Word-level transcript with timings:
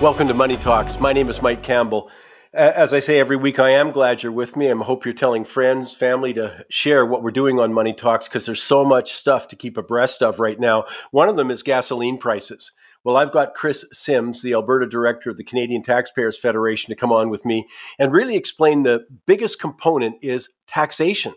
Welcome 0.00 0.28
to 0.28 0.34
Money 0.34 0.56
Talks. 0.56 1.00
My 1.00 1.12
name 1.12 1.28
is 1.28 1.42
Mike 1.42 1.64
Campbell. 1.64 2.08
As 2.54 2.92
I 2.92 3.00
say 3.00 3.18
every 3.18 3.34
week, 3.34 3.58
I 3.58 3.70
am 3.70 3.90
glad 3.90 4.22
you're 4.22 4.30
with 4.30 4.56
me. 4.56 4.70
I 4.70 4.76
hope 4.76 5.04
you're 5.04 5.12
telling 5.12 5.44
friends, 5.44 5.92
family 5.92 6.32
to 6.34 6.64
share 6.70 7.04
what 7.04 7.24
we're 7.24 7.32
doing 7.32 7.58
on 7.58 7.72
Money 7.72 7.92
Talks 7.92 8.28
because 8.28 8.46
there's 8.46 8.62
so 8.62 8.84
much 8.84 9.10
stuff 9.10 9.48
to 9.48 9.56
keep 9.56 9.76
abreast 9.76 10.22
of 10.22 10.38
right 10.38 10.60
now. 10.60 10.84
One 11.10 11.28
of 11.28 11.36
them 11.36 11.50
is 11.50 11.64
gasoline 11.64 12.16
prices. 12.16 12.70
Well, 13.02 13.16
I've 13.16 13.32
got 13.32 13.54
Chris 13.54 13.84
Sims, 13.90 14.40
the 14.40 14.52
Alberta 14.52 14.86
director 14.86 15.30
of 15.30 15.36
the 15.36 15.42
Canadian 15.42 15.82
Taxpayers 15.82 16.38
Federation, 16.38 16.90
to 16.90 16.96
come 16.96 17.10
on 17.10 17.28
with 17.28 17.44
me 17.44 17.66
and 17.98 18.12
really 18.12 18.36
explain 18.36 18.84
the 18.84 19.04
biggest 19.26 19.58
component 19.58 20.14
is 20.22 20.48
taxation. 20.68 21.34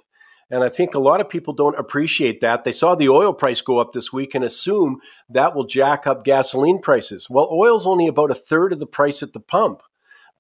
And 0.52 0.66
I 0.66 0.70
think 0.70 0.94
a 0.94 1.00
lot 1.00 1.22
of 1.22 1.30
people 1.30 1.54
don't 1.54 1.80
appreciate 1.80 2.42
that. 2.42 2.66
They 2.66 2.74
saw 2.74 2.94
the 2.94 3.08
oil 3.08 3.34
price 3.34 3.62
go 3.62 3.80
up 3.80 3.94
this 3.94 4.12
week 4.12 4.36
and 4.36 4.44
assume 4.44 5.00
that 5.30 5.56
will 5.56 5.64
jack 5.64 6.06
up 6.06 6.26
gasoline 6.26 6.80
prices. 6.80 7.30
Well, 7.30 7.48
oil's 7.50 7.88
only 7.88 8.06
about 8.08 8.32
a 8.32 8.36
third 8.36 8.74
of 8.74 8.80
the 8.80 8.86
price 8.86 9.24
at 9.24 9.32
the 9.32 9.40
pump. 9.40 9.82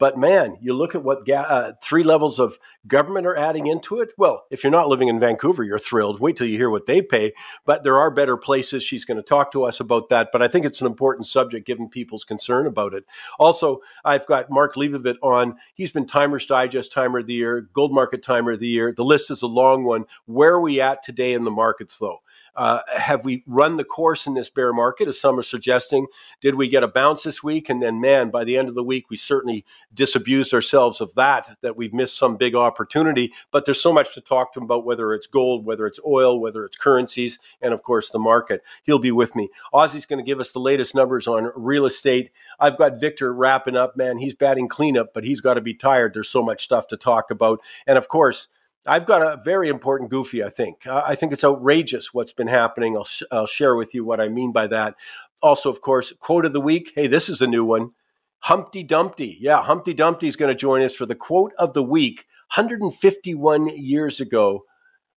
But 0.01 0.17
man, 0.17 0.57
you 0.59 0.73
look 0.73 0.95
at 0.95 1.03
what 1.03 1.27
ga- 1.27 1.45
uh, 1.47 1.73
three 1.79 2.01
levels 2.01 2.39
of 2.39 2.57
government 2.87 3.27
are 3.27 3.35
adding 3.35 3.67
into 3.67 3.99
it. 3.99 4.13
Well, 4.17 4.45
if 4.49 4.63
you're 4.63 4.71
not 4.71 4.87
living 4.87 5.09
in 5.09 5.19
Vancouver, 5.19 5.63
you're 5.63 5.77
thrilled. 5.77 6.19
Wait 6.19 6.35
till 6.35 6.47
you 6.47 6.57
hear 6.57 6.71
what 6.71 6.87
they 6.87 7.03
pay. 7.03 7.33
But 7.67 7.83
there 7.83 7.99
are 7.99 8.09
better 8.09 8.35
places. 8.35 8.81
She's 8.81 9.05
going 9.05 9.17
to 9.17 9.21
talk 9.21 9.51
to 9.51 9.63
us 9.63 9.79
about 9.79 10.09
that. 10.09 10.29
But 10.33 10.41
I 10.41 10.47
think 10.47 10.65
it's 10.65 10.81
an 10.81 10.87
important 10.87 11.27
subject 11.27 11.67
given 11.67 11.87
people's 11.87 12.23
concern 12.23 12.65
about 12.65 12.95
it. 12.95 13.05
Also, 13.37 13.81
I've 14.03 14.25
got 14.25 14.49
Mark 14.49 14.73
Leibovit 14.73 15.17
on. 15.21 15.57
He's 15.75 15.91
been 15.91 16.07
Timers 16.07 16.47
Digest 16.47 16.91
Timer 16.91 17.19
of 17.19 17.27
the 17.27 17.35
Year, 17.35 17.69
Gold 17.71 17.93
Market 17.93 18.23
Timer 18.23 18.53
of 18.53 18.59
the 18.59 18.67
Year. 18.67 18.91
The 18.97 19.05
list 19.05 19.29
is 19.29 19.43
a 19.43 19.47
long 19.47 19.83
one. 19.83 20.05
Where 20.25 20.53
are 20.53 20.61
we 20.61 20.81
at 20.81 21.03
today 21.03 21.33
in 21.33 21.43
the 21.43 21.51
markets, 21.51 21.99
though? 21.99 22.23
Uh, 22.55 22.79
have 22.95 23.23
we 23.23 23.43
run 23.47 23.77
the 23.77 23.83
course 23.83 24.27
in 24.27 24.33
this 24.33 24.49
bear 24.49 24.73
market, 24.73 25.07
as 25.07 25.19
some 25.19 25.39
are 25.39 25.43
suggesting? 25.43 26.07
Did 26.41 26.55
we 26.55 26.67
get 26.67 26.83
a 26.83 26.87
bounce 26.87 27.23
this 27.23 27.41
week? 27.41 27.69
And 27.69 27.81
then, 27.81 28.01
man, 28.01 28.29
by 28.29 28.43
the 28.43 28.57
end 28.57 28.67
of 28.67 28.75
the 28.75 28.83
week, 28.83 29.09
we 29.09 29.17
certainly 29.17 29.65
disabused 29.93 30.53
ourselves 30.53 31.01
of 31.01 31.13
that, 31.15 31.57
that 31.61 31.77
we've 31.77 31.93
missed 31.93 32.17
some 32.17 32.37
big 32.37 32.55
opportunity. 32.55 33.33
But 33.51 33.65
there's 33.65 33.81
so 33.81 33.93
much 33.93 34.13
to 34.15 34.21
talk 34.21 34.53
to 34.53 34.59
him 34.59 34.65
about, 34.65 34.85
whether 34.85 35.13
it's 35.13 35.27
gold, 35.27 35.65
whether 35.65 35.87
it's 35.87 35.99
oil, 36.05 36.39
whether 36.39 36.65
it's 36.65 36.77
currencies, 36.77 37.39
and 37.61 37.73
of 37.73 37.83
course, 37.83 38.09
the 38.09 38.19
market. 38.19 38.61
He'll 38.83 38.99
be 38.99 39.11
with 39.11 39.35
me. 39.35 39.49
Ozzie's 39.73 40.05
going 40.05 40.23
to 40.23 40.29
give 40.29 40.39
us 40.39 40.51
the 40.51 40.59
latest 40.59 40.93
numbers 40.93 41.27
on 41.27 41.51
real 41.55 41.85
estate. 41.85 42.31
I've 42.59 42.77
got 42.77 42.99
Victor 42.99 43.33
wrapping 43.33 43.77
up, 43.77 43.95
man. 43.95 44.17
He's 44.17 44.35
batting 44.35 44.67
cleanup, 44.67 45.13
but 45.13 45.23
he's 45.23 45.41
got 45.41 45.53
to 45.53 45.61
be 45.61 45.73
tired. 45.73 46.13
There's 46.13 46.29
so 46.29 46.43
much 46.43 46.63
stuff 46.63 46.87
to 46.87 46.97
talk 46.97 47.31
about. 47.31 47.61
And 47.87 47.97
of 47.97 48.07
course, 48.07 48.49
I've 48.87 49.05
got 49.05 49.21
a 49.21 49.41
very 49.43 49.69
important 49.69 50.09
goofy, 50.09 50.43
I 50.43 50.49
think. 50.49 50.87
Uh, 50.87 51.03
I 51.05 51.15
think 51.15 51.31
it's 51.31 51.43
outrageous 51.43 52.13
what's 52.13 52.33
been 52.33 52.47
happening. 52.47 52.97
I'll, 52.97 53.03
sh- 53.03 53.23
I'll 53.31 53.45
share 53.45 53.75
with 53.75 53.93
you 53.93 54.03
what 54.03 54.19
I 54.19 54.27
mean 54.27 54.51
by 54.51 54.67
that. 54.67 54.95
Also, 55.43 55.69
of 55.69 55.81
course, 55.81 56.13
quote 56.19 56.45
of 56.45 56.53
the 56.53 56.61
week. 56.61 56.91
Hey, 56.95 57.07
this 57.07 57.29
is 57.29 57.41
a 57.41 57.47
new 57.47 57.63
one. 57.63 57.91
Humpty 58.39 58.81
Dumpty. 58.81 59.37
Yeah, 59.39 59.61
Humpty 59.61 59.93
Dumpty 59.93 60.27
is 60.27 60.35
going 60.35 60.49
to 60.49 60.59
join 60.59 60.81
us 60.81 60.95
for 60.95 61.05
the 61.05 61.15
quote 61.15 61.53
of 61.59 61.73
the 61.73 61.83
week. 61.83 62.25
151 62.55 63.77
years 63.77 64.19
ago, 64.19 64.65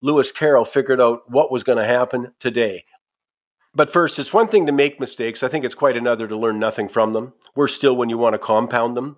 Lewis 0.02 0.34
Carroll 0.34 0.66
figured 0.66 1.00
out 1.00 1.22
what 1.30 1.52
was 1.52 1.64
going 1.64 1.78
to 1.78 1.86
happen 1.86 2.34
today. 2.40 2.84
But 3.74 3.90
first, 3.90 4.20
it's 4.20 4.34
one 4.34 4.48
thing 4.48 4.66
to 4.66 4.74
make 4.74 5.00
mistakes. 5.00 5.42
I 5.42 5.48
think 5.48 5.64
it's 5.64 5.74
quite 5.74 5.98
another 5.98 6.28
to 6.28 6.36
learn 6.36 6.60
nothing 6.60 6.90
from 6.90 7.14
them. 7.14 7.34
We're 7.56 7.70
still 7.70 7.96
when 7.96 8.10
you 8.10 8.18
want 8.18 8.34
to 8.34 8.40
compound 8.40 8.96
them. 8.96 9.18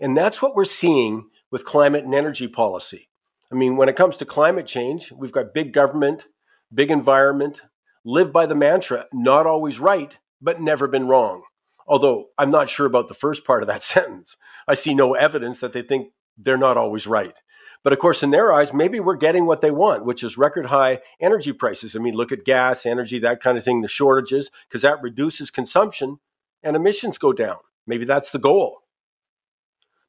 And 0.00 0.16
that's 0.16 0.40
what 0.40 0.56
we're 0.56 0.64
seeing 0.64 1.28
with 1.50 1.66
climate 1.66 2.04
and 2.04 2.14
energy 2.14 2.48
policy. 2.48 3.10
I 3.52 3.54
mean, 3.54 3.76
when 3.76 3.90
it 3.90 3.96
comes 3.96 4.16
to 4.16 4.24
climate 4.24 4.66
change, 4.66 5.12
we've 5.12 5.32
got 5.32 5.52
big 5.52 5.74
government, 5.74 6.26
big 6.72 6.90
environment, 6.90 7.60
live 8.02 8.32
by 8.32 8.46
the 8.46 8.54
mantra, 8.54 9.06
not 9.12 9.46
always 9.46 9.78
right, 9.78 10.16
but 10.40 10.60
never 10.60 10.88
been 10.88 11.06
wrong. 11.06 11.42
Although 11.86 12.28
I'm 12.38 12.50
not 12.50 12.70
sure 12.70 12.86
about 12.86 13.08
the 13.08 13.14
first 13.14 13.44
part 13.44 13.62
of 13.62 13.66
that 13.66 13.82
sentence. 13.94 14.38
I 14.66 14.74
see 14.74 14.94
no 14.94 15.14
evidence 15.14 15.60
that 15.60 15.74
they 15.74 15.82
think 15.82 16.12
they're 16.38 16.56
not 16.56 16.78
always 16.78 17.06
right. 17.06 17.36
But 17.84 17.92
of 17.92 17.98
course, 17.98 18.22
in 18.22 18.30
their 18.30 18.52
eyes, 18.52 18.72
maybe 18.72 19.00
we're 19.00 19.16
getting 19.16 19.44
what 19.44 19.60
they 19.60 19.70
want, 19.70 20.06
which 20.06 20.22
is 20.22 20.38
record 20.38 20.66
high 20.66 21.00
energy 21.20 21.52
prices. 21.52 21.94
I 21.94 21.98
mean, 21.98 22.14
look 22.14 22.32
at 22.32 22.44
gas, 22.44 22.86
energy, 22.86 23.18
that 23.18 23.42
kind 23.42 23.58
of 23.58 23.64
thing, 23.64 23.82
the 23.82 23.88
shortages, 23.88 24.50
because 24.68 24.82
that 24.82 25.02
reduces 25.02 25.50
consumption 25.50 26.18
and 26.62 26.76
emissions 26.76 27.18
go 27.18 27.32
down. 27.32 27.58
Maybe 27.86 28.04
that's 28.04 28.30
the 28.30 28.38
goal. 28.38 28.81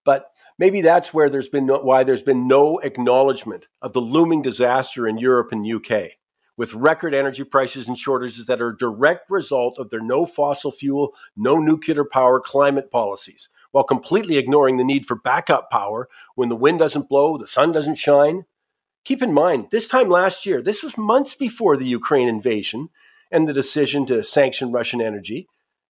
But 0.06 0.32
maybe 0.58 0.82
that's 0.82 1.14
where 1.14 1.30
there's 1.30 1.50
been 1.50 1.66
no, 1.66 1.80
why 1.80 2.04
there's 2.04 2.22
been 2.22 2.48
no 2.48 2.80
acknowledgement 2.80 3.68
of 3.82 3.94
the 3.94 4.02
looming 4.02 4.42
disaster 4.42 5.08
in 5.08 5.18
Europe 5.18 5.52
and 5.52 5.66
UK 5.66 6.12
with 6.56 6.74
record 6.74 7.16
energy 7.16 7.44
prices 7.44 7.88
and 7.88 7.98
shortages 7.98 8.46
that 8.46 8.62
are 8.62 8.70
a 8.70 8.78
direct 8.78 9.30
result 9.30 9.80
of 9.80 9.90
their 9.90 10.02
no 10.02 10.26
fossil 10.26 10.72
fuel, 10.72 11.14
no 11.36 11.58
nuclear 11.58 12.06
power 12.06 12.40
climate 12.40 12.92
policies, 12.92 13.50
while 13.72 13.84
completely 13.84 14.38
ignoring 14.38 14.78
the 14.78 14.84
need 14.84 15.06
for 15.06 15.16
backup 15.16 15.72
power 15.72 16.08
when 16.36 16.50
the 16.50 16.56
wind 16.56 16.80
doesn't 16.80 17.10
blow, 17.10 17.38
the 17.38 17.48
sun 17.48 17.72
doesn't 17.72 17.96
shine. 17.96 18.46
Keep 19.04 19.24
in 19.24 19.34
mind, 19.34 19.68
this 19.72 19.88
time 19.88 20.10
last 20.10 20.46
year, 20.46 20.62
this 20.62 20.84
was 20.84 20.98
months 20.98 21.36
before 21.36 21.76
the 21.76 21.88
Ukraine 21.88 22.28
invasion 22.28 22.90
and 23.32 23.48
the 23.48 23.54
decision 23.54 24.06
to 24.06 24.24
sanction 24.24 24.72
Russian 24.72 25.02
energy 25.02 25.48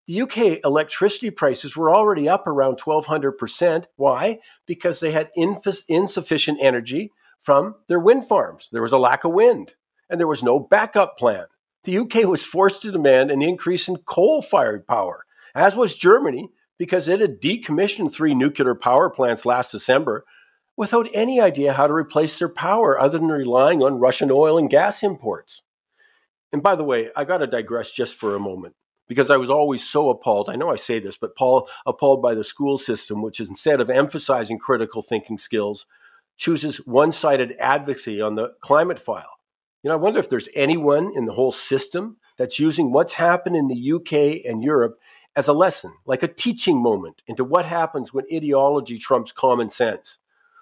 the 0.07 0.21
UK 0.21 0.59
electricity 0.65 1.29
prices 1.29 1.77
were 1.77 1.93
already 1.93 2.27
up 2.27 2.45
around 2.45 2.77
1200%. 2.79 3.85
Why? 3.95 4.39
Because 4.65 4.99
they 4.99 5.11
had 5.11 5.31
insufficient 5.35 6.59
energy 6.61 7.11
from 7.41 7.75
their 7.87 7.99
wind 7.99 8.25
farms. 8.25 8.69
There 8.71 8.81
was 8.81 8.91
a 8.91 8.97
lack 8.97 9.23
of 9.23 9.31
wind 9.31 9.75
and 10.09 10.19
there 10.19 10.27
was 10.27 10.43
no 10.43 10.59
backup 10.59 11.17
plan. 11.17 11.45
The 11.85 11.97
UK 11.99 12.25
was 12.25 12.45
forced 12.45 12.81
to 12.81 12.91
demand 12.91 13.31
an 13.31 13.41
increase 13.41 13.87
in 13.87 13.97
coal 13.97 14.41
fired 14.41 14.87
power, 14.87 15.25
as 15.55 15.75
was 15.75 15.97
Germany, 15.97 16.49
because 16.77 17.07
it 17.07 17.19
had 17.19 17.41
decommissioned 17.41 18.13
three 18.13 18.33
nuclear 18.33 18.75
power 18.75 19.09
plants 19.09 19.45
last 19.45 19.71
December 19.71 20.25
without 20.75 21.07
any 21.13 21.39
idea 21.39 21.73
how 21.73 21.87
to 21.87 21.93
replace 21.93 22.39
their 22.39 22.49
power 22.49 22.99
other 22.99 23.17
than 23.17 23.27
relying 23.27 23.83
on 23.83 23.99
Russian 23.99 24.31
oil 24.31 24.57
and 24.57 24.69
gas 24.69 25.03
imports. 25.03 25.61
And 26.51 26.63
by 26.63 26.75
the 26.75 26.83
way, 26.83 27.09
I 27.15 27.25
got 27.25 27.39
to 27.39 27.47
digress 27.47 27.91
just 27.91 28.15
for 28.15 28.35
a 28.35 28.39
moment 28.39 28.75
because 29.07 29.29
I 29.29 29.37
was 29.37 29.49
always 29.49 29.83
so 29.83 30.09
appalled. 30.09 30.49
I 30.49 30.55
know 30.55 30.69
I 30.69 30.75
say 30.75 30.99
this, 30.99 31.17
but 31.17 31.35
Paul 31.35 31.69
appalled 31.85 32.21
by 32.21 32.33
the 32.33 32.43
school 32.43 32.77
system, 32.77 33.21
which 33.21 33.39
instead 33.39 33.81
of 33.81 33.89
emphasizing 33.89 34.57
critical 34.57 35.01
thinking 35.01 35.37
skills, 35.37 35.85
chooses 36.37 36.77
one-sided 36.77 37.55
advocacy 37.59 38.21
on 38.21 38.35
the 38.35 38.53
climate 38.61 38.99
file. 38.99 39.37
You 39.83 39.89
know, 39.89 39.95
I 39.95 39.99
wonder 39.99 40.19
if 40.19 40.29
there's 40.29 40.49
anyone 40.55 41.11
in 41.15 41.25
the 41.25 41.33
whole 41.33 41.51
system 41.51 42.17
that's 42.37 42.59
using 42.59 42.91
what's 42.91 43.13
happened 43.13 43.55
in 43.55 43.67
the 43.67 43.93
UK 43.93 44.45
and 44.49 44.63
Europe 44.63 44.97
as 45.35 45.47
a 45.47 45.53
lesson, 45.53 45.93
like 46.05 46.23
a 46.23 46.27
teaching 46.27 46.81
moment 46.81 47.21
into 47.27 47.43
what 47.43 47.65
happens 47.65 48.13
when 48.13 48.25
ideology 48.33 48.97
trumps 48.97 49.31
common 49.31 49.69
sense. 49.69 50.19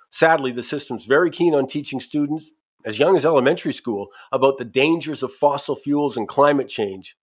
Sadly, 0.10 0.52
the 0.52 0.64
system's 0.64 1.06
very 1.06 1.30
keen 1.30 1.54
on 1.54 1.68
teaching 1.68 2.00
students 2.00 2.52
as 2.86 3.00
young 3.00 3.16
as 3.16 3.26
elementary 3.26 3.74
school 3.74 4.08
about 4.32 4.58
the 4.58 4.66
dangers 4.66 5.24
of 5.24 5.32
fossil 5.32 5.76
fuels 5.76 6.18
and 6.18 6.28
climate 6.28 6.68
change 6.68 7.16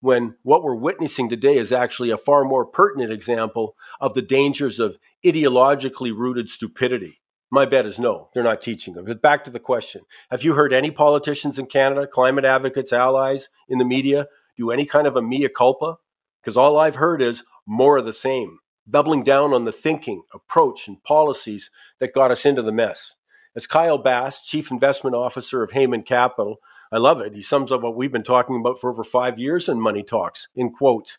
when 0.00 0.36
what 0.42 0.62
we're 0.62 0.74
witnessing 0.74 1.28
today 1.28 1.56
is 1.56 1.72
actually 1.72 2.10
a 2.10 2.16
far 2.16 2.44
more 2.44 2.64
pertinent 2.64 3.12
example 3.12 3.76
of 4.00 4.14
the 4.14 4.22
dangers 4.22 4.78
of 4.78 4.98
ideologically 5.24 6.16
rooted 6.16 6.48
stupidity. 6.48 7.20
My 7.50 7.64
bet 7.64 7.86
is 7.86 7.98
no, 7.98 8.28
they're 8.32 8.42
not 8.42 8.60
teaching 8.60 8.94
them. 8.94 9.06
But 9.06 9.22
back 9.22 9.44
to 9.44 9.50
the 9.50 9.58
question 9.58 10.02
Have 10.30 10.44
you 10.44 10.54
heard 10.54 10.72
any 10.72 10.90
politicians 10.90 11.58
in 11.58 11.66
Canada, 11.66 12.06
climate 12.06 12.44
advocates, 12.44 12.92
allies 12.92 13.48
in 13.68 13.78
the 13.78 13.84
media 13.84 14.28
do 14.56 14.70
any 14.70 14.84
kind 14.84 15.06
of 15.06 15.16
a 15.16 15.22
mea 15.22 15.48
culpa? 15.48 15.96
Because 16.40 16.56
all 16.56 16.78
I've 16.78 16.96
heard 16.96 17.22
is 17.22 17.42
more 17.66 17.96
of 17.96 18.04
the 18.04 18.12
same, 18.12 18.58
doubling 18.88 19.24
down 19.24 19.52
on 19.52 19.64
the 19.64 19.72
thinking, 19.72 20.22
approach, 20.32 20.88
and 20.88 21.02
policies 21.02 21.70
that 22.00 22.14
got 22.14 22.30
us 22.30 22.46
into 22.46 22.62
the 22.62 22.72
mess. 22.72 23.14
As 23.56 23.66
Kyle 23.66 23.98
Bass, 23.98 24.44
Chief 24.44 24.70
Investment 24.70 25.16
Officer 25.16 25.62
of 25.62 25.72
Hayman 25.72 26.02
Capital, 26.02 26.58
I 26.90 26.98
love 26.98 27.20
it. 27.20 27.34
He 27.34 27.42
sums 27.42 27.70
up 27.70 27.82
what 27.82 27.96
we've 27.96 28.12
been 28.12 28.22
talking 28.22 28.56
about 28.56 28.80
for 28.80 28.90
over 28.90 29.04
five 29.04 29.38
years 29.38 29.68
in 29.68 29.80
Money 29.80 30.02
Talks 30.02 30.48
in 30.54 30.70
quotes. 30.70 31.18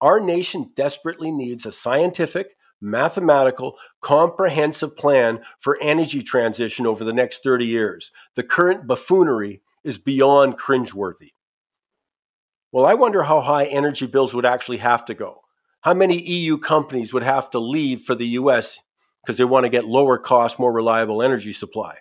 Our 0.00 0.20
nation 0.20 0.70
desperately 0.74 1.32
needs 1.32 1.66
a 1.66 1.72
scientific, 1.72 2.56
mathematical, 2.80 3.76
comprehensive 4.00 4.96
plan 4.96 5.40
for 5.60 5.78
energy 5.80 6.22
transition 6.22 6.86
over 6.86 7.04
the 7.04 7.12
next 7.12 7.42
30 7.42 7.66
years. 7.66 8.12
The 8.34 8.42
current 8.42 8.86
buffoonery 8.86 9.62
is 9.82 9.98
beyond 9.98 10.58
cringeworthy. 10.58 11.32
Well, 12.70 12.84
I 12.84 12.94
wonder 12.94 13.22
how 13.22 13.40
high 13.40 13.64
energy 13.64 14.06
bills 14.06 14.34
would 14.34 14.44
actually 14.44 14.76
have 14.78 15.06
to 15.06 15.14
go. 15.14 15.40
How 15.80 15.94
many 15.94 16.20
EU 16.20 16.58
companies 16.58 17.14
would 17.14 17.22
have 17.22 17.50
to 17.50 17.58
leave 17.58 18.02
for 18.02 18.14
the 18.14 18.26
US 18.28 18.80
because 19.24 19.38
they 19.38 19.44
want 19.44 19.64
to 19.64 19.70
get 19.70 19.86
lower 19.86 20.18
cost, 20.18 20.58
more 20.58 20.72
reliable 20.72 21.22
energy 21.22 21.54
supply? 21.54 21.96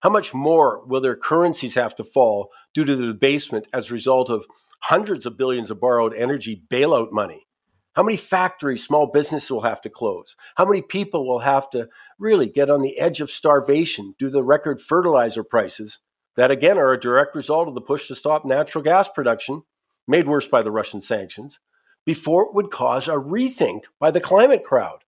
How 0.00 0.10
much 0.10 0.32
more 0.32 0.82
will 0.86 1.00
their 1.00 1.16
currencies 1.16 1.74
have 1.74 1.94
to 1.96 2.04
fall 2.04 2.50
due 2.74 2.84
to 2.84 2.96
the 2.96 3.06
debasement 3.06 3.68
as 3.72 3.90
a 3.90 3.94
result 3.94 4.30
of 4.30 4.46
hundreds 4.80 5.26
of 5.26 5.36
billions 5.36 5.70
of 5.70 5.80
borrowed 5.80 6.14
energy 6.14 6.62
bailout 6.70 7.12
money? 7.12 7.46
How 7.94 8.02
many 8.02 8.16
factories, 8.16 8.84
small 8.84 9.08
businesses 9.08 9.50
will 9.50 9.62
have 9.62 9.80
to 9.82 9.90
close? 9.90 10.36
How 10.54 10.64
many 10.64 10.80
people 10.80 11.26
will 11.26 11.40
have 11.40 11.68
to 11.70 11.88
really 12.18 12.48
get 12.48 12.70
on 12.70 12.82
the 12.82 12.98
edge 12.98 13.20
of 13.20 13.30
starvation 13.30 14.14
due 14.18 14.26
to 14.26 14.32
the 14.32 14.44
record 14.44 14.80
fertilizer 14.80 15.44
prices 15.44 15.98
that, 16.36 16.50
again, 16.50 16.78
are 16.78 16.92
a 16.92 17.00
direct 17.00 17.34
result 17.34 17.68
of 17.68 17.74
the 17.74 17.80
push 17.80 18.08
to 18.08 18.14
stop 18.14 18.44
natural 18.44 18.82
gas 18.82 19.08
production, 19.08 19.62
made 20.06 20.28
worse 20.28 20.46
by 20.46 20.62
the 20.62 20.70
Russian 20.70 21.02
sanctions, 21.02 21.58
before 22.06 22.44
it 22.44 22.54
would 22.54 22.70
cause 22.70 23.08
a 23.08 23.12
rethink 23.12 23.82
by 23.98 24.10
the 24.10 24.20
climate 24.20 24.64
crowd. 24.64 25.04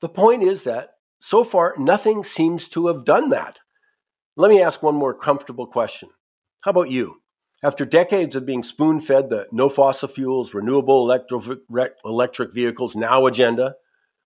The 0.00 0.08
point 0.08 0.42
is 0.44 0.64
that 0.64 0.94
so 1.20 1.44
far, 1.44 1.74
nothing 1.78 2.24
seems 2.24 2.68
to 2.70 2.86
have 2.86 3.04
done 3.04 3.28
that. 3.28 3.60
Let 4.34 4.50
me 4.50 4.62
ask 4.62 4.82
one 4.82 4.94
more 4.94 5.12
comfortable 5.12 5.66
question. 5.66 6.08
How 6.62 6.70
about 6.70 6.90
you? 6.90 7.20
After 7.62 7.84
decades 7.84 8.34
of 8.34 8.46
being 8.46 8.62
spoon 8.62 9.00
fed 9.00 9.28
the 9.28 9.46
no 9.52 9.68
fossil 9.68 10.08
fuels, 10.08 10.54
renewable 10.54 11.02
electro- 11.02 11.58
electric 12.04 12.52
vehicles 12.52 12.96
now 12.96 13.26
agenda 13.26 13.74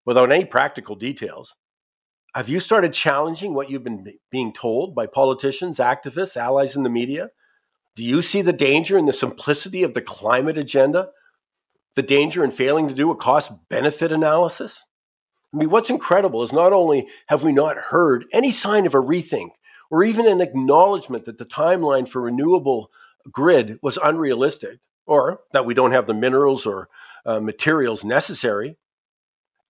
without 0.05 0.31
any 0.31 0.45
practical 0.45 0.95
details, 0.95 1.57
have 2.37 2.49
you 2.49 2.61
started 2.61 2.93
challenging 2.93 3.53
what 3.53 3.69
you've 3.69 3.83
been 3.83 4.07
being 4.31 4.53
told 4.53 4.95
by 4.95 5.07
politicians, 5.07 5.79
activists, 5.79 6.37
allies 6.37 6.77
in 6.77 6.85
the 6.85 6.91
media? 6.91 7.31
Do 7.97 8.05
you 8.05 8.23
see 8.23 8.43
the 8.43 8.53
danger 8.53 8.97
in 8.97 9.07
the 9.07 9.13
simplicity 9.13 9.83
of 9.83 9.95
the 9.95 10.03
climate 10.03 10.57
agenda? 10.57 11.09
The 11.97 12.03
danger 12.03 12.45
in 12.45 12.53
failing 12.53 12.87
to 12.89 12.95
do 12.95 13.11
a 13.11 13.17
cost 13.17 13.51
benefit 13.69 14.13
analysis? 14.13 14.87
I 15.53 15.57
mean, 15.57 15.71
what's 15.71 15.91
incredible 15.91 16.43
is 16.43 16.53
not 16.53 16.73
only 16.73 17.09
have 17.27 17.43
we 17.43 17.53
not 17.53 17.77
heard 17.77 18.27
any 18.33 18.53
sign 18.53 18.87
of 18.87 18.95
a 18.95 18.99
rethink 18.99 19.49
or 19.91 20.05
even 20.05 20.27
an 20.27 20.41
acknowledgement 20.41 21.25
that 21.25 21.39
the 21.39 21.45
timeline 21.45 22.09
for 22.09 22.23
renewable 22.23 22.91
grid 23.31 23.79
was 23.83 23.99
unrealistic 23.99 24.81
or 25.07 25.41
that 25.53 25.67
we 25.67 25.75
don't 25.75 25.93
have 25.93 26.07
the 26.07 26.15
minerals 26.15 26.67
or 26.67 26.89
uh, 27.25 27.41
materials 27.41 28.05
necessary, 28.05 28.77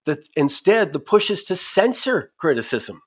that 0.04 0.28
instead 0.36 0.92
the 0.92 1.00
push 1.00 1.30
is 1.30 1.44
to 1.44 1.56
censor 1.56 2.32
criticism. 2.38 3.02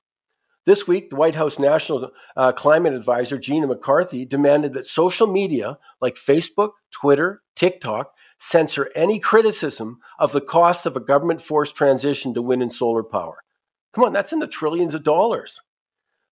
This 0.66 0.86
week, 0.86 1.08
the 1.08 1.16
White 1.16 1.34
House 1.34 1.58
National 1.58 2.10
uh, 2.36 2.52
Climate 2.52 2.92
Advisor, 2.92 3.38
Gina 3.38 3.66
McCarthy, 3.66 4.26
demanded 4.26 4.74
that 4.74 4.84
social 4.84 5.26
media 5.26 5.78
like 6.00 6.16
Facebook, 6.16 6.72
Twitter, 6.90 7.42
TikTok 7.56 8.12
censor 8.38 8.90
any 8.94 9.20
criticism 9.20 9.98
of 10.18 10.32
the 10.32 10.40
cost 10.40 10.86
of 10.86 10.96
a 10.96 11.00
government 11.00 11.42
forced 11.42 11.76
transition 11.76 12.34
to 12.34 12.42
wind 12.42 12.62
and 12.62 12.72
solar 12.72 13.02
power. 13.02 13.42
Come 13.92 14.04
on, 14.04 14.12
that's 14.12 14.32
in 14.32 14.38
the 14.38 14.46
trillions 14.46 14.94
of 14.94 15.02
dollars. 15.02 15.60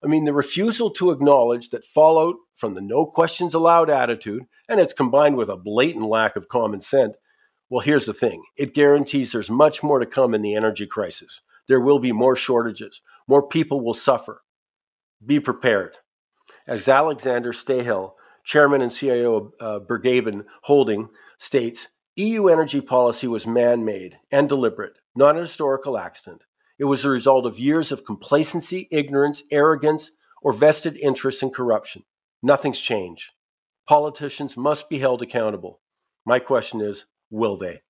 I 0.02 0.06
mean, 0.06 0.24
the 0.24 0.32
refusal 0.32 0.90
to 0.90 1.10
acknowledge 1.10 1.70
that 1.70 1.84
fallout 1.84 2.36
from 2.54 2.74
the 2.74 2.80
no 2.80 3.04
questions 3.04 3.54
allowed 3.54 3.90
attitude, 3.90 4.44
and 4.68 4.78
it's 4.78 4.92
combined 4.92 5.36
with 5.36 5.48
a 5.48 5.56
blatant 5.56 6.06
lack 6.06 6.36
of 6.36 6.48
common 6.48 6.80
sense. 6.80 7.14
Well, 7.68 7.80
here's 7.80 8.06
the 8.06 8.14
thing 8.14 8.42
it 8.56 8.74
guarantees 8.74 9.32
there's 9.32 9.50
much 9.50 9.82
more 9.82 9.98
to 9.98 10.06
come 10.06 10.34
in 10.34 10.42
the 10.42 10.54
energy 10.54 10.86
crisis. 10.86 11.40
There 11.66 11.80
will 11.80 11.98
be 11.98 12.12
more 12.12 12.36
shortages, 12.36 13.02
more 13.26 13.46
people 13.46 13.80
will 13.80 13.94
suffer. 13.94 14.42
Be 15.24 15.40
prepared. 15.40 15.98
As 16.66 16.88
Alexander 16.88 17.52
Stahel, 17.52 18.12
chairman 18.44 18.82
and 18.82 18.92
CIO 18.92 19.52
of 19.60 19.84
uh, 19.90 20.42
Holding, 20.62 21.08
states, 21.38 21.88
EU 22.16 22.48
energy 22.48 22.80
policy 22.80 23.26
was 23.26 23.46
man 23.46 23.84
made 23.84 24.18
and 24.30 24.48
deliberate, 24.48 24.98
not 25.14 25.36
an 25.36 25.42
historical 25.42 25.98
accident. 25.98 26.44
It 26.78 26.84
was 26.84 27.02
the 27.02 27.10
result 27.10 27.44
of 27.44 27.58
years 27.58 27.90
of 27.90 28.04
complacency, 28.04 28.86
ignorance, 28.92 29.42
arrogance, 29.50 30.12
or 30.42 30.52
vested 30.52 30.96
interests 30.96 31.42
and 31.42 31.52
corruption. 31.52 32.04
Nothing's 32.40 32.78
changed. 32.78 33.32
Politicians 33.88 34.56
must 34.56 34.88
be 34.88 35.00
held 35.00 35.20
accountable. 35.20 35.80
My 36.24 36.38
question 36.38 36.80
is 36.80 37.06
will 37.30 37.56
they? 37.56 37.80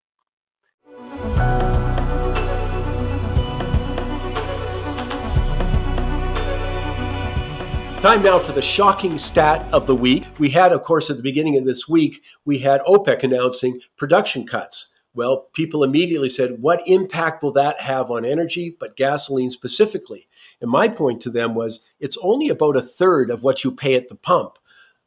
Time 8.00 8.22
now 8.22 8.38
for 8.38 8.52
the 8.52 8.62
shocking 8.62 9.18
stat 9.18 9.66
of 9.70 9.86
the 9.86 9.94
week. 9.94 10.24
We 10.38 10.48
had, 10.48 10.72
of 10.72 10.82
course, 10.82 11.10
at 11.10 11.16
the 11.18 11.22
beginning 11.22 11.58
of 11.58 11.66
this 11.66 11.86
week, 11.86 12.22
we 12.46 12.58
had 12.58 12.80
OPEC 12.82 13.24
announcing 13.24 13.80
production 13.98 14.46
cuts. 14.46 14.88
Well, 15.18 15.48
people 15.52 15.82
immediately 15.82 16.28
said, 16.28 16.62
what 16.62 16.80
impact 16.86 17.42
will 17.42 17.50
that 17.54 17.80
have 17.80 18.08
on 18.08 18.24
energy, 18.24 18.76
but 18.78 18.96
gasoline 18.96 19.50
specifically? 19.50 20.28
And 20.60 20.70
my 20.70 20.86
point 20.86 21.20
to 21.22 21.30
them 21.30 21.56
was, 21.56 21.80
it's 21.98 22.16
only 22.22 22.50
about 22.50 22.76
a 22.76 22.82
third 22.82 23.32
of 23.32 23.42
what 23.42 23.64
you 23.64 23.72
pay 23.72 23.96
at 23.96 24.06
the 24.06 24.14
pump. 24.14 24.60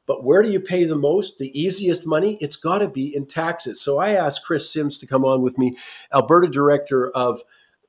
But 0.06 0.26
where 0.26 0.44
do 0.44 0.52
you 0.52 0.60
pay 0.60 0.84
the 0.84 0.98
most, 0.98 1.38
the 1.38 1.58
easiest 1.58 2.06
money? 2.06 2.38
It's 2.42 2.58
got 2.58 2.80
to 2.80 2.90
be 2.90 3.16
in 3.16 3.26
taxes. 3.26 3.80
So 3.80 4.00
I 4.00 4.10
asked 4.10 4.44
Chris 4.44 4.70
Sims 4.70 4.98
to 4.98 5.08
come 5.08 5.24
on 5.24 5.42
with 5.42 5.58
me, 5.58 5.78
Alberta 6.14 6.50
Director 6.50 7.10
of 7.12 7.42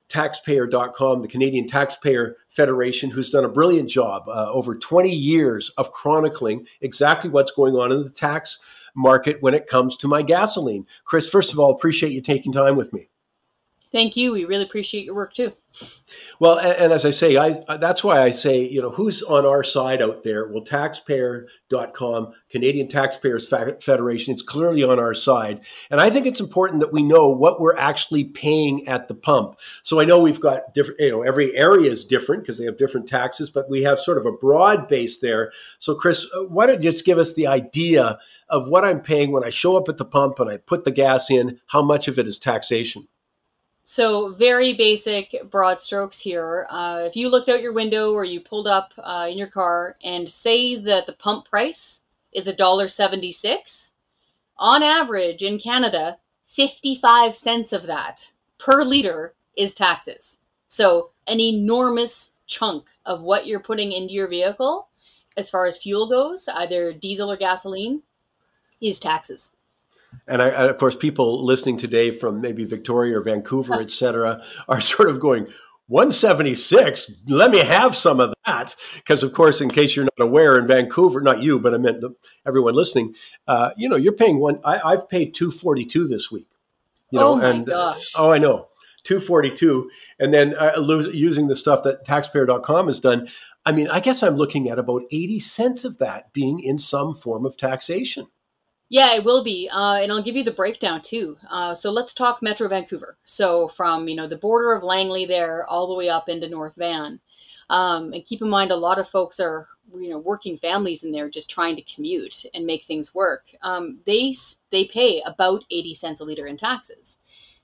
taxpayer.com, 0.09 1.23
the 1.23 1.29
Canadian 1.29 1.67
Taxpayer 1.67 2.37
Federation, 2.49 3.11
who's 3.11 3.31
done 3.31 3.45
a 3.45 3.49
brilliant 3.49 3.91
job 3.91 4.29
uh, 4.29 4.49
over 4.53 4.77
20 4.77 5.11
years 5.11 5.71
of 5.71 5.91
chronicling 5.91 6.69
exactly 6.83 7.31
what's 7.31 7.51
going 7.51 7.75
on 7.75 7.91
in 7.91 8.05
the 8.05 8.11
tax 8.11 8.61
market 8.95 9.39
when 9.41 9.55
it 9.55 9.67
comes 9.67 9.97
to 9.99 10.09
my 10.09 10.23
gasoline. 10.23 10.87
Chris, 11.05 11.29
first 11.29 11.53
of 11.53 11.59
all, 11.59 11.71
appreciate 11.71 12.13
you 12.13 12.21
taking 12.21 12.53
time 12.53 12.77
with 12.77 12.93
me. 12.93 13.09
Thank 13.93 14.17
you. 14.17 14.33
We 14.33 14.47
really 14.47 14.65
appreciate 14.65 15.05
your 15.05 15.15
work 15.15 15.35
too. 15.35 15.53
Well, 16.39 16.59
and, 16.59 16.73
and, 16.73 16.93
as 16.93 17.07
I 17.07 17.11
say, 17.11 17.37
I 17.37 17.77
that's 17.77 18.05
why 18.05 18.21
I 18.21 18.31
say, 18.31 18.63
you 18.63 18.83
know, 18.83 18.91
who's 18.91 19.23
on 19.23 19.47
our 19.47 19.63
side 19.63 20.03
out 20.03 20.23
there? 20.23 20.49
Well, 20.49 20.63
taxpayer.com, 20.63 22.33
Canadian 22.51 22.89
Taxpayers 22.89 23.49
Federation, 23.49 24.33
it's 24.33 24.43
clearly 24.43 24.83
on 24.83 24.99
our 24.99 25.15
side. 25.15 25.61
And 25.91 26.01
I 26.01 26.11
think 26.11 26.27
it's 26.27 26.41
important 26.41 26.81
that 26.81 26.93
we 26.93 27.03
know 27.03 27.29
what 27.29 27.61
we're 27.61 27.77
actually 27.77 28.25
paying 28.25 28.87
at 28.87 29.09
the 29.09 29.15
pump. 29.15 29.59
So 29.83 30.01
I 30.01 30.05
know 30.05 30.21
we've 30.21 30.41
got 30.41 30.75
different, 30.75 31.01
you 31.01 31.11
know, 31.11 31.23
every 31.23 31.57
area 31.57 31.91
is 31.91 32.05
different 32.05 32.43
because 32.43 32.59
they 32.59 32.67
have 32.67 32.77
different 32.77 33.09
taxes, 33.09 33.51
but 33.51 33.71
we 33.71 33.83
have 33.85 33.99
sort 33.99 34.19
of 34.19 34.27
a 34.27 34.33
broad 34.33 34.89
base 34.89 35.19
there. 35.21 35.53
So, 35.79 35.95
Chris, 35.95 36.27
uh, 36.35 36.41
why 36.45 36.67
don't 36.67 36.83
you 36.83 36.91
just 36.91 37.07
give 37.07 37.19
us 37.19 37.35
the 37.35 37.47
idea 37.47 38.19
of 38.49 38.69
what 38.69 38.85
I'm 38.85 39.01
paying 39.01 39.33
when 39.33 39.45
I 39.45 39.51
show 39.51 39.77
up 39.77 39.89
at 39.89 39.97
the 39.97 40.05
pump 40.05 40.39
and 40.39 40.51
I 40.51 40.59
put 40.59 40.85
the 40.85 40.91
gas 40.91 41.31
in? 41.31 41.61
How 41.69 41.83
much 41.83 42.09
of 42.09 42.19
it 42.19 42.27
is 42.27 42.39
taxation? 42.39 43.09
So 43.85 44.33
very 44.35 44.75
basic 44.75 45.51
broad 45.51 45.83
strokes 45.83 46.21
here. 46.21 46.67
Uh, 46.71 47.03
if 47.05 47.17
you 47.17 47.29
looked 47.29 47.49
out 47.49 47.63
your 47.63 47.73
window 47.73 48.13
or 48.13 48.25
you 48.25 48.41
pulled 48.41 48.67
up 48.67 48.93
uh, 48.99 49.27
in 49.31 49.37
your 49.39 49.49
car 49.49 49.97
and 50.05 50.31
say 50.31 50.77
that 50.77 51.07
the 51.07 51.15
pump 51.15 51.47
price 51.47 52.01
is 52.33 52.47
a 52.47 52.57
dollar 52.57 52.89
seventy 52.89 53.33
six, 53.33 53.95
on 54.57 54.83
average 54.83 55.43
in 55.43 55.59
Canada, 55.59 56.19
fifty 56.47 56.99
five 57.01 57.37
cents 57.37 57.73
of 57.73 57.87
that 57.87 58.33
per 58.59 58.83
liter 58.85 59.35
is 59.57 59.75
taxes. 59.75 60.39
So 60.69 61.11
an 61.27 61.41
enormous 61.41 62.33
chunk 62.47 62.89
of 63.05 63.21
what 63.23 63.47
you're 63.47 63.61
putting 63.61 63.93
into 63.93 64.15
your 64.15 64.29
vehicle, 64.29 64.89
as 65.37 65.51
far 65.51 65.67
as 65.67 65.79
fuel 65.79 66.09
goes, 66.09 66.49
either 66.49 66.93
diesel 66.93 67.31
or 67.31 67.37
gasoline, 67.37 68.03
is 68.81 69.01
taxes. 69.01 69.52
And 70.27 70.41
I, 70.41 70.49
of 70.49 70.79
course, 70.79 70.95
people 70.95 71.45
listening 71.45 71.77
today 71.77 72.11
from 72.11 72.41
maybe 72.41 72.65
Victoria 72.65 73.19
or 73.19 73.23
Vancouver, 73.23 73.81
et 73.81 73.91
cetera, 73.91 74.43
are 74.69 74.81
sort 74.93 75.11
of 75.11 75.21
going, 75.21 75.49
176 75.89 77.11
let 77.29 77.51
me 77.51 77.59
have 77.59 77.95
some 77.95 78.19
of 78.21 78.33
that. 78.47 78.75
Because 78.97 79.23
of 79.23 79.33
course 79.33 79.61
in 79.61 79.69
case 79.69 79.95
you're 79.95 80.07
not 80.07 80.25
aware 80.25 80.57
in 80.57 80.67
vancouver 80.67 81.21
not 81.21 81.43
you 81.43 81.59
but 81.59 81.75
i 81.75 81.77
meant 81.77 82.01
the, 82.01 82.15
everyone 82.47 82.75
listening 82.75 83.15
uh, 83.47 83.71
you 83.77 83.89
know 83.89 83.97
you're 83.97 84.13
paying 84.13 84.41
one 84.41 84.59
I, 84.65 84.93
have 84.93 85.09
paid 85.09 85.35
242 85.35 86.07
this 86.07 86.31
week 86.31 86.49
you 87.11 87.19
know 87.19 87.33
oh 87.33 87.37
my 87.37 87.51
and 87.51 87.67
gosh. 87.67 88.13
Oh 88.15 88.31
i 88.31 88.39
know 88.39 88.69
242 89.05 89.91
and 90.19 90.33
then 90.33 90.55
uh, 90.55 90.81
using 91.13 91.49
the 91.49 91.57
stuff 91.57 91.83
that 91.83 92.07
taxpayer.com 92.07 92.87
has 92.87 93.01
done 93.01 93.29
i 93.67 93.73
mean 93.73 93.89
i 93.89 94.01
guess 94.01 94.23
i'm 94.23 94.37
looking 94.37 94.71
at 94.71 94.79
about 94.79 95.03
80 95.11 95.41
cents 95.41 95.85
of 95.85 95.99
that 95.99 96.33
being 96.33 96.61
in 96.61 96.79
some 96.79 97.13
form 97.13 97.45
of 97.45 97.57
taxation 97.57 98.29
yeah, 98.93 99.15
it 99.15 99.25
will 99.25 99.43
be, 99.43 99.71
uh, 99.73 100.01
and 100.03 100.13
I'll 100.13 100.23
give 100.23 100.37
you 100.37 100.45
the 100.45 100.53
breakdown 100.53 101.01
too. 101.01 101.39
Uh, 101.49 101.75
so 101.75 101.91
let's 101.91 102.13
talk 102.13 102.43
Metro 102.43 102.69
Vancouver. 102.69 103.17
So 103.25 103.69
from 103.69 104.07
you 104.07 104.15
know 104.15 104.29
the 104.29 104.37
border 104.37 104.75
of 104.75 104.83
Langley 104.83 105.25
there 105.25 105.67
all 105.67 105.87
the 105.87 105.95
way 105.95 106.11
up 106.11 106.29
into 106.29 106.47
North 106.47 106.75
Van, 106.77 107.19
um, 107.71 108.13
and 108.13 108.23
keep 108.23 108.43
in 108.43 108.51
mind 108.51 108.71
a 108.71 108.77
lot 108.77 108.99
of 108.99 109.09
folks 109.09 109.41
are 109.41 109.67
you 109.99 110.11
know 110.11 110.19
working 110.19 110.59
families 110.59 111.05
in 111.05 111.11
there 111.11 111.31
just 111.31 111.49
trying 111.49 111.75
to 111.77 111.95
commute 111.95 112.45
and 112.53 112.67
make 112.67 112.85
things 112.85 113.15
work. 113.15 113.47
Um, 113.63 114.01
they 114.05 114.37
they 114.71 114.85
pay 114.85 115.23
about 115.25 115.65
eighty 115.71 115.95
cents 115.95 116.21
a 116.21 116.25
liter 116.25 116.47
in 116.47 116.59
taxes, 116.59 117.17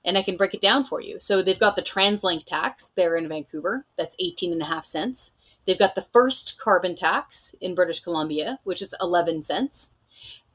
and 0.06 0.16
I 0.16 0.22
can 0.22 0.38
break 0.38 0.54
it 0.54 0.62
down 0.62 0.86
for 0.86 1.02
you. 1.02 1.20
So 1.20 1.42
they've 1.42 1.60
got 1.60 1.76
the 1.76 1.82
TransLink 1.82 2.46
tax 2.46 2.90
there 2.96 3.16
in 3.16 3.28
Vancouver, 3.28 3.84
that's 3.98 4.16
eighteen 4.18 4.52
and 4.54 4.62
a 4.62 4.64
half 4.64 4.86
cents. 4.86 5.32
They've 5.66 5.78
got 5.78 5.94
the 5.94 6.06
first 6.10 6.58
carbon 6.58 6.96
tax 6.96 7.54
in 7.60 7.74
British 7.74 8.00
Columbia, 8.00 8.60
which 8.64 8.80
is 8.80 8.94
eleven 8.98 9.44
cents. 9.44 9.90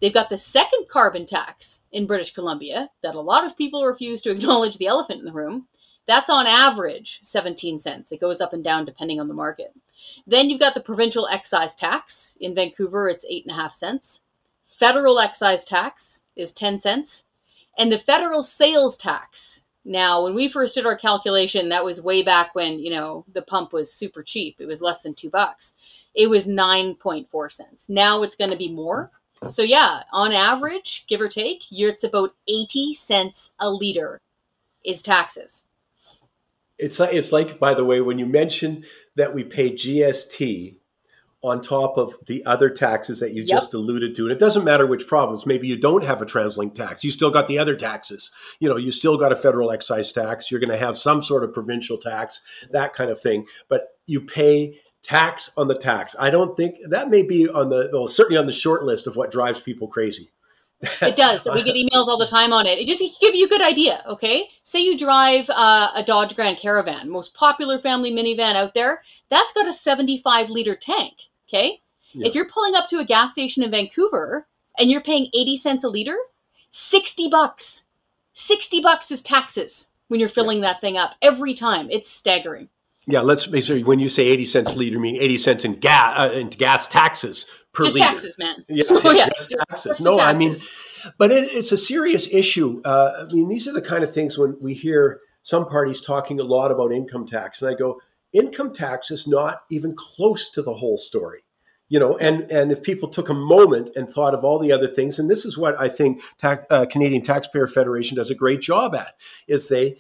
They've 0.04 0.14
got 0.14 0.30
the 0.30 0.38
second 0.38 0.90
carbon 0.90 1.26
tax 1.26 1.80
in 1.94 2.08
British 2.08 2.34
Columbia 2.34 2.90
that 3.04 3.16
a 3.16 3.22
lot 3.22 3.46
of 3.46 3.56
people 3.56 3.86
refuse 3.86 4.22
to 4.24 4.32
acknowledge 4.36 4.78
the 4.78 4.88
elephant 4.88 5.20
in 5.20 5.26
the 5.26 5.32
room. 5.32 5.68
That's 6.08 6.30
on 6.30 6.46
average 6.46 7.22
17 7.24 7.80
cents. 7.80 8.12
It 8.12 8.20
goes 8.20 8.42
up 8.42 8.52
and 8.52 8.62
down 8.62 8.84
depending 8.84 9.22
on 9.22 9.30
the 9.30 9.34
market. 9.34 9.74
Then 10.28 10.50
you've 10.50 10.60
got 10.60 10.74
the 10.74 10.82
provincial 10.82 11.30
excise 11.30 11.74
tax. 11.74 12.38
In 12.42 12.54
Vancouver, 12.54 13.08
it's 13.08 13.24
8.5 13.24 13.72
cents. 13.72 14.20
Federal 14.78 15.22
excise 15.22 15.64
tax 15.64 16.24
is 16.36 16.52
10 16.52 16.82
cents. 16.82 17.24
And 17.78 17.90
the 17.90 17.98
federal 17.98 18.44
sales 18.44 18.98
tax. 18.98 19.64
Now, 19.86 20.26
when 20.26 20.36
we 20.36 20.50
first 20.50 20.76
did 20.76 20.86
our 20.86 20.98
calculation, 20.98 21.70
that 21.70 21.86
was 21.86 22.02
way 22.02 22.24
back 22.24 22.56
when, 22.56 22.78
you 22.78 22.90
know, 22.90 23.24
the 23.32 23.42
pump 23.42 23.72
was 23.72 23.94
super 23.94 24.22
cheap. 24.22 24.58
It 24.60 24.66
was 24.66 24.82
less 24.82 25.00
than 25.00 25.14
two 25.14 25.30
bucks. 25.30 25.76
It 26.14 26.30
was 26.30 26.46
9.4 26.46 27.52
cents. 27.54 27.88
Now 27.88 28.22
it's 28.24 28.36
going 28.36 28.52
to 28.52 28.58
be 28.58 28.70
more 28.70 29.10
So 29.50 29.62
yeah, 29.62 30.04
on 30.12 30.32
average, 30.32 31.06
give 31.08 31.22
or 31.22 31.30
take, 31.30 31.64
it's 31.72 32.04
about 32.04 32.36
80 32.48 32.94
cents 32.94 33.52
a 33.60 33.70
liter 33.70 34.20
is 34.84 35.02
taxes. 35.02 35.64
It's 36.78 37.00
like, 37.00 37.14
it's 37.14 37.32
like, 37.32 37.60
by 37.60 37.74
the 37.74 37.86
way, 37.86 38.02
when 38.02 38.20
you 38.20 38.26
mention 38.26 38.84
that 39.16 39.34
we 39.34 39.44
pay 39.44 39.72
GST 39.72 40.78
on 41.44 41.60
top 41.60 41.98
of 41.98 42.16
the 42.26 42.44
other 42.46 42.70
taxes 42.70 43.20
that 43.20 43.34
you 43.34 43.44
yep. 43.44 43.60
just 43.60 43.74
alluded 43.74 44.16
to. 44.16 44.24
And 44.24 44.32
it 44.32 44.40
doesn't 44.40 44.64
matter 44.64 44.88
which 44.88 45.08
province. 45.08 45.46
Maybe 45.46 45.68
you 45.68 45.78
don't 45.78 46.04
have 46.04 46.22
a 46.22 46.26
TransLink 46.26 46.74
tax. 46.74 47.04
You 47.04 47.12
still 47.12 47.30
got 47.30 47.50
the 47.50 47.60
other 47.60 47.76
taxes. 47.76 48.32
You 48.60 48.70
know, 48.70 48.78
you 48.78 48.92
still 48.92 49.18
got 49.18 49.34
a 49.34 49.36
federal 49.36 49.70
excise 49.70 50.12
tax. 50.14 50.50
You're 50.50 50.62
going 50.62 50.70
to 50.70 50.78
have 50.78 50.98
some 50.98 51.22
sort 51.22 51.44
of 51.44 51.54
provincial 51.54 51.98
tax, 51.98 52.40
that 52.72 52.94
kind 52.94 53.12
of 53.12 53.20
thing. 53.20 53.46
But 53.68 53.90
you 54.08 54.22
pay 54.22 54.80
tax 55.04 55.52
on 55.58 55.68
the 55.68 55.78
tax. 55.78 56.16
I 56.18 56.30
don't 56.30 56.58
think 56.58 56.78
that 56.90 57.10
may 57.10 57.22
be 57.22 57.48
on 57.48 57.70
the 57.70 57.90
well, 57.94 58.08
certainly 58.08 58.38
on 58.38 58.48
the 58.48 58.54
short 58.54 58.84
list 58.84 59.06
of 59.06 59.16
what 59.16 59.30
drives 59.30 59.60
people 59.60 59.88
crazy. 59.88 60.32
it 61.02 61.16
does. 61.16 61.48
We 61.54 61.64
get 61.64 61.76
emails 61.76 62.08
all 62.08 62.18
the 62.18 62.28
time 62.28 62.52
on 62.52 62.66
it. 62.66 62.78
It 62.78 62.88
just 62.88 63.04
give 63.22 63.36
you 63.36 63.46
a 63.46 63.50
good 63.50 63.62
idea. 63.62 64.04
Okay, 64.08 64.50
say 64.64 64.82
you 64.82 64.98
drive 64.98 65.50
uh, 65.50 65.92
a 65.96 66.04
Dodge 66.04 66.36
Grand 66.36 66.58
Caravan, 66.58 67.10
most 67.10 67.34
popular 67.34 67.78
family 67.80 68.12
minivan 68.12 68.56
out 68.56 68.74
there. 68.74 69.04
That's 69.30 69.54
got 69.54 69.68
a 69.68 69.74
75 69.74 70.50
liter 70.50 70.76
tank. 70.76 71.14
Okay. 71.48 71.82
Yeah. 72.14 72.28
If 72.28 72.36
you're 72.36 72.48
pulling 72.48 72.76
up 72.76 72.88
to 72.90 73.00
a 73.00 73.06
gas 73.06 73.32
station 73.32 73.64
in 73.64 73.72
Vancouver 73.72 74.48
and 74.78 74.92
you're 74.92 75.02
paying 75.02 75.30
80 75.34 75.58
cents 75.58 75.84
a 75.84 75.90
liter, 75.90 76.18
60 76.72 77.30
bucks. 77.30 77.84
60 78.34 78.82
bucks 78.82 79.12
is 79.12 79.22
taxes 79.22 79.88
when 80.08 80.20
you're 80.20 80.30
filling 80.30 80.60
yeah. 80.60 80.74
that 80.74 80.82
thing 80.82 80.98
up 80.98 81.16
every 81.22 81.54
time. 81.54 81.90
It's 81.90 82.10
staggering. 82.10 82.70
Yeah, 83.06 83.22
let's 83.22 83.50
make 83.50 83.64
sure 83.64 83.80
when 83.82 84.00
you 84.00 84.10
say 84.10 84.28
80 84.28 84.46
cents 84.46 84.74
a 84.74 84.78
liter, 84.78 85.00
mean 85.00 85.18
80 85.18 85.38
cents 85.38 85.66
in 85.66 85.74
gas 85.76 86.20
uh, 86.20 86.32
in 86.32 86.48
gas 86.50 86.88
taxes 86.88 87.46
per 87.74 87.84
Just 87.84 87.96
liter. 87.96 88.08
taxes, 88.08 88.36
man. 88.40 88.64
Yeah, 88.70 88.86
oh, 88.90 89.12
yeah. 89.12 89.28
taxes. 89.70 90.00
no, 90.00 90.18
taxes. 90.18 90.36
I 90.36 90.38
mean, 90.38 90.56
but 91.18 91.32
it, 91.32 91.52
it's 91.52 91.72
a 91.72 91.78
serious 91.78 92.28
issue. 92.32 92.82
Uh, 92.86 93.26
I 93.30 93.34
mean, 93.34 93.50
these 93.50 93.68
are 93.68 93.74
the 93.74 93.82
kind 93.82 94.04
of 94.04 94.14
things 94.14 94.38
when 94.38 94.56
we 94.62 94.74
hear 94.74 95.20
some 95.42 95.68
parties 95.68 96.00
talking 96.00 96.40
a 96.40 96.44
lot 96.44 96.72
about 96.72 96.94
income 96.94 97.28
tax, 97.28 97.62
and 97.62 97.70
I 97.70 97.78
go, 97.78 98.00
income 98.32 98.74
tax 98.74 99.12
is 99.12 99.28
not 99.28 99.64
even 99.70 99.94
close 99.96 100.50
to 100.52 100.62
the 100.62 100.74
whole 100.74 100.98
story 100.98 101.44
you 101.90 102.00
know 102.00 102.18
and 102.18 102.52
and 102.52 102.72
if 102.72 102.82
people 102.82 103.08
took 103.08 103.30
a 103.30 103.34
moment 103.34 103.92
and 103.96 104.10
thought 104.10 104.34
of 104.34 104.44
all 104.44 104.58
the 104.58 104.72
other 104.72 104.88
things 104.88 105.20
and 105.20 105.30
this 105.30 105.46
is 105.46 105.58
what 105.58 105.80
i 105.80 105.88
think 105.88 106.22
ta- 106.40 106.58
uh, 106.70 106.86
canadian 106.90 107.22
taxpayer 107.22 107.68
federation 107.68 108.16
does 108.18 108.32
a 108.32 108.36
great 108.36 108.62
job 108.62 108.96
at 108.96 109.14
is 109.48 109.70
they 109.70 109.96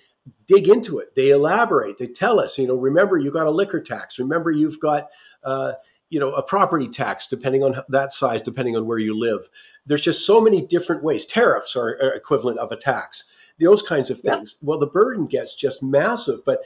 dig 0.47 0.67
into 0.67 0.99
it. 0.99 1.15
They 1.15 1.29
elaborate. 1.29 1.97
They 1.97 2.07
tell 2.07 2.39
us 2.39 2.57
you 2.57 2.67
know 2.67 2.75
remember 2.75 3.17
you 3.17 3.31
got 3.31 3.47
a 3.47 3.51
liquor 3.51 3.81
tax. 3.81 4.19
Remember 4.19 4.51
you've 4.51 4.79
got 4.79 5.09
uh, 5.43 5.73
you 6.09 6.19
know 6.19 6.33
a 6.33 6.43
property 6.43 6.87
tax 6.87 7.27
depending 7.27 7.63
on 7.63 7.75
that 7.89 8.11
size 8.11 8.41
depending 8.41 8.75
on 8.75 8.85
where 8.85 8.99
you 8.99 9.17
live. 9.17 9.49
There's 9.85 10.03
just 10.03 10.25
so 10.25 10.39
many 10.39 10.61
different 10.65 11.03
ways. 11.03 11.25
Tariffs 11.25 11.75
are, 11.75 11.97
are 12.01 12.13
equivalent 12.13 12.59
of 12.59 12.71
a 12.71 12.77
tax. 12.77 13.25
Those 13.59 13.81
kinds 13.81 14.09
of 14.09 14.19
things. 14.19 14.55
Yeah. 14.61 14.67
well 14.67 14.79
the 14.79 14.87
burden 14.87 15.27
gets 15.27 15.55
just 15.55 15.83
massive 15.83 16.43
but 16.43 16.61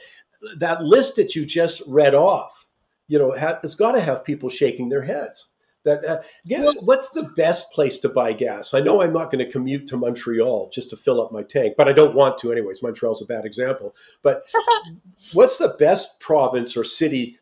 that 0.56 0.82
list 0.82 1.16
that 1.16 1.34
you 1.34 1.44
just 1.44 1.82
read 1.86 2.14
off, 2.14 2.66
you 3.08 3.18
know, 3.18 3.36
ha- 3.38 3.58
has 3.62 3.74
got 3.74 3.92
to 3.92 4.00
have 4.00 4.24
people 4.24 4.48
shaking 4.48 4.88
their 4.88 5.02
heads. 5.02 5.50
That 5.88 6.04
uh, 6.04 6.22
yeah, 6.44 6.60
well, 6.60 6.74
what's 6.82 7.10
the 7.10 7.22
best 7.22 7.70
place 7.72 7.96
to 7.98 8.10
buy 8.10 8.34
gas? 8.34 8.74
I 8.74 8.80
know 8.80 9.00
I'm 9.00 9.12
not 9.12 9.30
going 9.30 9.44
to 9.44 9.50
commute 9.50 9.86
to 9.88 9.96
Montreal 9.96 10.70
just 10.72 10.90
to 10.90 10.96
fill 10.96 11.20
up 11.20 11.32
my 11.32 11.42
tank, 11.42 11.74
but 11.78 11.88
I 11.88 11.92
don't 11.92 12.14
want 12.14 12.38
to 12.38 12.52
anyways. 12.52 12.82
Montreal's 12.82 13.22
a 13.22 13.26
bad 13.26 13.46
example. 13.46 13.94
But 14.22 14.44
what's 15.32 15.56
the 15.56 15.74
best 15.78 16.20
province 16.20 16.76
or 16.76 16.84
city 16.84 17.38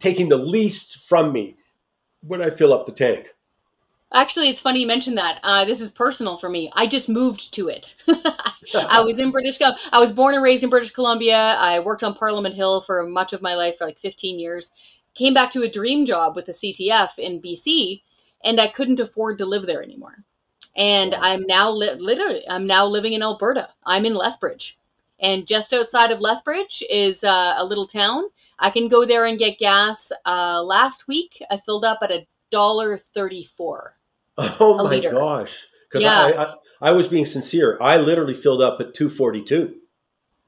taking 0.00 0.30
the 0.30 0.38
least 0.38 1.06
from 1.06 1.32
me 1.32 1.58
when 2.22 2.40
I 2.40 2.48
fill 2.48 2.72
up 2.72 2.86
the 2.86 2.92
tank? 2.92 3.34
Actually, 4.14 4.48
it's 4.48 4.60
funny 4.60 4.80
you 4.80 4.86
mentioned 4.86 5.18
that. 5.18 5.40
Uh, 5.42 5.64
this 5.64 5.80
is 5.80 5.90
personal 5.90 6.38
for 6.38 6.48
me. 6.48 6.70
I 6.74 6.86
just 6.86 7.08
moved 7.08 7.52
to 7.54 7.68
it. 7.68 7.96
I 8.74 9.02
was 9.04 9.18
in 9.18 9.32
British. 9.32 9.58
I 9.60 9.98
was 9.98 10.12
born 10.12 10.34
and 10.34 10.42
raised 10.42 10.62
in 10.62 10.70
British 10.70 10.92
Columbia. 10.92 11.36
I 11.36 11.80
worked 11.80 12.04
on 12.04 12.14
Parliament 12.14 12.54
Hill 12.54 12.82
for 12.82 13.04
much 13.06 13.32
of 13.32 13.42
my 13.42 13.54
life, 13.54 13.76
for 13.78 13.84
like 13.84 13.98
15 13.98 14.38
years. 14.38 14.70
Came 15.16 15.32
back 15.32 15.50
to 15.52 15.62
a 15.62 15.70
dream 15.70 16.04
job 16.04 16.36
with 16.36 16.44
the 16.44 16.52
CTF 16.52 17.18
in 17.18 17.40
BC, 17.40 18.02
and 18.44 18.60
I 18.60 18.68
couldn't 18.68 19.00
afford 19.00 19.38
to 19.38 19.46
live 19.46 19.66
there 19.66 19.82
anymore. 19.82 20.24
And 20.76 21.14
I'm 21.14 21.46
now 21.46 21.70
li- 21.70 21.94
literally, 21.98 22.44
I'm 22.46 22.66
now 22.66 22.84
living 22.84 23.14
in 23.14 23.22
Alberta. 23.22 23.70
I'm 23.84 24.04
in 24.04 24.14
Lethbridge, 24.14 24.78
and 25.18 25.46
just 25.46 25.72
outside 25.72 26.10
of 26.10 26.20
Lethbridge 26.20 26.84
is 26.90 27.24
uh, 27.24 27.54
a 27.56 27.64
little 27.64 27.86
town. 27.86 28.24
I 28.58 28.68
can 28.68 28.88
go 28.88 29.06
there 29.06 29.24
and 29.24 29.38
get 29.38 29.58
gas. 29.58 30.12
Uh, 30.26 30.62
last 30.62 31.08
week, 31.08 31.42
I 31.50 31.62
filled 31.64 31.86
up 31.86 32.00
at 32.02 32.12
a 32.12 32.26
dollar 32.50 32.98
thirty-four. 33.14 33.94
Oh 34.38 34.76
my 34.76 34.90
liter. 34.90 35.12
gosh! 35.12 35.64
Because 35.88 36.02
yeah. 36.02 36.20
I, 36.20 36.44
I, 36.44 36.54
I, 36.90 36.92
was 36.92 37.08
being 37.08 37.24
sincere. 37.24 37.78
I 37.80 37.96
literally 37.96 38.34
filled 38.34 38.60
up 38.60 38.82
at 38.82 38.92
two 38.92 39.08
forty-two. 39.08 39.76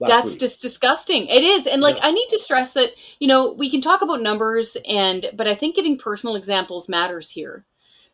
That's 0.00 0.31
week. 0.31 0.40
just 0.40 0.62
disgusting. 0.62 1.26
It 1.26 1.43
is, 1.43 1.67
and 1.67 1.83
like 1.83 1.97
yeah. 1.97 2.07
I 2.07 2.12
need 2.12 2.28
to 2.28 2.38
stress 2.38 2.73
that 2.73 2.90
you 3.19 3.26
know 3.28 3.52
we 3.52 3.71
can 3.71 3.81
talk 3.81 4.02
about 4.02 4.23
numbers, 4.23 4.76
and 4.88 5.26
but 5.35 5.49
I 5.49 5.55
think 5.55 5.76
giving 5.76 5.99
personal 5.99 6.37
examples 6.37 6.88
matters 6.88 7.31
here, 7.31 7.64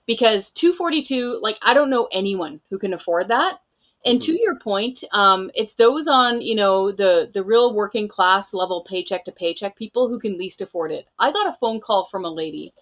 because 0.06 0.50
two 0.50 0.72
forty-two. 0.72 1.38
Like 1.42 1.58
I 1.62 1.74
don't 1.74 1.90
know 1.90 2.08
anyone 2.10 2.60
who 2.70 2.78
can 2.78 2.94
afford 2.94 3.28
that. 3.28 3.60
And 4.06 4.18
mm-hmm. 4.18 4.32
to 4.32 4.40
your 4.40 4.58
point, 4.58 5.02
um, 5.12 5.50
it's 5.54 5.74
those 5.74 6.08
on 6.08 6.40
you 6.40 6.54
know 6.54 6.90
the 6.90 7.30
the 7.34 7.44
real 7.44 7.74
working 7.74 8.08
class 8.08 8.54
level 8.54 8.86
paycheck 8.88 9.24
to 9.26 9.32
paycheck 9.32 9.76
people 9.76 10.08
who 10.08 10.18
can 10.18 10.38
least 10.38 10.62
afford 10.62 10.90
it. 10.92 11.06
I 11.18 11.32
got 11.32 11.48
a 11.48 11.58
phone 11.60 11.80
call 11.80 12.06
from 12.06 12.24
a 12.24 12.30
lady 12.30 12.72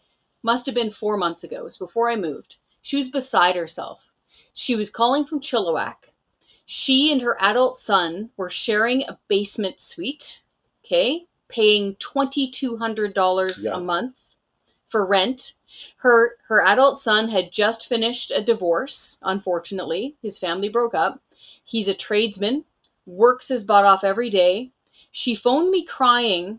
must 0.43 0.67
have 0.67 0.75
been 0.75 0.91
four 0.91 1.17
months 1.17 1.45
ago. 1.45 1.59
It 1.59 1.65
was 1.65 1.79
before 1.79 2.11
I 2.11 2.17
moved. 2.17 2.57
She 2.83 2.97
was 2.97 3.09
beside 3.09 3.55
herself. 3.55 4.11
She 4.55 4.77
was 4.77 4.91
calling 4.91 5.25
from 5.25 5.41
Chilliwack. 5.41 6.11
She 6.75 7.13
and 7.13 7.21
her 7.21 7.37
adult 7.39 7.79
son 7.79 8.31
were 8.39 8.49
sharing 8.49 9.03
a 9.03 9.19
basement 9.29 9.79
suite, 9.79 10.41
okay, 10.83 11.27
paying 11.47 11.97
$2,200 11.97 13.63
yeah. 13.63 13.77
a 13.77 13.79
month 13.79 14.17
for 14.89 15.05
rent. 15.05 15.53
Her 15.97 16.39
her 16.49 16.65
adult 16.65 16.99
son 16.99 17.29
had 17.29 17.53
just 17.53 17.87
finished 17.87 18.31
a 18.31 18.43
divorce, 18.43 19.19
unfortunately. 19.21 20.17
His 20.23 20.39
family 20.39 20.71
broke 20.71 20.95
up. 20.95 21.21
He's 21.63 21.89
a 21.89 21.95
tradesman, 21.95 22.65
works 23.05 23.49
his 23.49 23.65
butt 23.65 23.85
off 23.85 24.03
every 24.03 24.31
day. 24.31 24.71
She 25.11 25.35
phoned 25.35 25.71
me 25.71 25.85
crying 25.85 26.59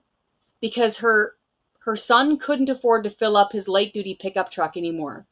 because 0.62 0.98
her 0.98 1.38
her 1.80 1.98
son 1.98 2.38
couldn't 2.38 2.70
afford 2.70 3.04
to 3.06 3.10
fill 3.10 3.36
up 3.36 3.52
his 3.52 3.68
light 3.68 3.94
duty 3.94 4.14
pickup 4.14 4.52
truck 4.52 4.78
anymore 4.78 5.26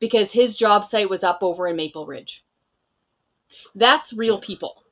because 0.00 0.32
his 0.32 0.56
job 0.56 0.84
site 0.84 1.08
was 1.08 1.22
up 1.22 1.38
over 1.40 1.68
in 1.68 1.76
Maple 1.76 2.04
Ridge. 2.04 2.42
That's 3.74 4.12
real 4.12 4.40
people. 4.40 4.82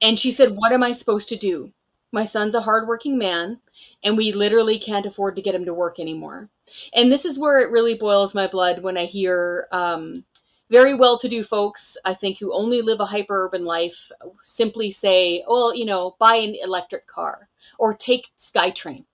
And 0.00 0.18
she 0.18 0.30
said, 0.30 0.56
What 0.56 0.72
am 0.72 0.82
I 0.82 0.92
supposed 0.92 1.28
to 1.30 1.36
do? 1.36 1.72
My 2.12 2.24
son's 2.24 2.54
a 2.54 2.60
hardworking 2.60 3.16
man, 3.16 3.60
and 4.04 4.16
we 4.16 4.32
literally 4.32 4.78
can't 4.78 5.06
afford 5.06 5.36
to 5.36 5.42
get 5.42 5.54
him 5.54 5.64
to 5.64 5.74
work 5.74 5.98
anymore. 5.98 6.50
And 6.94 7.10
this 7.10 7.24
is 7.24 7.38
where 7.38 7.58
it 7.58 7.70
really 7.70 7.94
boils 7.94 8.34
my 8.34 8.46
blood 8.46 8.82
when 8.82 8.98
I 8.98 9.06
hear 9.06 9.66
um, 9.72 10.24
very 10.70 10.94
well 10.94 11.18
to 11.18 11.28
do 11.28 11.42
folks, 11.42 11.96
I 12.04 12.14
think, 12.14 12.38
who 12.38 12.52
only 12.52 12.82
live 12.82 13.00
a 13.00 13.06
hyper 13.06 13.46
urban 13.46 13.64
life 13.64 14.10
simply 14.42 14.90
say, 14.90 15.44
Well, 15.48 15.74
you 15.74 15.84
know, 15.84 16.16
buy 16.18 16.36
an 16.36 16.56
electric 16.62 17.06
car 17.06 17.48
or 17.78 17.94
take 17.94 18.28
SkyTrain 18.38 19.04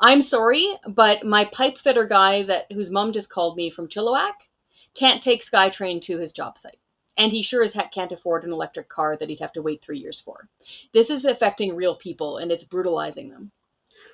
I'm 0.00 0.22
sorry, 0.22 0.74
but 0.86 1.24
my 1.24 1.44
pipe 1.46 1.78
fitter 1.78 2.06
guy 2.06 2.44
that 2.44 2.70
whose 2.70 2.90
mom 2.90 3.12
just 3.12 3.30
called 3.30 3.56
me 3.56 3.68
from 3.68 3.88
Chilliwack 3.88 4.34
can't 4.94 5.22
take 5.22 5.44
SkyTrain 5.44 6.00
to 6.02 6.18
his 6.18 6.32
job 6.32 6.56
site. 6.56 6.78
And 7.18 7.32
he 7.32 7.42
sure 7.42 7.64
as 7.64 7.72
heck 7.72 7.92
can't 7.92 8.12
afford 8.12 8.44
an 8.44 8.52
electric 8.52 8.88
car 8.88 9.16
that 9.16 9.28
he'd 9.28 9.40
have 9.40 9.52
to 9.54 9.62
wait 9.62 9.82
three 9.82 9.98
years 9.98 10.20
for. 10.20 10.48
This 10.94 11.10
is 11.10 11.24
affecting 11.24 11.74
real 11.74 11.96
people 11.96 12.38
and 12.38 12.50
it's 12.50 12.64
brutalizing 12.64 13.28
them. 13.28 13.50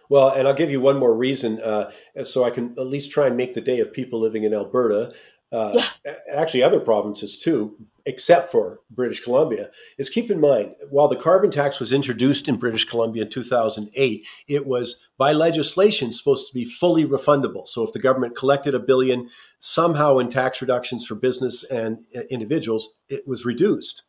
Well, 0.09 0.31
and 0.31 0.47
I'll 0.47 0.55
give 0.55 0.71
you 0.71 0.81
one 0.81 0.99
more 0.99 1.15
reason, 1.15 1.61
uh, 1.61 1.91
so 2.25 2.45
I 2.45 2.51
can 2.51 2.73
at 2.73 2.87
least 2.87 3.11
try 3.11 3.27
and 3.27 3.37
make 3.37 3.55
the 3.55 3.61
day 3.61 3.81
of 3.81 3.93
people 3.93 4.21
living 4.21 4.45
in 4.45 4.55
Alberta 4.55 5.15
uh, 5.55 5.83
yeah. 6.05 6.15
actually 6.33 6.63
other 6.63 6.81
provinces 6.81 7.39
too, 7.39 7.77
except 8.07 8.51
for 8.51 8.81
British 8.91 9.23
Columbia, 9.23 9.71
is 9.99 10.11
keep 10.11 10.31
in 10.31 10.41
mind 10.41 10.75
while 10.91 11.07
the 11.07 11.17
carbon 11.17 11.51
tax 11.51 11.79
was 11.79 11.93
introduced 11.93 12.49
in 12.49 12.57
British 12.57 12.85
Columbia 12.85 13.23
in 13.23 13.31
2008, 13.31 14.27
it 14.49 14.67
was 14.67 14.97
by 15.17 15.33
legislation 15.33 16.13
supposed 16.13 16.49
to 16.49 16.55
be 16.55 16.65
fully 16.65 17.05
refundable. 17.05 17.69
So 17.69 17.85
if 17.85 17.93
the 17.93 18.01
government 18.01 18.37
collected 18.37 18.75
a 18.75 18.81
billion 18.81 19.31
somehow 19.61 20.19
in 20.19 20.29
tax 20.29 20.61
reductions 20.61 21.07
for 21.07 21.15
business 21.15 21.63
and 21.65 22.05
uh, 22.17 22.23
individuals, 22.31 22.91
it 23.09 23.27
was 23.29 23.45
reduced. 23.45 24.03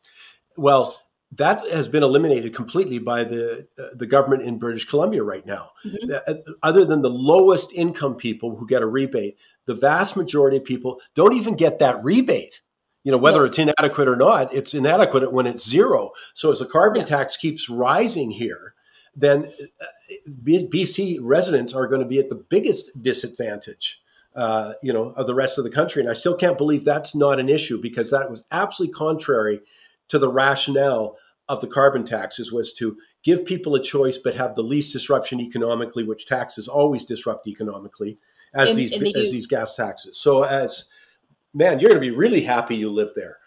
Well, 0.56 0.96
that 1.32 1.68
has 1.70 1.88
been 1.88 2.02
eliminated 2.02 2.54
completely 2.54 2.98
by 2.98 3.24
the 3.24 3.66
uh, 3.78 3.82
the 3.94 4.06
government 4.06 4.42
in 4.42 4.58
British 4.58 4.84
Columbia 4.84 5.22
right 5.22 5.44
now. 5.44 5.70
Mm-hmm. 5.84 6.12
Uh, 6.26 6.34
other 6.62 6.84
than 6.84 7.02
the 7.02 7.10
lowest 7.10 7.72
income 7.72 8.16
people 8.16 8.56
who 8.56 8.66
get 8.66 8.82
a 8.82 8.86
rebate, 8.86 9.36
the 9.66 9.74
vast 9.74 10.16
majority 10.16 10.56
of 10.56 10.64
people 10.64 11.00
don't 11.14 11.34
even 11.34 11.54
get 11.54 11.78
that 11.78 12.02
rebate. 12.02 12.60
You 13.04 13.12
know, 13.12 13.18
whether 13.18 13.44
it's 13.44 13.58
inadequate 13.58 14.08
or 14.08 14.16
not, 14.16 14.52
it's 14.52 14.74
inadequate 14.74 15.32
when 15.32 15.46
it's 15.46 15.68
zero. 15.68 16.10
So 16.34 16.50
as 16.50 16.58
the 16.58 16.66
carbon 16.66 17.00
yeah. 17.00 17.06
tax 17.06 17.36
keeps 17.36 17.68
rising 17.68 18.30
here, 18.30 18.74
then 19.14 19.44
uh, 19.46 19.86
BC 20.42 21.18
residents 21.20 21.72
are 21.72 21.86
going 21.86 22.00
to 22.00 22.06
be 22.06 22.18
at 22.18 22.28
the 22.28 22.34
biggest 22.34 23.00
disadvantage. 23.00 24.00
uh, 24.36 24.74
you 24.82 24.92
know, 24.92 25.14
of 25.16 25.26
the 25.26 25.34
rest 25.34 25.56
of 25.56 25.64
the 25.64 25.70
country. 25.70 26.02
And 26.02 26.10
I 26.10 26.12
still 26.12 26.36
can't 26.36 26.58
believe 26.58 26.84
that's 26.84 27.14
not 27.14 27.40
an 27.40 27.48
issue 27.48 27.80
because 27.80 28.10
that 28.10 28.30
was 28.30 28.44
absolutely 28.50 28.92
contrary 28.92 29.60
to 30.08 30.18
the 30.18 30.30
rationale 30.30 31.16
of 31.48 31.60
the 31.60 31.66
carbon 31.66 32.04
taxes 32.04 32.52
was 32.52 32.72
to 32.74 32.98
give 33.22 33.46
people 33.46 33.74
a 33.74 33.82
choice 33.82 34.18
but 34.18 34.34
have 34.34 34.54
the 34.54 34.62
least 34.62 34.92
disruption 34.92 35.40
economically, 35.40 36.04
which 36.04 36.26
taxes 36.26 36.68
always 36.68 37.04
disrupt 37.04 37.46
economically, 37.48 38.18
as 38.56 38.70
and, 38.70 38.78
these 38.78 38.92
and 38.92 39.06
as 39.16 39.30
these 39.30 39.46
gas 39.46 39.76
taxes. 39.76 40.18
So 40.18 40.42
as 40.42 40.84
man, 41.54 41.78
you're 41.78 41.90
going 41.90 42.00
to 42.00 42.10
be 42.10 42.16
really 42.16 42.42
happy 42.42 42.76
you 42.76 42.90
live 42.90 43.10
there. 43.14 43.38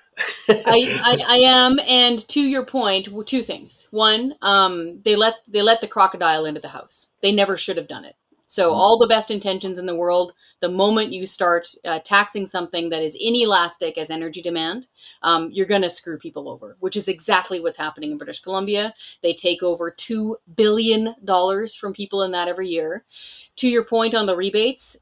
I, 0.50 0.56
I, 1.04 1.24
I, 1.28 1.38
am, 1.46 1.80
and 1.88 2.28
to 2.30 2.42
your 2.42 2.66
point, 2.66 3.08
two 3.25 3.42
things. 3.42 3.88
One, 3.92 4.36
um, 4.42 5.01
they 5.06 5.16
let 5.16 5.36
they 5.48 5.62
let 5.62 5.82
the 5.82 5.88
crocodile 5.88 6.46
into 6.46 6.62
the 6.62 6.68
house. 6.68 7.10
They 7.22 7.32
never 7.32 7.58
should 7.58 7.78
have 7.78 7.88
done 7.88 8.06
it. 8.06 8.16
So 8.50 8.72
mm-hmm. 8.72 8.79
all 8.79 8.98
the 8.98 9.06
best 9.06 9.29
intentions 9.29 9.77
in 9.77 9.86
the 9.86 9.96
world, 9.96 10.34
the 10.60 10.70
moment 10.70 11.13
you 11.13 11.27
start 11.27 11.70
uh, 11.86 12.00
taxing 12.03 12.48
something 12.48 12.89
that 12.89 13.03
is 13.03 13.15
inelastic 13.22 13.96
as 13.96 14.10
energy 14.10 14.41
demand, 14.41 14.88
um, 15.22 15.51
you're 15.51 15.68
going 15.68 15.84
to 15.84 15.89
screw 15.89 16.18
people 16.18 16.50
over, 16.50 16.75
which 16.79 16.98
is 16.98 17.08
exactly 17.08 17.60
what's 17.60 17.77
happening 17.77 18.12
in 18.12 18.18
British 18.18 18.41
Columbia. 18.41 18.96
They 19.22 19.36
take 19.36 19.62
over 19.62 19.91
$2 19.91 20.34
billion 20.56 21.13
from 21.79 21.94
people 21.94 22.24
in 22.24 22.32
that 22.32 22.48
every 22.48 22.68
year. 22.68 23.06
To 23.58 23.68
your 23.68 23.84
point 23.84 24.15
on 24.15 24.25
the 24.25 24.36
rebates, 24.36 24.98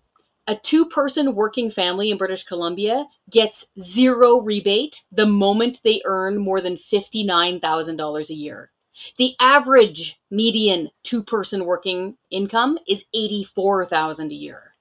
a 0.45 0.57
two 0.57 0.85
person 0.85 1.33
working 1.33 1.71
family 1.71 2.11
in 2.11 2.17
British 2.17 2.43
Columbia 2.43 3.05
gets 3.29 3.67
zero 3.79 4.41
rebate 4.41 5.03
the 5.09 5.25
moment 5.25 5.79
they 5.85 6.01
earn 6.03 6.37
more 6.37 6.59
than 6.59 6.75
$59,000 6.75 8.29
a 8.29 8.33
year. 8.33 8.71
The 9.17 9.35
average 9.39 10.19
median 10.29 10.89
two 11.03 11.23
person 11.23 11.65
working 11.65 12.17
income 12.29 12.77
is 12.87 13.05
84,000 13.13 14.31
a 14.31 14.35
year. 14.35 14.75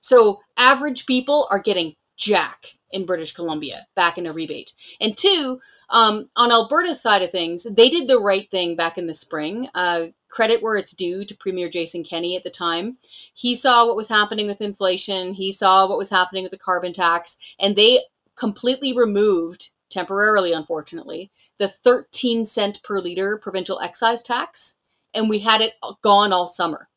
So 0.00 0.40
average 0.56 1.06
people 1.06 1.48
are 1.50 1.58
getting 1.58 1.94
jack 2.16 2.66
in 2.90 3.06
British 3.06 3.32
Columbia 3.32 3.86
back 3.96 4.18
in 4.18 4.26
a 4.26 4.32
rebate. 4.32 4.72
And 5.00 5.16
two, 5.16 5.60
um, 5.90 6.30
on 6.36 6.50
Alberta's 6.50 7.00
side 7.00 7.22
of 7.22 7.30
things, 7.30 7.66
they 7.70 7.90
did 7.90 8.08
the 8.08 8.20
right 8.20 8.50
thing 8.50 8.76
back 8.76 8.98
in 8.98 9.06
the 9.06 9.14
spring. 9.14 9.68
Uh, 9.74 10.06
credit 10.34 10.60
where 10.60 10.76
it's 10.76 10.92
due 10.92 11.24
to 11.24 11.36
Premier 11.36 11.68
Jason 11.68 12.02
Kenney 12.02 12.36
at 12.36 12.42
the 12.42 12.50
time. 12.50 12.98
He 13.34 13.54
saw 13.54 13.86
what 13.86 13.96
was 13.96 14.08
happening 14.08 14.48
with 14.48 14.60
inflation, 14.60 15.32
he 15.32 15.52
saw 15.52 15.88
what 15.88 15.96
was 15.96 16.10
happening 16.10 16.42
with 16.42 16.50
the 16.50 16.58
carbon 16.58 16.92
tax, 16.92 17.36
and 17.60 17.76
they 17.76 18.00
completely 18.34 18.92
removed, 18.92 19.70
temporarily, 19.90 20.52
unfortunately, 20.52 21.30
the 21.58 21.68
13 21.68 22.46
cent 22.46 22.82
per 22.82 23.00
liter 23.00 23.38
provincial 23.38 23.80
excise 23.80 24.22
tax, 24.22 24.74
and 25.12 25.28
we 25.28 25.38
had 25.38 25.60
it 25.60 25.74
gone 26.02 26.32
all 26.32 26.48
summer. 26.48 26.88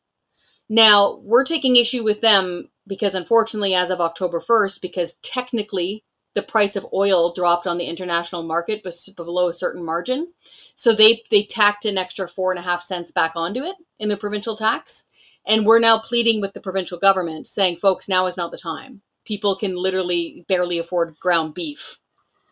Now, 0.69 1.19
we're 1.23 1.45
taking 1.45 1.75
issue 1.75 2.03
with 2.03 2.21
them 2.21 2.69
because, 2.87 3.15
unfortunately, 3.15 3.73
as 3.73 3.89
of 3.89 4.01
October 4.01 4.41
1st, 4.41 4.81
because 4.81 5.15
technically 5.21 6.03
the 6.35 6.43
price 6.43 6.75
of 6.75 6.85
oil 6.93 7.33
dropped 7.33 7.67
on 7.67 7.77
the 7.77 7.87
international 7.87 8.43
market 8.43 8.85
below 9.15 9.47
a 9.47 9.53
certain 9.53 9.83
margin. 9.83 10.31
So 10.75 10.95
they, 10.95 11.23
they 11.31 11.43
tacked 11.43 11.85
an 11.85 11.97
extra 11.97 12.27
four 12.27 12.51
and 12.51 12.59
a 12.59 12.63
half 12.63 12.83
cents 12.83 13.11
back 13.11 13.31
onto 13.35 13.63
it 13.63 13.75
in 13.99 14.09
the 14.09 14.17
provincial 14.17 14.55
tax. 14.55 15.05
And 15.47 15.65
we're 15.65 15.79
now 15.79 15.99
pleading 15.99 16.41
with 16.41 16.53
the 16.53 16.61
provincial 16.61 16.99
government 16.99 17.47
saying, 17.47 17.77
folks, 17.77 18.07
now 18.07 18.27
is 18.27 18.37
not 18.37 18.51
the 18.51 18.57
time. 18.57 19.01
People 19.25 19.55
can 19.55 19.75
literally 19.75 20.45
barely 20.47 20.77
afford 20.77 21.17
ground 21.19 21.53
beef 21.53 21.97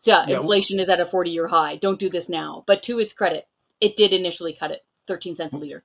yeah, 0.05 0.25
yeah. 0.27 0.39
inflation 0.39 0.79
is 0.79 0.89
at 0.89 0.99
a 0.99 1.05
40 1.05 1.29
year 1.29 1.47
high. 1.47 1.75
Don't 1.77 1.99
do 1.99 2.09
this 2.09 2.29
now. 2.29 2.63
But 2.67 2.83
to 2.83 2.99
its 2.99 3.13
credit, 3.13 3.47
it 3.81 3.95
did 3.95 4.13
initially 4.13 4.53
cut 4.53 4.71
it 4.71 4.81
13 5.07 5.35
cents 5.35 5.53
a 5.53 5.57
liter. 5.57 5.83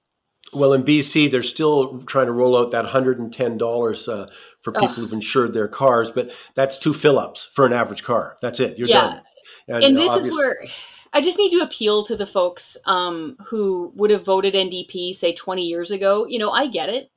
Well, 0.52 0.72
in 0.72 0.82
BC, 0.82 1.30
they're 1.30 1.42
still 1.42 1.98
trying 2.02 2.26
to 2.26 2.32
roll 2.32 2.56
out 2.56 2.70
that 2.72 2.84
$110 2.84 4.08
uh, 4.08 4.26
for 4.58 4.72
people 4.72 4.88
Ugh. 4.88 4.94
who've 4.96 5.12
insured 5.12 5.52
their 5.52 5.68
cars, 5.68 6.10
but 6.10 6.32
that's 6.54 6.78
two 6.78 6.94
fill 6.94 7.18
ups 7.18 7.48
for 7.52 7.66
an 7.66 7.72
average 7.72 8.02
car. 8.02 8.36
That's 8.40 8.58
it. 8.58 8.78
You're 8.78 8.88
yeah. 8.88 9.00
done. 9.00 9.22
And, 9.68 9.84
and 9.84 9.96
this 9.96 10.14
is 10.14 10.34
where 10.34 10.56
I 11.12 11.20
just 11.20 11.38
need 11.38 11.50
to 11.50 11.60
appeal 11.60 12.04
to 12.06 12.16
the 12.16 12.26
folks 12.26 12.76
um, 12.86 13.36
who 13.46 13.92
would 13.94 14.10
have 14.10 14.24
voted 14.24 14.54
NDP, 14.54 15.14
say, 15.14 15.34
20 15.34 15.62
years 15.62 15.90
ago. 15.90 16.26
You 16.26 16.38
know, 16.38 16.50
I 16.50 16.66
get 16.66 16.88
it. 16.88 17.10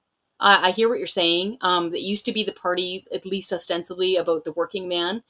I, 0.43 0.69
I 0.69 0.71
hear 0.71 0.89
what 0.89 0.99
you're 0.99 1.07
saying. 1.07 1.57
Um, 1.61 1.89
that 1.91 2.01
used 2.01 2.25
to 2.25 2.33
be 2.33 2.43
the 2.43 2.51
party, 2.51 3.07
at 3.13 3.25
least 3.25 3.53
ostensibly, 3.53 4.17
about 4.17 4.43
the 4.43 4.51
working 4.51 4.87
man. 4.87 5.23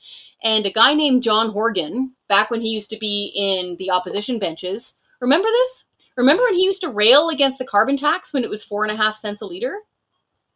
And 0.44 0.66
a 0.66 0.72
guy 0.72 0.94
named 0.94 1.24
John 1.24 1.52
Horgan, 1.52 2.14
back 2.28 2.50
when 2.50 2.62
he 2.62 2.70
used 2.70 2.90
to 2.90 2.98
be 2.98 3.32
in 3.36 3.78
the 3.78 3.92
opposition 3.92 4.40
benches, 4.40 4.96
remember 5.22 5.48
this? 5.48 5.86
Remember 6.18 6.44
when 6.44 6.56
he 6.56 6.66
used 6.66 6.82
to 6.82 6.90
rail 6.90 7.30
against 7.30 7.60
the 7.60 7.66
carbon 7.66 7.96
tax 7.96 8.34
when 8.34 8.44
it 8.44 8.50
was 8.50 8.64
four 8.64 8.84
and 8.84 8.92
a 8.92 9.02
half 9.02 9.16
cents 9.16 9.42
a 9.42 9.46
liter? 9.46 9.80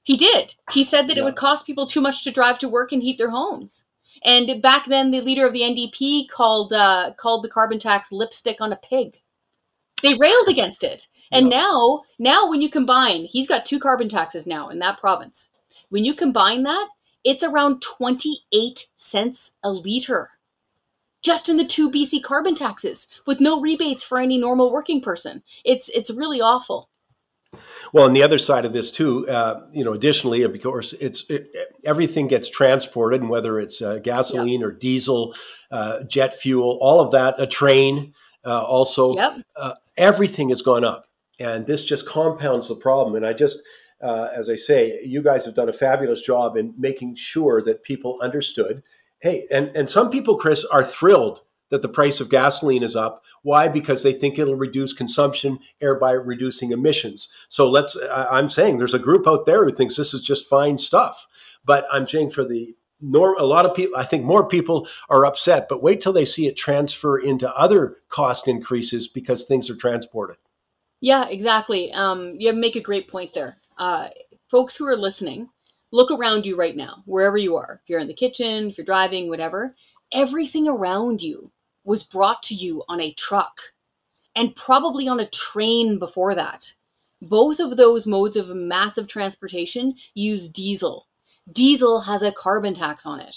He 0.03 0.17
did. 0.17 0.55
He 0.71 0.83
said 0.83 1.07
that 1.07 1.17
yeah. 1.17 1.23
it 1.23 1.25
would 1.25 1.35
cost 1.35 1.65
people 1.65 1.85
too 1.85 2.01
much 2.01 2.23
to 2.23 2.31
drive 2.31 2.59
to 2.59 2.69
work 2.69 2.91
and 2.91 3.01
heat 3.01 3.17
their 3.17 3.29
homes. 3.29 3.85
And 4.23 4.61
back 4.61 4.87
then, 4.87 5.11
the 5.11 5.21
leader 5.21 5.45
of 5.45 5.53
the 5.53 5.61
NDP 5.61 6.29
called 6.29 6.73
uh, 6.73 7.13
called 7.17 7.43
the 7.43 7.49
carbon 7.49 7.77
tax 7.77 8.11
lipstick 8.11 8.61
on 8.61 8.73
a 8.73 8.77
pig. 8.77 9.17
They 10.01 10.15
railed 10.15 10.47
against 10.47 10.83
it. 10.83 11.07
And 11.31 11.47
yep. 11.47 11.61
now, 11.61 12.03
now 12.19 12.49
when 12.49 12.61
you 12.61 12.69
combine, 12.69 13.25
he's 13.25 13.47
got 13.47 13.65
two 13.65 13.79
carbon 13.79 14.09
taxes 14.09 14.47
now 14.47 14.69
in 14.69 14.79
that 14.79 14.99
province. 14.99 15.49
When 15.89 16.05
you 16.05 16.13
combine 16.13 16.63
that, 16.63 16.87
it's 17.23 17.43
around 17.43 17.81
28 17.81 18.87
cents 18.95 19.51
a 19.63 19.71
liter. 19.71 20.31
Just 21.21 21.49
in 21.49 21.57
the 21.57 21.65
two 21.65 21.89
BC 21.89 22.23
carbon 22.23 22.55
taxes 22.55 23.07
with 23.25 23.41
no 23.41 23.59
rebates 23.59 24.03
for 24.03 24.19
any 24.19 24.37
normal 24.37 24.71
working 24.71 25.01
person. 25.01 25.43
It's 25.65 25.89
it's 25.89 26.09
really 26.09 26.39
awful. 26.39 26.89
Well, 27.91 28.05
on 28.05 28.13
the 28.13 28.23
other 28.23 28.37
side 28.37 28.65
of 28.65 28.73
this 28.73 28.91
too, 28.91 29.27
uh, 29.27 29.67
you 29.73 29.83
know, 29.83 29.93
additionally, 29.93 30.43
of 30.43 30.61
course, 30.61 30.93
it's 30.93 31.23
it, 31.29 31.49
everything 31.85 32.27
gets 32.27 32.47
transported, 32.47 33.21
and 33.21 33.29
whether 33.29 33.59
it's 33.59 33.81
uh, 33.81 33.99
gasoline 34.03 34.61
yep. 34.61 34.69
or 34.69 34.71
diesel, 34.71 35.33
uh, 35.71 36.03
jet 36.03 36.33
fuel, 36.33 36.77
all 36.81 36.99
of 36.99 37.11
that, 37.11 37.35
a 37.39 37.47
train, 37.47 38.13
uh, 38.45 38.61
also, 38.61 39.15
yep. 39.15 39.41
Uh, 39.55 39.73
everything 39.97 40.49
has 40.49 40.61
gone 40.61 40.85
up 40.85 41.06
and 41.39 41.65
this 41.65 41.83
just 41.83 42.07
compounds 42.07 42.67
the 42.67 42.75
problem. 42.75 43.15
And 43.15 43.25
I 43.25 43.33
just, 43.33 43.59
uh, 44.01 44.29
as 44.35 44.49
I 44.49 44.55
say, 44.55 44.99
you 45.03 45.21
guys 45.21 45.45
have 45.45 45.55
done 45.55 45.69
a 45.69 45.73
fabulous 45.73 46.21
job 46.21 46.57
in 46.57 46.73
making 46.77 47.15
sure 47.15 47.61
that 47.63 47.83
people 47.83 48.19
understood. 48.21 48.83
Hey, 49.19 49.45
and 49.51 49.75
and 49.75 49.89
some 49.89 50.09
people, 50.09 50.37
Chris, 50.37 50.63
are 50.65 50.83
thrilled 50.83 51.41
that 51.69 51.81
the 51.81 51.89
price 51.89 52.19
of 52.19 52.29
gasoline 52.29 52.83
is 52.83 52.95
up. 52.95 53.23
Why? 53.43 53.67
Because 53.67 54.03
they 54.03 54.13
think 54.13 54.37
it'll 54.37 54.55
reduce 54.55 54.93
consumption, 54.93 55.59
thereby 55.79 56.11
reducing 56.11 56.71
emissions. 56.71 57.29
So 57.49 57.69
let's. 57.69 57.97
I'm 58.11 58.49
saying 58.49 58.77
there's 58.77 58.93
a 58.93 58.99
group 58.99 59.27
out 59.27 59.45
there 59.45 59.65
who 59.65 59.71
thinks 59.71 59.95
this 59.95 60.13
is 60.13 60.23
just 60.23 60.47
fine 60.47 60.77
stuff, 60.77 61.27
but 61.65 61.85
I'm 61.91 62.07
saying 62.07 62.31
for 62.31 62.45
the 62.45 62.75
nor 62.99 63.35
a 63.35 63.45
lot 63.45 63.65
of 63.65 63.75
people 63.75 63.95
i 63.95 64.03
think 64.03 64.23
more 64.23 64.47
people 64.47 64.87
are 65.09 65.25
upset 65.25 65.67
but 65.69 65.83
wait 65.83 66.01
till 66.01 66.13
they 66.13 66.25
see 66.25 66.47
it 66.47 66.57
transfer 66.57 67.17
into 67.17 67.47
other 67.55 67.97
cost 68.09 68.47
increases 68.47 69.07
because 69.07 69.45
things 69.45 69.69
are 69.69 69.75
transported 69.75 70.37
yeah, 71.01 71.27
exactly. 71.27 71.91
Um, 71.93 72.35
you 72.37 72.53
make 72.53 72.75
a 72.75 72.81
great 72.81 73.07
point 73.07 73.33
there. 73.33 73.57
Uh, 73.77 74.09
folks 74.49 74.75
who 74.75 74.85
are 74.85 74.95
listening, 74.95 75.49
look 75.91 76.11
around 76.11 76.45
you 76.45 76.57
right 76.57 76.75
now, 76.75 77.03
wherever 77.05 77.37
you 77.37 77.55
are. 77.55 77.79
If 77.83 77.89
you're 77.89 77.99
in 77.99 78.07
the 78.07 78.13
kitchen, 78.13 78.69
if 78.69 78.77
you're 78.77 78.85
driving, 78.85 79.29
whatever, 79.29 79.75
everything 80.11 80.67
around 80.67 81.21
you 81.21 81.51
was 81.83 82.03
brought 82.03 82.43
to 82.43 82.55
you 82.55 82.83
on 82.89 82.99
a 82.99 83.13
truck 83.13 83.59
and 84.35 84.55
probably 84.55 85.07
on 85.07 85.19
a 85.19 85.29
train 85.29 85.99
before 85.99 86.35
that. 86.35 86.71
Both 87.21 87.59
of 87.59 87.77
those 87.77 88.05
modes 88.05 88.35
of 88.35 88.49
massive 88.49 89.07
transportation 89.07 89.95
use 90.13 90.47
diesel. 90.47 91.07
Diesel 91.51 92.01
has 92.01 92.23
a 92.23 92.31
carbon 92.31 92.73
tax 92.73 93.05
on 93.05 93.19
it. 93.19 93.35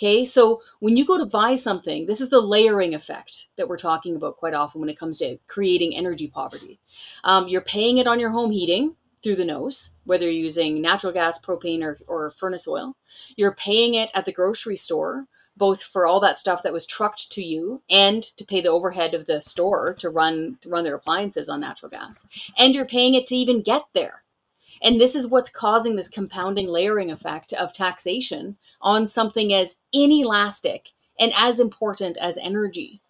Okay, 0.00 0.24
so 0.24 0.62
when 0.78 0.96
you 0.96 1.04
go 1.04 1.18
to 1.18 1.26
buy 1.26 1.54
something, 1.56 2.06
this 2.06 2.22
is 2.22 2.30
the 2.30 2.40
layering 2.40 2.94
effect 2.94 3.48
that 3.58 3.68
we're 3.68 3.76
talking 3.76 4.16
about 4.16 4.38
quite 4.38 4.54
often 4.54 4.80
when 4.80 4.88
it 4.88 4.98
comes 4.98 5.18
to 5.18 5.36
creating 5.46 5.94
energy 5.94 6.26
poverty. 6.26 6.80
Um, 7.22 7.48
you're 7.48 7.60
paying 7.60 7.98
it 7.98 8.06
on 8.06 8.18
your 8.18 8.30
home 8.30 8.50
heating 8.50 8.96
through 9.22 9.36
the 9.36 9.44
nose, 9.44 9.90
whether 10.04 10.24
you're 10.24 10.32
using 10.32 10.80
natural 10.80 11.12
gas, 11.12 11.38
propane, 11.38 11.82
or, 11.82 11.98
or 12.06 12.30
furnace 12.30 12.66
oil. 12.66 12.96
You're 13.36 13.54
paying 13.56 13.92
it 13.92 14.08
at 14.14 14.24
the 14.24 14.32
grocery 14.32 14.78
store, 14.78 15.26
both 15.58 15.82
for 15.82 16.06
all 16.06 16.20
that 16.20 16.38
stuff 16.38 16.62
that 16.62 16.72
was 16.72 16.86
trucked 16.86 17.30
to 17.32 17.42
you 17.42 17.82
and 17.90 18.24
to 18.38 18.44
pay 18.46 18.62
the 18.62 18.70
overhead 18.70 19.12
of 19.12 19.26
the 19.26 19.42
store 19.42 19.92
to 19.98 20.08
run 20.08 20.56
to 20.62 20.70
run 20.70 20.84
their 20.84 20.94
appliances 20.94 21.50
on 21.50 21.60
natural 21.60 21.90
gas. 21.90 22.26
And 22.56 22.74
you're 22.74 22.86
paying 22.86 23.16
it 23.16 23.26
to 23.26 23.36
even 23.36 23.60
get 23.60 23.82
there. 23.92 24.22
And 24.82 25.00
this 25.00 25.14
is 25.14 25.26
what's 25.26 25.50
causing 25.50 25.96
this 25.96 26.08
compounding 26.08 26.66
layering 26.66 27.10
effect 27.10 27.52
of 27.52 27.72
taxation 27.72 28.56
on 28.80 29.06
something 29.06 29.52
as 29.52 29.76
inelastic 29.92 30.88
and 31.18 31.32
as 31.36 31.60
important 31.60 32.16
as 32.16 32.38
energy. 32.38 33.02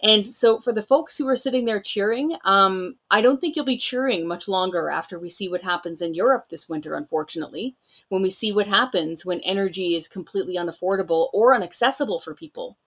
And 0.00 0.24
so, 0.24 0.60
for 0.60 0.72
the 0.72 0.82
folks 0.82 1.18
who 1.18 1.26
are 1.26 1.34
sitting 1.34 1.64
there 1.64 1.80
cheering, 1.80 2.36
um, 2.44 2.96
I 3.10 3.20
don't 3.20 3.40
think 3.40 3.56
you'll 3.56 3.64
be 3.64 3.76
cheering 3.76 4.28
much 4.28 4.46
longer 4.46 4.90
after 4.90 5.18
we 5.18 5.28
see 5.28 5.48
what 5.48 5.62
happens 5.62 6.00
in 6.00 6.14
Europe 6.14 6.46
this 6.48 6.68
winter, 6.68 6.94
unfortunately, 6.94 7.74
when 8.08 8.22
we 8.22 8.30
see 8.30 8.52
what 8.52 8.68
happens 8.68 9.26
when 9.26 9.40
energy 9.40 9.96
is 9.96 10.06
completely 10.06 10.54
unaffordable 10.54 11.30
or 11.32 11.52
inaccessible 11.52 12.20
for 12.20 12.32
people. 12.32 12.78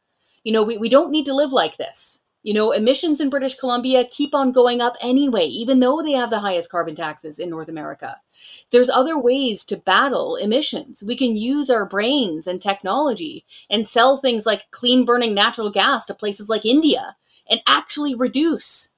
You 0.43 0.53
know, 0.53 0.63
we, 0.63 0.77
we 0.77 0.87
don't 0.87 1.11
need 1.11 1.25
to 1.25 1.35
live 1.35 1.51
like 1.51 1.75
this. 1.75 2.20
You 2.43 2.55
know, 2.55 2.71
emissions 2.71 3.21
in 3.21 3.29
British 3.29 3.55
Columbia 3.55 4.03
keep 4.03 4.33
on 4.33 4.51
going 4.51 4.81
up 4.81 4.95
anyway, 4.99 5.45
even 5.45 5.79
though 5.79 6.01
they 6.01 6.13
have 6.13 6.31
the 6.31 6.39
highest 6.39 6.71
carbon 6.71 6.95
taxes 6.95 7.37
in 7.37 7.51
North 7.51 7.69
America. 7.69 8.19
There's 8.71 8.89
other 8.89 9.19
ways 9.19 9.63
to 9.65 9.77
battle 9.77 10.37
emissions. 10.37 11.03
We 11.03 11.15
can 11.15 11.35
use 11.35 11.69
our 11.69 11.85
brains 11.85 12.47
and 12.47 12.59
technology 12.59 13.45
and 13.69 13.87
sell 13.87 14.17
things 14.17 14.47
like 14.47 14.71
clean 14.71 15.05
burning 15.05 15.35
natural 15.35 15.69
gas 15.69 16.07
to 16.07 16.15
places 16.15 16.49
like 16.49 16.65
India 16.65 17.15
and 17.47 17.61
actually 17.67 18.15
reduce 18.15 18.89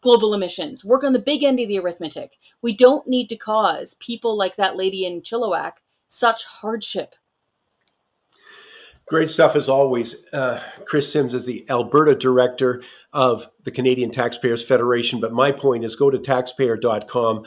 global 0.00 0.32
emissions. 0.32 0.84
Work 0.84 1.02
on 1.02 1.12
the 1.12 1.18
big 1.18 1.42
end 1.42 1.58
of 1.58 1.66
the 1.66 1.80
arithmetic. 1.80 2.38
We 2.60 2.76
don't 2.76 3.08
need 3.08 3.28
to 3.30 3.36
cause 3.36 3.94
people 3.94 4.36
like 4.36 4.54
that 4.56 4.76
lady 4.76 5.04
in 5.04 5.22
Chilliwack 5.22 5.72
such 6.06 6.44
hardship. 6.44 7.16
Great 9.12 9.28
stuff 9.28 9.56
as 9.56 9.68
always. 9.68 10.24
Uh, 10.32 10.58
Chris 10.86 11.12
Sims 11.12 11.34
is 11.34 11.44
the 11.44 11.66
Alberta 11.68 12.14
director 12.14 12.82
of 13.12 13.46
the 13.62 13.70
Canadian 13.70 14.10
Taxpayers 14.10 14.64
Federation. 14.64 15.20
But 15.20 15.34
my 15.34 15.52
point 15.52 15.84
is 15.84 15.94
go 15.94 16.10
to 16.10 16.16
taxpayer.com. 16.16 17.44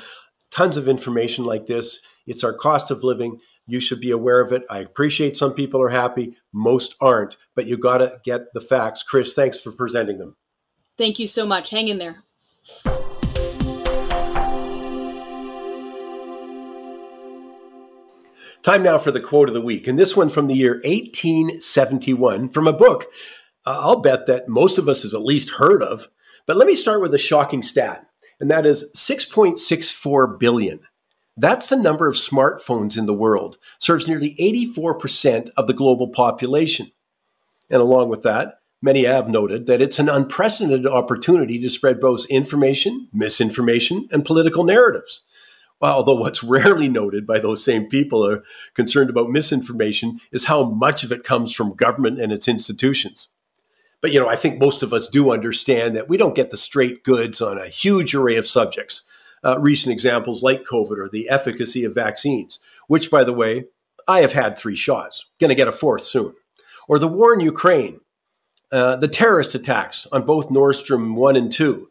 Tons 0.51 0.77
of 0.77 0.87
information 0.87 1.43
like 1.43 1.65
this. 1.65 2.01
It's 2.27 2.43
our 2.43 2.53
cost 2.53 2.91
of 2.91 3.03
living. 3.03 3.39
You 3.65 3.79
should 3.79 3.99
be 3.99 4.11
aware 4.11 4.41
of 4.41 4.51
it. 4.51 4.61
I 4.69 4.77
appreciate 4.77 5.35
some 5.35 5.55
people 5.55 5.81
are 5.81 5.89
happy, 5.89 6.37
most 6.53 6.93
aren't, 7.01 7.35
but 7.55 7.65
you 7.65 7.77
got 7.77 7.97
to 7.97 8.19
get 8.23 8.53
the 8.53 8.61
facts. 8.61 9.01
Chris, 9.01 9.33
thanks 9.33 9.59
for 9.59 9.71
presenting 9.71 10.19
them. 10.19 10.35
Thank 10.99 11.17
you 11.17 11.27
so 11.27 11.47
much. 11.47 11.71
Hang 11.71 11.87
in 11.87 11.97
there. 11.97 12.23
Time 18.65 18.81
now 18.81 18.97
for 18.97 19.11
the 19.11 19.21
quote 19.21 19.47
of 19.47 19.53
the 19.53 19.61
week. 19.61 19.87
And 19.87 19.99
this 19.99 20.17
one 20.17 20.27
from 20.27 20.47
the 20.47 20.55
year 20.55 20.81
1871 20.83 22.49
from 22.49 22.67
a 22.67 22.73
book 22.73 23.05
uh, 23.63 23.77
I'll 23.79 23.99
bet 23.99 24.25
that 24.25 24.49
most 24.49 24.79
of 24.79 24.89
us 24.89 25.03
has 25.03 25.13
at 25.13 25.21
least 25.21 25.51
heard 25.51 25.83
of. 25.83 26.07
But 26.47 26.57
let 26.57 26.65
me 26.65 26.73
start 26.73 26.99
with 26.99 27.13
a 27.13 27.19
shocking 27.19 27.61
stat, 27.61 28.07
and 28.39 28.49
that 28.49 28.65
is 28.65 28.89
6.64 28.95 30.39
billion. 30.39 30.79
That's 31.37 31.69
the 31.69 31.75
number 31.75 32.07
of 32.07 32.15
smartphones 32.15 32.97
in 32.97 33.05
the 33.05 33.13
world, 33.13 33.59
serves 33.77 34.07
nearly 34.07 34.35
84% 34.39 35.51
of 35.55 35.67
the 35.67 35.73
global 35.73 36.07
population. 36.07 36.91
And 37.69 37.83
along 37.83 38.09
with 38.09 38.23
that, 38.23 38.61
many 38.81 39.03
have 39.03 39.29
noted 39.29 39.67
that 39.67 39.81
it's 39.81 39.99
an 39.99 40.09
unprecedented 40.09 40.87
opportunity 40.87 41.59
to 41.59 41.69
spread 41.69 42.01
both 42.01 42.25
information, 42.31 43.09
misinformation, 43.13 44.09
and 44.11 44.25
political 44.25 44.63
narratives. 44.63 45.21
Although 45.81 46.15
what's 46.15 46.43
rarely 46.43 46.87
noted 46.87 47.27
by 47.27 47.39
those 47.39 47.63
same 47.63 47.87
people 47.87 48.25
are 48.25 48.43
concerned 48.73 49.09
about 49.09 49.29
misinformation 49.29 50.19
is 50.31 50.45
how 50.45 50.63
much 50.63 51.03
of 51.03 51.11
it 51.11 51.23
comes 51.23 51.53
from 51.53 51.75
government 51.75 52.19
and 52.19 52.31
its 52.31 52.47
institutions. 52.47 53.29
But 54.01 54.11
you 54.11 54.19
know, 54.19 54.29
I 54.29 54.35
think 54.35 54.59
most 54.59 54.83
of 54.83 54.93
us 54.93 55.09
do 55.09 55.31
understand 55.31 55.95
that 55.95 56.09
we 56.09 56.17
don't 56.17 56.35
get 56.35 56.51
the 56.51 56.57
straight 56.57 57.03
goods 57.03 57.41
on 57.41 57.57
a 57.57 57.67
huge 57.67 58.13
array 58.13 58.37
of 58.37 58.47
subjects. 58.47 59.03
Uh, 59.43 59.59
recent 59.59 59.91
examples 59.91 60.41
like 60.41 60.63
COVID 60.63 60.97
or 60.97 61.09
the 61.09 61.29
efficacy 61.29 61.83
of 61.83 61.93
vaccines, 61.93 62.59
which, 62.87 63.11
by 63.11 63.23
the 63.23 63.33
way, 63.33 63.65
I 64.07 64.21
have 64.21 64.33
had 64.33 64.57
three 64.57 64.75
shots, 64.75 65.25
going 65.39 65.49
to 65.49 65.55
get 65.55 65.67
a 65.67 65.71
fourth 65.71 66.03
soon, 66.03 66.33
or 66.87 66.97
the 66.97 67.07
war 67.07 67.33
in 67.33 67.39
Ukraine, 67.41 67.99
uh, 68.71 68.95
the 68.95 69.07
terrorist 69.07 69.53
attacks 69.55 70.07
on 70.11 70.25
both 70.25 70.49
Nord 70.49 70.75
Stream 70.75 71.15
1 71.15 71.35
and 71.35 71.51
2. 71.51 71.87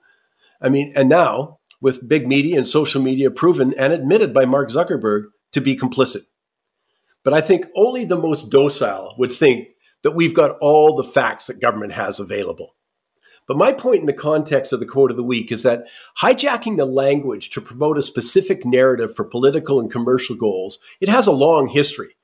I 0.61 0.69
mean, 0.69 0.93
and 0.97 1.09
now 1.09 1.59
with 1.85 2.09
big 2.09 2.27
media 2.27 2.57
and 2.57 2.67
social 2.67 3.03
media 3.03 3.31
proven 3.31 3.75
and 3.75 3.93
admitted 3.93 4.33
by 4.33 4.47
Mark 4.47 4.71
Zuckerberg 4.71 5.25
to 5.53 5.61
be 5.61 5.77
complicit. 5.77 6.23
But 7.23 7.35
I 7.35 7.43
think 7.43 7.67
only 7.77 8.07
the 8.07 8.17
most 8.17 8.51
docile 8.51 9.15
would 9.19 9.31
think 9.31 9.69
that 10.03 10.15
we've 10.15 10.33
got 10.33 10.57
all 10.63 10.97
the 10.97 11.05
facts 11.05 11.49
that 11.49 11.61
government 11.61 11.93
has 11.93 12.19
available. 12.19 12.75
But 13.47 13.59
my 13.59 13.71
point 13.71 14.01
in 14.01 14.07
the 14.07 14.15
context 14.15 14.73
of 14.73 14.81
the 14.81 14.87
quote 14.87 15.11
of 15.11 15.19
the 15.19 15.23
week 15.23 15.53
is 15.53 15.63
that 15.65 15.85
hijacking 16.19 16.79
the 16.79 16.87
language 16.87 17.51
to 17.51 17.61
promote 17.61 17.99
a 17.99 18.03
specific 18.03 18.65
narrative 18.65 19.15
for 19.15 19.27
political 19.27 19.79
and 19.79 19.93
commercial 19.93 20.37
goals, 20.37 20.79
it 21.03 21.11
has 21.11 21.27
a 21.27 21.33
long 21.33 21.69
history 21.69 22.17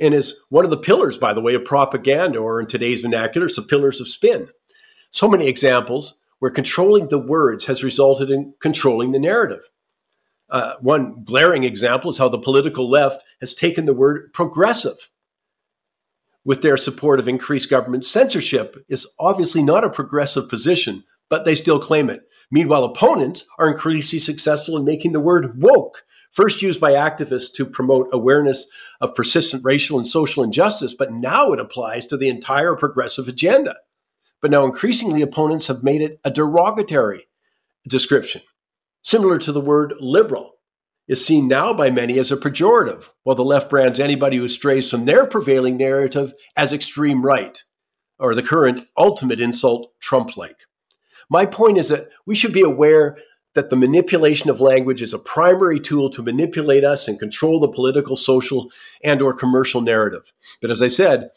and 0.00 0.14
is 0.14 0.34
one 0.48 0.64
of 0.64 0.70
the 0.70 0.78
pillars, 0.78 1.18
by 1.18 1.34
the 1.34 1.42
way, 1.42 1.54
of 1.54 1.66
propaganda, 1.66 2.38
or 2.38 2.58
in 2.58 2.66
today's 2.66 3.02
vernacular, 3.02 3.48
the 3.48 3.60
pillars 3.60 4.00
of 4.00 4.08
spin. 4.08 4.48
So 5.10 5.28
many 5.28 5.46
examples 5.46 6.14
where 6.44 6.50
controlling 6.50 7.08
the 7.08 7.18
words 7.18 7.64
has 7.64 7.82
resulted 7.82 8.30
in 8.30 8.52
controlling 8.60 9.12
the 9.12 9.18
narrative. 9.18 9.70
Uh, 10.50 10.74
one 10.82 11.24
glaring 11.24 11.64
example 11.64 12.10
is 12.10 12.18
how 12.18 12.28
the 12.28 12.38
political 12.38 12.86
left 12.86 13.24
has 13.40 13.54
taken 13.54 13.86
the 13.86 13.94
word 13.94 14.30
progressive 14.34 15.08
with 16.44 16.60
their 16.60 16.76
support 16.76 17.18
of 17.18 17.28
increased 17.28 17.70
government 17.70 18.04
censorship 18.04 18.76
is 18.90 19.08
obviously 19.18 19.62
not 19.62 19.84
a 19.84 19.88
progressive 19.88 20.46
position, 20.46 21.02
but 21.30 21.46
they 21.46 21.54
still 21.54 21.78
claim 21.78 22.10
it. 22.10 22.20
Meanwhile, 22.50 22.84
opponents 22.84 23.46
are 23.58 23.70
increasingly 23.70 24.20
successful 24.20 24.76
in 24.76 24.84
making 24.84 25.12
the 25.12 25.20
word 25.20 25.62
woke, 25.62 26.02
first 26.30 26.60
used 26.60 26.78
by 26.78 26.92
activists 26.92 27.54
to 27.54 27.64
promote 27.64 28.10
awareness 28.12 28.66
of 29.00 29.14
persistent 29.14 29.64
racial 29.64 29.98
and 29.98 30.06
social 30.06 30.44
injustice, 30.44 30.92
but 30.92 31.10
now 31.10 31.54
it 31.54 31.58
applies 31.58 32.04
to 32.04 32.18
the 32.18 32.28
entire 32.28 32.76
progressive 32.76 33.28
agenda. 33.28 33.76
But 34.44 34.50
now 34.50 34.66
increasingly, 34.66 35.22
opponents 35.22 35.68
have 35.68 35.82
made 35.82 36.02
it 36.02 36.20
a 36.22 36.30
derogatory 36.30 37.28
description, 37.88 38.42
similar 39.00 39.38
to 39.38 39.52
the 39.52 39.60
word 39.62 39.94
liberal, 40.00 40.56
is 41.08 41.24
seen 41.24 41.48
now 41.48 41.72
by 41.72 41.88
many 41.88 42.18
as 42.18 42.30
a 42.30 42.36
pejorative, 42.36 43.08
while 43.22 43.36
the 43.36 43.42
left 43.42 43.70
brands 43.70 43.98
anybody 43.98 44.36
who 44.36 44.48
strays 44.48 44.90
from 44.90 45.06
their 45.06 45.24
prevailing 45.24 45.78
narrative 45.78 46.34
as 46.58 46.74
extreme 46.74 47.24
right, 47.24 47.64
or 48.18 48.34
the 48.34 48.42
current 48.42 48.86
ultimate 48.98 49.40
insult, 49.40 49.90
Trump 49.98 50.36
like. 50.36 50.58
My 51.30 51.46
point 51.46 51.78
is 51.78 51.88
that 51.88 52.10
we 52.26 52.36
should 52.36 52.52
be 52.52 52.60
aware 52.60 53.16
that 53.54 53.70
the 53.70 53.76
manipulation 53.76 54.50
of 54.50 54.60
language 54.60 55.00
is 55.00 55.14
a 55.14 55.18
primary 55.18 55.80
tool 55.80 56.10
to 56.10 56.22
manipulate 56.22 56.84
us 56.84 57.08
and 57.08 57.18
control 57.18 57.60
the 57.60 57.68
political, 57.68 58.14
social, 58.14 58.70
and 59.02 59.22
or 59.22 59.32
commercial 59.32 59.80
narrative. 59.80 60.34
But 60.60 60.70
as 60.70 60.82
I 60.82 60.88
said, 60.88 61.30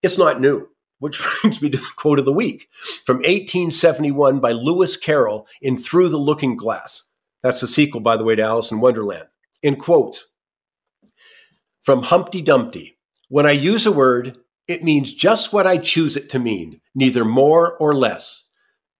it's 0.00 0.16
not 0.16 0.40
new. 0.40 0.68
Which 1.02 1.20
brings 1.42 1.60
me 1.60 1.68
to 1.68 1.78
the 1.78 1.90
quote 1.96 2.20
of 2.20 2.24
the 2.24 2.32
week 2.32 2.68
from 3.04 3.16
1871 3.16 4.38
by 4.38 4.52
Lewis 4.52 4.96
Carroll 4.96 5.48
in 5.60 5.76
Through 5.76 6.10
the 6.10 6.16
Looking 6.16 6.54
Glass. 6.54 7.08
That's 7.42 7.60
the 7.60 7.66
sequel, 7.66 8.00
by 8.00 8.16
the 8.16 8.22
way, 8.22 8.36
to 8.36 8.42
Alice 8.42 8.70
in 8.70 8.78
Wonderland. 8.78 9.26
In 9.64 9.74
quotes 9.74 10.28
from 11.80 12.04
Humpty 12.04 12.40
Dumpty 12.40 12.98
When 13.28 13.46
I 13.46 13.50
use 13.50 13.84
a 13.84 13.90
word, 13.90 14.36
it 14.68 14.84
means 14.84 15.12
just 15.12 15.52
what 15.52 15.66
I 15.66 15.76
choose 15.76 16.16
it 16.16 16.30
to 16.30 16.38
mean, 16.38 16.80
neither 16.94 17.24
more 17.24 17.76
or 17.78 17.96
less. 17.96 18.44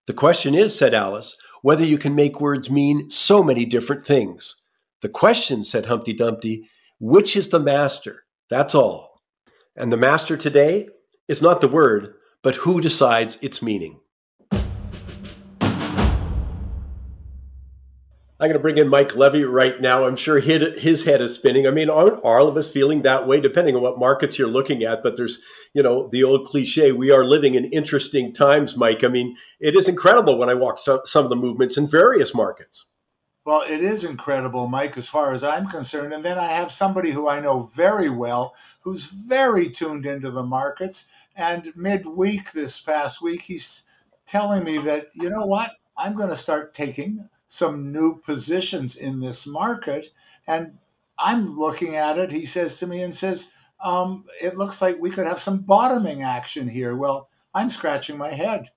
The 0.08 0.12
question 0.12 0.56
is, 0.56 0.76
said 0.76 0.94
Alice, 0.94 1.36
whether 1.62 1.84
you 1.84 1.98
can 1.98 2.16
make 2.16 2.40
words 2.40 2.68
mean 2.68 3.10
so 3.10 3.44
many 3.44 3.64
different 3.64 4.04
things. 4.04 4.56
The 5.02 5.08
question, 5.08 5.64
said 5.64 5.86
Humpty 5.86 6.14
Dumpty, 6.14 6.68
which 6.98 7.36
is 7.36 7.46
the 7.46 7.60
master? 7.60 8.24
That's 8.50 8.74
all. 8.74 9.20
And 9.76 9.92
the 9.92 9.96
master 9.96 10.36
today 10.36 10.88
is 11.32 11.42
not 11.42 11.60
the 11.60 11.66
word, 11.66 12.14
but 12.42 12.54
who 12.56 12.80
decides 12.80 13.38
its 13.40 13.62
meaning. 13.62 13.98
I'm 18.38 18.48
going 18.48 18.52
to 18.54 18.58
bring 18.58 18.76
in 18.76 18.88
Mark 18.88 19.12
Leibovit 19.12 19.50
right 19.50 19.80
now. 19.80 20.04
I'm 20.04 20.16
sure 20.16 20.40
his 20.40 21.04
head 21.04 21.20
is 21.20 21.34
spinning. 21.34 21.66
I 21.66 21.70
mean, 21.70 21.88
aren't 21.88 22.22
all 22.22 22.48
of 22.48 22.56
us 22.56 22.68
feeling 22.68 23.02
that 23.02 23.26
way, 23.26 23.40
depending 23.40 23.76
on 23.76 23.82
what 23.82 24.00
markets 24.00 24.36
you're 24.38 24.48
looking 24.48 24.82
at? 24.82 25.02
But 25.02 25.16
there's, 25.16 25.38
you 25.74 25.82
know, 25.82 26.08
the 26.10 26.24
old 26.24 26.48
cliche, 26.48 26.90
we 26.90 27.12
are 27.12 27.24
living 27.24 27.54
in 27.54 27.64
interesting 27.66 28.34
times, 28.34 28.76
Mike. 28.76 29.04
I 29.04 29.08
mean, 29.08 29.36
it 29.60 29.76
is 29.76 29.88
incredible 29.88 30.38
when 30.38 30.50
I 30.50 30.54
walk 30.54 30.78
some 30.78 31.24
of 31.24 31.30
the 31.30 31.36
movements 31.36 31.76
in 31.78 31.86
various 31.86 32.34
markets. 32.34 32.84
Well, 33.44 33.62
it 33.62 33.82
is 33.82 34.04
incredible, 34.04 34.68
Mike, 34.68 34.96
as 34.96 35.08
far 35.08 35.32
as 35.32 35.42
I'm 35.42 35.66
concerned. 35.66 36.12
And 36.12 36.24
then 36.24 36.38
I 36.38 36.52
have 36.52 36.70
somebody 36.70 37.10
who 37.10 37.28
I 37.28 37.40
know 37.40 37.62
very 37.74 38.08
well 38.08 38.54
who's 38.82 39.04
very 39.04 39.68
tuned 39.68 40.06
into 40.06 40.30
the 40.30 40.44
markets. 40.44 41.06
And 41.34 41.72
midweek 41.74 42.52
this 42.52 42.78
past 42.78 43.20
week, 43.20 43.42
he's 43.42 43.82
telling 44.26 44.62
me 44.62 44.78
that, 44.78 45.08
you 45.14 45.28
know 45.28 45.44
what? 45.46 45.70
I'm 45.96 46.14
going 46.14 46.30
to 46.30 46.36
start 46.36 46.72
taking 46.72 47.28
some 47.48 47.90
new 47.90 48.20
positions 48.20 48.94
in 48.96 49.18
this 49.18 49.44
market. 49.46 50.10
And 50.46 50.78
I'm 51.18 51.58
looking 51.58 51.96
at 51.96 52.18
it, 52.18 52.30
he 52.30 52.46
says 52.46 52.78
to 52.78 52.86
me 52.86 53.02
and 53.02 53.14
says, 53.14 53.50
um, 53.82 54.24
it 54.40 54.56
looks 54.56 54.80
like 54.80 55.00
we 55.00 55.10
could 55.10 55.26
have 55.26 55.40
some 55.40 55.58
bottoming 55.58 56.22
action 56.22 56.68
here. 56.68 56.96
Well, 56.96 57.28
I'm 57.52 57.70
scratching 57.70 58.16
my 58.16 58.30
head. 58.30 58.70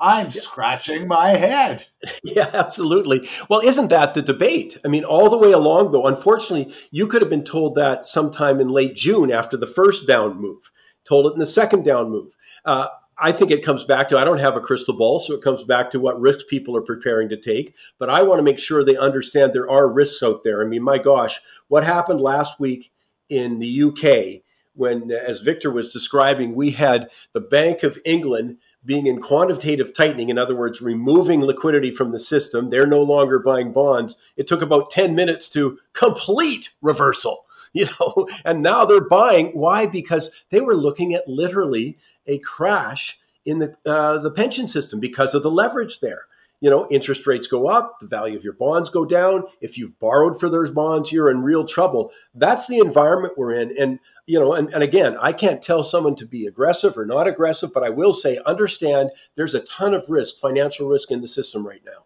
I'm 0.00 0.30
scratching 0.30 1.08
my 1.08 1.30
head. 1.30 1.86
Yeah, 2.22 2.48
absolutely. 2.52 3.28
Well, 3.50 3.58
isn't 3.58 3.88
that 3.88 4.14
the 4.14 4.22
debate? 4.22 4.78
I 4.84 4.88
mean, 4.88 5.02
all 5.02 5.28
the 5.28 5.36
way 5.36 5.50
along, 5.50 5.90
though, 5.90 6.06
unfortunately, 6.06 6.72
you 6.92 7.08
could 7.08 7.22
have 7.22 7.30
been 7.30 7.42
told 7.42 7.74
that 7.74 8.06
sometime 8.06 8.60
in 8.60 8.68
late 8.68 8.94
June 8.94 9.32
after 9.32 9.56
the 9.56 9.66
first 9.66 10.06
down 10.06 10.40
move, 10.40 10.70
told 11.04 11.26
it 11.26 11.32
in 11.32 11.40
the 11.40 11.46
second 11.46 11.84
down 11.84 12.10
move. 12.10 12.36
Uh, 12.64 12.86
I 13.18 13.32
think 13.32 13.50
it 13.50 13.64
comes 13.64 13.84
back 13.84 14.08
to 14.08 14.18
I 14.18 14.24
don't 14.24 14.38
have 14.38 14.54
a 14.54 14.60
crystal 14.60 14.96
ball, 14.96 15.18
so 15.18 15.34
it 15.34 15.42
comes 15.42 15.64
back 15.64 15.90
to 15.90 15.98
what 15.98 16.20
risks 16.20 16.44
people 16.48 16.76
are 16.76 16.82
preparing 16.82 17.28
to 17.30 17.36
take. 17.40 17.74
But 17.98 18.10
I 18.10 18.22
want 18.22 18.38
to 18.38 18.44
make 18.44 18.60
sure 18.60 18.84
they 18.84 18.96
understand 18.96 19.52
there 19.52 19.70
are 19.70 19.88
risks 19.88 20.22
out 20.22 20.44
there. 20.44 20.62
I 20.62 20.66
mean, 20.66 20.82
my 20.84 20.98
gosh, 20.98 21.40
what 21.66 21.82
happened 21.82 22.20
last 22.20 22.60
week 22.60 22.92
in 23.28 23.58
the 23.58 23.82
UK 23.82 24.42
when, 24.74 25.10
as 25.10 25.40
Victor 25.40 25.72
was 25.72 25.92
describing, 25.92 26.54
we 26.54 26.70
had 26.70 27.10
the 27.32 27.40
Bank 27.40 27.82
of 27.82 27.98
England 28.04 28.58
being 28.88 29.06
in 29.06 29.20
quantitative 29.20 29.92
tightening, 29.92 30.30
in 30.30 30.38
other 30.38 30.56
words, 30.56 30.80
removing 30.80 31.42
liquidity 31.42 31.90
from 31.90 32.10
the 32.10 32.18
system, 32.18 32.70
they're 32.70 32.86
no 32.86 33.02
longer 33.02 33.38
buying 33.38 33.70
bonds. 33.70 34.16
It 34.38 34.46
took 34.46 34.62
about 34.62 34.90
10 34.90 35.14
minutes 35.14 35.50
to 35.50 35.78
complete 35.92 36.70
reversal, 36.80 37.44
you 37.74 37.86
know, 38.00 38.26
and 38.46 38.62
now 38.62 38.86
they're 38.86 39.06
buying. 39.06 39.48
Why? 39.48 39.84
Because 39.84 40.30
they 40.48 40.62
were 40.62 40.74
looking 40.74 41.12
at 41.12 41.28
literally 41.28 41.98
a 42.26 42.38
crash 42.38 43.18
in 43.44 43.58
the, 43.58 43.76
uh, 43.84 44.18
the 44.18 44.30
pension 44.30 44.66
system 44.66 45.00
because 45.00 45.34
of 45.34 45.42
the 45.42 45.50
leverage 45.50 46.00
there 46.00 46.22
you 46.60 46.70
know, 46.70 46.88
interest 46.90 47.26
rates 47.26 47.46
go 47.46 47.68
up, 47.68 47.98
the 48.00 48.06
value 48.06 48.36
of 48.36 48.44
your 48.44 48.54
bonds 48.54 48.90
go 48.90 49.04
down. 49.04 49.44
If 49.60 49.78
you've 49.78 49.98
borrowed 50.00 50.38
for 50.40 50.48
those 50.48 50.70
bonds, 50.70 51.12
you're 51.12 51.30
in 51.30 51.42
real 51.42 51.64
trouble. 51.64 52.10
That's 52.34 52.66
the 52.66 52.78
environment 52.78 53.34
we're 53.36 53.54
in. 53.54 53.76
And, 53.78 54.00
you 54.26 54.40
know, 54.40 54.54
and, 54.54 54.72
and 54.74 54.82
again, 54.82 55.16
I 55.20 55.32
can't 55.32 55.62
tell 55.62 55.82
someone 55.82 56.16
to 56.16 56.26
be 56.26 56.46
aggressive 56.46 56.98
or 56.98 57.06
not 57.06 57.28
aggressive, 57.28 57.72
but 57.72 57.84
I 57.84 57.90
will 57.90 58.12
say, 58.12 58.40
understand 58.44 59.10
there's 59.36 59.54
a 59.54 59.60
ton 59.60 59.94
of 59.94 60.08
risk, 60.08 60.36
financial 60.36 60.88
risk 60.88 61.10
in 61.10 61.20
the 61.20 61.28
system 61.28 61.66
right 61.66 61.82
now. 61.84 62.04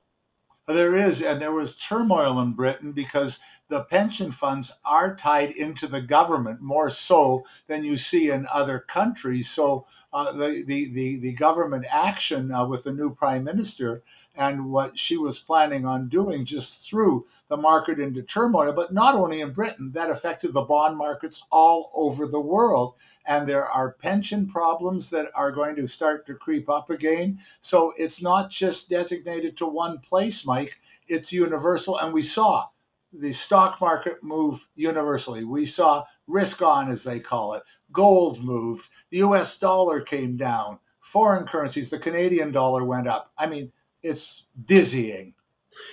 There 0.68 0.94
is, 0.94 1.20
and 1.20 1.42
there 1.42 1.53
was 1.53 1.77
turmoil 1.77 2.38
in 2.40 2.53
Britain 2.53 2.92
because 2.92 3.40
the 3.72 3.85
pension 3.85 4.31
funds 4.31 4.70
are 4.85 5.16
tied 5.16 5.51
into 5.51 5.87
the 5.87 6.03
government 6.03 6.61
more 6.61 6.90
so 6.90 7.42
than 7.68 7.85
you 7.85 7.96
see 7.96 8.31
in 8.31 8.46
other 8.53 8.79
countries. 8.79 9.51
So 9.51 9.87
uh, 10.12 10.31
the, 10.33 10.62
the, 10.66 10.92
the, 10.92 11.18
the, 11.18 11.33
government 11.33 11.87
action 11.90 12.53
uh, 12.53 12.66
with 12.66 12.85
the 12.85 12.92
new 12.92 13.14
prime 13.14 13.44
minister 13.44 14.03
and 14.37 14.70
what 14.70 14.98
she 14.98 15.16
was 15.16 15.38
planning 15.38 15.87
on 15.87 16.09
doing 16.09 16.44
just 16.44 16.87
threw 16.87 17.25
the 17.48 17.57
market 17.57 17.98
into 17.98 18.22
turmoil. 18.22 18.75
But 18.75 18.92
not 18.92 19.14
only 19.14 19.40
in 19.40 19.53
Britain, 19.53 19.90
that 19.94 20.11
affected 20.11 20.53
the 20.53 20.62
bond 20.62 20.98
markets 20.98 21.42
all 21.51 21.90
over 21.94 22.27
the 22.27 22.40
world. 22.40 22.94
And 23.25 23.48
there 23.48 23.66
are 23.66 23.92
pension 23.92 24.46
problems 24.46 25.09
that 25.11 25.31
are 25.35 25.51
going 25.51 25.77
to 25.77 25.88
start 25.88 26.27
to 26.27 26.35
creep 26.35 26.68
up 26.68 26.90
again. 26.90 27.38
So 27.62 27.94
it's 27.96 28.20
not 28.20 28.51
just 28.51 28.90
designated 28.90 29.57
to 29.57 29.66
one 29.66 29.98
place, 29.98 30.44
Mike, 30.52 30.78
it's 31.08 31.32
universal. 31.32 31.98
And 31.98 32.12
we 32.12 32.20
saw 32.20 32.66
the 33.10 33.32
stock 33.32 33.80
market 33.80 34.22
move 34.22 34.68
universally. 34.74 35.44
We 35.44 35.64
saw 35.64 36.04
risk 36.26 36.60
on, 36.60 36.90
as 36.90 37.02
they 37.02 37.20
call 37.20 37.54
it. 37.54 37.62
Gold 37.90 38.44
moved. 38.44 38.90
The 39.10 39.18
US 39.18 39.58
dollar 39.58 40.02
came 40.02 40.36
down. 40.36 40.78
Foreign 41.00 41.46
currencies, 41.46 41.88
the 41.88 41.98
Canadian 41.98 42.52
dollar 42.52 42.84
went 42.84 43.08
up. 43.08 43.32
I 43.38 43.46
mean, 43.46 43.72
it's 44.02 44.44
dizzying. 44.66 45.32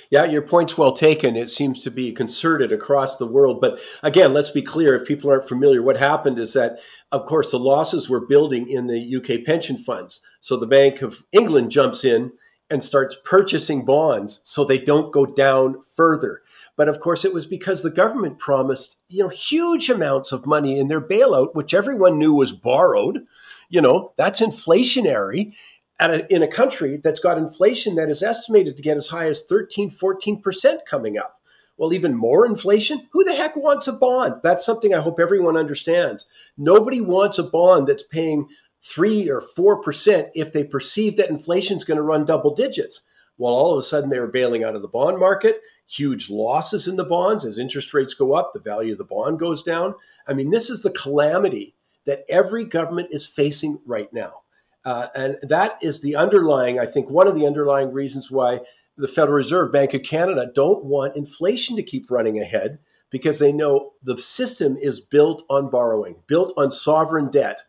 Yeah, 0.10 0.26
your 0.26 0.42
point's 0.42 0.78
well 0.78 0.92
taken. 0.92 1.38
It 1.38 1.50
seems 1.50 1.80
to 1.84 1.92
be 1.92 2.12
concerted 2.12 2.74
across 2.74 3.16
the 3.16 3.28
world. 3.28 3.62
But 3.62 3.80
again, 4.04 4.34
let's 4.34 4.52
be 4.52 4.62
clear 4.62 4.94
if 4.94 5.08
people 5.08 5.30
aren't 5.30 5.48
familiar, 5.48 5.82
what 5.82 5.98
happened 5.98 6.38
is 6.38 6.52
that, 6.52 6.80
of 7.14 7.26
course, 7.26 7.52
the 7.52 7.60
losses 7.60 8.10
were 8.10 8.28
building 8.28 8.70
in 8.70 8.88
the 8.88 9.16
UK 9.16 9.46
pension 9.46 9.78
funds. 9.78 10.20
So 10.42 10.58
the 10.58 10.68
Bank 10.68 11.02
of 11.02 11.24
England 11.32 11.72
jumps 11.72 12.04
in 12.04 12.34
and 12.70 12.84
starts 12.84 13.16
purchasing 13.24 13.86
bonds 13.86 14.42
so 14.44 14.64
they 14.64 14.78
don't 14.78 15.12
go 15.12 15.26
down 15.26 15.82
further. 15.96 16.42
But 16.76 16.88
of 16.88 17.00
course, 17.00 17.26
it 17.26 17.34
was 17.34 17.46
because 17.46 17.84
the 17.84 17.90
government 17.90 18.40
promised, 18.40 18.98
you 19.10 19.22
know, 19.22 19.30
huge 19.30 19.90
amounts 19.90 20.32
of 20.32 20.46
money 20.46 20.80
in 20.80 20.88
their 20.88 21.02
bailout, 21.02 21.54
which 21.54 21.74
everyone 21.74 22.18
knew 22.18 22.34
was 22.34 22.54
borrowed. 22.54 23.26
You 23.70 23.82
know, 23.82 24.14
that's 24.18 24.40
inflationary 24.40 25.54
at 26.00 26.12
a, 26.12 26.34
in 26.34 26.42
a 26.42 26.48
country 26.48 26.98
that's 26.98 27.20
got 27.20 27.38
inflation 27.38 27.96
that 27.96 28.10
is 28.10 28.24
estimated 28.24 28.78
to 28.78 28.84
get 28.84 28.98
as 28.98 29.10
high 29.10 29.28
as 29.28 29.44
13, 29.44 29.92
14% 29.92 30.86
coming 30.90 31.18
up. 31.18 31.42
Well, 31.78 31.94
even 31.94 32.16
more 32.16 32.46
inflation? 32.46 33.08
Who 33.12 33.24
the 33.24 33.36
heck 33.36 33.56
wants 33.56 33.88
a 33.88 33.94
bond? 33.94 34.42
That's 34.44 34.66
something 34.66 34.94
I 34.94 35.02
hope 35.02 35.20
everyone 35.20 35.56
understands. 35.56 36.26
Nobody 36.58 37.00
wants 37.00 37.38
a 37.38 37.44
bond 37.44 37.88
that's 37.88 38.04
paying 38.04 38.48
three 38.82 39.30
or 39.30 39.42
four 39.42 39.82
percent 39.82 40.30
if 40.36 40.54
they 40.54 40.64
perceive 40.64 41.18
that 41.18 41.30
inflation 41.30 41.78
is 41.78 41.84
going 41.84 41.98
to 41.98 42.04
run 42.04 42.26
double 42.26 42.56
digits. 42.56 43.02
Well, 43.38 43.54
all 43.54 43.74
of 43.74 43.80
a 43.80 43.82
sudden 43.82 44.10
they 44.10 44.20
were 44.20 44.28
bailing 44.28 44.64
out 44.64 44.76
of 44.76 44.82
the 44.82 44.88
bond 44.88 45.20
market 45.20 45.62
huge 45.90 46.30
losses 46.30 46.88
in 46.88 46.96
the 46.96 47.04
bonds 47.04 47.44
as 47.44 47.58
interest 47.58 47.94
rates 47.94 48.14
go 48.14 48.34
up, 48.34 48.54
the 48.54 48.60
value 48.60 48.92
of 48.92 49.00
the 49.00 49.04
bond 49.04 49.40
goes 49.40 49.64
down. 49.64 49.96
I 50.28 50.34
mean, 50.34 50.52
this 50.52 50.70
is 50.70 50.82
the 50.82 50.92
calamity 50.92 51.76
that 52.06 52.24
every 52.30 52.64
government 52.64 53.10
is 53.12 53.26
facing 53.26 53.80
right 53.86 54.12
now. 54.14 54.42
Uh, 54.86 55.08
and 55.16 55.38
that 55.42 55.78
is 55.82 56.00
the 56.00 56.16
underlying, 56.16 56.80
I 56.80 56.86
think, 56.86 57.10
one 57.10 57.28
of 57.28 57.36
the 57.36 57.48
underlying 57.48 57.92
reasons 57.92 58.30
why 58.30 58.60
the 58.98 59.08
Federal 59.08 59.36
Reserve 59.36 59.72
Bank 59.72 59.94
of 59.94 60.04
Canada 60.04 60.52
don't 60.54 60.86
want 60.86 61.16
inflation 61.16 61.76
to 61.76 61.84
keep 61.84 62.12
running 62.12 62.40
ahead 62.40 62.80
because 63.10 63.40
they 63.40 63.52
know 63.52 63.94
the 64.04 64.18
system 64.18 64.78
is 64.78 65.00
built 65.00 65.44
on 65.50 65.72
borrowing, 65.72 66.18
built 66.28 66.54
on 66.56 66.70
sovereign 66.70 67.32
debt. 67.32 67.62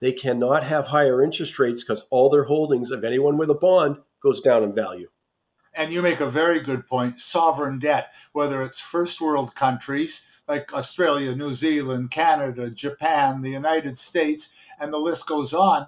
They 0.00 0.12
cannot 0.12 0.64
have 0.64 0.86
higher 0.86 1.22
interest 1.22 1.58
rates 1.58 1.82
because 1.82 2.06
all 2.10 2.30
their 2.30 2.44
holdings 2.44 2.90
of 2.90 3.04
anyone 3.04 3.38
with 3.38 3.50
a 3.50 3.54
bond 3.54 3.96
goes 4.22 4.40
down 4.40 4.62
in 4.62 4.74
value. 4.74 5.08
And 5.76 5.92
you 5.92 6.02
make 6.02 6.20
a 6.20 6.26
very 6.26 6.60
good 6.60 6.86
point 6.86 7.18
sovereign 7.18 7.78
debt, 7.78 8.10
whether 8.32 8.62
it's 8.62 8.80
first 8.80 9.20
world 9.20 9.54
countries 9.54 10.22
like 10.46 10.74
Australia, 10.74 11.34
New 11.34 11.54
Zealand, 11.54 12.10
Canada, 12.10 12.70
Japan, 12.70 13.40
the 13.40 13.50
United 13.50 13.96
States, 13.98 14.50
and 14.78 14.92
the 14.92 14.98
list 14.98 15.26
goes 15.26 15.52
on. 15.52 15.86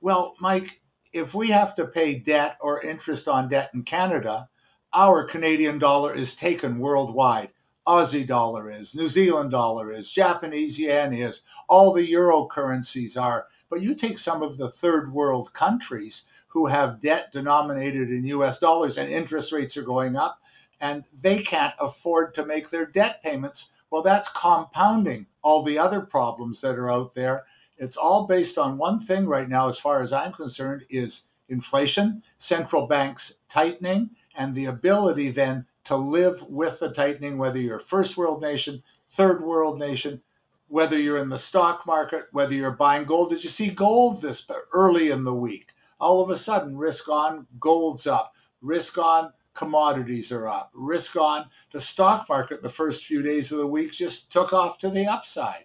Well, 0.00 0.36
Mike, 0.40 0.80
if 1.12 1.34
we 1.34 1.48
have 1.48 1.74
to 1.76 1.86
pay 1.86 2.14
debt 2.14 2.56
or 2.60 2.82
interest 2.82 3.26
on 3.26 3.48
debt 3.48 3.70
in 3.74 3.82
Canada, 3.82 4.48
our 4.92 5.24
Canadian 5.24 5.78
dollar 5.78 6.14
is 6.14 6.34
taken 6.34 6.78
worldwide. 6.78 7.50
Aussie 7.90 8.24
dollar 8.24 8.70
is, 8.70 8.94
New 8.94 9.08
Zealand 9.08 9.50
dollar 9.50 9.90
is, 9.90 10.12
Japanese 10.12 10.78
yen 10.78 11.12
is, 11.12 11.42
all 11.68 11.92
the 11.92 12.08
euro 12.08 12.46
currencies 12.46 13.16
are. 13.16 13.48
But 13.68 13.80
you 13.80 13.96
take 13.96 14.16
some 14.16 14.42
of 14.42 14.58
the 14.58 14.70
third 14.70 15.12
world 15.12 15.52
countries 15.54 16.24
who 16.46 16.66
have 16.66 17.00
debt 17.00 17.32
denominated 17.32 18.12
in 18.12 18.24
US 18.26 18.60
dollars 18.60 18.96
and 18.96 19.10
interest 19.10 19.50
rates 19.50 19.76
are 19.76 19.82
going 19.82 20.14
up 20.14 20.40
and 20.80 21.02
they 21.20 21.42
can't 21.42 21.74
afford 21.80 22.32
to 22.36 22.46
make 22.46 22.70
their 22.70 22.86
debt 22.86 23.24
payments. 23.24 23.70
Well, 23.90 24.02
that's 24.02 24.28
compounding 24.28 25.26
all 25.42 25.64
the 25.64 25.80
other 25.80 26.00
problems 26.00 26.60
that 26.60 26.78
are 26.78 26.92
out 26.92 27.12
there. 27.14 27.44
It's 27.76 27.96
all 27.96 28.28
based 28.28 28.56
on 28.56 28.78
one 28.78 29.00
thing 29.00 29.26
right 29.26 29.48
now, 29.48 29.66
as 29.66 29.80
far 29.80 30.00
as 30.00 30.12
I'm 30.12 30.32
concerned, 30.32 30.84
is 30.90 31.22
inflation, 31.48 32.22
central 32.38 32.86
banks 32.86 33.34
tightening, 33.48 34.10
and 34.36 34.54
the 34.54 34.66
ability 34.66 35.30
then 35.30 35.66
to 35.90 35.96
live 35.96 36.42
with 36.48 36.80
the 36.80 36.90
tightening, 36.90 37.38
whether 37.38 37.60
you're 37.60 37.76
a 37.76 37.80
first 37.80 38.16
world 38.16 38.42
nation, 38.42 38.82
third 39.10 39.44
world 39.44 39.78
nation, 39.78 40.20
whether 40.68 40.98
you're 40.98 41.18
in 41.18 41.28
the 41.28 41.38
stock 41.38 41.86
market, 41.86 42.24
whether 42.32 42.54
you're 42.54 42.72
buying 42.72 43.04
gold. 43.04 43.30
Did 43.30 43.44
you 43.44 43.50
see 43.50 43.70
gold 43.70 44.22
this 44.22 44.50
early 44.72 45.10
in 45.10 45.24
the 45.24 45.34
week? 45.34 45.70
all 46.00 46.22
of 46.22 46.30
a 46.30 46.36
sudden 46.36 46.76
risk 46.76 47.08
on 47.08 47.46
gold's 47.60 48.06
up, 48.06 48.34
risk 48.62 48.98
on 48.98 49.32
commodities 49.54 50.32
are 50.32 50.48
up, 50.48 50.70
risk 50.74 51.16
on 51.16 51.46
the 51.72 51.80
stock 51.80 52.28
market 52.28 52.62
the 52.62 52.68
first 52.68 53.04
few 53.04 53.22
days 53.22 53.52
of 53.52 53.58
the 53.58 53.66
week 53.66 53.92
just 53.92 54.32
took 54.32 54.52
off 54.52 54.78
to 54.78 54.88
the 54.88 55.06
upside. 55.06 55.64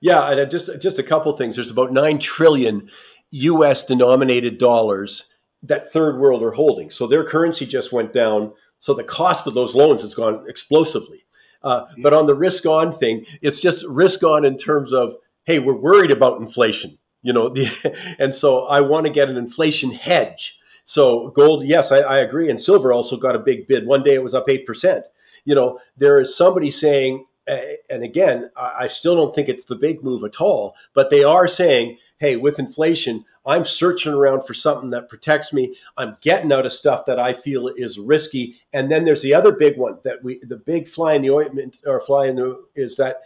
Yeah, 0.00 0.30
and 0.30 0.50
just 0.50 0.70
just 0.80 0.98
a 0.98 1.02
couple 1.02 1.32
things. 1.36 1.56
There's 1.56 1.70
about 1.70 1.92
nine 1.92 2.18
trillion 2.18 2.90
U.S. 3.30 3.82
denominated 3.82 4.58
dollars 4.58 5.24
that 5.62 5.90
third 5.90 6.18
world 6.18 6.42
are 6.42 6.52
holding. 6.52 6.90
So 6.90 7.06
their 7.06 7.24
currency 7.24 7.64
just 7.64 7.92
went 7.92 8.12
down. 8.12 8.52
So 8.84 8.92
the 8.92 9.04
cost 9.04 9.46
of 9.46 9.54
those 9.54 9.74
loans 9.74 10.02
has 10.02 10.14
gone 10.14 10.44
explosively. 10.48 11.24
Uh. 11.62 11.86
But 12.02 12.12
on 12.12 12.26
the 12.26 12.34
risk 12.34 12.66
on 12.66 12.92
thing, 12.92 13.24
it's 13.40 13.60
just 13.60 13.84
risk 13.86 14.22
on 14.22 14.44
in 14.44 14.58
terms 14.58 14.92
of 14.92 15.16
hey, 15.44 15.58
we're 15.58 15.74
worried 15.74 16.10
about 16.10 16.40
inflation 16.40 16.98
you 17.24 17.32
know 17.32 17.48
the, 17.48 17.66
and 18.20 18.32
so 18.32 18.66
i 18.66 18.80
want 18.80 19.06
to 19.06 19.12
get 19.12 19.28
an 19.28 19.36
inflation 19.36 19.90
hedge 19.90 20.56
so 20.84 21.30
gold 21.30 21.66
yes 21.66 21.90
I, 21.90 21.98
I, 21.98 22.18
agree 22.18 22.48
and 22.50 22.60
silver 22.60 22.92
also 22.92 23.16
got 23.16 23.34
a 23.34 23.40
big 23.40 23.66
bid 23.66 23.86
one 23.86 24.04
day 24.04 24.14
it 24.14 24.22
was 24.22 24.34
up 24.34 24.46
8% 24.46 25.02
you 25.44 25.54
know 25.56 25.80
there 25.96 26.20
is 26.20 26.36
somebody 26.36 26.70
saying 26.70 27.24
and 27.46 28.04
again 28.04 28.50
i 28.56 28.86
still 28.86 29.16
don't 29.16 29.34
think 29.34 29.48
it's 29.48 29.64
the 29.64 29.74
big 29.74 30.04
move 30.04 30.22
at 30.22 30.40
all 30.40 30.76
but 30.94 31.10
they 31.10 31.24
are 31.24 31.48
saying 31.48 31.98
hey 32.18 32.36
with 32.36 32.58
inflation 32.58 33.24
i'm 33.46 33.64
searching 33.64 34.12
around 34.12 34.42
for 34.46 34.54
something 34.54 34.90
that 34.90 35.08
protects 35.08 35.52
me 35.52 35.74
i'm 35.96 36.16
getting 36.20 36.52
out 36.52 36.66
of 36.66 36.72
stuff 36.72 37.04
that 37.06 37.18
i 37.18 37.32
feel 37.32 37.68
is 37.68 37.98
risky 37.98 38.56
and 38.72 38.90
then 38.90 39.04
there's 39.04 39.22
the 39.22 39.34
other 39.34 39.52
big 39.52 39.76
one 39.76 39.98
that 40.04 40.22
we 40.22 40.38
the 40.42 40.56
big 40.56 40.88
fly 40.88 41.14
in 41.14 41.22
the 41.22 41.30
ointment 41.30 41.78
or 41.86 42.00
fly 42.00 42.26
in 42.26 42.36
the 42.36 42.64
is 42.74 42.96
that 42.96 43.22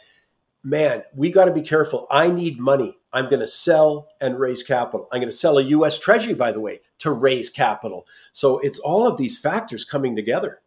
man, 0.64 1.02
we 1.14 1.30
got 1.30 1.46
to 1.46 1.52
be 1.52 1.62
careful. 1.62 2.06
I 2.10 2.28
need 2.28 2.58
money. 2.58 2.98
I'm 3.12 3.28
going 3.28 3.40
to 3.40 3.46
sell 3.46 4.08
and 4.20 4.38
raise 4.38 4.62
capital. 4.62 5.08
I'm 5.12 5.20
going 5.20 5.30
to 5.30 5.36
sell 5.36 5.58
a 5.58 5.62
US 5.62 5.98
Treasury, 5.98 6.34
by 6.34 6.52
the 6.52 6.60
way, 6.60 6.80
to 6.98 7.10
raise 7.12 7.48
capital. 7.48 8.06
So 8.32 8.58
it's 8.58 8.78
all 8.78 9.06
of 9.06 9.16
these 9.16 9.38
factors 9.38 9.84
coming 9.84 10.14
together. 10.14 10.60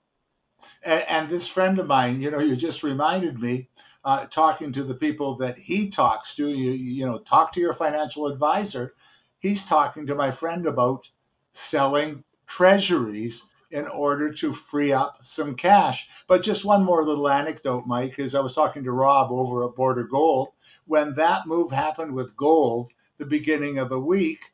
And, 0.83 1.03
and 1.07 1.29
this 1.29 1.47
friend 1.47 1.77
of 1.79 1.87
mine, 1.87 2.19
you 2.21 2.31
know, 2.31 2.39
you 2.39 2.55
just 2.55 2.83
reminded 2.83 3.39
me, 3.39 3.67
uh, 4.03 4.25
talking 4.25 4.71
to 4.71 4.83
the 4.83 4.95
people 4.95 5.35
that 5.35 5.57
he 5.57 5.91
talks 5.91 6.35
to, 6.35 6.49
you, 6.49 6.71
you 6.71 7.05
know, 7.05 7.19
talk 7.19 7.51
to 7.53 7.59
your 7.59 7.75
financial 7.75 8.25
advisor. 8.25 8.95
He's 9.41 9.65
talking 9.65 10.05
to 10.05 10.13
my 10.13 10.29
friend 10.29 10.67
about 10.67 11.09
selling 11.51 12.23
treasuries 12.45 13.43
in 13.71 13.87
order 13.87 14.31
to 14.31 14.53
free 14.53 14.93
up 14.93 15.17
some 15.23 15.55
cash. 15.55 16.07
But 16.27 16.43
just 16.43 16.63
one 16.63 16.83
more 16.83 17.03
little 17.03 17.27
anecdote, 17.27 17.87
Mike, 17.87 18.19
is 18.19 18.35
I 18.35 18.41
was 18.41 18.53
talking 18.53 18.83
to 18.83 18.91
Rob 18.91 19.31
over 19.31 19.65
at 19.65 19.75
Border 19.75 20.03
Gold. 20.03 20.49
When 20.85 21.15
that 21.15 21.47
move 21.47 21.71
happened 21.71 22.13
with 22.13 22.37
gold, 22.37 22.91
the 23.17 23.25
beginning 23.25 23.79
of 23.79 23.89
the 23.89 23.99
week, 23.99 24.53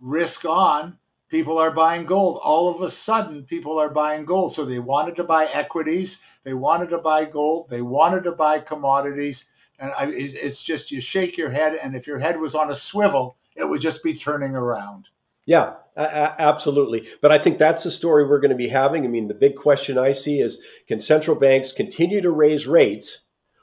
risk 0.00 0.44
on, 0.44 0.98
people 1.30 1.56
are 1.56 1.70
buying 1.70 2.04
gold. 2.04 2.38
All 2.44 2.68
of 2.68 2.82
a 2.82 2.90
sudden, 2.90 3.44
people 3.44 3.78
are 3.78 3.88
buying 3.88 4.26
gold. 4.26 4.52
So 4.52 4.66
they 4.66 4.80
wanted 4.80 5.16
to 5.16 5.24
buy 5.24 5.48
equities, 5.54 6.20
they 6.44 6.52
wanted 6.52 6.90
to 6.90 6.98
buy 6.98 7.24
gold, 7.24 7.70
they 7.70 7.80
wanted 7.80 8.24
to 8.24 8.32
buy 8.32 8.58
commodities. 8.58 9.46
And 9.78 9.92
I, 9.92 10.08
it's 10.08 10.62
just 10.62 10.90
you 10.90 11.00
shake 11.00 11.38
your 11.38 11.50
head, 11.50 11.78
and 11.82 11.96
if 11.96 12.06
your 12.06 12.18
head 12.18 12.38
was 12.38 12.54
on 12.54 12.70
a 12.70 12.74
swivel, 12.74 13.38
it 13.56 13.68
would 13.68 13.80
just 13.80 14.02
be 14.02 14.14
turning 14.14 14.54
around. 14.54 15.08
Yeah, 15.46 15.74
absolutely. 15.96 17.08
But 17.22 17.30
I 17.30 17.38
think 17.38 17.58
that's 17.58 17.84
the 17.84 17.90
story 17.90 18.26
we're 18.26 18.40
going 18.40 18.50
to 18.50 18.56
be 18.56 18.68
having. 18.68 19.04
I 19.04 19.08
mean, 19.08 19.28
the 19.28 19.34
big 19.34 19.56
question 19.56 19.96
I 19.96 20.12
see 20.12 20.40
is 20.40 20.60
can 20.88 20.98
central 20.98 21.36
banks 21.36 21.70
continue 21.72 22.20
to 22.20 22.30
raise 22.30 22.66
rates 22.66 23.20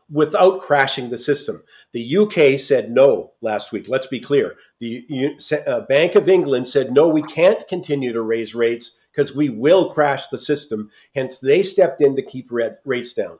without 0.09 0.61
crashing 0.61 1.09
the 1.09 1.17
system? 1.17 1.61
The 1.91 2.17
UK 2.17 2.57
said 2.57 2.89
no 2.89 3.33
last 3.41 3.73
week. 3.73 3.89
Let's 3.89 4.07
be 4.07 4.21
clear. 4.21 4.55
The 4.79 5.05
uh, 5.67 5.81
Bank 5.81 6.15
of 6.15 6.29
England 6.29 6.69
said 6.69 6.93
no, 6.93 7.09
we 7.09 7.23
can't 7.23 7.67
continue 7.67 8.13
to 8.13 8.21
raise 8.21 8.55
rates 8.55 8.91
because 9.11 9.35
we 9.35 9.49
will 9.49 9.91
crash 9.91 10.27
the 10.27 10.37
system. 10.37 10.89
Hence, 11.13 11.39
they 11.39 11.63
stepped 11.63 12.01
in 12.01 12.15
to 12.15 12.23
keep 12.23 12.49
rates 12.85 13.13
down. 13.13 13.39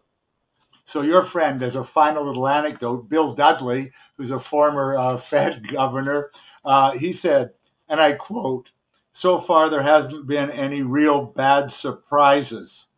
So 0.85 1.01
your 1.01 1.23
friend, 1.23 1.61
as 1.63 1.75
a 1.75 1.83
final 1.83 2.25
little 2.25 2.47
anecdote, 2.47 3.09
Bill 3.09 3.33
Dudley, 3.33 3.91
who's 4.17 4.31
a 4.31 4.39
former 4.39 4.97
uh, 4.97 5.17
Fed 5.17 5.67
governor, 5.67 6.29
uh, 6.65 6.91
he 6.91 7.13
said, 7.13 7.51
and 7.87 8.01
I 8.01 8.13
quote, 8.13 8.71
"So 9.13 9.39
far 9.39 9.69
there 9.69 9.81
hasn't 9.81 10.27
been 10.27 10.51
any 10.51 10.81
real 10.81 11.25
bad 11.25 11.71
surprises." 11.71 12.87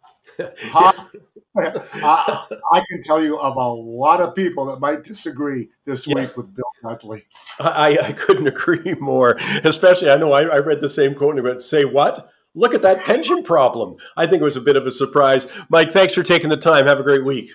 I, 1.58 2.46
I, 2.74 2.84
can 2.90 3.02
tell 3.04 3.24
you 3.24 3.38
of 3.38 3.56
a 3.56 3.74
lot 3.74 4.20
of 4.20 4.36
people 4.36 4.66
that 4.66 4.82
might 4.82 5.04
disagree 5.04 5.70
this 5.86 6.06
yeah. 6.06 6.16
week 6.16 6.36
with 6.36 6.54
Bill 6.54 6.66
Dudley. 6.84 7.26
I, 7.60 7.98
I, 7.98 8.12
couldn't 8.12 8.48
agree 8.56 8.96
more. 9.00 9.38
Especially, 9.64 10.10
I 10.10 10.18
know 10.18 10.34
I, 10.34 10.44
I 10.44 10.58
read 10.58 10.82
the 10.82 10.90
same 10.90 11.16
quote 11.16 11.36
and 11.36 11.44
went, 11.44 11.62
"Say 11.62 11.86
what?" 11.86 12.30
Look 12.58 12.74
at 12.74 12.82
that 12.84 13.02
pension 13.02 13.44
problem. 13.44 13.98
I 14.16 14.28
think 14.28 14.42
it 14.42 14.46
was 14.46 14.56
a 14.56 14.62
bit 14.62 14.78
of 14.78 14.88
a 14.88 14.92
surprise. 14.92 15.46
Mike, 15.68 15.92
thanks 15.92 16.14
for 16.14 16.24
taking 16.24 16.50
the 16.50 16.58
time. 16.58 16.86
Have 16.88 17.02
a 17.02 17.04
great 17.04 17.26
week. 17.26 17.52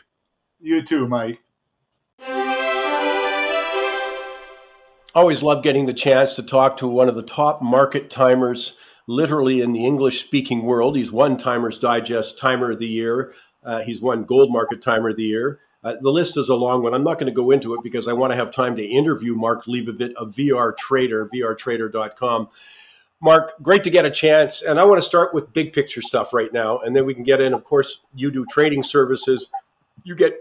You 0.61 0.83
too, 0.83 1.09
Mike. 1.09 1.41
Always 5.13 5.43
love 5.43 5.63
getting 5.63 5.87
the 5.87 5.95
chance 5.95 6.35
to 6.35 6.43
talk 6.43 6.77
to 6.77 6.87
one 6.87 7.09
of 7.09 7.17
the 7.17 7.23
top 7.23 7.63
market 7.63 8.11
timers, 8.11 8.75
literally 9.09 9.61
in 9.61 9.73
the 9.73 9.85
English 9.85 10.21
speaking 10.25 10.63
world. 10.63 10.97
He's 10.97 11.11
won 11.11 11.37
Timers 11.37 11.79
Digest 11.79 12.39
Timer 12.39 12.71
of 12.71 12.79
the 12.79 12.87
Year. 12.87 13.35
Uh, 13.65 13.81
he's 13.81 14.01
won 14.01 14.23
Gold 14.25 14.53
Market 14.53 14.81
Timer 14.81 15.09
of 15.09 15.17
the 15.17 15.25
Year. 15.25 15.61
Uh, 15.83 15.95
the 16.01 16.11
list 16.11 16.37
is 16.37 16.49
a 16.49 16.55
long 16.55 16.83
one. 16.83 16.95
I'm 16.95 17.03
not 17.03 17.15
going 17.15 17.27
to 17.27 17.33
go 17.33 17.51
into 17.51 17.75
it 17.75 17.83
because 17.83 18.07
I 18.07 18.13
want 18.13 18.33
to 18.33 18.37
have 18.37 18.53
time 18.53 18.77
to 18.77 18.85
interview 18.85 19.35
Mark 19.35 19.65
Leibovit 19.65 20.13
of 20.13 20.35
VR 20.35 20.77
Trader, 20.77 21.29
vrtrader.com. 21.35 22.49
Mark, 23.23 23.55
great 23.63 23.83
to 23.85 23.91
get 23.91 24.05
a 24.05 24.11
chance. 24.11 24.63
And 24.63 24.79
I 24.79 24.85
want 24.85 24.99
to 24.99 25.07
start 25.07 25.35
with 25.35 25.53
big 25.53 25.73
picture 25.73 26.03
stuff 26.03 26.33
right 26.33 26.53
now. 26.53 26.79
And 26.79 26.95
then 26.95 27.05
we 27.05 27.15
can 27.15 27.25
get 27.25 27.41
in, 27.41 27.53
of 27.53 27.65
course, 27.65 28.01
you 28.15 28.31
do 28.31 28.47
trading 28.51 28.83
services. 28.83 29.51
You 30.05 30.15
get 30.15 30.41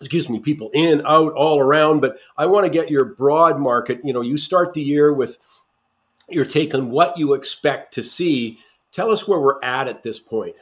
excuse 0.00 0.28
me, 0.28 0.40
people 0.40 0.70
in, 0.72 1.02
out, 1.06 1.32
all 1.34 1.60
around. 1.60 2.00
But 2.00 2.18
I 2.36 2.46
want 2.46 2.64
to 2.64 2.70
get 2.70 2.90
your 2.90 3.04
broad 3.04 3.58
market. 3.58 4.00
You 4.04 4.12
know, 4.12 4.22
you 4.22 4.36
start 4.36 4.72
the 4.72 4.82
year 4.82 5.12
with 5.12 5.38
your 6.28 6.44
take 6.44 6.74
on 6.74 6.90
what 6.90 7.18
you 7.18 7.34
expect 7.34 7.94
to 7.94 8.02
see. 8.02 8.58
Tell 8.92 9.10
us 9.10 9.28
where 9.28 9.40
we're 9.40 9.62
at 9.62 9.88
at 9.88 10.02
this 10.02 10.18
point. 10.18 10.56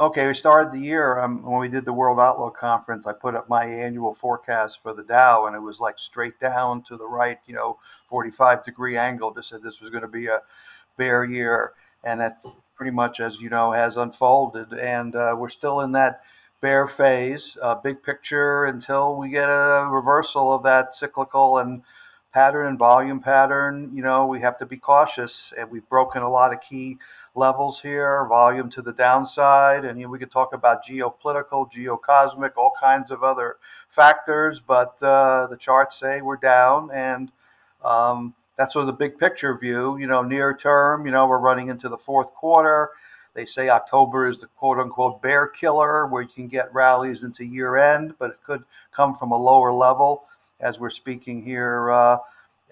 Okay, 0.00 0.28
we 0.28 0.34
started 0.34 0.72
the 0.72 0.78
year 0.78 1.18
um, 1.18 1.42
when 1.42 1.58
we 1.58 1.68
did 1.68 1.84
the 1.84 1.92
World 1.92 2.20
Outlook 2.20 2.56
Conference. 2.56 3.04
I 3.04 3.12
put 3.12 3.34
up 3.34 3.48
my 3.48 3.64
annual 3.64 4.14
forecast 4.14 4.80
for 4.80 4.94
the 4.94 5.02
Dow, 5.02 5.46
and 5.46 5.56
it 5.56 5.60
was 5.60 5.80
like 5.80 5.98
straight 5.98 6.38
down 6.38 6.82
to 6.84 6.96
the 6.96 7.06
right, 7.06 7.38
you 7.46 7.54
know, 7.54 7.78
45 8.08 8.64
degree 8.64 8.96
angle. 8.96 9.34
Just 9.34 9.48
said 9.48 9.60
this 9.60 9.80
was 9.80 9.90
going 9.90 10.02
to 10.02 10.08
be 10.08 10.26
a 10.26 10.42
bear 10.96 11.24
year, 11.24 11.72
and 12.04 12.20
that 12.20 12.40
pretty 12.76 12.92
much, 12.92 13.18
as 13.18 13.40
you 13.40 13.50
know, 13.50 13.72
has 13.72 13.96
unfolded. 13.96 14.72
And 14.72 15.16
uh, 15.16 15.34
we're 15.36 15.48
still 15.48 15.80
in 15.80 15.90
that 15.92 16.20
bear 16.60 16.86
phase, 16.86 17.56
uh, 17.62 17.74
big 17.76 18.02
picture, 18.02 18.64
until 18.64 19.16
we 19.16 19.30
get 19.30 19.48
a 19.48 19.88
reversal 19.90 20.52
of 20.52 20.62
that 20.64 20.94
cyclical 20.94 21.58
and 21.58 21.82
pattern 22.32 22.66
and 22.66 22.78
volume 22.78 23.20
pattern. 23.20 23.90
You 23.94 24.02
know, 24.02 24.26
we 24.26 24.40
have 24.40 24.58
to 24.58 24.66
be 24.66 24.76
cautious, 24.76 25.52
and 25.56 25.70
we've 25.70 25.88
broken 25.88 26.22
a 26.22 26.30
lot 26.30 26.52
of 26.52 26.60
key 26.60 26.98
levels 27.34 27.80
here, 27.80 28.26
volume 28.28 28.68
to 28.70 28.82
the 28.82 28.92
downside, 28.92 29.84
and 29.84 29.98
you 29.98 30.06
know, 30.06 30.10
we 30.10 30.18
could 30.18 30.32
talk 30.32 30.52
about 30.52 30.84
geopolitical, 30.84 31.70
geocosmic, 31.72 32.52
all 32.56 32.72
kinds 32.80 33.10
of 33.10 33.22
other 33.22 33.56
factors, 33.88 34.60
but 34.60 35.00
uh, 35.02 35.46
the 35.48 35.56
charts 35.56 35.98
say 35.98 36.20
we're 36.20 36.36
down, 36.36 36.90
and 36.92 37.30
um, 37.84 38.34
that's 38.56 38.72
sort 38.72 38.82
of 38.82 38.88
the 38.88 38.92
big 38.92 39.18
picture 39.18 39.56
view. 39.56 39.96
You 39.98 40.08
know, 40.08 40.22
near 40.22 40.56
term, 40.56 41.06
you 41.06 41.12
know, 41.12 41.26
we're 41.28 41.38
running 41.38 41.68
into 41.68 41.88
the 41.88 41.98
fourth 41.98 42.34
quarter 42.34 42.90
they 43.38 43.46
say 43.46 43.68
October 43.68 44.28
is 44.28 44.38
the 44.38 44.48
quote 44.56 44.80
unquote 44.80 45.22
bear 45.22 45.46
killer, 45.46 46.08
where 46.08 46.22
you 46.22 46.28
can 46.28 46.48
get 46.48 46.74
rallies 46.74 47.22
into 47.22 47.44
year 47.44 47.76
end, 47.76 48.14
but 48.18 48.30
it 48.30 48.38
could 48.44 48.64
come 48.90 49.14
from 49.14 49.30
a 49.30 49.36
lower 49.36 49.72
level. 49.72 50.24
As 50.58 50.80
we're 50.80 50.90
speaking 50.90 51.40
here 51.44 51.88
uh, 51.92 52.18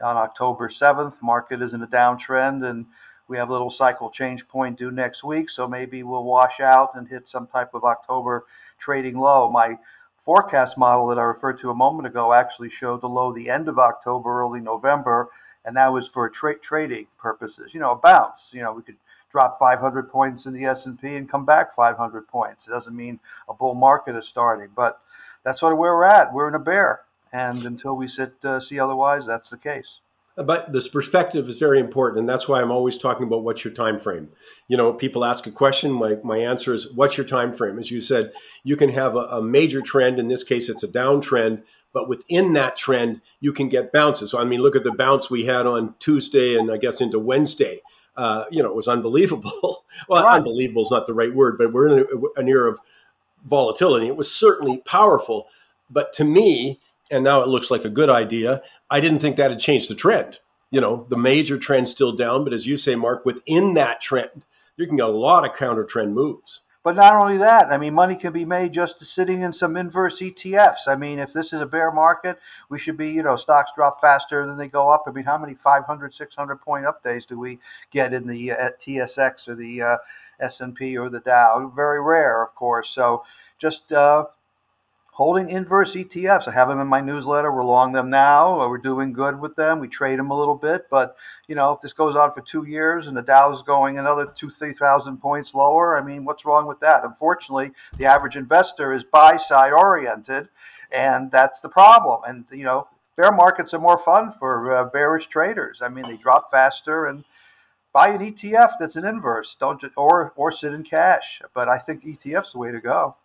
on 0.02 0.16
October 0.16 0.68
7th, 0.68 1.22
market 1.22 1.62
is 1.62 1.72
in 1.72 1.84
a 1.84 1.86
downtrend, 1.86 2.68
and 2.68 2.84
we 3.28 3.36
have 3.36 3.48
a 3.48 3.52
little 3.52 3.70
cycle 3.70 4.10
change 4.10 4.48
point 4.48 4.76
due 4.76 4.90
next 4.90 5.22
week. 5.22 5.50
So 5.50 5.68
maybe 5.68 6.02
we'll 6.02 6.24
wash 6.24 6.58
out 6.58 6.96
and 6.96 7.06
hit 7.06 7.28
some 7.28 7.46
type 7.46 7.72
of 7.72 7.84
October 7.84 8.46
trading 8.76 9.20
low. 9.20 9.48
My 9.48 9.78
forecast 10.18 10.76
model 10.76 11.06
that 11.06 11.18
I 11.20 11.22
referred 11.22 11.60
to 11.60 11.70
a 11.70 11.76
moment 11.76 12.08
ago 12.08 12.32
actually 12.32 12.70
showed 12.70 13.02
the 13.02 13.08
low 13.08 13.32
the 13.32 13.50
end 13.50 13.68
of 13.68 13.78
October, 13.78 14.40
early 14.40 14.60
November, 14.60 15.28
and 15.64 15.76
that 15.76 15.92
was 15.92 16.08
for 16.08 16.28
tra- 16.28 16.58
trading 16.58 17.06
purposes. 17.18 17.72
You 17.72 17.78
know, 17.78 17.92
a 17.92 17.96
bounce. 17.96 18.50
You 18.52 18.62
know, 18.62 18.72
we 18.72 18.82
could 18.82 18.96
drop 19.30 19.58
500 19.58 20.10
points 20.10 20.46
in 20.46 20.54
the 20.54 20.64
S&P 20.64 21.16
and 21.16 21.28
come 21.28 21.44
back 21.44 21.74
500 21.74 22.28
points. 22.28 22.66
It 22.66 22.70
doesn't 22.70 22.96
mean 22.96 23.18
a 23.48 23.54
bull 23.54 23.74
market 23.74 24.16
is 24.16 24.26
starting, 24.26 24.68
but 24.74 25.00
that's 25.44 25.60
sort 25.60 25.72
of 25.72 25.78
where 25.78 25.94
we're 25.94 26.04
at. 26.04 26.32
We're 26.32 26.48
in 26.48 26.54
a 26.54 26.60
bear, 26.60 27.02
and 27.32 27.64
until 27.64 27.96
we 27.96 28.08
sit 28.08 28.44
uh, 28.44 28.60
see 28.60 28.78
otherwise, 28.80 29.26
that's 29.26 29.50
the 29.50 29.56
case. 29.56 30.00
But 30.36 30.70
this 30.70 30.86
perspective 30.86 31.48
is 31.48 31.58
very 31.58 31.80
important, 31.80 32.20
and 32.20 32.28
that's 32.28 32.46
why 32.46 32.60
I'm 32.60 32.70
always 32.70 32.98
talking 32.98 33.26
about 33.26 33.42
what's 33.42 33.64
your 33.64 33.72
time 33.72 33.98
frame. 33.98 34.28
You 34.68 34.76
know, 34.76 34.92
people 34.92 35.24
ask 35.24 35.46
a 35.46 35.52
question. 35.52 35.90
My 35.92 36.16
my 36.24 36.38
answer 36.38 36.74
is, 36.74 36.92
what's 36.92 37.16
your 37.16 37.26
time 37.26 37.52
frame? 37.52 37.78
As 37.78 37.90
you 37.90 38.00
said, 38.00 38.32
you 38.62 38.76
can 38.76 38.90
have 38.90 39.16
a, 39.16 39.20
a 39.20 39.42
major 39.42 39.80
trend. 39.80 40.18
In 40.18 40.28
this 40.28 40.44
case, 40.44 40.68
it's 40.68 40.82
a 40.82 40.88
downtrend, 40.88 41.62
but 41.94 42.08
within 42.08 42.52
that 42.52 42.76
trend, 42.76 43.22
you 43.40 43.52
can 43.52 43.70
get 43.70 43.92
bounces. 43.92 44.32
So 44.32 44.38
I 44.38 44.44
mean, 44.44 44.60
look 44.60 44.76
at 44.76 44.82
the 44.82 44.92
bounce 44.92 45.30
we 45.30 45.46
had 45.46 45.64
on 45.66 45.94
Tuesday, 46.00 46.56
and 46.56 46.70
I 46.70 46.76
guess 46.76 47.00
into 47.00 47.18
Wednesday 47.18 47.80
uh, 48.16 48.44
you 48.50 48.62
know, 48.62 48.68
it 48.68 48.76
was 48.76 48.88
unbelievable. 48.88 49.84
well, 50.08 50.24
right. 50.24 50.36
unbelievable 50.36 50.82
is 50.82 50.90
not 50.90 51.06
the 51.06 51.14
right 51.14 51.34
word, 51.34 51.58
but 51.58 51.72
we're 51.72 51.88
in 51.88 51.98
a, 52.00 52.40
an 52.40 52.48
era 52.48 52.70
of 52.70 52.80
volatility. 53.44 54.06
It 54.06 54.16
was 54.16 54.30
certainly 54.30 54.78
powerful, 54.78 55.46
but 55.90 56.12
to 56.14 56.24
me, 56.24 56.80
and 57.10 57.22
now 57.22 57.42
it 57.42 57.48
looks 57.48 57.70
like 57.70 57.84
a 57.84 57.90
good 57.90 58.10
idea. 58.10 58.62
I 58.90 59.00
didn't 59.00 59.20
think 59.20 59.36
that 59.36 59.50
had 59.50 59.60
changed 59.60 59.88
the 59.88 59.94
trend. 59.94 60.40
You 60.70 60.80
know, 60.80 61.06
the 61.08 61.16
major 61.16 61.58
trend 61.58 61.88
still 61.88 62.12
down, 62.12 62.42
but 62.42 62.52
as 62.52 62.66
you 62.66 62.76
say, 62.76 62.96
Mark, 62.96 63.24
within 63.24 63.74
that 63.74 64.00
trend, 64.00 64.42
you 64.76 64.86
can 64.86 64.96
get 64.96 65.06
a 65.06 65.12
lot 65.12 65.48
of 65.48 65.56
counter 65.56 65.84
trend 65.84 66.14
moves. 66.14 66.62
But 66.86 66.94
not 66.94 67.20
only 67.20 67.36
that, 67.38 67.72
I 67.72 67.78
mean, 67.78 67.94
money 67.94 68.14
can 68.14 68.32
be 68.32 68.44
made 68.44 68.72
just 68.72 69.04
sitting 69.04 69.40
in 69.40 69.52
some 69.52 69.76
inverse 69.76 70.20
ETFs. 70.20 70.86
I 70.86 70.94
mean, 70.94 71.18
if 71.18 71.32
this 71.32 71.52
is 71.52 71.60
a 71.60 71.66
bear 71.66 71.90
market, 71.90 72.38
we 72.68 72.78
should 72.78 72.96
be, 72.96 73.10
you 73.10 73.24
know, 73.24 73.34
stocks 73.34 73.72
drop 73.74 74.00
faster 74.00 74.46
than 74.46 74.56
they 74.56 74.68
go 74.68 74.88
up. 74.88 75.02
I 75.08 75.10
mean, 75.10 75.24
how 75.24 75.36
many 75.36 75.54
500, 75.54 76.14
600 76.14 76.60
point 76.60 76.86
up 76.86 77.02
days 77.02 77.26
do 77.26 77.40
we 77.40 77.58
get 77.90 78.12
in 78.12 78.28
the 78.28 78.52
uh, 78.52 78.70
TSX 78.78 79.48
or 79.48 79.56
the 79.56 79.82
uh, 79.82 79.96
S&P 80.38 80.96
or 80.96 81.10
the 81.10 81.18
Dow? 81.18 81.72
Very 81.74 82.00
rare, 82.00 82.40
of 82.44 82.54
course. 82.54 82.88
So 82.90 83.24
just 83.58 83.90
uh, 83.90 84.26
holding 85.16 85.48
inverse 85.48 85.94
ETFs. 85.94 86.46
I 86.46 86.50
have 86.52 86.68
them 86.68 86.78
in 86.78 86.86
my 86.86 87.00
newsletter. 87.00 87.50
We're 87.50 87.64
long 87.64 87.92
them 87.92 88.10
now. 88.10 88.68
We're 88.68 88.76
doing 88.76 89.14
good 89.14 89.40
with 89.40 89.56
them. 89.56 89.80
We 89.80 89.88
trade 89.88 90.18
them 90.18 90.30
a 90.30 90.38
little 90.38 90.54
bit, 90.54 90.88
but 90.90 91.16
you 91.48 91.54
know, 91.54 91.72
if 91.72 91.80
this 91.80 91.94
goes 91.94 92.16
on 92.16 92.32
for 92.32 92.42
two 92.42 92.64
years 92.64 93.06
and 93.06 93.16
the 93.16 93.22
Dow 93.22 93.50
is 93.50 93.62
going 93.62 93.98
another 93.98 94.26
two, 94.26 94.50
three 94.50 94.74
thousand 94.74 95.16
points 95.16 95.54
lower, 95.54 95.98
I 95.98 96.02
mean, 96.02 96.26
what's 96.26 96.44
wrong 96.44 96.66
with 96.66 96.80
that? 96.80 97.02
Unfortunately, 97.02 97.70
the 97.96 98.04
average 98.04 98.36
investor 98.36 98.92
is 98.92 99.04
buy 99.04 99.38
side 99.38 99.72
oriented, 99.72 100.50
and 100.92 101.30
that's 101.30 101.60
the 101.60 101.70
problem. 101.70 102.20
And 102.28 102.44
you 102.50 102.64
know, 102.64 102.86
bear 103.16 103.32
markets 103.32 103.72
are 103.72 103.80
more 103.80 103.98
fun 103.98 104.32
for 104.32 104.76
uh, 104.76 104.84
bearish 104.84 105.28
traders. 105.28 105.80
I 105.80 105.88
mean, 105.88 106.06
they 106.06 106.18
drop 106.18 106.50
faster 106.50 107.06
and 107.06 107.24
buy 107.94 108.08
an 108.08 108.20
ETF 108.20 108.72
that's 108.78 108.96
an 108.96 109.06
inverse. 109.06 109.56
Don't 109.58 109.82
or 109.96 110.34
or 110.36 110.52
sit 110.52 110.74
in 110.74 110.82
cash. 110.82 111.40
But 111.54 111.70
I 111.70 111.78
think 111.78 112.04
ETF's 112.04 112.52
the 112.52 112.58
way 112.58 112.70
to 112.70 112.82
go. 112.82 113.16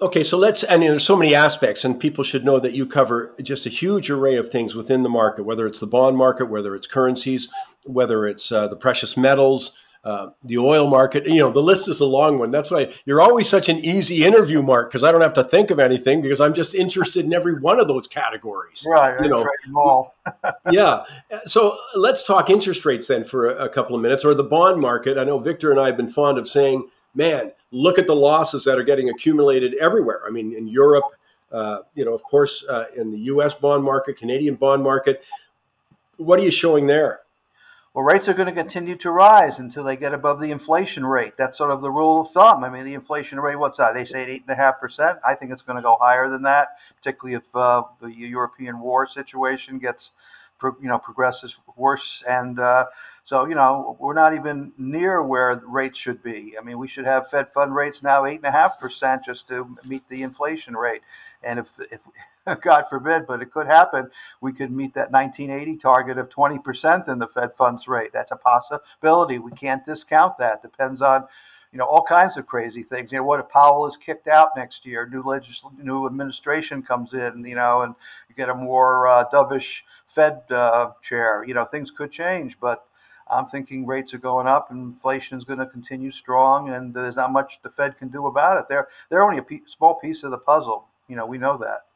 Okay, 0.00 0.22
so 0.22 0.36
let's, 0.36 0.64
and 0.64 0.82
there's 0.82 1.04
so 1.04 1.14
many 1.16 1.34
aspects, 1.34 1.84
and 1.84 1.98
people 2.00 2.24
should 2.24 2.44
know 2.44 2.58
that 2.58 2.72
you 2.72 2.86
cover 2.86 3.34
just 3.42 3.66
a 3.66 3.68
huge 3.68 4.10
array 4.10 4.36
of 4.36 4.48
things 4.48 4.74
within 4.74 5.02
the 5.02 5.08
market, 5.08 5.44
whether 5.44 5.66
it's 5.66 5.78
the 5.80 5.86
bond 5.86 6.16
market, 6.16 6.46
whether 6.46 6.74
it's 6.74 6.86
currencies, 6.88 7.48
whether 7.84 8.26
it's 8.26 8.50
uh, 8.50 8.66
the 8.68 8.76
precious 8.76 9.16
metals. 9.16 9.72
uh, 10.04 10.30
the 10.42 10.58
oil 10.58 10.88
market. 10.88 11.26
You 11.26 11.38
know, 11.38 11.52
the 11.52 11.62
list 11.62 11.88
is 11.88 12.00
a 12.00 12.06
long 12.06 12.38
one. 12.38 12.50
That's 12.50 12.70
why 12.70 12.92
you're 13.04 13.20
always 13.20 13.48
such 13.48 13.68
an 13.68 13.78
easy 13.78 14.24
interview, 14.24 14.62
Mark, 14.62 14.90
because 14.90 15.04
I 15.04 15.12
don't 15.12 15.20
have 15.20 15.34
to 15.34 15.44
think 15.44 15.70
of 15.70 15.78
anything 15.78 16.22
because 16.22 16.40
I'm 16.40 16.54
just 16.54 16.74
interested 16.74 17.24
in 17.24 17.32
every 17.32 17.54
one 17.60 17.78
of 17.78 17.86
those 17.86 18.08
categories. 18.08 18.84
Right. 18.88 19.22
You 19.22 19.28
know, 19.28 19.46
all. 19.76 20.16
yeah. 20.70 21.04
So 21.44 21.78
let's 21.94 22.24
talk 22.24 22.50
interest 22.50 22.84
rates 22.84 23.06
then 23.06 23.22
for 23.22 23.50
a, 23.50 23.66
a 23.66 23.68
couple 23.68 23.94
of 23.94 24.02
minutes, 24.02 24.24
or 24.24 24.34
the 24.34 24.44
bond 24.44 24.80
market. 24.80 25.18
I 25.18 25.24
know 25.24 25.38
Victor 25.38 25.70
and 25.70 25.78
I 25.80 25.86
have 25.86 25.96
been 25.96 26.08
fond 26.08 26.36
of 26.38 26.48
saying, 26.48 26.88
"Man, 27.14 27.52
look 27.70 27.98
at 27.98 28.06
the 28.06 28.16
losses 28.16 28.64
that 28.64 28.78
are 28.78 28.84
getting 28.84 29.10
accumulated 29.10 29.74
everywhere." 29.74 30.22
I 30.26 30.30
mean, 30.30 30.54
in 30.54 30.68
Europe. 30.68 31.04
Uh, 31.50 31.82
you 31.94 32.02
know, 32.02 32.14
of 32.14 32.22
course, 32.22 32.64
uh, 32.66 32.86
in 32.96 33.10
the 33.10 33.18
U.S. 33.18 33.52
bond 33.52 33.84
market, 33.84 34.16
Canadian 34.16 34.54
bond 34.54 34.82
market, 34.82 35.22
what 36.16 36.38
are 36.38 36.42
you 36.42 36.50
showing 36.50 36.86
there? 36.86 37.20
Well, 37.94 38.06
rates 38.06 38.26
are 38.26 38.32
going 38.32 38.46
to 38.46 38.54
continue 38.54 38.96
to 38.96 39.10
rise 39.10 39.58
until 39.58 39.84
they 39.84 39.98
get 39.98 40.14
above 40.14 40.40
the 40.40 40.50
inflation 40.50 41.04
rate. 41.04 41.36
That's 41.36 41.58
sort 41.58 41.70
of 41.70 41.82
the 41.82 41.90
rule 41.90 42.22
of 42.22 42.30
thumb. 42.30 42.64
I 42.64 42.70
mean, 42.70 42.84
the 42.84 42.94
inflation 42.94 43.38
rate, 43.38 43.56
what's 43.56 43.76
that? 43.76 43.92
They 43.92 44.06
say 44.06 44.24
eight 44.24 44.44
and 44.48 44.50
a 44.50 44.54
half 44.54 44.80
percent. 44.80 45.18
I 45.26 45.34
think 45.34 45.52
it's 45.52 45.60
going 45.60 45.76
to 45.76 45.82
go 45.82 45.98
higher 46.00 46.30
than 46.30 46.40
that, 46.42 46.78
particularly 46.96 47.36
if 47.36 47.54
uh, 47.54 47.82
the 48.00 48.08
European 48.08 48.80
war 48.80 49.06
situation 49.06 49.78
gets, 49.78 50.12
you 50.80 50.88
know, 50.88 50.98
progresses 50.98 51.56
worse. 51.76 52.22
And 52.28 52.58
uh, 52.58 52.86
so, 53.24 53.46
you 53.46 53.54
know, 53.54 53.96
we're 54.00 54.14
not 54.14 54.34
even 54.34 54.72
near 54.78 55.22
where 55.22 55.62
rates 55.66 55.98
should 55.98 56.22
be. 56.22 56.54
I 56.58 56.64
mean, 56.64 56.78
we 56.78 56.88
should 56.88 57.04
have 57.04 57.28
Fed 57.28 57.52
fund 57.52 57.74
rates 57.74 58.02
now 58.02 58.24
eight 58.24 58.36
and 58.36 58.46
a 58.46 58.50
half 58.50 58.80
percent 58.80 59.22
just 59.24 59.48
to 59.48 59.68
meet 59.86 60.06
the 60.08 60.22
inflation 60.22 60.76
rate. 60.76 61.02
And 61.42 61.58
if 61.58 61.78
if 61.90 62.00
God 62.60 62.84
forbid, 62.88 63.26
but 63.26 63.42
it 63.42 63.52
could 63.52 63.66
happen. 63.66 64.10
We 64.40 64.52
could 64.52 64.72
meet 64.72 64.94
that 64.94 65.12
1980 65.12 65.78
target 65.78 66.18
of 66.18 66.28
20% 66.28 67.08
in 67.08 67.18
the 67.18 67.28
Fed 67.28 67.54
funds 67.56 67.86
rate. 67.86 68.10
That's 68.12 68.32
a 68.32 68.36
possibility. 68.36 69.38
We 69.38 69.52
can't 69.52 69.84
discount 69.84 70.38
that. 70.38 70.62
Depends 70.62 71.02
on, 71.02 71.26
you 71.72 71.78
know, 71.78 71.86
all 71.86 72.02
kinds 72.02 72.36
of 72.36 72.46
crazy 72.46 72.82
things. 72.82 73.12
You 73.12 73.18
know, 73.18 73.24
what 73.24 73.40
if 73.40 73.48
Powell 73.48 73.86
is 73.86 73.96
kicked 73.96 74.28
out 74.28 74.50
next 74.56 74.84
year? 74.86 75.06
New 75.06 75.22
legis- 75.22 75.64
new 75.78 76.06
administration 76.06 76.82
comes 76.82 77.14
in, 77.14 77.44
you 77.46 77.54
know, 77.54 77.82
and 77.82 77.94
you 78.28 78.34
get 78.34 78.48
a 78.48 78.54
more 78.54 79.08
uh, 79.08 79.24
dovish 79.32 79.82
Fed 80.06 80.42
uh, 80.50 80.90
chair. 81.02 81.44
You 81.46 81.54
know, 81.54 81.64
things 81.64 81.90
could 81.90 82.10
change, 82.10 82.58
but. 82.60 82.84
I'm 83.30 83.46
thinking 83.46 83.86
rates 83.86 84.12
are 84.12 84.18
going 84.18 84.46
up, 84.46 84.70
and 84.70 84.82
inflation 84.82 85.38
is 85.38 85.44
going 85.44 85.60
to 85.60 85.66
continue 85.66 86.10
strong, 86.10 86.68
and 86.70 86.92
there's 86.92 87.16
not 87.16 87.32
much 87.32 87.60
the 87.62 87.70
Fed 87.70 87.96
can 87.96 88.08
do 88.08 88.26
about 88.26 88.58
it. 88.58 88.66
They're 88.68 88.88
they're 89.08 89.22
only 89.22 89.38
a 89.38 89.42
p- 89.42 89.62
small 89.64 89.94
piece 89.94 90.22
of 90.22 90.32
the 90.32 90.38
puzzle. 90.38 90.86
You 91.08 91.16
know, 91.16 91.24
we 91.24 91.38
know 91.38 91.56
that. 91.58 91.86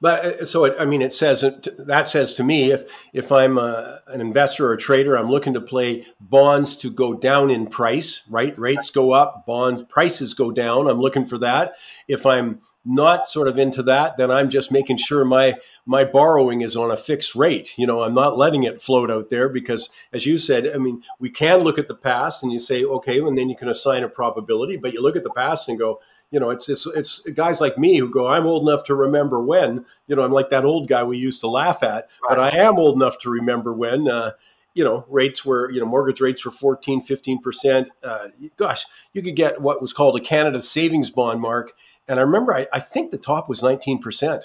But 0.00 0.24
uh, 0.24 0.44
so 0.44 0.64
it, 0.64 0.76
I 0.78 0.84
mean, 0.84 1.02
it 1.02 1.12
says 1.12 1.42
that 1.42 2.06
says 2.06 2.34
to 2.34 2.44
me 2.44 2.72
if 2.72 2.84
if 3.12 3.30
I'm 3.30 3.58
a, 3.58 3.60
uh, 3.60 3.98
an 4.08 4.20
investor 4.20 4.68
or 4.68 4.72
a 4.72 4.78
trader, 4.78 5.16
I'm 5.16 5.30
looking 5.30 5.54
to 5.54 5.60
play 5.60 6.06
bonds 6.20 6.76
to 6.78 6.90
go 6.90 7.14
down 7.14 7.50
in 7.50 7.66
price. 7.66 8.22
Right, 8.28 8.58
rates 8.58 8.90
go 8.90 9.12
up, 9.12 9.44
bonds 9.46 9.82
prices 9.84 10.34
go 10.34 10.50
down. 10.50 10.88
I'm 10.88 11.00
looking 11.00 11.24
for 11.24 11.38
that. 11.38 11.74
If 12.08 12.24
I'm 12.24 12.60
not 12.84 13.26
sort 13.26 13.46
of 13.46 13.58
into 13.58 13.82
that, 13.84 14.16
then 14.16 14.30
I'm 14.30 14.48
just 14.48 14.72
making 14.72 14.96
sure 14.96 15.24
my 15.24 15.56
my 15.84 16.04
borrowing 16.04 16.62
is 16.62 16.76
on 16.76 16.90
a 16.90 16.96
fixed 16.96 17.34
rate. 17.34 17.76
You 17.76 17.86
know, 17.86 18.02
I'm 18.02 18.14
not 18.14 18.38
letting 18.38 18.64
it 18.64 18.80
float 18.80 19.10
out 19.10 19.28
there 19.28 19.48
because, 19.48 19.90
as 20.12 20.24
you 20.24 20.38
said, 20.38 20.70
I 20.72 20.78
mean, 20.78 21.02
we 21.18 21.30
can 21.30 21.60
look 21.60 21.78
at 21.78 21.88
the 21.88 21.94
past 21.94 22.42
and 22.42 22.52
you 22.52 22.58
say, 22.58 22.84
okay, 22.84 23.18
and 23.18 23.36
then 23.36 23.48
you 23.48 23.56
can 23.56 23.68
assign 23.68 24.02
a 24.02 24.08
probability. 24.08 24.76
But 24.76 24.92
you 24.92 25.02
look 25.02 25.16
at 25.16 25.24
the 25.24 25.30
past 25.30 25.68
and 25.68 25.78
go, 25.78 26.00
you 26.30 26.38
know, 26.38 26.50
it's 26.50 26.68
it's 26.68 26.86
it's 26.86 27.20
guys 27.34 27.60
like 27.60 27.76
me 27.76 27.98
who 27.98 28.08
go, 28.08 28.26
I'm 28.28 28.46
old 28.46 28.68
enough 28.68 28.84
to 28.84 28.94
remember 28.94 29.42
when, 29.42 29.84
you 30.06 30.14
know, 30.14 30.22
I'm 30.22 30.32
like 30.32 30.50
that 30.50 30.64
old 30.64 30.88
guy 30.88 31.02
we 31.02 31.18
used 31.18 31.40
to 31.40 31.48
laugh 31.48 31.82
at, 31.82 32.08
but 32.28 32.38
I 32.38 32.50
am 32.50 32.78
old 32.78 32.96
enough 32.96 33.18
to 33.20 33.30
remember 33.30 33.72
when, 33.72 34.08
uh, 34.08 34.32
you 34.74 34.84
know, 34.84 35.04
rates 35.08 35.44
were, 35.44 35.70
you 35.70 35.80
know, 35.80 35.86
mortgage 35.86 36.20
rates 36.20 36.44
were 36.44 36.52
14, 36.52 37.04
15%. 37.04 37.86
Uh, 38.04 38.28
gosh, 38.56 38.86
you 39.12 39.22
could 39.22 39.34
get 39.34 39.60
what 39.60 39.82
was 39.82 39.92
called 39.92 40.16
a 40.16 40.20
Canada 40.20 40.62
savings 40.62 41.10
bond 41.10 41.40
mark. 41.40 41.72
And 42.06 42.20
I 42.20 42.22
remember, 42.22 42.54
I, 42.54 42.68
I 42.72 42.80
think 42.80 43.10
the 43.10 43.18
top 43.18 43.48
was 43.48 43.60
19%. 43.60 44.42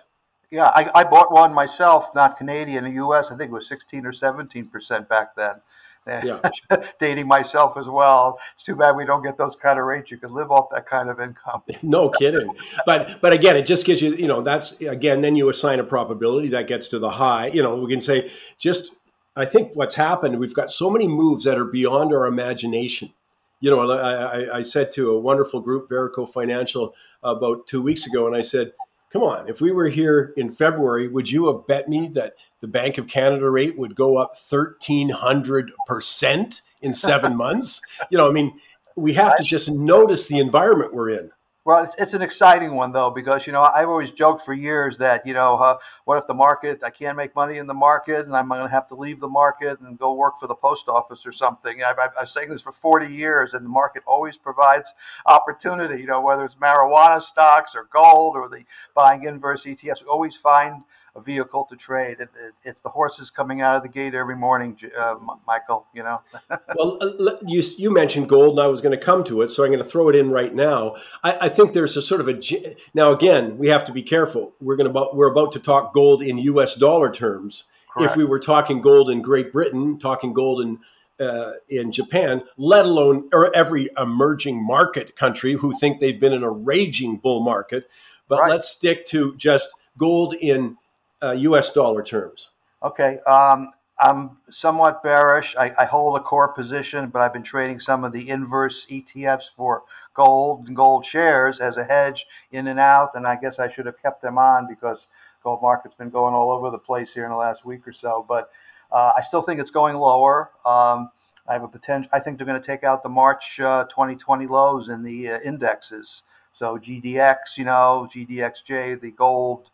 Yeah, 0.50 0.72
I, 0.76 0.90
I 0.94 1.04
bought 1.04 1.32
one 1.32 1.54
myself, 1.54 2.14
not 2.16 2.38
Canadian, 2.38 2.84
the 2.84 2.92
U.S. 2.92 3.28
I 3.32 3.38
think 3.38 3.52
it 3.52 3.54
was 3.54 3.68
16 3.68 4.06
or 4.06 4.12
17% 4.12 5.08
back 5.08 5.36
then 5.36 5.62
yeah. 6.08 6.50
dating 7.00 7.28
myself 7.28 7.78
as 7.78 7.88
well. 7.88 8.40
It's 8.56 8.64
too 8.64 8.76
bad 8.76 8.96
we 8.96 9.06
don't 9.06 9.24
get 9.24 9.38
those 9.38 9.56
kind 9.56 9.80
of 9.80 9.86
rates. 9.86 10.12
You 10.12 10.18
could 10.18 10.32
live 10.32 10.52
off 10.52 10.70
that 10.72 10.86
kind 10.86 11.10
of 11.10 11.20
income. 11.20 11.64
no 11.82 12.10
kidding. 12.10 12.50
But 12.86 13.18
but 13.22 13.34
again, 13.34 13.56
it 13.56 13.66
just 13.66 13.86
gives 13.86 14.02
you, 14.02 14.16
you 14.16 14.28
know, 14.28 14.42
that's 14.42 14.80
again, 14.82 15.22
then 15.22 15.36
you 15.36 15.50
assign 15.50 15.80
a 15.80 15.84
probability 15.84 16.50
that 16.50 16.68
gets 16.68 16.88
to 16.90 17.00
the 17.00 17.10
high. 17.10 17.48
You 17.48 17.64
know, 17.64 17.76
we 17.78 17.92
can 17.92 18.02
say 18.02 18.32
just 18.58 18.92
I 19.36 19.46
think 19.46 19.76
what's 19.76 19.96
happened, 19.96 20.40
we've 20.40 20.54
got 20.54 20.72
so 20.72 20.90
many 20.90 21.08
moves 21.08 21.44
that 21.44 21.58
are 21.58 21.66
beyond 21.66 22.14
our 22.14 22.26
imagination. 22.26 23.12
You 23.60 23.72
know, 23.72 23.92
I, 23.92 24.58
I 24.58 24.62
said 24.62 24.92
to 24.94 25.12
a 25.12 25.20
wonderful 25.20 25.60
group, 25.60 25.90
Verico 25.90 26.30
Financial, 26.30 26.94
about 27.24 27.68
two 27.68 27.82
weeks 27.82 28.06
ago, 28.06 28.28
and 28.28 28.36
I 28.36 28.42
said, 28.42 28.74
come 29.12 29.24
on, 29.24 29.48
if 29.48 29.62
we 29.62 29.72
were 29.72 29.88
here 29.88 30.34
in 30.38 30.52
February, 30.52 31.08
would 31.08 31.32
you 31.32 31.48
have 31.48 31.66
bet 31.68 31.88
me 31.88 32.10
that 32.10 32.34
the 32.62 32.68
Bank 32.68 32.98
of 32.98 33.08
Canada 33.08 33.50
rate 33.50 33.78
would 33.78 33.96
go 33.96 34.18
up 34.18 34.36
1,300% 34.36 36.62
in 36.82 36.94
seven 36.94 37.38
months? 37.46 37.80
You 38.10 38.18
know, 38.18 38.30
I 38.30 38.32
mean, 38.32 38.60
we 38.96 39.14
have 39.14 39.36
to 39.38 39.44
just 39.44 39.70
notice 39.70 40.28
the 40.28 40.40
environment 40.40 40.94
we're 40.94 41.12
in. 41.12 41.32
Well, 41.66 41.84
it's, 41.84 41.96
it's 41.98 42.14
an 42.14 42.22
exciting 42.22 42.76
one 42.76 42.92
though 42.92 43.10
because 43.10 43.48
you 43.48 43.54
know 43.54 43.64
I've 43.64 43.90
always 43.90 44.12
joked 44.12 44.46
for 44.46 44.54
years 44.54 45.00
that 45.00 45.26
you 45.26 45.34
know 45.34 45.58
uh, 45.58 45.78
what 46.04 46.20
if 46.20 46.28
the 46.28 46.34
market 46.36 46.84
I 46.84 46.92
can't 46.92 47.18
make 47.18 47.36
money 47.36 47.58
in 47.58 47.66
the 47.66 47.74
market 47.74 48.28
and 48.28 48.38
I'm 48.38 48.48
going 48.50 48.62
to 48.62 48.70
have 48.70 48.88
to 48.90 48.96
leave 48.96 49.20
the 49.20 49.28
market 49.28 49.80
and 49.80 49.98
go 49.98 50.14
work 50.14 50.38
for 50.40 50.46
the 50.46 50.54
post 50.54 50.88
office 50.88 51.26
or 51.26 51.32
something. 51.32 51.82
I've, 51.82 51.98
I've, 51.98 52.12
I've 52.22 52.30
saying 52.30 52.50
this 52.50 52.62
for 52.62 52.72
40 52.72 53.12
years, 53.12 53.56
and 53.56 53.66
the 53.66 53.70
market 53.70 54.04
always 54.06 54.38
provides 54.38 54.94
opportunity. 55.26 56.02
You 56.02 56.06
know 56.06 56.22
whether 56.22 56.46
it's 56.46 56.54
marijuana 56.54 57.20
stocks 57.20 57.74
or 57.74 57.90
gold 57.92 58.36
or 58.36 58.48
the 58.48 58.64
buying 58.94 59.24
inverse 59.24 59.64
ETFs, 59.66 60.04
we 60.04 60.08
always 60.08 60.36
find 60.36 60.84
a 61.16 61.22
vehicle 61.22 61.66
to 61.70 61.76
trade. 61.76 62.18
It, 62.20 62.30
it, 62.36 62.54
it's 62.64 62.82
the 62.82 62.90
horses 62.90 63.30
coming 63.30 63.62
out 63.62 63.76
of 63.76 63.84
the 63.84 63.90
gate 63.90 64.14
every 64.14 64.36
morning, 64.36 64.78
uh, 64.98 65.16
Michael. 65.48 65.86
You 65.94 66.04
know. 66.04 66.22
well, 66.76 66.98
uh, 67.02 67.38
you 67.46 67.64
you 67.78 67.92
mentioned 67.92 68.28
gold, 68.28 68.58
and 68.58 68.66
I 68.66 68.68
was 68.68 68.82
going 68.82 68.98
to 68.98 69.04
come 69.04 69.24
to 69.26 69.42
it, 69.42 69.50
so 69.50 69.64
I'm 69.64 69.72
going 69.72 69.84
to 69.84 69.90
throw 69.90 70.10
it 70.10 70.16
in 70.16 70.30
right 70.30 70.54
now. 70.54 70.96
I, 71.24 71.46
I, 71.46 71.50
think 71.50 71.74
there's 71.74 71.96
a 71.96 72.02
sort 72.02 72.22
of 72.22 72.28
a 72.28 72.76
now 72.94 73.12
again 73.12 73.58
we 73.58 73.68
have 73.70 73.86
to 73.86 73.92
be 73.92 74.04
careful. 74.04 74.54
We're 74.60 74.76
going 74.76 74.92
to 74.92 75.10
we're 75.14 75.32
about 75.32 75.54
to 75.54 75.60
talk 75.60 75.94
gold 75.94 76.22
in 76.22 76.38
U.S. 76.38 76.76
dollar 76.76 77.12
terms. 77.12 77.64
Correct. 77.96 78.12
If 78.12 78.18
we 78.18 78.26
were 78.26 78.40
talking 78.40 78.82
gold 78.82 79.10
in 79.10 79.22
Great 79.22 79.54
Britain, 79.54 79.98
talking 80.00 80.34
gold 80.34 80.62
in 80.62 80.80
uh, 81.20 81.54
in 81.70 81.94
Japan, 81.94 82.44
let 82.58 82.86
alone 82.86 83.30
or 83.32 83.56
every 83.56 83.90
emerging 83.98 84.62
market 84.62 85.16
country 85.16 85.54
who 85.54 85.78
think 85.78 86.02
they've 86.02 86.20
been 86.20 86.34
in 86.34 86.44
a 86.44 86.52
raging 86.52 87.18
bull 87.18 87.42
market. 87.42 87.90
But 88.28 88.40
right. 88.40 88.52
let's 88.52 88.68
stick 88.68 89.06
to 89.08 89.36
just 89.36 89.70
gold 89.98 90.34
in 90.34 90.78
uh, 91.26 91.32
U.S. 91.32 91.72
dollar 91.72 92.04
terms? 92.04 92.52
Okay, 92.84 93.20
um, 93.26 93.72
I'm 94.00 94.38
somewhat 94.50 95.02
bearish. 95.02 95.56
I, 95.58 95.74
I, 95.80 95.86
hold 95.86 96.18
a 96.18 96.22
core 96.22 96.50
position, 96.50 97.10
but 97.10 97.22
I've 97.22 97.34
been 97.34 97.44
trading 97.44 97.80
some 97.80 98.04
of 98.04 98.12
the 98.12 98.30
inverse 98.30 98.86
ETFs 98.92 99.46
for 99.56 99.84
gold 100.14 100.68
and 100.68 100.76
gold 100.76 101.06
shares 101.06 101.60
as 101.60 101.78
a 101.78 101.84
hedge 101.84 102.26
in 102.52 102.68
and 102.68 102.80
out. 102.80 103.12
And 103.16 103.26
I 103.26 103.38
guess 103.38 103.58
I 103.58 103.70
should 103.70 103.86
have 103.86 104.02
kept 104.02 104.22
them 104.22 104.38
on 104.38 104.68
because 104.68 105.08
gold 105.44 105.62
market's 105.62 105.96
been 105.96 106.10
going 106.10 106.34
all 106.34 106.52
over 106.52 106.70
the 106.70 106.78
place 106.78 107.14
here 107.14 107.24
in 107.24 107.32
the 107.32 107.38
last 107.38 107.66
week 107.66 107.88
or 107.88 107.94
so. 107.94 108.26
But 108.28 108.50
uh, 108.92 109.14
I 109.16 109.22
still 109.22 109.42
think 109.42 109.62
it's 109.62 109.72
going 109.72 109.96
lower. 109.96 110.52
Um, 110.66 111.10
I 111.48 111.54
have 111.54 111.64
a 111.64 111.68
potential. 111.68 112.10
I 112.14 112.20
think 112.20 112.38
they're 112.38 112.48
going 112.48 112.62
to 112.62 112.66
take 112.66 112.84
out 112.84 113.02
the 113.02 113.10
March 113.10 113.60
uh, 113.62 113.86
2020 113.86 114.48
lows 114.48 114.90
in 114.90 115.04
the 115.04 115.32
uh, 115.32 115.40
indexes. 115.40 116.24
So 116.52 116.78
GDX, 116.78 117.58
you 117.58 117.66
know, 117.66 118.10
GDXJ, 118.14 119.00
the 119.00 119.12
gold 119.12 119.72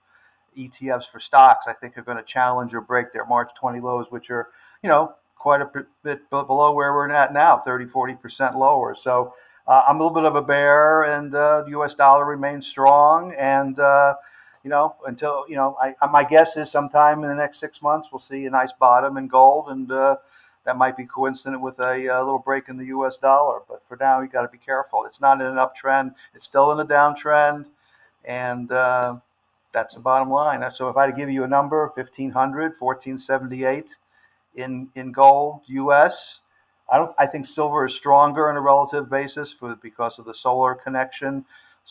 ETFs 0.57 1.07
for 1.09 1.19
stocks, 1.19 1.67
I 1.67 1.73
think 1.73 1.97
are 1.97 2.03
going 2.03 2.17
to 2.17 2.23
challenge 2.23 2.73
or 2.73 2.81
break 2.81 3.11
their 3.11 3.25
March 3.25 3.51
20 3.59 3.79
lows, 3.79 4.11
which 4.11 4.29
are, 4.29 4.49
you 4.83 4.89
know, 4.89 5.15
quite 5.35 5.61
a 5.61 5.69
bit 6.03 6.29
below 6.29 6.71
where 6.71 6.93
we're 6.93 7.09
at 7.09 7.33
now, 7.33 7.57
30, 7.57 7.85
40% 7.85 8.55
lower. 8.55 8.93
So 8.93 9.33
uh, 9.67 9.83
I'm 9.87 9.95
a 9.95 9.99
little 9.99 10.13
bit 10.13 10.25
of 10.25 10.35
a 10.35 10.41
bear, 10.41 11.03
and 11.03 11.33
uh, 11.33 11.63
the 11.63 11.71
U.S. 11.71 11.95
dollar 11.95 12.25
remains 12.25 12.67
strong. 12.67 13.33
And, 13.37 13.79
uh, 13.79 14.15
you 14.63 14.69
know, 14.69 14.95
until, 15.07 15.45
you 15.49 15.55
know, 15.55 15.75
I, 15.81 15.93
my 16.07 16.23
guess 16.23 16.57
is 16.57 16.69
sometime 16.69 17.23
in 17.23 17.29
the 17.29 17.35
next 17.35 17.59
six 17.59 17.81
months, 17.81 18.09
we'll 18.11 18.19
see 18.19 18.45
a 18.45 18.49
nice 18.49 18.73
bottom 18.73 19.17
in 19.17 19.27
gold. 19.27 19.69
And 19.69 19.91
uh, 19.91 20.17
that 20.65 20.77
might 20.77 20.97
be 20.97 21.05
coincident 21.05 21.61
with 21.61 21.79
a, 21.79 22.05
a, 22.05 22.17
uh, 22.17 22.19
little 22.19 22.39
break 22.39 22.69
in 22.69 22.77
the 22.77 22.85
U.S. 22.85 23.17
dollar. 23.17 23.61
But 23.67 23.85
for 23.87 23.97
now, 23.99 24.21
you 24.21 24.27
got 24.27 24.43
to 24.43 24.47
be 24.47 24.57
careful. 24.57 25.05
It's 25.05 25.21
not 25.21 25.41
in 25.41 25.47
an 25.47 25.55
uptrend, 25.55 26.13
it's 26.35 26.45
still 26.45 26.71
in 26.71 26.79
a 26.79 26.85
downtrend. 26.85 27.65
And, 28.25 28.71
uh, 28.71 29.17
that's 29.73 29.95
the 29.95 30.01
bottom 30.01 30.29
line. 30.29 30.63
So 30.73 30.89
if 30.89 30.97
I 30.97 31.11
give 31.11 31.29
you 31.29 31.43
a 31.43 31.47
number, 31.47 31.85
1500, 31.93 32.75
1478 32.79 33.97
in 34.55 34.89
in 34.95 35.11
gold 35.11 35.61
US, 35.67 36.41
I 36.89 36.97
don't 36.97 37.11
I 37.17 37.27
think 37.27 37.45
silver 37.45 37.85
is 37.85 37.95
stronger 37.95 38.49
on 38.49 38.57
a 38.57 38.61
relative 38.61 39.09
basis 39.09 39.53
for 39.53 39.75
because 39.75 40.19
of 40.19 40.25
the 40.25 40.35
solar 40.35 40.75
connection, 40.75 41.45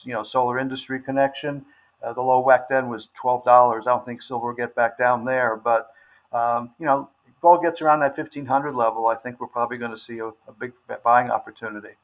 you 0.05 0.13
know, 0.13 0.23
solar 0.23 0.59
industry 0.59 1.01
connection. 1.01 1.65
Uh, 2.03 2.13
the 2.13 2.23
low 2.23 2.47
back 2.47 2.69
then 2.69 2.89
was 2.89 3.09
twelve 3.15 3.45
dollars. 3.45 3.87
I 3.87 3.91
don't 3.91 4.05
think 4.05 4.23
silver 4.23 4.49
will 4.49 4.55
get 4.55 4.75
back 4.75 4.99
down 4.99 5.25
there, 5.25 5.57
but 5.57 5.91
um, 6.33 6.71
you 6.79 6.87
know, 6.87 7.09
gold 7.41 7.63
gets 7.63 7.83
around 7.83 8.01
that 8.01 8.17
1500 8.17 8.75
level, 8.75 9.07
I 9.07 9.15
think 9.15 9.41
we're 9.41 9.49
probably 9.49 9.79
going 9.79 9.91
to 9.91 9.99
see 9.99 10.19
a, 10.19 10.29
a 10.29 10.53
big 10.59 10.73
buying 11.03 11.31
opportunity. 11.31 11.95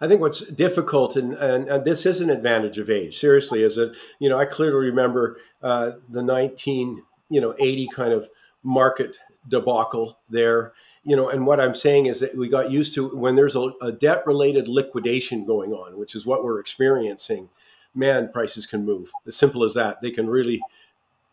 I 0.00 0.08
think 0.08 0.20
what's 0.20 0.40
difficult, 0.40 1.16
and, 1.16 1.34
and, 1.34 1.68
and, 1.68 1.84
this 1.84 2.06
is 2.06 2.22
an 2.22 2.30
advantage 2.30 2.78
of 2.78 2.88
age, 2.88 3.18
seriously, 3.18 3.62
is 3.62 3.76
that, 3.76 3.94
you 4.18 4.30
know, 4.30 4.38
I 4.38 4.46
clearly 4.46 4.86
remember 4.86 5.38
uh, 5.62 5.92
the 6.08 6.22
19, 6.22 7.02
you 7.28 7.40
know, 7.40 7.54
80 7.58 7.88
kind 7.94 8.12
of 8.12 8.28
market 8.62 9.18
debacle 9.46 10.18
there, 10.30 10.72
you 11.04 11.16
know, 11.16 11.28
and 11.30 11.46
what 11.46 11.60
I'm 11.60 11.74
saying 11.74 12.06
is 12.06 12.20
that 12.20 12.36
we 12.36 12.48
got 12.48 12.70
used 12.70 12.94
to 12.94 13.08
when 13.16 13.34
there's 13.34 13.56
a, 13.56 13.70
a 13.80 13.90
debt 13.90 14.26
related 14.26 14.68
liquidation 14.68 15.44
going 15.46 15.72
on, 15.72 15.98
which 15.98 16.14
is 16.14 16.26
what 16.26 16.44
we're 16.44 16.60
experiencing, 16.60 17.48
man, 17.94 18.30
prices 18.30 18.66
can 18.66 18.84
move. 18.84 19.10
As 19.26 19.36
simple 19.36 19.64
as 19.64 19.74
that. 19.74 20.02
They 20.02 20.10
can 20.10 20.28
really, 20.28 20.60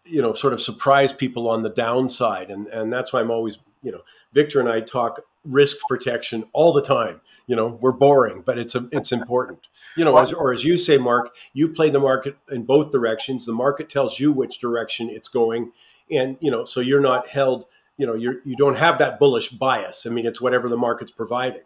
you 0.06 0.22
know, 0.22 0.34
sort 0.34 0.54
of 0.54 0.62
surprise 0.62 1.12
people 1.12 1.50
on 1.50 1.64
the 1.64 1.70
downside. 1.70 2.50
And, 2.50 2.68
and 2.68 2.92
that's 2.92 3.12
why 3.12 3.20
I'm 3.20 3.32
always, 3.32 3.58
you 3.82 3.92
know, 3.92 4.02
Victor 4.34 4.60
and 4.60 4.70
I 4.70 4.82
talk 4.82 5.22
risk 5.44 5.78
protection 5.88 6.46
all 6.54 6.74
the 6.74 6.82
time. 6.82 7.22
You 7.48 7.56
know, 7.56 7.78
we're 7.82 7.94
boring, 7.94 8.44
but 8.46 8.58
it's 8.58 8.76
a, 8.76 8.88
it's 8.92 9.12
important. 9.12 9.68
You 9.96 10.06
know, 10.06 10.18
as, 10.18 10.34
or 10.34 10.54
as 10.54 10.64
you 10.64 10.78
say, 10.78 10.98
Mark, 10.98 11.34
you 11.54 11.70
play 11.70 11.90
the 11.90 12.00
market 12.00 12.38
in 12.52 12.64
both 12.64 12.92
directions. 12.92 13.46
The 13.46 13.54
market 13.54 13.90
tells 13.90 14.20
you 14.20 14.32
which 14.32 14.60
direction 14.60 15.10
it's 15.10 15.30
going, 15.30 15.72
and 16.12 16.38
you 16.40 16.52
know, 16.52 16.66
so 16.66 16.82
you're 16.82 17.02
not 17.02 17.30
held. 17.30 17.66
You 17.98 18.06
know, 18.06 18.14
you're 18.14 18.42
you 18.46 18.56
don't 18.56 18.78
have 18.78 19.00
that 19.00 19.20
bullish 19.20 19.50
bias. 19.50 20.06
I 20.06 20.10
mean, 20.10 20.26
it's 20.26 20.42
whatever 20.42 20.70
the 20.70 20.78
market's 20.78 21.12
providing 21.12 21.64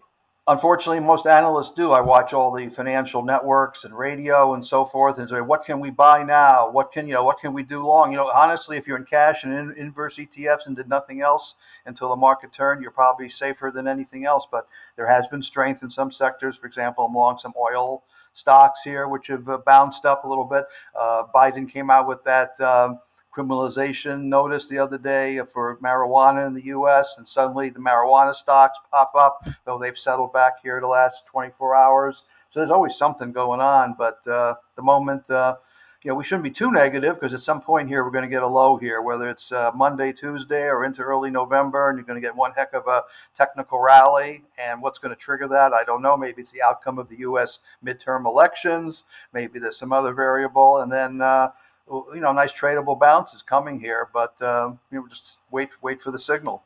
unfortunately, 0.48 1.00
most 1.00 1.28
analysts 1.28 1.72
do. 1.72 1.92
I 1.92 2.02
watch 2.02 2.34
all 2.34 2.52
the 2.52 2.70
financial 2.70 3.24
networks 3.24 3.84
and 3.84 3.98
radio 3.98 4.54
and 4.54 4.66
so 4.66 4.86
forth, 4.86 5.18
and 5.18 5.30
say, 5.30 5.42
what 5.42 5.66
can 5.66 5.80
we 5.80 5.90
buy 5.92 6.24
now? 6.24 6.70
What 6.70 6.92
can 6.92 7.08
you 7.08 7.14
know? 7.14 7.24
What 7.24 7.40
can 7.40 7.54
we 7.54 7.64
do 7.64 7.86
long? 7.86 8.12
You 8.12 8.18
know, 8.18 8.32
honestly, 8.34 8.78
if 8.78 8.88
you're 8.88 8.98
in 8.98 9.06
cash 9.06 9.44
and 9.44 9.54
in 9.54 9.78
inverse 9.78 10.18
ETFs 10.18 10.66
and 10.66 10.76
did 10.76 10.90
nothing 10.90 11.22
else 11.22 11.56
until 11.86 12.10
the 12.10 12.16
market 12.16 12.52
turned, 12.52 12.82
you're 12.82 12.92
probably 12.92 13.30
safer 13.30 13.72
than 13.74 13.88
anything 13.88 14.26
else. 14.26 14.48
But 14.52 14.68
there 14.96 15.08
has 15.08 15.28
been 15.28 15.44
strength 15.44 15.84
in 15.84 15.92
some 15.92 16.12
sectors. 16.12 16.58
For 16.58 16.68
example, 16.68 17.06
along 17.06 17.38
some 17.38 17.54
oil 17.60 18.04
stocks 18.34 18.82
here, 18.84 19.08
which 19.08 19.28
have 19.28 19.48
uh, 19.48 19.60
bounced 19.66 20.06
up 20.06 20.24
a 20.24 20.28
little 20.28 20.46
bit. 20.46 20.66
Uh, 21.00 21.24
Biden 21.34 21.70
came 21.70 21.90
out 21.90 22.08
with 22.08 22.24
that. 22.24 22.60
Um, 22.62 23.00
criminalization 23.36 24.24
notice 24.24 24.68
the 24.68 24.78
other 24.78 24.98
day 24.98 25.40
for 25.52 25.78
marijuana 25.78 26.46
in 26.48 26.54
the 26.54 26.66
U.S. 26.66 27.16
and 27.18 27.28
suddenly 27.28 27.70
the 27.70 27.80
marijuana 27.80 28.34
stocks 28.34 28.78
pop 28.92 29.14
up, 29.16 29.48
though 29.66 29.78
they've 29.78 29.98
settled 29.98 30.34
back 30.34 30.62
here 30.62 30.80
the 30.80 30.88
last 30.88 31.26
24 31.28 31.76
hours. 31.76 32.24
So 32.50 32.60
there's 32.60 32.72
always 32.72 32.96
something 32.96 33.32
going 33.32 33.62
on, 33.62 33.96
but 33.98 34.26
uh, 34.28 34.56
the 34.76 34.82
moment. 34.82 35.30
Uh, 35.30 35.56
you 36.04 36.10
know, 36.10 36.16
we 36.16 36.24
shouldn't 36.24 36.44
be 36.44 36.50
too 36.50 36.72
negative 36.72 37.16
because 37.16 37.36
at 37.36 37.42
some 37.42 37.62
point 37.62 37.88
here 37.88 38.04
we're 38.04 38.10
going 38.10 38.24
to 38.24 38.30
get 38.30 38.42
a 38.42 38.48
low 38.48 38.76
here, 38.76 39.04
whether 39.04 39.30
it's 39.30 39.52
uh, 39.52 39.72
Monday, 39.76 40.12
Tuesday, 40.12 40.64
or 40.64 40.84
into 40.84 41.04
early 41.04 41.30
November, 41.30 41.90
and 41.90 41.98
you're 41.98 42.06
going 42.06 42.20
to 42.20 42.28
get 42.28 42.36
one 42.36 42.54
heck 42.54 42.74
of 42.74 42.88
a 42.88 43.04
technical 43.36 43.80
rally. 43.80 44.44
And 44.58 44.82
what's 44.82 44.98
going 44.98 45.14
to 45.14 45.20
trigger 45.20 45.48
that? 45.50 45.74
I 45.74 45.84
don't 45.84 46.02
know. 46.02 46.18
Maybe 46.18 46.42
it's 46.42 46.52
the 46.52 46.64
outcome 46.64 46.98
of 46.98 47.08
the 47.08 47.18
U.S. 47.20 47.60
midterm 47.86 48.26
elections. 48.26 49.04
Maybe 49.32 49.60
there's 49.60 49.78
some 49.78 49.94
other 49.94 50.12
variable, 50.12 50.80
and 50.80 50.92
then 50.92 51.22
uh, 51.22 51.52
you 51.90 52.20
know, 52.22 52.32
nice 52.32 52.54
tradable 52.54 53.00
bounce 53.00 53.34
is 53.34 53.42
coming 53.42 53.80
here, 53.80 54.10
but 54.14 54.42
uh, 54.42 54.72
you 54.92 55.00
know, 55.00 55.08
just 55.08 55.38
wait, 55.50 55.70
wait 55.82 56.02
for 56.02 56.12
the 56.12 56.20
signal. 56.20 56.64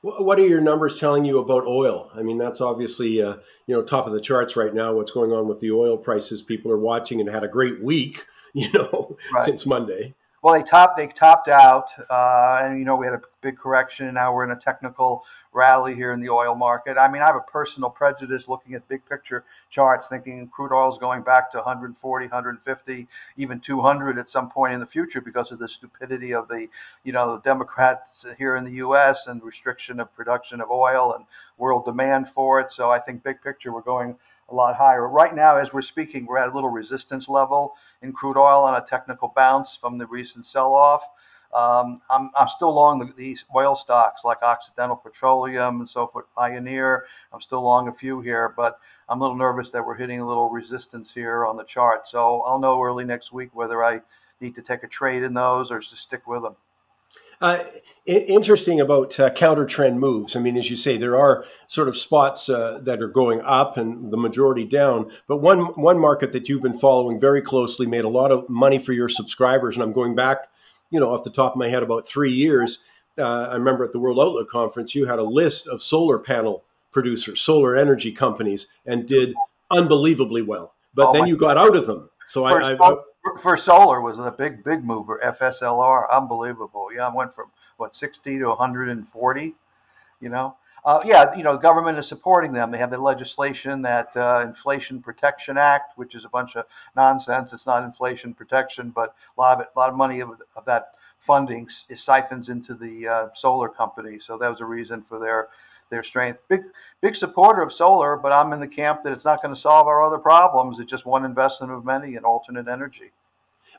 What 0.00 0.38
are 0.38 0.46
your 0.46 0.60
numbers 0.60 1.00
telling 1.00 1.24
you 1.24 1.40
about 1.40 1.66
oil? 1.66 2.10
I 2.14 2.22
mean, 2.22 2.38
that's 2.38 2.60
obviously 2.60 3.20
uh, 3.20 3.36
you 3.66 3.74
know 3.74 3.82
top 3.82 4.06
of 4.06 4.12
the 4.12 4.20
charts 4.20 4.54
right 4.54 4.72
now. 4.72 4.94
What's 4.94 5.10
going 5.10 5.32
on 5.32 5.48
with 5.48 5.58
the 5.60 5.72
oil 5.72 5.96
prices? 5.96 6.40
People 6.40 6.70
are 6.70 6.78
watching 6.78 7.20
and 7.20 7.28
had 7.28 7.42
a 7.42 7.48
great 7.48 7.82
week, 7.82 8.24
you 8.52 8.70
know, 8.72 9.16
right. 9.34 9.42
since 9.42 9.66
Monday. 9.66 10.14
Well, 10.48 10.56
they 10.58 10.64
topped. 10.64 10.96
They 10.96 11.06
topped 11.08 11.48
out, 11.48 11.90
uh, 12.08 12.62
and 12.62 12.78
you 12.78 12.86
know 12.86 12.96
we 12.96 13.04
had 13.04 13.14
a 13.14 13.20
big 13.42 13.58
correction, 13.58 14.06
and 14.06 14.14
now 14.14 14.32
we're 14.32 14.44
in 14.44 14.50
a 14.50 14.56
technical 14.56 15.26
rally 15.52 15.94
here 15.94 16.10
in 16.14 16.22
the 16.22 16.30
oil 16.30 16.54
market. 16.54 16.96
I 16.96 17.06
mean, 17.06 17.20
I 17.20 17.26
have 17.26 17.36
a 17.36 17.40
personal 17.40 17.90
prejudice 17.90 18.48
looking 18.48 18.72
at 18.72 18.88
big 18.88 19.06
picture 19.06 19.44
charts, 19.68 20.08
thinking 20.08 20.48
crude 20.48 20.72
oil 20.72 20.90
is 20.90 20.96
going 20.96 21.20
back 21.20 21.50
to 21.50 21.58
140, 21.58 22.24
150, 22.24 23.08
even 23.36 23.60
200 23.60 24.18
at 24.18 24.30
some 24.30 24.48
point 24.48 24.72
in 24.72 24.80
the 24.80 24.86
future 24.86 25.20
because 25.20 25.52
of 25.52 25.58
the 25.58 25.68
stupidity 25.68 26.32
of 26.32 26.48
the, 26.48 26.68
you 27.04 27.12
know, 27.12 27.36
the 27.36 27.42
Democrats 27.42 28.24
here 28.38 28.56
in 28.56 28.64
the 28.64 28.72
U.S. 28.76 29.26
and 29.26 29.42
restriction 29.42 30.00
of 30.00 30.14
production 30.14 30.62
of 30.62 30.70
oil 30.70 31.12
and 31.12 31.26
world 31.58 31.84
demand 31.84 32.26
for 32.26 32.58
it. 32.58 32.72
So 32.72 32.88
I 32.88 33.00
think 33.00 33.22
big 33.22 33.42
picture 33.42 33.70
we're 33.70 33.82
going 33.82 34.16
a 34.48 34.54
lot 34.54 34.76
higher. 34.76 35.06
Right 35.06 35.34
now, 35.34 35.58
as 35.58 35.72
we're 35.72 35.82
speaking, 35.82 36.24
we're 36.24 36.38
at 36.38 36.48
a 36.48 36.54
little 36.54 36.70
resistance 36.70 37.28
level 37.28 37.74
in 38.02 38.12
crude 38.12 38.36
oil 38.36 38.62
on 38.64 38.74
a 38.74 38.84
technical 38.84 39.32
bounce 39.34 39.76
from 39.76 39.98
the 39.98 40.06
recent 40.06 40.46
sell 40.46 40.74
off. 40.74 41.02
Um, 41.54 42.02
I'm, 42.10 42.30
I'm 42.36 42.48
still 42.48 42.74
long 42.74 42.98
the, 42.98 43.12
these 43.16 43.44
oil 43.54 43.74
stocks 43.74 44.22
like 44.24 44.42
Occidental 44.42 44.96
Petroleum 44.96 45.80
and 45.80 45.88
so 45.88 46.06
forth, 46.06 46.26
Pioneer. 46.36 47.06
I'm 47.32 47.40
still 47.40 47.62
long 47.62 47.88
a 47.88 47.92
few 47.92 48.20
here, 48.20 48.52
but 48.54 48.78
I'm 49.08 49.20
a 49.20 49.22
little 49.22 49.36
nervous 49.36 49.70
that 49.70 49.84
we're 49.84 49.96
hitting 49.96 50.20
a 50.20 50.26
little 50.26 50.50
resistance 50.50 51.12
here 51.12 51.46
on 51.46 51.56
the 51.56 51.64
chart. 51.64 52.06
So 52.06 52.42
I'll 52.42 52.58
know 52.58 52.82
early 52.82 53.04
next 53.04 53.32
week 53.32 53.50
whether 53.54 53.82
I 53.82 54.02
need 54.40 54.54
to 54.56 54.62
take 54.62 54.82
a 54.82 54.88
trade 54.88 55.22
in 55.22 55.32
those 55.32 55.70
or 55.70 55.78
just 55.78 55.96
stick 55.96 56.26
with 56.26 56.42
them. 56.42 56.56
Uh, 57.40 57.62
interesting 58.06 58.80
about 58.80 59.18
uh, 59.20 59.30
counter 59.30 59.64
trend 59.64 60.00
moves. 60.00 60.34
I 60.34 60.40
mean, 60.40 60.56
as 60.56 60.70
you 60.70 60.76
say, 60.76 60.96
there 60.96 61.16
are 61.16 61.44
sort 61.66 61.88
of 61.88 61.96
spots 61.96 62.48
uh, 62.48 62.80
that 62.82 63.02
are 63.02 63.08
going 63.08 63.40
up 63.42 63.76
and 63.76 64.10
the 64.10 64.16
majority 64.16 64.64
down. 64.64 65.10
But 65.28 65.36
one 65.36 65.60
one 65.74 65.98
market 65.98 66.32
that 66.32 66.48
you've 66.48 66.62
been 66.62 66.78
following 66.78 67.20
very 67.20 67.42
closely 67.42 67.86
made 67.86 68.04
a 68.04 68.08
lot 68.08 68.32
of 68.32 68.48
money 68.48 68.78
for 68.78 68.92
your 68.92 69.08
subscribers, 69.08 69.76
and 69.76 69.82
I'm 69.82 69.92
going 69.92 70.14
back, 70.14 70.48
you 70.90 70.98
know, 70.98 71.12
off 71.12 71.22
the 71.22 71.30
top 71.30 71.52
of 71.52 71.58
my 71.58 71.68
head, 71.68 71.82
about 71.82 72.08
three 72.08 72.32
years. 72.32 72.80
Uh, 73.16 73.48
I 73.50 73.54
remember 73.54 73.84
at 73.84 73.92
the 73.92 73.98
World 73.98 74.18
Outlook 74.18 74.48
Conference, 74.48 74.94
you 74.94 75.06
had 75.06 75.18
a 75.18 75.24
list 75.24 75.66
of 75.66 75.82
solar 75.82 76.18
panel 76.18 76.64
producers, 76.92 77.40
solar 77.40 77.76
energy 77.76 78.12
companies, 78.12 78.68
and 78.86 79.06
did 79.06 79.34
unbelievably 79.70 80.42
well. 80.42 80.74
But 80.94 81.08
oh 81.08 81.12
then 81.12 81.26
you 81.26 81.36
got 81.36 81.58
out 81.58 81.76
of 81.76 81.86
them. 81.86 82.10
So 82.26 82.44
I, 82.44 82.74
I, 82.74 82.96
for 83.40 83.56
solar 83.56 84.00
was 84.00 84.18
a 84.18 84.30
big 84.30 84.64
big 84.64 84.84
mover. 84.84 85.20
FSLR, 85.24 86.10
unbelievable. 86.10 86.88
Yeah, 86.94 87.08
I 87.08 87.14
went 87.14 87.34
from 87.34 87.50
what 87.76 87.96
60 87.96 88.38
to 88.38 88.46
140. 88.46 89.54
You 90.20 90.28
know, 90.28 90.56
uh, 90.84 91.00
yeah, 91.04 91.34
you 91.34 91.42
know, 91.42 91.56
government 91.56 91.98
is 91.98 92.08
supporting 92.08 92.52
them. 92.52 92.70
They 92.70 92.78
have 92.78 92.90
the 92.90 92.98
legislation 92.98 93.82
that 93.82 94.16
uh, 94.16 94.42
Inflation 94.46 95.00
Protection 95.00 95.56
Act, 95.56 95.96
which 95.96 96.14
is 96.14 96.24
a 96.24 96.28
bunch 96.28 96.56
of 96.56 96.64
nonsense. 96.96 97.52
It's 97.52 97.66
not 97.66 97.84
inflation 97.84 98.34
protection, 98.34 98.90
but 98.90 99.14
a 99.36 99.40
lot 99.40 99.54
of 99.54 99.60
it, 99.60 99.68
a 99.74 99.78
lot 99.78 99.90
of 99.90 99.96
money 99.96 100.20
of, 100.20 100.30
of 100.56 100.64
that 100.64 100.94
funding 101.18 101.68
is 101.88 102.02
siphons 102.02 102.48
into 102.48 102.74
the 102.74 103.06
uh, 103.06 103.28
solar 103.34 103.68
company. 103.68 104.18
So 104.18 104.38
that 104.38 104.48
was 104.48 104.60
a 104.60 104.64
reason 104.64 105.02
for 105.02 105.18
their 105.18 105.48
their 105.90 106.02
strength. 106.02 106.40
Big 106.48 106.62
big 107.00 107.16
supporter 107.16 107.62
of 107.62 107.72
solar, 107.72 108.16
but 108.16 108.32
I'm 108.32 108.52
in 108.52 108.60
the 108.60 108.68
camp 108.68 109.02
that 109.04 109.12
it's 109.12 109.24
not 109.24 109.42
going 109.42 109.54
to 109.54 109.60
solve 109.60 109.86
our 109.86 110.02
other 110.02 110.18
problems. 110.18 110.78
It's 110.80 110.90
just 110.90 111.06
one 111.06 111.24
investment 111.24 111.72
of 111.72 111.84
many 111.84 112.14
in 112.14 112.24
alternate 112.24 112.68
energy. 112.68 113.12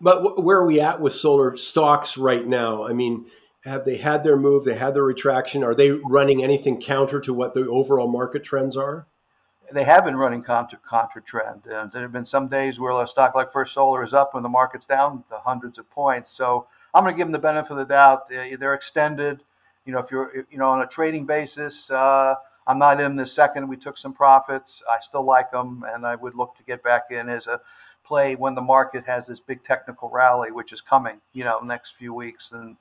But 0.02 0.44
where 0.44 0.58
are 0.58 0.66
we 0.66 0.80
at 0.80 1.02
with 1.02 1.14
solar 1.14 1.58
stocks 1.58 2.18
right 2.18 2.46
now? 2.46 2.88
I 2.88 2.94
mean, 2.94 3.26
have 3.66 3.84
they 3.84 3.98
had 3.98 4.24
their 4.24 4.38
move? 4.38 4.64
They 4.64 4.76
had 4.76 4.94
their 4.94 5.04
retraction. 5.04 5.64
Are 5.64 5.76
they 5.76 5.92
running 5.92 6.44
anything 6.44 6.80
counter 6.80 7.20
to 7.22 7.34
what 7.34 7.54
the 7.54 7.68
overall 7.68 8.08
market 8.08 8.44
trends 8.44 8.78
are? 8.78 9.06
They 9.72 9.84
have 9.84 10.06
been 10.06 10.16
running 10.16 10.42
contra, 10.42 10.80
counter 10.90 11.20
trend. 11.20 11.66
And 11.68 11.92
there 11.92 12.02
have 12.02 12.14
been 12.14 12.26
some 12.26 12.48
days 12.48 12.80
where 12.80 12.92
a 13.04 13.08
stock 13.08 13.36
like 13.36 13.52
First 13.52 13.74
Solar 13.74 14.04
is 14.04 14.14
up 14.14 14.34
when 14.34 14.42
the 14.42 14.50
market's 14.50 14.86
down 14.86 15.24
to 15.30 15.38
hundreds 15.38 15.78
of 15.78 15.90
points. 15.92 16.32
So 16.32 16.68
I'm 16.94 17.04
going 17.04 17.14
to 17.14 17.18
give 17.18 17.28
them 17.28 17.34
the 17.34 17.40
benefit 17.40 17.72
of 17.72 17.78
the 17.78 17.86
doubt. 17.86 18.32
Uh, 18.34 18.56
they're 18.58 18.74
extended 18.74 19.44
you 19.86 19.94
know, 19.94 20.00
if 20.00 20.12
you're, 20.12 20.46
you 20.52 20.58
know, 20.58 20.70
on 20.70 20.82
a 20.82 20.88
trading 20.88 21.26
basis, 21.26 21.90
uh, 21.90 22.36
I'm 22.68 22.78
not 22.78 23.02
in 23.02 23.16
the 23.16 23.26
second. 23.26 23.68
We 23.68 23.78
took 23.78 23.98
some 23.98 24.14
profits. 24.14 24.84
I 24.90 25.00
still 25.00 25.24
like 25.24 25.52
them, 25.52 25.84
and 25.88 26.06
I 26.06 26.16
would 26.16 26.36
look 26.36 26.56
to 26.58 26.64
get 26.64 26.84
back 26.84 27.06
in 27.10 27.30
as 27.30 27.48
a 27.48 27.60
play 28.04 28.36
when 28.36 28.56
the 28.56 28.62
market 28.62 29.06
has 29.06 29.28
this 29.28 29.40
big 29.40 29.64
technical 29.64 30.10
rally, 30.10 30.52
which 30.52 30.74
is 30.74 30.82
coming, 30.82 31.22
you 31.34 31.44
know, 31.44 31.60
next 31.60 31.92
few 31.92 32.14
weeks. 32.14 32.52
And 32.52 32.76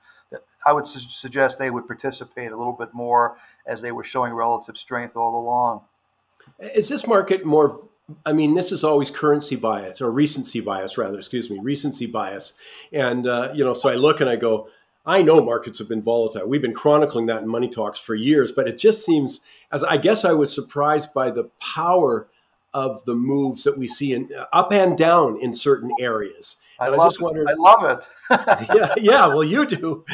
I 0.66 0.72
would 0.72 0.86
su- 0.86 1.00
suggest 1.00 1.58
they 1.58 1.70
would 1.70 1.86
participate 1.86 2.50
a 2.52 2.56
little 2.56 2.72
bit 2.72 2.92
more 2.92 3.38
as 3.66 3.80
they 3.80 3.92
were 3.92 4.04
showing 4.04 4.32
relative 4.32 4.76
strength 4.76 5.16
all 5.16 5.38
along. 5.40 5.82
Is 6.60 6.88
this 6.88 7.06
market 7.06 7.44
more? 7.44 7.78
I 8.24 8.32
mean, 8.32 8.54
this 8.54 8.72
is 8.72 8.84
always 8.84 9.10
currency 9.10 9.56
bias 9.56 10.00
or 10.00 10.10
recency 10.10 10.60
bias, 10.60 10.96
rather. 10.96 11.18
Excuse 11.18 11.50
me, 11.50 11.58
recency 11.60 12.06
bias. 12.06 12.54
And 12.92 13.26
uh, 13.26 13.52
you 13.54 13.64
know, 13.64 13.74
so 13.74 13.90
I 13.90 13.94
look 13.94 14.20
and 14.20 14.30
I 14.30 14.36
go, 14.36 14.68
I 15.06 15.22
know 15.22 15.42
markets 15.42 15.78
have 15.78 15.88
been 15.88 16.02
volatile. 16.02 16.46
We've 16.46 16.62
been 16.62 16.74
chronicling 16.74 17.26
that 17.26 17.42
in 17.42 17.48
Money 17.48 17.68
Talks 17.68 17.98
for 17.98 18.14
years, 18.14 18.52
but 18.52 18.68
it 18.68 18.78
just 18.78 19.04
seems, 19.04 19.40
as 19.72 19.82
I 19.82 19.96
guess 19.96 20.24
I 20.24 20.32
was 20.32 20.52
surprised 20.54 21.14
by 21.14 21.30
the 21.30 21.50
power 21.60 22.28
of 22.74 23.04
the 23.06 23.14
moves 23.14 23.64
that 23.64 23.78
we 23.78 23.88
see 23.88 24.12
in 24.12 24.28
up 24.52 24.72
and 24.72 24.98
down 24.98 25.40
in 25.40 25.54
certain 25.54 25.90
areas. 25.98 26.56
And 26.80 26.94
I, 26.94 26.98
I 26.98 27.06
just 27.06 27.20
wondered. 27.20 27.48
I 27.48 27.54
love 27.54 27.84
it. 27.84 28.08
yeah, 28.74 28.94
yeah. 28.98 29.26
Well, 29.26 29.42
you 29.42 29.66
do. 29.66 30.04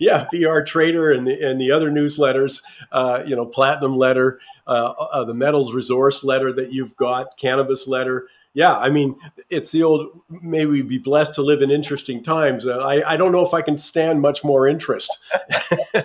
yeah, 0.00 0.26
VR 0.32 0.66
Trader 0.66 1.12
and 1.12 1.26
the, 1.26 1.40
and 1.40 1.60
the 1.60 1.70
other 1.70 1.90
newsletters. 1.90 2.62
Uh, 2.90 3.22
you 3.24 3.36
know, 3.36 3.46
Platinum 3.46 3.96
Letter, 3.96 4.40
uh, 4.66 4.90
uh, 4.90 5.24
the 5.24 5.34
Metals 5.34 5.72
Resource 5.72 6.24
Letter 6.24 6.52
that 6.52 6.72
you've 6.72 6.96
got, 6.96 7.36
Cannabis 7.36 7.86
Letter 7.86 8.26
yeah, 8.54 8.76
I 8.76 8.90
mean, 8.90 9.16
it's 9.48 9.70
the 9.70 9.82
old, 9.82 10.20
may 10.28 10.66
we 10.66 10.82
be 10.82 10.98
blessed 10.98 11.34
to 11.36 11.42
live 11.42 11.62
in 11.62 11.70
interesting 11.70 12.22
times. 12.22 12.66
Uh, 12.66 12.78
I, 12.78 13.14
I 13.14 13.16
don't 13.16 13.32
know 13.32 13.44
if 13.44 13.54
I 13.54 13.62
can 13.62 13.78
stand 13.78 14.20
much 14.20 14.44
more 14.44 14.68
interest. 14.68 15.18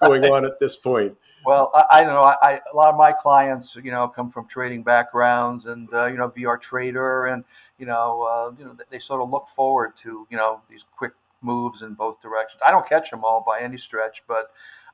going 0.00 0.24
on 0.24 0.44
at 0.44 0.58
this 0.60 0.76
point? 0.76 1.16
Well, 1.44 1.70
I, 1.74 1.84
I 1.92 2.04
don't 2.04 2.14
know. 2.14 2.22
I, 2.22 2.36
I, 2.42 2.60
a 2.72 2.76
lot 2.76 2.90
of 2.92 2.96
my 2.96 3.12
clients, 3.12 3.76
you 3.76 3.90
know, 3.90 4.08
come 4.08 4.30
from 4.30 4.46
trading 4.46 4.82
backgrounds, 4.82 5.66
and 5.66 5.92
uh, 5.92 6.06
you 6.06 6.16
know, 6.16 6.30
VR 6.30 6.60
trader, 6.60 7.26
and 7.26 7.44
you 7.78 7.86
know, 7.86 8.22
uh, 8.22 8.54
you 8.58 8.64
know, 8.64 8.76
they 8.90 8.98
sort 8.98 9.20
of 9.20 9.30
look 9.30 9.48
forward 9.48 9.96
to 9.98 10.26
you 10.30 10.36
know 10.36 10.60
these 10.68 10.84
quick 10.96 11.12
moves 11.40 11.82
in 11.82 11.94
both 11.94 12.20
directions. 12.20 12.60
I 12.66 12.70
don't 12.70 12.88
catch 12.88 13.10
them 13.10 13.24
all 13.24 13.44
by 13.46 13.60
any 13.60 13.78
stretch, 13.78 14.22
but 14.26 14.50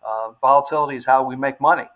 uh, 0.07 0.33
volatility 0.41 0.97
is 0.97 1.05
how 1.05 1.25
we 1.25 1.37
make 1.37 1.61
money. 1.61 1.89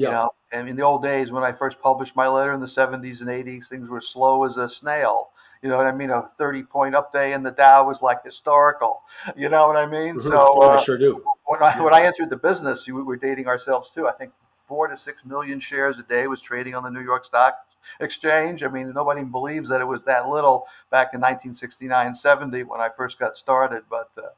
Yeah. 0.00 0.08
You 0.08 0.14
know, 0.14 0.30
and 0.52 0.68
in 0.68 0.76
the 0.76 0.82
old 0.82 1.02
days 1.02 1.30
when 1.30 1.44
I 1.44 1.52
first 1.52 1.80
published 1.80 2.16
my 2.16 2.26
letter 2.26 2.52
in 2.52 2.60
the 2.60 2.66
70s 2.66 3.20
and 3.20 3.28
80s, 3.28 3.68
things 3.68 3.88
were 3.88 4.00
slow 4.00 4.44
as 4.44 4.56
a 4.56 4.68
snail. 4.68 5.30
You 5.62 5.68
know 5.68 5.76
what 5.76 5.86
I 5.86 5.92
mean? 5.92 6.10
A 6.10 6.22
30 6.22 6.62
point 6.64 6.94
up 6.94 7.12
day 7.12 7.32
in 7.32 7.42
the 7.42 7.50
Dow 7.50 7.86
was 7.86 8.02
like 8.02 8.24
historical. 8.24 9.02
You 9.36 9.48
know 9.48 9.68
what 9.68 9.76
I 9.76 9.86
mean? 9.86 10.16
Mm-hmm. 10.16 10.28
So 10.28 10.52
oh, 10.54 10.62
uh, 10.62 10.76
I 10.76 10.82
sure 10.82 10.98
do. 10.98 11.22
When 11.46 11.62
I, 11.62 11.80
when 11.80 11.94
I 11.94 12.02
entered 12.02 12.30
the 12.30 12.36
business, 12.36 12.86
we 12.86 13.02
were 13.02 13.16
dating 13.16 13.46
ourselves 13.46 13.90
too. 13.90 14.08
I 14.08 14.12
think 14.12 14.32
four 14.66 14.86
to 14.86 14.96
six 14.96 15.24
million 15.24 15.60
shares 15.60 15.98
a 15.98 16.02
day 16.02 16.26
was 16.26 16.40
trading 16.40 16.74
on 16.74 16.82
the 16.82 16.90
New 16.90 17.02
York 17.02 17.24
Stock 17.24 17.58
Exchange. 18.00 18.62
I 18.62 18.68
mean, 18.68 18.92
nobody 18.92 19.24
believes 19.24 19.68
that 19.68 19.80
it 19.80 19.86
was 19.86 20.04
that 20.04 20.28
little 20.28 20.66
back 20.90 21.08
in 21.12 21.20
1969, 21.20 22.14
70 22.14 22.62
when 22.64 22.80
I 22.80 22.88
first 22.88 23.18
got 23.18 23.36
started. 23.36 23.82
But 23.90 24.10
uh, 24.16 24.28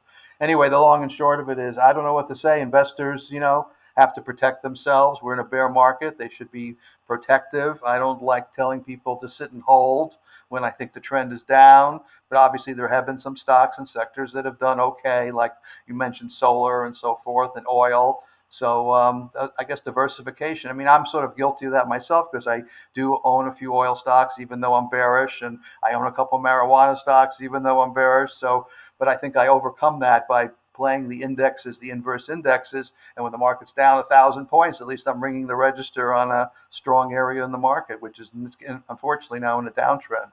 anyway, 0.41 0.69
the 0.69 0.79
long 0.79 1.03
and 1.03 1.11
short 1.11 1.39
of 1.39 1.49
it 1.49 1.59
is, 1.59 1.77
I 1.77 1.93
don't 1.93 2.03
know 2.03 2.13
what 2.13 2.27
to 2.27 2.35
say. 2.35 2.61
Investors, 2.61 3.29
you 3.31 3.39
know, 3.39 3.67
have 3.95 4.13
to 4.15 4.21
protect 4.21 4.61
themselves. 4.61 5.21
We're 5.21 5.33
in 5.33 5.39
a 5.39 5.43
bear 5.43 5.69
market. 5.69 6.17
They 6.17 6.29
should 6.29 6.51
be 6.51 6.75
protective. 7.07 7.83
I 7.83 7.99
don't 7.99 8.21
like 8.21 8.53
telling 8.53 8.81
people 8.81 9.17
to 9.17 9.29
sit 9.29 9.51
and 9.51 9.61
hold 9.61 10.17
when 10.49 10.63
I 10.63 10.69
think 10.69 10.93
the 10.93 10.99
trend 10.99 11.31
is 11.33 11.43
down. 11.43 12.01
But 12.29 12.37
obviously, 12.37 12.73
there 12.73 12.87
have 12.87 13.05
been 13.05 13.19
some 13.19 13.35
stocks 13.35 13.77
and 13.77 13.87
sectors 13.87 14.33
that 14.33 14.45
have 14.45 14.59
done 14.59 14.79
okay, 14.79 15.31
like 15.31 15.53
you 15.87 15.93
mentioned 15.93 16.31
solar 16.31 16.85
and 16.85 16.95
so 16.95 17.15
forth, 17.15 17.55
and 17.55 17.65
oil. 17.67 18.23
So 18.49 18.93
um, 18.93 19.31
uh, 19.35 19.47
I 19.57 19.63
guess 19.63 19.81
diversification. 19.81 20.69
I 20.69 20.73
mean, 20.73 20.87
I'm 20.87 21.07
sort 21.07 21.25
of 21.25 21.35
guilty 21.35 21.65
of 21.65 21.71
that 21.71 21.87
myself 21.87 22.27
because 22.31 22.45
I 22.45 22.61
do 22.93 23.19
own 23.23 23.47
a 23.47 23.51
few 23.51 23.73
oil 23.73 23.95
stocks, 23.95 24.39
even 24.39 24.61
though 24.61 24.75
I'm 24.75 24.89
bearish, 24.89 25.41
and 25.41 25.57
I 25.83 25.95
own 25.95 26.05
a 26.05 26.11
couple 26.11 26.37
marijuana 26.39 26.95
stocks, 26.95 27.41
even 27.41 27.63
though 27.63 27.81
I'm 27.81 27.95
bearish. 27.95 28.33
So, 28.33 28.67
but 28.99 29.07
I 29.07 29.15
think 29.15 29.35
I 29.37 29.47
overcome 29.47 29.99
that 30.01 30.27
by 30.27 30.49
playing 30.73 31.09
the 31.09 31.21
indexes, 31.21 31.77
the 31.77 31.89
inverse 31.89 32.29
indexes, 32.29 32.93
and 33.15 33.23
when 33.23 33.31
the 33.31 33.37
market's 33.37 33.71
down 33.71 33.99
a 33.99 34.03
thousand 34.03 34.47
points, 34.47 34.81
at 34.81 34.87
least 34.87 35.07
I'm 35.07 35.23
ringing 35.23 35.47
the 35.47 35.55
register 35.55 36.13
on 36.13 36.31
a 36.31 36.51
strong 36.69 37.13
area 37.13 37.43
in 37.43 37.51
the 37.51 37.57
market, 37.57 38.01
which 38.01 38.19
is 38.19 38.29
unfortunately 38.89 39.39
now 39.39 39.59
in 39.59 39.67
a 39.67 39.71
downtrend. 39.71 40.31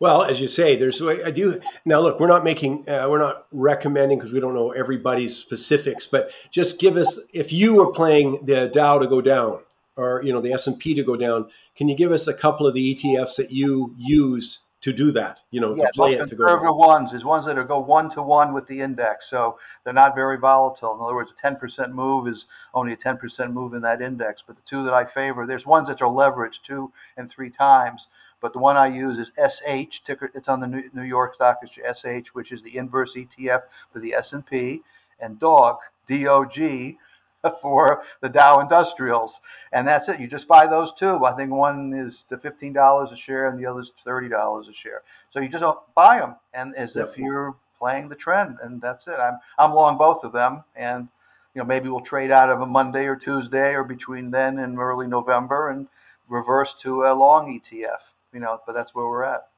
Well, 0.00 0.22
as 0.22 0.40
you 0.40 0.48
say, 0.48 0.76
there's 0.76 1.00
I 1.00 1.30
do 1.30 1.60
now. 1.84 2.00
Look, 2.00 2.18
we're 2.18 2.26
not 2.26 2.42
making, 2.42 2.88
uh, 2.88 3.06
we're 3.08 3.20
not 3.20 3.46
recommending 3.52 4.18
because 4.18 4.32
we 4.32 4.40
don't 4.40 4.54
know 4.54 4.72
everybody's 4.72 5.36
specifics, 5.36 6.06
but 6.06 6.32
just 6.50 6.80
give 6.80 6.96
us 6.96 7.20
if 7.32 7.52
you 7.52 7.74
were 7.74 7.92
playing 7.92 8.44
the 8.44 8.68
Dow 8.68 8.98
to 8.98 9.06
go 9.06 9.20
down 9.20 9.60
or 9.96 10.22
you 10.24 10.32
know 10.32 10.40
the 10.40 10.52
S 10.52 10.66
and 10.66 10.78
P 10.78 10.94
to 10.94 11.02
go 11.02 11.16
down. 11.16 11.48
Can 11.76 11.88
you 11.88 11.96
give 11.96 12.12
us 12.12 12.26
a 12.26 12.34
couple 12.34 12.66
of 12.66 12.74
the 12.74 12.94
ETFs 12.94 13.36
that 13.36 13.52
you 13.52 13.94
use 13.96 14.60
to 14.84 14.92
do 14.92 15.10
that, 15.10 15.42
you 15.50 15.62
know, 15.62 15.74
yeah, 15.74 15.86
to 15.86 15.92
play 15.94 16.12
it 16.12 16.28
to 16.28 16.36
go. 16.36 16.44
Conservative 16.44 16.76
ones 16.76 17.14
is 17.14 17.24
ones 17.24 17.46
that 17.46 17.56
are 17.56 17.64
go 17.64 17.78
one 17.78 18.10
to 18.10 18.20
one 18.20 18.52
with 18.52 18.66
the 18.66 18.82
index, 18.82 19.30
so 19.30 19.58
they're 19.82 19.94
not 19.94 20.14
very 20.14 20.36
volatile. 20.36 20.94
In 20.94 21.00
other 21.00 21.14
words, 21.14 21.32
a 21.32 21.40
ten 21.40 21.56
percent 21.56 21.94
move 21.94 22.28
is 22.28 22.44
only 22.74 22.92
a 22.92 22.96
ten 22.96 23.16
percent 23.16 23.50
move 23.50 23.72
in 23.72 23.80
that 23.80 24.02
index. 24.02 24.44
But 24.46 24.56
the 24.56 24.62
two 24.66 24.84
that 24.84 24.92
I 24.92 25.06
favor, 25.06 25.46
there's 25.46 25.64
ones 25.64 25.88
that 25.88 26.02
are 26.02 26.10
leveraged 26.10 26.64
two 26.64 26.92
and 27.16 27.30
three 27.30 27.48
times. 27.48 28.08
But 28.42 28.52
the 28.52 28.58
one 28.58 28.76
I 28.76 28.88
use 28.88 29.18
is 29.18 29.30
SH 29.38 30.04
ticker. 30.04 30.30
It's 30.34 30.50
on 30.50 30.60
the 30.60 30.66
New 30.92 31.02
York 31.02 31.36
Stock 31.36 31.60
Exchange, 31.62 32.26
SH, 32.26 32.34
which 32.34 32.52
is 32.52 32.62
the 32.62 32.76
inverse 32.76 33.14
ETF 33.14 33.62
for 33.90 34.00
the 34.00 34.12
S 34.12 34.34
and 34.34 34.44
P, 34.44 34.82
and 35.18 35.38
DOG, 35.38 35.78
D-O-G, 36.06 36.98
for 37.62 38.02
the 38.20 38.28
Dow 38.28 38.60
Industrials, 38.60 39.40
and 39.72 39.86
that's 39.86 40.08
it. 40.08 40.20
You 40.20 40.26
just 40.26 40.48
buy 40.48 40.66
those 40.66 40.92
two. 40.92 41.24
I 41.24 41.32
think 41.32 41.50
one 41.50 41.92
is 41.94 42.24
fifteen 42.40 42.72
dollars 42.72 43.12
a 43.12 43.16
share, 43.16 43.48
and 43.48 43.58
the 43.58 43.66
other 43.66 43.80
is 43.80 43.92
thirty 44.04 44.28
dollars 44.28 44.68
a 44.68 44.72
share. 44.72 45.02
So 45.30 45.40
you 45.40 45.48
just 45.48 45.64
buy 45.94 46.18
them, 46.18 46.36
and 46.52 46.74
as 46.76 46.96
yep. 46.96 47.08
if 47.08 47.18
you're 47.18 47.56
playing 47.78 48.08
the 48.08 48.14
trend, 48.14 48.56
and 48.62 48.80
that's 48.80 49.06
it. 49.06 49.18
I'm 49.18 49.38
I'm 49.58 49.74
long 49.74 49.98
both 49.98 50.24
of 50.24 50.32
them, 50.32 50.64
and 50.74 51.08
you 51.54 51.60
know 51.60 51.66
maybe 51.66 51.88
we'll 51.88 52.00
trade 52.00 52.30
out 52.30 52.50
of 52.50 52.60
a 52.60 52.66
Monday 52.66 53.06
or 53.06 53.16
Tuesday 53.16 53.74
or 53.74 53.84
between 53.84 54.30
then 54.30 54.58
and 54.58 54.78
early 54.78 55.06
November, 55.06 55.68
and 55.68 55.88
reverse 56.28 56.74
to 56.80 57.04
a 57.04 57.14
long 57.14 57.60
ETF. 57.60 58.12
You 58.32 58.40
know, 58.40 58.60
but 58.66 58.74
that's 58.74 58.94
where 58.94 59.06
we're 59.06 59.24
at. 59.24 59.48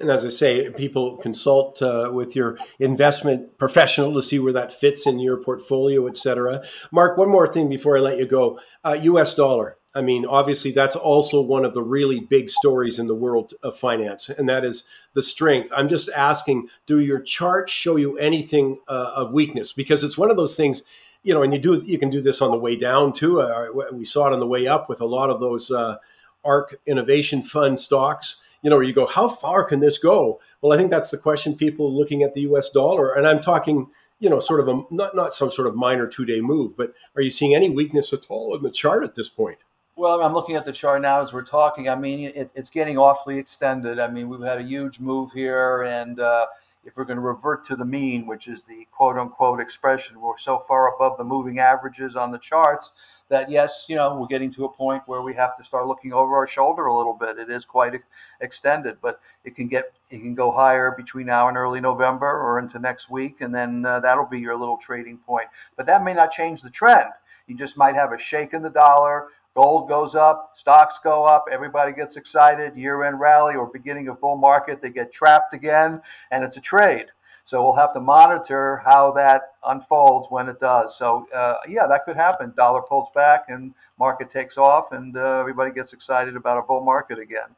And 0.00 0.10
as 0.10 0.24
I 0.24 0.28
say, 0.28 0.70
people 0.70 1.16
consult 1.16 1.82
uh, 1.82 2.10
with 2.12 2.36
your 2.36 2.58
investment 2.78 3.58
professional 3.58 4.12
to 4.14 4.22
see 4.22 4.38
where 4.38 4.52
that 4.52 4.72
fits 4.72 5.06
in 5.06 5.18
your 5.18 5.38
portfolio, 5.38 6.06
et 6.06 6.16
cetera. 6.16 6.62
Mark, 6.92 7.18
one 7.18 7.28
more 7.28 7.46
thing 7.46 7.68
before 7.68 7.96
I 7.96 8.00
let 8.00 8.18
you 8.18 8.26
go 8.26 8.60
uh, 8.84 8.96
US 9.02 9.34
dollar. 9.34 9.76
I 9.94 10.02
mean, 10.02 10.26
obviously, 10.26 10.70
that's 10.70 10.94
also 10.94 11.40
one 11.40 11.64
of 11.64 11.74
the 11.74 11.82
really 11.82 12.20
big 12.20 12.50
stories 12.50 12.98
in 12.98 13.06
the 13.06 13.14
world 13.14 13.54
of 13.62 13.76
finance, 13.76 14.28
and 14.28 14.48
that 14.48 14.64
is 14.64 14.84
the 15.14 15.22
strength. 15.22 15.72
I'm 15.74 15.88
just 15.88 16.08
asking 16.10 16.68
do 16.86 17.00
your 17.00 17.20
charts 17.20 17.72
show 17.72 17.96
you 17.96 18.16
anything 18.18 18.78
uh, 18.86 19.12
of 19.16 19.32
weakness? 19.32 19.72
Because 19.72 20.04
it's 20.04 20.18
one 20.18 20.30
of 20.30 20.36
those 20.36 20.56
things 20.56 20.82
you 21.24 21.34
know, 21.34 21.42
and 21.42 21.52
you 21.52 21.58
do 21.58 21.82
you 21.84 21.98
can 21.98 22.10
do 22.10 22.20
this 22.20 22.40
on 22.40 22.50
the 22.50 22.58
way 22.58 22.76
down 22.76 23.12
too. 23.12 23.40
Uh, 23.40 23.66
we 23.92 24.04
saw 24.04 24.28
it 24.28 24.32
on 24.32 24.38
the 24.38 24.46
way 24.46 24.66
up 24.66 24.88
with 24.88 25.00
a 25.00 25.06
lot 25.06 25.30
of 25.30 25.40
those 25.40 25.70
uh, 25.70 25.96
ARK 26.44 26.76
Innovation 26.86 27.42
Fund 27.42 27.80
stocks 27.80 28.36
you 28.62 28.70
know, 28.70 28.80
you 28.80 28.92
go, 28.92 29.06
how 29.06 29.28
far 29.28 29.64
can 29.64 29.80
this 29.80 29.98
go? 29.98 30.40
Well, 30.60 30.72
I 30.72 30.76
think 30.76 30.90
that's 30.90 31.10
the 31.10 31.18
question 31.18 31.54
people 31.54 31.92
looking 31.92 32.22
at 32.22 32.34
the 32.34 32.42
U.S. 32.42 32.68
dollar, 32.70 33.14
and 33.14 33.26
I'm 33.26 33.40
talking, 33.40 33.88
you 34.18 34.28
know, 34.28 34.40
sort 34.40 34.60
of 34.60 34.68
a 34.68 34.82
not 34.90 35.14
not 35.14 35.32
some 35.32 35.50
sort 35.50 35.68
of 35.68 35.76
minor 35.76 36.06
two 36.06 36.24
day 36.24 36.40
move, 36.40 36.76
but 36.76 36.92
are 37.16 37.22
you 37.22 37.30
seeing 37.30 37.54
any 37.54 37.70
weakness 37.70 38.12
at 38.12 38.26
all 38.28 38.56
in 38.56 38.62
the 38.62 38.70
chart 38.70 39.04
at 39.04 39.14
this 39.14 39.28
point? 39.28 39.58
Well, 39.96 40.22
I'm 40.22 40.32
looking 40.32 40.54
at 40.54 40.64
the 40.64 40.72
chart 40.72 41.02
now 41.02 41.20
as 41.22 41.32
we're 41.32 41.42
talking. 41.42 41.88
I 41.88 41.96
mean, 41.96 42.30
it, 42.34 42.52
it's 42.54 42.70
getting 42.70 42.98
awfully 42.98 43.36
extended. 43.36 43.98
I 43.98 44.08
mean, 44.08 44.28
we've 44.28 44.40
had 44.40 44.58
a 44.58 44.62
huge 44.62 45.00
move 45.00 45.32
here, 45.32 45.82
and 45.82 46.20
uh, 46.20 46.46
if 46.88 46.96
we're 46.96 47.04
going 47.04 47.18
to 47.18 47.22
revert 47.22 47.66
to 47.66 47.76
the 47.76 47.84
mean, 47.84 48.26
which 48.26 48.48
is 48.48 48.62
the 48.62 48.88
quote 48.90 49.18
unquote 49.18 49.60
expression, 49.60 50.18
we're 50.20 50.38
so 50.38 50.58
far 50.60 50.94
above 50.94 51.18
the 51.18 51.24
moving 51.24 51.58
averages 51.58 52.16
on 52.16 52.32
the 52.32 52.38
charts 52.38 52.92
that 53.28 53.50
yes, 53.50 53.84
you 53.88 53.94
know, 53.94 54.16
we're 54.16 54.26
getting 54.26 54.50
to 54.50 54.64
a 54.64 54.72
point 54.72 55.02
where 55.04 55.20
we 55.20 55.34
have 55.34 55.54
to 55.56 55.62
start 55.62 55.86
looking 55.86 56.14
over 56.14 56.34
our 56.34 56.46
shoulder 56.46 56.86
a 56.86 56.96
little 56.96 57.12
bit. 57.12 57.38
It 57.38 57.50
is 57.50 57.66
quite 57.66 58.00
extended, 58.40 58.96
but 59.02 59.20
it 59.44 59.54
can 59.54 59.68
get 59.68 59.92
it 60.08 60.20
can 60.20 60.34
go 60.34 60.50
higher 60.50 60.94
between 60.96 61.26
now 61.26 61.48
and 61.48 61.58
early 61.58 61.80
November 61.80 62.26
or 62.26 62.58
into 62.58 62.78
next 62.78 63.10
week, 63.10 63.42
and 63.42 63.54
then 63.54 63.84
uh, 63.84 64.00
that'll 64.00 64.24
be 64.24 64.40
your 64.40 64.56
little 64.56 64.78
trading 64.78 65.18
point. 65.18 65.48
But 65.76 65.84
that 65.86 66.02
may 66.02 66.14
not 66.14 66.30
change 66.30 66.62
the 66.62 66.70
trend. 66.70 67.10
You 67.46 67.54
just 67.54 67.76
might 67.76 67.96
have 67.96 68.12
a 68.12 68.18
shake 68.18 68.54
in 68.54 68.62
the 68.62 68.70
dollar. 68.70 69.28
Gold 69.54 69.88
goes 69.88 70.14
up, 70.14 70.52
stocks 70.54 70.98
go 70.98 71.24
up, 71.24 71.46
everybody 71.50 71.92
gets 71.92 72.16
excited. 72.16 72.76
Year 72.76 73.02
end 73.04 73.18
rally 73.18 73.56
or 73.56 73.66
beginning 73.66 74.08
of 74.08 74.20
bull 74.20 74.36
market, 74.36 74.80
they 74.80 74.90
get 74.90 75.12
trapped 75.12 75.54
again, 75.54 76.00
and 76.30 76.44
it's 76.44 76.56
a 76.56 76.60
trade. 76.60 77.06
So 77.44 77.64
we'll 77.64 77.76
have 77.76 77.94
to 77.94 78.00
monitor 78.00 78.82
how 78.84 79.10
that 79.12 79.54
unfolds 79.66 80.28
when 80.30 80.48
it 80.48 80.60
does. 80.60 80.98
So 80.98 81.26
uh, 81.34 81.56
yeah, 81.66 81.86
that 81.86 82.04
could 82.04 82.14
happen. 82.14 82.52
Dollar 82.56 82.82
pulls 82.82 83.08
back 83.14 83.46
and 83.48 83.74
market 83.98 84.30
takes 84.30 84.58
off, 84.58 84.92
and 84.92 85.16
uh, 85.16 85.40
everybody 85.40 85.72
gets 85.72 85.94
excited 85.94 86.36
about 86.36 86.58
a 86.58 86.62
bull 86.62 86.84
market 86.84 87.18
again. 87.18 87.48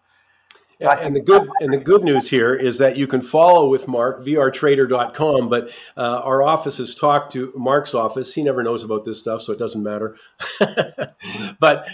Yeah, 0.80 0.98
and 0.98 1.14
the 1.14 1.20
good 1.20 1.46
and 1.60 1.70
the 1.72 1.78
good 1.78 2.04
news 2.04 2.30
here 2.30 2.54
is 2.54 2.78
that 2.78 2.96
you 2.96 3.06
can 3.06 3.20
follow 3.20 3.68
with 3.68 3.86
Mark 3.86 4.24
vrtrader.com. 4.24 5.50
But 5.50 5.70
uh, 5.94 6.22
our 6.24 6.42
office 6.42 6.78
has 6.78 6.94
talked 6.94 7.32
to 7.32 7.52
Mark's 7.54 7.92
office. 7.92 8.32
He 8.32 8.42
never 8.42 8.62
knows 8.62 8.82
about 8.82 9.04
this 9.04 9.18
stuff, 9.18 9.42
so 9.42 9.52
it 9.52 9.58
doesn't 9.58 9.82
matter. 9.82 10.16
but 11.60 11.86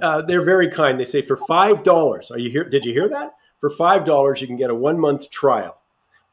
uh, 0.00 0.22
they're 0.22 0.44
very 0.44 0.70
kind. 0.70 0.98
They 0.98 1.04
say 1.04 1.20
for 1.20 1.36
five 1.36 1.82
dollars, 1.82 2.30
are 2.30 2.38
you 2.38 2.50
here? 2.50 2.64
Did 2.64 2.86
you 2.86 2.94
hear 2.94 3.08
that? 3.10 3.34
For 3.60 3.68
five 3.68 4.04
dollars, 4.04 4.40
you 4.40 4.46
can 4.46 4.56
get 4.56 4.70
a 4.70 4.74
one 4.74 4.98
month 4.98 5.30
trial 5.30 5.76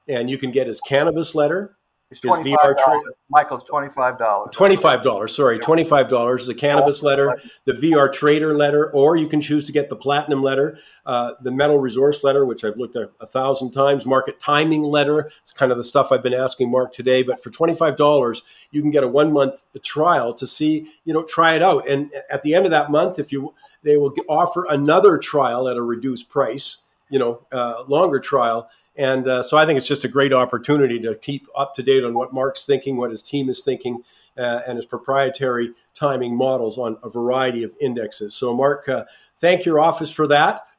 and 0.08 0.30
you 0.30 0.38
can 0.38 0.52
get 0.52 0.68
his 0.68 0.80
cannabis 0.80 1.36
letter. 1.36 1.77
It's 2.10 2.22
his 2.22 2.32
VR 2.32 2.78
tra- 2.78 3.02
Michael, 3.30 3.58
it's 3.58 3.66
twenty-five 3.66 4.18
dollars. 4.18 4.56
Twenty-five 4.56 5.04
dollars. 5.04 5.36
Sorry, 5.36 5.60
twenty-five 5.60 6.08
dollars. 6.08 6.48
The 6.48 6.56
cannabis 6.56 7.04
letter, 7.04 7.42
the 7.66 7.74
VR 7.74 8.12
trader 8.12 8.56
letter, 8.56 8.90
or 8.92 9.18
you 9.18 9.28
can 9.28 9.42
choose 9.42 9.66
to 9.66 9.74
get 9.74 9.90
the 9.90 9.96
platinum 9.98 10.42
letter, 10.42 10.80
uh, 11.06 11.34
the 11.42 11.52
metal 11.52 11.80
resource 11.80 12.24
letter, 12.24 12.46
which 12.46 12.64
I've 12.64 12.78
looked 12.78 12.96
at 12.96 13.12
a 13.20 13.28
thousand 13.28 13.72
times, 13.72 14.06
market 14.06 14.40
timing 14.40 14.84
letter. 14.84 15.30
It's 15.42 15.52
kind 15.52 15.70
of 15.70 15.78
the 15.78 15.84
stuff 15.84 16.14
I've 16.14 16.24
been 16.24 16.34
asking 16.34 16.72
Mark 16.72 16.94
today. 16.94 17.24
But 17.24 17.44
for 17.44 17.50
twenty-five 17.50 17.98
dollars, 17.98 18.42
you 18.72 18.82
can 18.82 18.92
get 18.92 19.04
a 19.04 19.08
one-month 19.08 19.66
trial 19.84 20.34
to 20.36 20.48
see, 20.48 20.90
you 21.04 21.14
know, 21.14 21.24
try 21.24 21.56
it 21.56 21.62
out. 21.62 21.90
And 21.90 22.10
at 22.32 22.42
the 22.42 22.56
end 22.56 22.64
of 22.64 22.72
that 22.72 22.90
month, 22.90 23.20
if 23.20 23.34
you, 23.34 23.54
they 23.84 23.98
will 23.98 24.14
offer 24.30 24.66
another 24.70 25.18
trial 25.18 25.68
at 25.68 25.76
a 25.76 25.82
reduced 25.82 26.30
price, 26.30 26.78
you 27.10 27.20
know, 27.20 27.46
uh, 27.52 27.84
longer 27.88 28.22
trial 28.22 28.70
and 28.98 29.28
uh, 29.28 29.44
so 29.44 29.58
I 29.58 29.66
think 29.66 29.78
it's 29.78 29.88
just 29.88 30.04
a 30.04 30.10
great 30.10 30.34
opportunity 30.34 31.00
to 31.02 31.16
keep 31.16 31.48
up 31.56 31.76
to 31.76 31.84
date 31.84 32.04
on 32.04 32.14
what 32.14 32.34
Mark's 32.34 32.66
thinking, 32.66 32.98
what 32.98 33.12
his 33.12 33.22
team 33.22 33.48
is 33.50 33.62
thinking, 33.62 34.04
uh, 34.38 34.62
and 34.68 34.76
his 34.78 34.86
proprietary 34.86 35.74
timing 35.94 36.36
models 36.36 36.78
on 36.78 36.98
a 37.04 37.10
variety 37.10 37.64
of 37.64 37.76
indexes. 37.80 38.34
So, 38.36 38.54
Mark, 38.54 38.90
uh, 38.90 39.06
thank 39.40 39.66
your 39.66 39.80
office 39.80 40.12
for 40.12 40.28
that. 40.28 40.64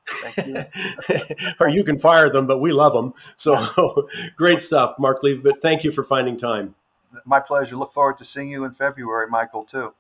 You. 0.47 0.65
or 1.61 1.69
you 1.69 1.85
can 1.85 1.99
fire 1.99 2.31
them, 2.31 2.47
but 2.47 2.61
we 2.63 2.73
love 2.73 2.95
them. 2.95 3.13
So 3.37 4.09
great 4.37 4.63
stuff, 4.63 4.95
Mark 4.99 5.21
Leibovit. 5.23 5.59
Thank 5.61 5.85
you 5.85 5.93
for 5.93 6.03
finding 6.03 6.39
time. 6.39 6.75
my 7.27 7.41
pleasure. 7.41 7.77
Look 7.77 7.93
forward 7.93 8.17
to 8.17 8.25
seeing 8.25 8.49
you 8.49 8.65
in 8.65 8.71
February, 8.71 9.27
Michael, 9.29 9.65
too. 9.65 9.93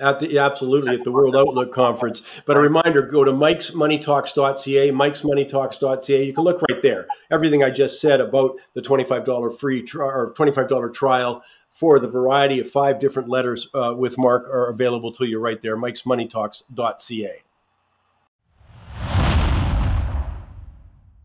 At 0.00 0.18
the, 0.18 0.38
absolutely 0.40 0.96
at 0.96 1.04
the 1.04 1.12
World 1.12 1.36
Outlook 1.36 1.72
Conference. 1.72 2.22
But 2.46 2.56
a 2.56 2.60
reminder: 2.60 3.02
go 3.02 3.22
to 3.22 3.30
mikesmoneytalks.ca, 3.30 4.90
mikesmoneytalks.ca. 4.90 6.24
You 6.24 6.32
can 6.32 6.42
look 6.42 6.60
right 6.68 6.82
there. 6.82 7.06
Everything 7.30 7.62
I 7.62 7.70
just 7.70 8.00
said 8.00 8.20
about 8.20 8.56
the 8.74 8.82
twenty-five 8.82 9.24
dollar 9.24 9.50
free 9.50 9.82
tri- 9.82 10.04
or 10.04 10.32
twenty-five 10.34 10.66
dollar 10.66 10.90
trial 10.90 11.44
for 11.70 12.00
the 12.00 12.08
variety 12.08 12.58
of 12.58 12.68
five 12.68 12.98
different 12.98 13.28
letters 13.28 13.68
uh, 13.72 13.94
with 13.96 14.18
Mark 14.18 14.48
are 14.48 14.68
available 14.68 15.12
to 15.12 15.26
you 15.26 15.38
right 15.38 15.62
there. 15.62 15.76
Mike's 15.76 16.02
mikesmoneytalks.ca. 16.02 17.43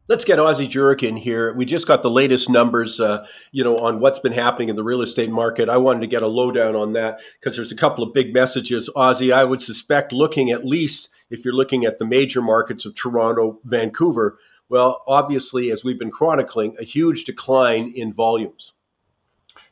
Let's 0.10 0.26
get 0.26 0.39
Ozzie 0.39 0.68
Jurock 0.68 1.07
in 1.07 1.16
here. 1.16 1.53
We 1.53 1.66
just 1.66 1.86
got 1.86 2.01
the 2.01 2.10
latest 2.10 2.49
numbers, 2.49 2.99
uh, 2.99 3.28
you 3.51 3.64
know, 3.64 3.78
on 3.78 3.99
what's 3.99 4.18
been 4.18 4.34
happening 4.34 4.70
in 4.70 4.76
the 4.76 4.84
real 4.84 5.03
estate 5.03 5.30
market. 5.30 5.70
I 5.70 5.78
wanted 5.78 5.99
to 5.99 6.07
get 6.07 6.24
a 6.24 6.28
lowdown 6.28 6.76
on 6.76 6.93
that 6.93 7.20
because 7.39 7.55
there's 7.55 7.72
a 7.72 7.76
couple 7.76 8.03
of 8.03 8.12
big 8.12 8.34
messages. 8.34 8.89
Ozzie, 8.95 9.32
I 9.32 9.43
would 9.43 9.62
suspect 9.62 10.12
looking 10.12 10.49
at 10.49 10.66
least 10.66 11.10
if 11.30 11.45
you're 11.45 11.53
looking 11.53 11.86
at 11.86 11.99
the 11.99 12.05
major 12.05 12.41
markets 12.41 12.88
of 12.88 12.95
Toronto, 12.95 13.60
Vancouver, 13.66 14.39
well, 14.68 15.03
obviously, 15.05 15.70
as 15.70 15.84
we've 15.84 15.99
been 15.99 16.10
chronicling, 16.10 16.76
a 16.80 16.84
huge 16.84 17.24
decline 17.26 17.93
in 17.95 18.12
volumes. 18.12 18.74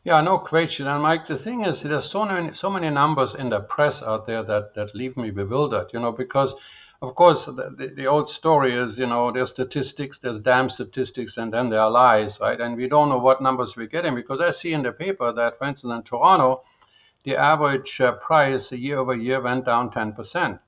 Yeah, 0.03 0.21
no 0.21 0.37
question. 0.37 0.85
And 0.85 1.01
Mike, 1.01 1.25
the 1.25 1.39
thing 1.39 1.65
is, 1.65 1.81
there's 1.81 2.05
so 2.05 2.25
many, 2.25 2.53
so 2.53 2.69
many 2.69 2.91
numbers 2.91 3.33
in 3.33 3.49
the 3.49 3.61
press 3.61 4.03
out 4.03 4.27
there 4.27 4.43
that, 4.43 4.75
that 4.75 4.93
leave 4.93 5.17
me 5.17 5.31
bewildered, 5.31 5.87
you 5.93 5.99
know, 5.99 6.11
because 6.11 6.53
of 7.01 7.13
course, 7.13 7.45
the, 7.45 7.75
the, 7.77 7.93
the, 7.95 8.07
old 8.07 8.27
story 8.27 8.73
is, 8.73 8.97
you 8.97 9.05
know, 9.05 9.31
there's 9.31 9.51
statistics, 9.51 10.17
there's 10.17 10.39
damn 10.39 10.69
statistics, 10.69 11.37
and 11.37 11.53
then 11.53 11.69
there 11.69 11.81
are 11.81 11.91
lies, 11.91 12.39
right? 12.41 12.59
And 12.59 12.75
we 12.75 12.87
don't 12.87 13.09
know 13.09 13.19
what 13.19 13.41
numbers 13.41 13.75
we're 13.75 13.85
getting 13.85 14.15
because 14.15 14.41
I 14.41 14.49
see 14.49 14.73
in 14.73 14.81
the 14.81 14.91
paper 14.91 15.31
that, 15.31 15.59
for 15.59 15.67
instance, 15.67 15.93
in 15.93 16.01
Toronto, 16.03 16.63
the 17.23 17.35
average 17.35 18.01
uh, 18.01 18.13
price 18.13 18.71
year 18.71 18.97
over 18.97 19.15
year 19.15 19.39
went 19.41 19.65
down 19.65 19.91
10%. 19.91 20.59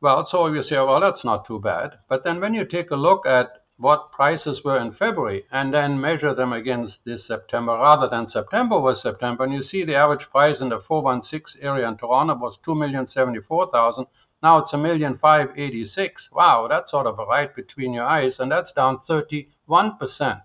Well, 0.00 0.24
so 0.24 0.46
you 0.46 0.62
say, 0.62 0.76
well, 0.76 1.00
that's 1.00 1.24
not 1.24 1.44
too 1.44 1.58
bad. 1.58 1.98
But 2.08 2.24
then 2.24 2.40
when 2.40 2.54
you 2.54 2.64
take 2.64 2.90
a 2.90 2.96
look 2.96 3.26
at 3.26 3.62
what 3.76 4.12
prices 4.12 4.64
were 4.64 4.78
in 4.78 4.92
February 4.92 5.44
and 5.52 5.74
then 5.74 6.00
measure 6.00 6.32
them 6.32 6.54
against 6.54 7.04
this 7.04 7.26
September 7.26 7.72
rather 7.72 8.08
than 8.08 8.26
September 8.26 8.80
was 8.80 9.02
September, 9.02 9.44
and 9.44 9.52
you 9.52 9.60
see 9.60 9.84
the 9.84 9.94
average 9.94 10.30
price 10.30 10.60
in 10.62 10.70
the 10.70 10.78
416 10.78 11.62
area 11.62 11.86
in 11.86 11.96
Toronto 11.98 12.34
was 12.36 12.58
2,074,000 12.58 14.06
now 14.46 14.58
it's 14.58 14.74
a 14.74 14.78
million 14.78 15.16
five 15.16 15.48
eighty 15.56 15.84
six. 15.84 16.30
Wow, 16.30 16.68
that's 16.68 16.92
sort 16.92 17.06
of 17.08 17.18
right 17.18 17.52
between 17.62 17.92
your 17.92 18.04
eyes, 18.04 18.38
and 18.40 18.48
that's 18.52 18.72
down 18.72 18.98
31%. 18.98 20.42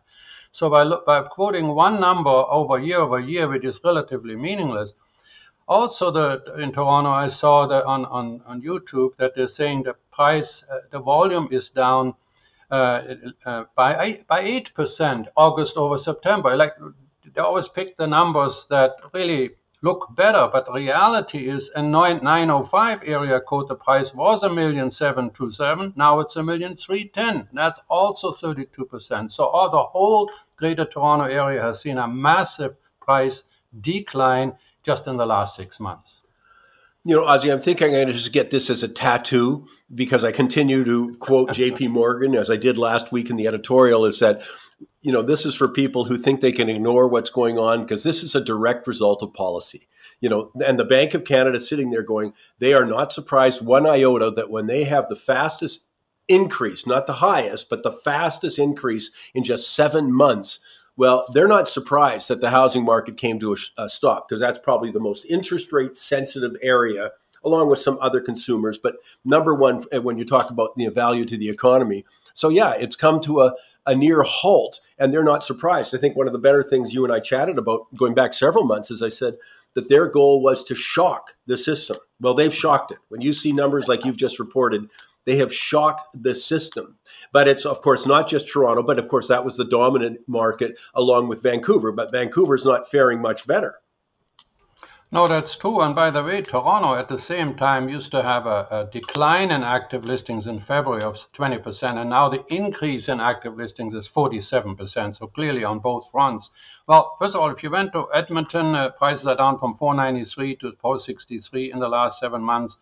So 0.52 0.70
by, 0.70 0.84
by 1.06 1.22
quoting 1.38 1.68
one 1.68 2.00
number 2.00 2.38
over 2.58 2.80
year 2.80 3.00
over 3.00 3.20
year, 3.20 3.48
which 3.48 3.64
is 3.64 3.80
relatively 3.84 4.36
meaningless, 4.36 4.96
also 5.68 6.10
the 6.12 6.28
in 6.64 6.72
Toronto, 6.72 7.12
I 7.12 7.28
saw 7.28 7.68
that 7.68 7.84
on, 7.86 8.06
on, 8.06 8.42
on 8.48 8.62
YouTube 8.62 9.16
that 9.18 9.36
they're 9.36 9.56
saying 9.60 9.84
the 9.84 9.96
price, 10.12 10.64
uh, 10.72 10.80
the 10.90 11.00
volume 11.00 11.48
is 11.52 11.70
down 11.70 12.16
uh, 12.72 13.02
uh, 13.46 13.64
by 13.76 14.24
by 14.28 14.40
eight 14.42 14.74
percent 14.74 15.28
August 15.36 15.78
over 15.78 15.98
September. 15.98 16.56
Like 16.56 16.74
they 17.34 17.42
always 17.42 17.68
pick 17.68 17.98
the 17.98 18.08
numbers 18.08 18.68
that 18.70 18.92
really 19.14 19.52
look 19.82 20.08
better, 20.16 20.50
but 20.52 20.66
the 20.66 20.74
reality 20.74 21.50
is 21.50 21.72
in 21.76 21.92
905 21.92 23.00
area 23.04 23.40
code, 23.42 23.68
the 23.68 23.76
price 23.76 24.14
was 24.14 24.44
a 24.44 24.50
million 24.50 24.92
seven 24.92 25.30
two 25.32 25.52
seven. 25.52 25.94
Now 25.96 26.20
it's 26.20 26.36
a 26.36 26.44
million 26.44 26.76
three 26.76 27.08
ten. 27.10 27.48
That's 27.54 27.80
also 27.90 28.32
32%. 28.32 29.32
So 29.32 29.46
all 29.46 29.70
the 29.70 29.84
whole 29.84 30.32
Greater 30.56 30.86
Toronto 30.86 31.26
area 31.26 31.62
has 31.62 31.82
seen 31.82 31.98
a 31.98 32.08
massive 32.08 32.76
price 33.02 33.44
decline 33.82 34.54
just 34.84 35.08
in 35.08 35.18
the 35.18 35.26
last 35.26 35.56
six 35.56 35.80
months. 35.80 36.22
You 37.04 37.16
know, 37.16 37.26
Ozzie, 37.26 37.52
I'm 37.52 37.60
thinking 37.60 37.88
I'm 37.88 37.94
going 37.94 38.08
to 38.08 38.14
just 38.14 38.32
get 38.32 38.52
this 38.52 38.70
as 38.70 38.84
a 38.84 38.88
tattoo 38.88 39.66
because 39.96 40.24
I 40.24 40.32
continue 40.32 40.84
to 40.84 41.16
quote 41.18 41.50
JP 41.58 41.90
Morgan 41.90 42.36
as 42.36 42.52
I 42.52 42.58
did 42.58 42.78
last 42.78 43.12
week 43.12 43.32
in 43.32 43.38
the 43.38 43.48
editorial 43.48 44.06
is 44.06 44.20
that 44.20 44.42
you 45.02 45.12
know, 45.12 45.22
this 45.22 45.46
is 45.46 45.56
for 45.56 45.68
people 45.68 46.06
who 46.06 46.18
think 46.18 46.42
they 46.42 46.52
can 46.52 46.70
ignore 46.70 47.08
what's 47.08 47.30
going 47.30 47.58
on 47.58 47.82
because 47.82 48.04
this 48.04 48.24
is 48.24 48.36
a 48.36 48.44
direct 48.44 48.88
result 48.88 49.24
of 49.24 49.34
policy. 49.34 49.88
You 50.20 50.30
know, 50.30 50.52
and 50.66 50.78
the 50.78 50.86
Bank 50.86 51.16
of 51.16 51.26
Canada 51.26 51.60
sitting 51.60 51.90
there 51.90 52.04
going, 52.04 52.34
they 52.60 52.74
are 52.74 52.86
not 52.86 53.12
surprised 53.12 53.66
one 53.66 53.88
iota 53.88 54.32
that 54.32 54.52
when 54.52 54.68
they 54.68 54.84
have 54.84 55.10
the 55.10 55.16
fastest 55.16 55.84
increase, 56.28 56.86
not 56.86 57.08
the 57.08 57.14
highest, 57.14 57.70
but 57.70 57.82
the 57.82 57.92
fastest 57.92 58.60
increase 58.60 59.10
in 59.34 59.44
just 59.44 59.74
seven 59.74 60.14
months, 60.14 60.60
well, 60.96 61.26
they're 61.34 61.48
not 61.48 61.68
surprised 61.68 62.28
that 62.28 62.42
the 62.42 62.52
housing 62.52 62.84
market 62.84 63.18
came 63.18 63.40
to 63.40 63.54
a, 63.54 63.84
a 63.84 63.90
stop 63.90 64.28
because 64.28 64.40
that's 64.40 64.60
probably 64.60 64.92
the 64.92 65.00
most 65.00 65.26
interest 65.26 65.74
rate 65.74 65.98
sensitive 65.98 66.56
area 66.62 67.12
along 67.44 67.70
with 67.70 67.80
some 67.80 67.98
other 68.02 68.22
consumers. 68.22 68.78
But 68.78 68.98
number 69.26 69.56
one, 69.56 69.84
when 70.04 70.18
you 70.18 70.26
talk 70.26 70.52
about 70.52 70.76
the 70.76 70.88
value 70.90 71.26
to 71.26 71.38
the 71.38 71.50
economy, 71.50 72.06
so 72.34 72.50
yeah, 72.50 72.74
it's 72.76 72.96
come 72.96 73.20
to 73.22 73.42
a, 73.42 73.54
a 73.86 73.96
near 73.96 74.22
halt, 74.24 74.80
and 74.98 75.12
they're 75.12 75.24
not 75.24 75.44
surprised. 75.44 75.96
I 75.96 75.98
think 75.98 76.16
one 76.16 76.28
of 76.28 76.34
the 76.34 76.40
better 76.40 76.64
things 76.64 76.94
you 76.94 77.04
and 77.04 77.14
I 77.14 77.20
chatted 77.20 77.58
about 77.58 77.94
going 77.96 78.14
back 78.14 78.34
several 78.34 78.64
months 78.64 78.92
is 78.92 79.02
I 79.02 79.10
said 79.10 79.36
that 79.76 79.90
their 79.90 80.08
goal 80.08 80.42
was 80.42 80.64
to 80.66 80.76
shock 80.76 81.32
the 81.48 81.58
system. 81.58 81.98
Well, 82.20 82.34
they've 82.34 82.54
shocked 82.54 82.92
it. 82.92 83.00
When 83.10 83.22
you 83.22 83.34
see 83.34 83.52
numbers 83.52 83.88
like 83.88 84.06
you've 84.06 84.18
just 84.18 84.40
reported, 84.40 84.90
they 85.26 85.38
have 85.38 85.54
shocked 85.54 86.22
the 86.22 86.36
system. 86.36 86.98
But 87.32 87.48
it's, 87.48 87.66
of 87.66 87.82
course, 87.82 88.06
not 88.06 88.28
just 88.28 88.48
Toronto, 88.48 88.84
but 88.84 89.00
of 89.00 89.08
course, 89.08 89.28
that 89.30 89.46
was 89.46 89.58
the 89.58 89.66
dominant 89.66 90.20
market 90.28 90.78
along 90.94 91.28
with 91.28 91.44
Vancouver. 91.44 91.92
But 91.92 92.12
Vancouver's 92.12 92.66
not 92.66 92.90
faring 92.90 93.22
much 93.22 93.48
better. 93.48 93.76
No, 95.14 95.28
that's 95.28 95.58
true. 95.58 95.82
And 95.82 95.94
by 95.94 96.10
the 96.10 96.24
way, 96.24 96.42
Toronto 96.42 96.96
at 96.96 97.10
the 97.10 97.20
same 97.20 97.56
time 97.56 97.90
used 97.90 98.12
to 98.12 98.24
have 98.24 98.46
a, 98.46 98.66
a, 98.72 98.90
decline 98.90 99.52
in 99.52 99.62
active 99.62 100.06
listings 100.06 100.48
in 100.48 100.62
February 100.62 101.02
of 101.04 101.30
20%, 101.34 101.98
and 101.98 102.10
now 102.10 102.30
the 102.30 102.46
increase 102.48 103.10
in 103.10 103.20
active 103.20 103.58
listings 103.58 103.94
is 103.94 104.08
47%. 104.08 105.18
So 105.18 105.28
clearly 105.28 105.66
on 105.66 105.80
both 105.80 106.10
fronts. 106.10 106.50
Well, 106.88 107.18
first 107.20 107.36
of 107.36 107.42
all, 107.42 107.50
if 107.50 107.62
you 107.62 107.70
went 107.70 107.92
to 107.92 108.08
Edmonton, 108.14 108.74
uh, 108.74 108.92
prices 108.92 109.28
are 109.28 109.36
down 109.36 109.60
from 109.60 109.76
493 109.76 110.56
to 110.56 110.72
463 110.80 111.74
in 111.74 111.80
the 111.80 111.90
last 111.90 112.18
seven 112.18 112.42
months. 112.42 112.78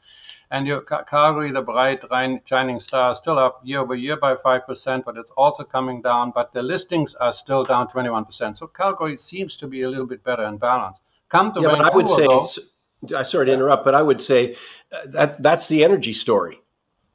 And 0.51 0.67
your 0.67 0.82
Calgary, 0.82 1.51
the 1.51 1.63
bright 1.63 2.03
shining 2.45 2.80
star, 2.80 3.13
is 3.13 3.17
still 3.17 3.39
up 3.39 3.59
year 3.63 3.80
over 3.80 3.95
year 3.95 4.17
by 4.17 4.36
5%, 4.36 5.03
but 5.03 5.17
it's 5.17 5.32
also 5.32 5.63
coming 5.63 6.03
down. 6.03 6.30
But 6.36 6.53
the 6.53 6.61
listings 6.61 7.15
are 7.15 7.34
still 7.34 7.63
down 7.63 7.88
21%. 7.88 8.55
So 8.55 8.67
Calgary 8.67 9.17
seems 9.17 9.57
to 9.57 9.67
be 9.67 9.82
a 9.82 9.89
little 9.89 10.05
bit 10.05 10.23
better 10.23 10.43
in 10.43 10.57
balance. 10.57 11.01
Come 11.30 11.53
to 11.53 11.61
yeah, 11.61 11.69
Vancouver, 11.69 11.84
but 11.84 11.91
I 11.91 11.95
would 11.95 12.09
say, 12.09 12.27
though, 12.27 13.17
I 13.17 13.23
sorry 13.23 13.45
to 13.47 13.53
interrupt, 13.53 13.86
but 13.86 13.95
I 13.95 14.01
would 14.01 14.21
say 14.21 14.55
uh, 14.91 15.07
that 15.07 15.41
that's 15.41 15.67
the 15.67 15.84
energy 15.84 16.13
story. 16.13 16.59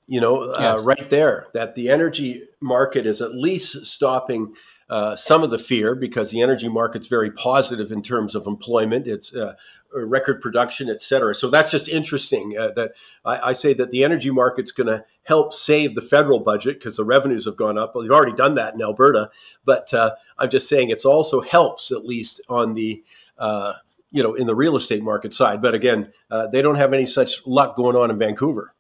You 0.06 0.20
know, 0.20 0.52
uh, 0.52 0.80
right 0.82 1.08
there, 1.08 1.48
that 1.54 1.74
the 1.74 1.88
energy 1.88 2.42
market 2.60 3.06
is 3.06 3.22
at 3.22 3.34
least 3.34 3.86
stopping 3.86 4.54
uh, 4.90 5.16
some 5.16 5.42
of 5.42 5.50
the 5.50 5.58
fear 5.58 5.94
because 5.94 6.30
the 6.30 6.42
energy 6.42 6.68
market's 6.68 7.06
very 7.06 7.30
positive 7.30 7.90
in 7.90 8.02
terms 8.02 8.34
of 8.34 8.46
employment. 8.46 9.06
It's 9.06 9.34
uh, 9.34 9.54
record 9.94 10.42
production, 10.42 10.90
et 10.90 11.00
cetera. 11.00 11.34
So 11.34 11.48
that's 11.48 11.70
just 11.70 11.88
interesting. 11.88 12.56
Uh, 12.58 12.70
that 12.76 12.92
I, 13.24 13.48
I, 13.48 13.52
say 13.52 13.72
that 13.74 13.90
the 13.90 14.04
energy 14.04 14.30
market's 14.30 14.72
going 14.72 14.88
to 14.88 15.04
help 15.24 15.52
save 15.52 15.94
the 15.94 16.02
federal 16.02 16.40
budget 16.40 16.78
because 16.78 16.96
the 16.96 17.04
revenues 17.04 17.46
have 17.46 17.56
gone 17.56 17.78
up. 17.78 17.94
Well, 17.94 18.02
they've 18.02 18.10
already 18.10 18.34
done 18.34 18.56
that 18.56 18.74
in 18.74 18.82
Alberta, 18.82 19.30
but 19.64 19.92
uh, 19.94 20.12
I'm 20.38 20.50
just 20.50 20.68
saying 20.68 20.90
it's 20.90 21.04
also 21.04 21.40
helps 21.40 21.90
at 21.90 22.04
least 22.04 22.40
on 22.48 22.74
the 22.74 23.02
uh, 23.38 23.74
you 24.14 24.22
know, 24.22 24.34
in 24.34 24.46
the 24.46 24.54
real 24.54 24.76
estate 24.76 25.02
market 25.02 25.34
side. 25.34 25.60
But 25.60 25.74
again, 25.74 26.12
uh, 26.30 26.46
they 26.46 26.62
don't 26.62 26.76
have 26.76 26.92
any 26.92 27.04
such 27.04 27.44
luck 27.46 27.74
going 27.74 27.96
on 27.96 28.12
in 28.12 28.18
Vancouver. 28.18 28.72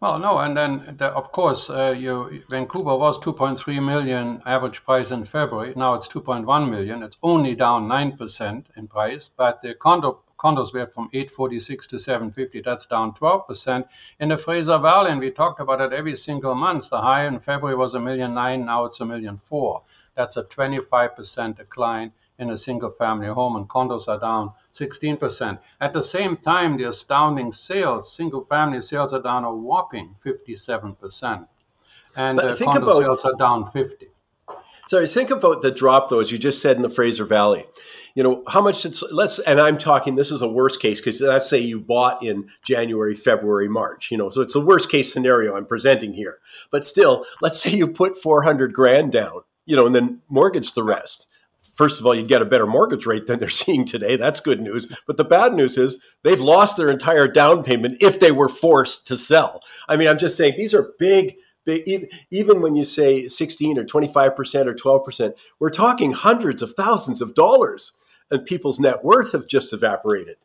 Well, 0.00 0.20
no, 0.20 0.38
and 0.38 0.56
then 0.56 0.96
the, 0.98 1.06
of 1.06 1.32
course, 1.32 1.68
uh, 1.68 1.94
you, 1.98 2.42
Vancouver 2.48 2.96
was 2.96 3.18
2.3 3.18 3.84
million 3.84 4.40
average 4.46 4.84
price 4.84 5.10
in 5.10 5.24
February. 5.24 5.74
Now 5.76 5.94
it's 5.94 6.06
2.1 6.06 6.70
million. 6.70 7.02
It's 7.02 7.18
only 7.24 7.56
down 7.56 7.88
nine 7.88 8.16
percent 8.16 8.68
in 8.76 8.86
price, 8.86 9.28
but 9.28 9.62
the 9.62 9.74
condo 9.74 10.20
condos 10.38 10.72
were 10.72 10.86
from 10.86 11.08
846 11.12 11.88
to 11.88 11.98
750. 11.98 12.62
That's 12.62 12.86
down 12.86 13.14
12 13.14 13.46
percent. 13.48 13.86
In 14.20 14.28
the 14.28 14.38
Fraser 14.38 14.78
Valley, 14.78 15.10
and 15.10 15.20
we 15.20 15.30
talked 15.32 15.60
about 15.60 15.80
it 15.80 15.92
every 15.92 16.16
single 16.16 16.54
month. 16.54 16.88
The 16.88 17.00
high 17.00 17.26
in 17.26 17.40
February 17.40 17.76
was 17.76 17.94
a 17.94 18.00
million 18.00 18.32
nine. 18.32 18.64
Now 18.66 18.84
it's 18.84 19.00
a 19.00 19.06
million 19.06 19.36
four. 19.36 19.82
That's 20.16 20.36
a 20.36 20.44
25 20.44 21.16
percent 21.16 21.56
decline 21.56 22.12
in 22.42 22.50
a 22.50 22.58
single 22.58 22.90
family 22.90 23.28
home, 23.28 23.56
and 23.56 23.68
condos 23.68 24.08
are 24.08 24.18
down 24.18 24.52
16%. 24.74 25.58
At 25.80 25.92
the 25.92 26.02
same 26.02 26.36
time, 26.36 26.76
the 26.76 26.84
astounding 26.84 27.52
sales, 27.52 28.14
single 28.14 28.44
family 28.44 28.82
sales 28.82 29.14
are 29.14 29.22
down 29.22 29.44
a 29.44 29.54
whopping 29.54 30.16
57%. 30.24 31.46
And 32.14 32.38
uh, 32.38 32.56
condo 32.56 32.82
about, 32.82 33.02
sales 33.02 33.24
are 33.24 33.36
down 33.38 33.70
50. 33.70 34.08
Sorry, 34.88 35.06
think 35.06 35.30
about 35.30 35.62
the 35.62 35.70
drop 35.70 36.10
though, 36.10 36.20
as 36.20 36.30
you 36.30 36.38
just 36.38 36.60
said 36.60 36.76
in 36.76 36.82
the 36.82 36.90
Fraser 36.90 37.24
Valley. 37.24 37.64
You 38.14 38.22
know, 38.22 38.42
how 38.46 38.60
much 38.60 38.84
it's 38.84 39.02
let's 39.10 39.38
and 39.38 39.58
I'm 39.58 39.78
talking 39.78 40.16
this 40.16 40.30
is 40.30 40.42
a 40.42 40.48
worst 40.48 40.82
case 40.82 41.00
because 41.00 41.22
let's 41.22 41.48
say 41.48 41.58
you 41.58 41.80
bought 41.80 42.22
in 42.22 42.50
January, 42.62 43.14
February, 43.14 43.68
March, 43.68 44.10
you 44.10 44.18
know, 44.18 44.28
so 44.28 44.42
it's 44.42 44.52
the 44.52 44.60
worst 44.60 44.90
case 44.90 45.10
scenario 45.10 45.56
I'm 45.56 45.64
presenting 45.64 46.12
here. 46.12 46.40
But 46.70 46.86
still, 46.86 47.24
let's 47.40 47.58
say 47.62 47.70
you 47.70 47.88
put 47.88 48.18
400 48.18 48.74
grand 48.74 49.12
down, 49.12 49.40
you 49.64 49.76
know, 49.76 49.86
and 49.86 49.94
then 49.94 50.20
mortgage 50.28 50.74
the 50.74 50.82
rest 50.82 51.26
first 51.72 52.00
of 52.00 52.06
all, 52.06 52.14
you'd 52.14 52.28
get 52.28 52.42
a 52.42 52.46
better 52.46 52.66
mortgage 52.66 53.06
rate 53.06 53.26
than 53.26 53.38
they're 53.38 53.48
seeing 53.62 53.84
today. 53.84 54.16
That's 54.16 54.40
good 54.40 54.60
news. 54.60 54.86
But 55.06 55.16
the 55.16 55.24
bad 55.24 55.54
news 55.54 55.76
is 55.76 55.98
they've 56.22 56.40
lost 56.40 56.76
their 56.76 56.90
entire 56.90 57.28
down 57.28 57.62
payment 57.64 57.98
if 58.00 58.20
they 58.20 58.32
were 58.32 58.48
forced 58.48 59.06
to 59.08 59.16
sell. 59.16 59.60
I 59.88 59.96
mean, 59.96 60.08
I'm 60.08 60.18
just 60.18 60.36
saying 60.36 60.54
these 60.56 60.74
are 60.74 60.94
big, 60.98 61.36
big, 61.64 62.12
even 62.30 62.60
when 62.60 62.76
you 62.76 62.84
say 62.84 63.28
16 63.28 63.78
or 63.78 63.84
25% 63.84 64.66
or 64.66 64.74
12%, 64.74 65.34
we're 65.58 65.70
talking 65.70 66.12
hundreds 66.12 66.62
of 66.62 66.74
thousands 66.74 67.22
of 67.22 67.34
dollars 67.34 67.92
and 68.30 68.46
people's 68.46 68.80
net 68.80 69.04
worth 69.04 69.32
have 69.32 69.46
just 69.46 69.72
evaporated. 69.72 70.36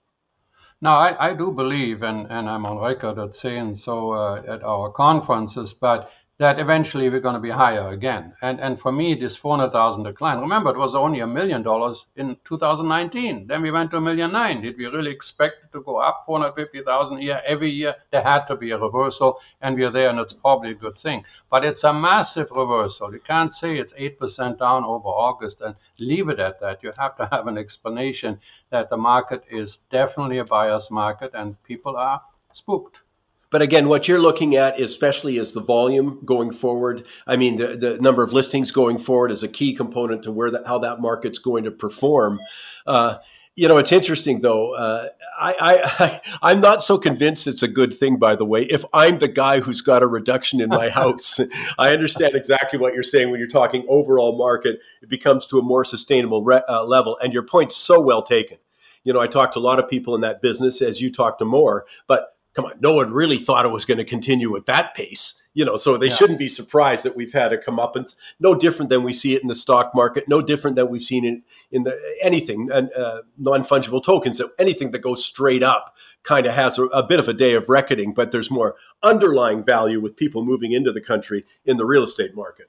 Now, 0.79 0.97
I, 0.97 1.29
I 1.29 1.33
do 1.33 1.51
believe, 1.51 2.03
and, 2.03 2.27
and 2.29 2.47
I'm 2.47 2.65
on 2.65 2.77
record 2.77 3.17
at 3.17 3.33
saying 3.33 3.75
so 3.75 4.11
uh, 4.11 4.43
at 4.47 4.63
our 4.63 4.91
conferences, 4.91 5.73
but 5.73 6.11
that 6.39 6.59
eventually 6.59 7.09
we're 7.09 7.19
going 7.19 7.33
to 7.33 7.41
be 7.41 7.49
higher 7.49 7.89
again. 7.89 8.33
And 8.41 8.59
and 8.59 8.79
for 8.79 8.91
me, 8.91 9.15
this 9.15 9.35
400,000 9.35 10.03
decline, 10.03 10.39
remember, 10.39 10.69
it 10.69 10.77
was 10.77 10.93
only 10.93 11.21
a 11.21 11.27
million 11.27 11.63
dollars 11.63 12.05
in 12.15 12.37
2019. 12.45 13.47
Then 13.47 13.63
we 13.63 13.71
went 13.71 13.89
to 13.91 13.97
a 13.97 14.01
million 14.01 14.31
nine. 14.31 14.61
Did 14.61 14.77
we 14.77 14.85
really 14.85 15.11
expect 15.11 15.63
it 15.63 15.71
to 15.73 15.81
go 15.81 15.97
up 15.97 16.23
450,000 16.27 17.17
a 17.17 17.21
year 17.21 17.41
every 17.45 17.71
year? 17.71 17.95
There 18.11 18.21
had 18.21 18.45
to 18.45 18.55
be 18.55 18.69
a 18.71 18.77
reversal, 18.77 19.39
and 19.61 19.75
we're 19.75 19.89
there, 19.89 20.09
and 20.09 20.19
it's 20.19 20.33
probably 20.33 20.71
a 20.71 20.75
good 20.75 20.97
thing. 20.97 21.25
But 21.49 21.65
it's 21.65 21.83
a 21.83 21.93
massive 21.93 22.51
reversal. 22.51 23.11
You 23.13 23.19
can't 23.19 23.51
say 23.51 23.77
it's 23.77 23.93
8% 23.93 24.59
down 24.59 24.85
over 24.85 25.07
August 25.07 25.61
and 25.61 25.75
leave 25.97 26.29
it 26.29 26.39
at 26.39 26.59
that. 26.59 26.83
You 26.83 26.91
have 26.99 27.17
to 27.17 27.25
have 27.31 27.47
an 27.47 27.57
explanation 27.57 28.39
that 28.69 28.89
the 28.89 28.97
market 28.97 29.43
is 29.49 29.77
definitely 29.89 30.37
a 30.37 30.45
buyer's 30.45 30.91
market 30.91 31.31
and 31.33 31.61
people 31.63 31.97
are 31.97 32.21
spooked. 32.51 33.01
But 33.49 33.61
again, 33.61 33.87
what 33.87 34.07
you're 34.07 34.19
looking 34.19 34.55
at, 34.55 34.79
especially 34.79 35.37
is 35.37 35.53
the 35.53 35.61
volume 35.61 36.21
going 36.25 36.51
forward. 36.51 37.05
I 37.25 37.37
mean, 37.37 37.55
the, 37.57 37.77
the 37.77 37.97
number 37.99 38.23
of 38.23 38.33
listings 38.33 38.71
going 38.71 38.97
forward 38.97 39.31
is 39.31 39.43
a 39.43 39.47
key 39.47 39.73
component 39.73 40.23
to 40.23 40.31
where 40.31 40.51
that, 40.51 40.67
how 40.67 40.79
that 40.79 40.99
market's 40.99 41.39
going 41.39 41.63
to 41.63 41.71
perform. 41.71 42.39
Uh, 42.85 43.17
you 43.57 43.67
know, 43.67 43.77
it's 43.77 43.91
interesting 43.91 44.41
though. 44.41 44.75
Uh, 44.75 45.07
I, 45.39 46.21
I, 46.41 46.51
am 46.51 46.59
not 46.59 46.83
so 46.83 46.99
convinced 46.99 47.47
it's 47.47 47.63
a 47.63 47.67
good 47.67 47.91
thing. 47.91 48.17
By 48.17 48.35
the 48.35 48.45
way, 48.45 48.63
if 48.63 48.85
I'm 48.93 49.17
the 49.17 49.27
guy 49.27 49.61
who's 49.61 49.81
got 49.81 50.03
a 50.03 50.07
reduction 50.07 50.61
in 50.61 50.69
my 50.69 50.89
house, 51.01 51.39
I 51.79 51.91
understand 51.91 52.35
exactly 52.35 52.77
what 52.77 52.93
you're 52.93 53.01
saying 53.01 53.31
when 53.31 53.39
you're 53.39 53.49
talking 53.49 53.83
overall 53.89 54.37
market. 54.37 54.79
It 55.01 55.09
becomes 55.09 55.47
to 55.47 55.57
a 55.57 55.63
more 55.63 55.83
sustainable 55.83 56.43
re- 56.43 56.61
uh, 56.69 56.83
level, 56.83 57.17
and 57.21 57.33
your 57.33 57.43
point's 57.43 57.75
so 57.75 57.99
well 57.99 58.21
taken. 58.21 58.59
You 59.03 59.13
know, 59.13 59.21
I 59.21 59.27
talked 59.27 59.53
to 59.53 59.59
a 59.59 59.61
lot 59.61 59.79
of 59.79 59.89
people 59.89 60.13
in 60.13 60.21
that 60.21 60.41
business, 60.41 60.81
as 60.81 61.01
you 61.01 61.11
talked 61.11 61.39
to 61.39 61.45
more, 61.45 61.85
but 62.05 62.36
come 62.57 62.65
on, 62.65 62.73
no 62.79 62.93
one 62.93 63.13
really 63.13 63.37
thought 63.37 63.67
it 63.67 63.71
was 63.71 63.85
going 63.85 63.99
to 63.99 64.03
continue 64.03 64.57
at 64.57 64.65
that 64.65 64.95
pace. 64.95 65.35
You 65.53 65.63
know, 65.63 65.75
so 65.75 65.95
they 65.95 66.07
yeah. 66.07 66.15
shouldn't 66.15 66.39
be 66.39 66.49
surprised 66.49 67.03
that 67.03 67.15
we've 67.15 67.31
had 67.31 67.53
a 67.53 67.57
comeuppance. 67.57 68.15
No 68.39 68.55
different 68.55 68.89
than 68.89 69.03
we 69.03 69.13
see 69.13 69.35
it 69.35 69.43
in 69.43 69.47
the 69.47 69.55
stock 69.55 69.91
market. 69.93 70.27
No 70.27 70.41
different 70.41 70.75
than 70.75 70.89
we've 70.89 71.03
seen 71.03 71.23
it 71.23 71.43
in 71.71 71.83
the 71.83 71.95
anything 72.21 72.71
uh, 72.71 73.21
non 73.37 73.61
fungible 73.61 74.03
tokens. 74.03 74.41
Anything 74.57 74.89
that 74.91 74.99
goes 74.99 75.23
straight 75.23 75.61
up 75.61 75.95
kind 76.23 76.47
of 76.47 76.55
has 76.55 76.79
a, 76.79 76.85
a, 76.85 77.03
bit 77.03 77.19
of 77.19 77.27
a 77.27 77.33
day 77.33 77.53
of 77.53 77.69
reckoning. 77.69 78.13
But 78.13 78.31
there's 78.31 78.49
more 78.49 78.75
underlying 79.03 79.63
value 79.63 80.01
with 80.01 80.15
people 80.15 80.43
moving 80.43 80.71
into 80.71 80.91
the 80.91 81.01
country 81.01 81.45
in 81.63 81.77
the 81.77 81.85
real 81.85 82.03
estate 82.03 82.35
market. 82.35 82.65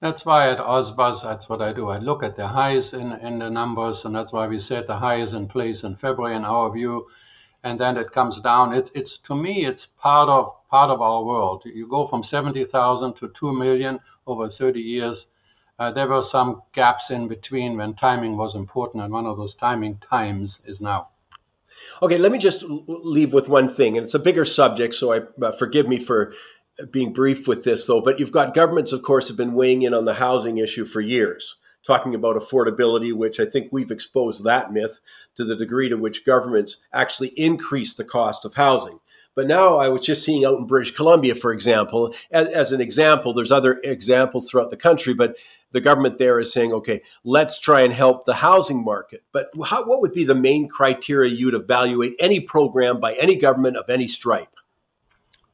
That's 0.00 0.26
why 0.26 0.50
at 0.50 0.58
Ozbuzz, 0.58 1.22
that's 1.22 1.48
what 1.48 1.62
I 1.62 1.72
do. 1.72 1.88
I 1.88 1.96
look 1.96 2.22
at 2.22 2.36
the 2.36 2.46
highs 2.46 2.92
in, 2.92 3.12
in 3.12 3.38
the 3.38 3.48
numbers, 3.48 4.04
and 4.04 4.14
that's 4.14 4.34
why 4.34 4.46
we 4.48 4.58
said 4.58 4.86
the 4.86 4.98
highs 4.98 5.32
in 5.32 5.46
place 5.46 5.82
in 5.82 5.96
February 5.96 6.36
in 6.36 6.44
our 6.44 6.70
view 6.70 7.06
and 7.64 7.80
then 7.80 7.96
it 7.96 8.12
comes 8.12 8.38
down. 8.40 8.74
It's 8.74 8.90
it's 8.94 9.18
to 9.18 9.34
me 9.34 9.64
it's 9.64 9.86
part 9.86 10.28
of 10.28 10.52
part 10.70 10.90
of 10.90 11.00
our 11.00 11.24
world. 11.24 11.62
You 11.64 11.88
go 11.88 12.06
from 12.06 12.22
seventy 12.22 12.64
thousand 12.64 13.14
to 13.16 13.28
two 13.28 13.52
million 13.52 13.98
over 14.26 14.48
thirty 14.48 14.80
years. 14.80 15.26
Uh, 15.76 15.90
there 15.90 16.06
were 16.06 16.22
some 16.22 16.62
gaps 16.72 17.10
in 17.10 17.26
between 17.26 17.76
when 17.76 17.94
timing 17.94 18.36
was 18.36 18.54
important, 18.54 19.02
and 19.02 19.12
one 19.12 19.26
of 19.26 19.36
those 19.36 19.54
timing 19.54 19.98
times 19.98 20.60
is 20.66 20.80
now. 20.80 21.08
Okay, 22.00 22.18
let 22.18 22.30
me 22.30 22.38
just 22.38 22.62
leave 22.68 23.34
with 23.34 23.48
one 23.48 23.68
thing, 23.68 23.96
and 23.96 24.04
it's 24.04 24.14
a 24.14 24.20
bigger 24.20 24.44
subject, 24.44 24.94
so 24.94 25.12
I 25.12 25.20
uh, 25.42 25.50
forgive 25.50 25.88
me 25.88 25.98
for 25.98 26.32
being 26.90 27.12
brief 27.12 27.48
with 27.48 27.64
this, 27.64 27.86
though. 27.86 28.00
But 28.00 28.20
you've 28.20 28.30
got 28.30 28.54
governments, 28.54 28.92
of 28.92 29.02
course, 29.02 29.28
have 29.28 29.36
been 29.36 29.54
weighing 29.54 29.82
in 29.82 29.94
on 29.94 30.04
the 30.04 30.14
housing 30.14 30.58
issue 30.58 30.84
for 30.84 31.00
years 31.00 31.56
talking 31.86 32.14
about 32.14 32.36
affordability, 32.36 33.12
which 33.12 33.40
I 33.40 33.44
think 33.44 33.68
we've 33.70 33.90
exposed 33.90 34.44
that 34.44 34.72
myth 34.72 35.00
to 35.36 35.44
the 35.44 35.56
degree 35.56 35.88
to 35.88 35.96
which 35.96 36.24
governments 36.24 36.78
actually 36.92 37.28
increase 37.28 37.94
the 37.94 38.04
cost 38.04 38.44
of 38.44 38.54
housing. 38.54 39.00
But 39.34 39.48
now 39.48 39.78
I 39.78 39.88
was 39.88 40.06
just 40.06 40.24
seeing 40.24 40.44
out 40.44 40.58
in 40.58 40.66
British 40.66 40.92
Columbia, 40.92 41.34
for 41.34 41.52
example, 41.52 42.14
as, 42.30 42.46
as, 42.48 42.72
an 42.72 42.80
example, 42.80 43.34
there's 43.34 43.50
other 43.50 43.80
examples 43.82 44.48
throughout 44.48 44.70
the 44.70 44.76
country, 44.76 45.12
but 45.12 45.36
the 45.72 45.80
government 45.80 46.18
there 46.18 46.38
is 46.38 46.52
saying, 46.52 46.72
okay, 46.72 47.02
let's 47.24 47.58
try 47.58 47.80
and 47.80 47.92
help 47.92 48.24
the 48.24 48.34
housing 48.34 48.84
market. 48.84 49.24
But 49.32 49.48
how, 49.64 49.84
what 49.86 50.00
would 50.00 50.12
be 50.12 50.24
the 50.24 50.36
main 50.36 50.68
criteria 50.68 51.32
you'd 51.32 51.54
evaluate 51.54 52.14
any 52.20 52.38
program 52.38 53.00
by 53.00 53.14
any 53.14 53.34
government 53.34 53.76
of 53.76 53.90
any 53.90 54.06
stripe? 54.06 54.54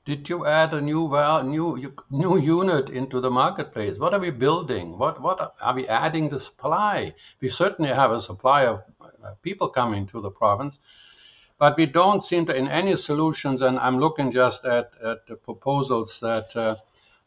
Did 0.05 0.29
you 0.29 0.47
add 0.47 0.73
a 0.73 0.81
new 0.81 1.09
new 1.45 1.95
new 2.11 2.37
unit 2.39 2.89
into 2.89 3.21
the 3.21 3.31
marketplace? 3.31 3.99
What 3.99 4.15
are 4.15 4.21
we 4.21 4.31
building? 4.31 4.97
What 4.99 5.21
what 5.21 5.55
are 5.61 5.75
we 5.75 5.87
adding 5.89 6.29
the 6.31 6.41
supply? 6.41 7.15
We 7.41 7.51
certainly 7.51 7.93
have 7.93 8.11
a 8.11 8.21
supply 8.21 8.65
of 8.65 8.83
uh, 9.01 9.35
people 9.43 9.69
coming 9.69 10.07
to 10.09 10.21
the 10.21 10.31
province, 10.31 10.79
but 11.59 11.77
we 11.77 11.87
don't 11.87 12.23
seem 12.23 12.47
to 12.47 12.57
in 12.57 12.67
any 12.69 12.97
solutions. 12.97 13.61
And 13.61 13.79
I'm 13.79 13.99
looking 13.99 14.33
just 14.33 14.65
at, 14.65 14.91
at 15.05 15.27
the 15.27 15.37
proposals 15.37 16.19
that 16.21 16.57
uh, 16.57 16.77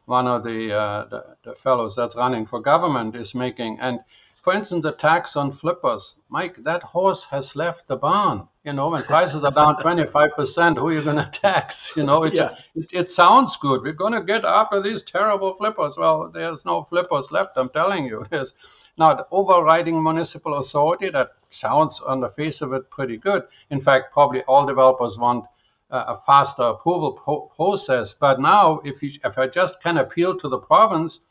one 0.05 0.27
of 0.27 0.43
the, 0.43 0.73
uh, 0.73 1.05
the 1.05 1.37
the 1.43 1.55
fellows 1.55 1.95
that's 1.95 2.15
running 2.15 2.45
for 2.47 2.59
government 2.59 3.15
is 3.15 3.35
making, 3.35 3.79
and 3.79 3.99
for 4.43 4.53
instance, 4.53 4.83
the 4.83 4.91
tax 4.91 5.37
on 5.37 5.53
flippers. 5.53 6.15
Mike, 6.27 6.57
that 6.63 6.83
horse 6.83 7.23
has 7.23 7.55
left 7.55 7.87
the 7.87 7.95
barn. 7.95 8.45
You 8.65 8.73
know, 8.73 8.89
when 8.89 9.01
prices 9.03 9.45
are 9.45 9.51
down 9.51 9.77
25%, 9.77 10.77
who 10.77 10.87
are 10.89 10.93
you 10.93 11.01
going 11.01 11.15
to 11.31 11.31
tax? 11.31 11.93
You 11.95 12.03
know, 12.03 12.23
it, 12.23 12.33
yeah. 12.33 12.53
it, 12.75 12.93
it, 12.93 13.09
sounds 13.09 13.55
good. 13.55 13.81
We're 13.81 13.93
going 13.93 14.11
to 14.11 14.21
get 14.21 14.43
after 14.43 14.81
these 14.81 15.01
terrible 15.01 15.53
flippers. 15.53 15.97
Well, 15.97 16.29
there's 16.29 16.65
no 16.65 16.83
flippers 16.83 17.31
left, 17.31 17.55
I'm 17.55 17.69
telling 17.69 18.05
you. 18.05 18.25
There's 18.29 18.53
now 18.97 19.13
the 19.13 19.25
overriding 19.31 20.03
municipal 20.03 20.55
authority. 20.55 21.09
That 21.09 21.31
sounds 21.47 22.01
on 22.01 22.19
the 22.19 22.29
face 22.29 22.61
of 22.61 22.73
it 22.73 22.89
pretty 22.89 23.15
good. 23.15 23.43
In 23.69 23.79
fact, 23.79 24.11
probably 24.11 24.43
all 24.43 24.65
developers 24.65 25.17
want 25.17 25.45
uh, 25.89 26.03
a 26.07 26.15
faster 26.25 26.63
approval 26.63 27.13
pro- 27.13 27.51
process. 27.55 28.13
But 28.13 28.41
now, 28.41 28.81
if, 28.83 29.01
you, 29.01 29.11
if 29.23 29.37
I 29.37 29.47
just 29.47 29.81
can 29.81 29.99
appeal 29.99 30.37
to 30.37 30.49
the 30.49 30.59
province, 30.59 31.21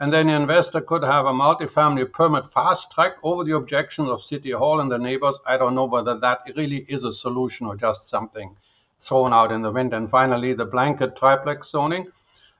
and 0.00 0.10
then 0.10 0.28
the 0.28 0.32
investor 0.32 0.80
could 0.80 1.04
have 1.04 1.26
a 1.26 1.32
multifamily 1.32 2.10
permit 2.10 2.46
fast 2.46 2.90
track 2.90 3.16
over 3.22 3.44
the 3.44 3.54
objections 3.54 4.08
of 4.08 4.22
City 4.22 4.50
Hall 4.50 4.80
and 4.80 4.90
the 4.90 4.98
neighbors. 4.98 5.38
I 5.46 5.58
don't 5.58 5.74
know 5.74 5.84
whether 5.84 6.18
that 6.18 6.40
really 6.56 6.86
is 6.88 7.04
a 7.04 7.12
solution 7.12 7.66
or 7.66 7.76
just 7.76 8.08
something 8.08 8.56
thrown 8.98 9.34
out 9.34 9.52
in 9.52 9.60
the 9.60 9.70
wind. 9.70 9.92
And 9.92 10.10
finally, 10.10 10.54
the 10.54 10.64
blanket 10.64 11.16
triplex 11.16 11.70
zoning. 11.70 12.06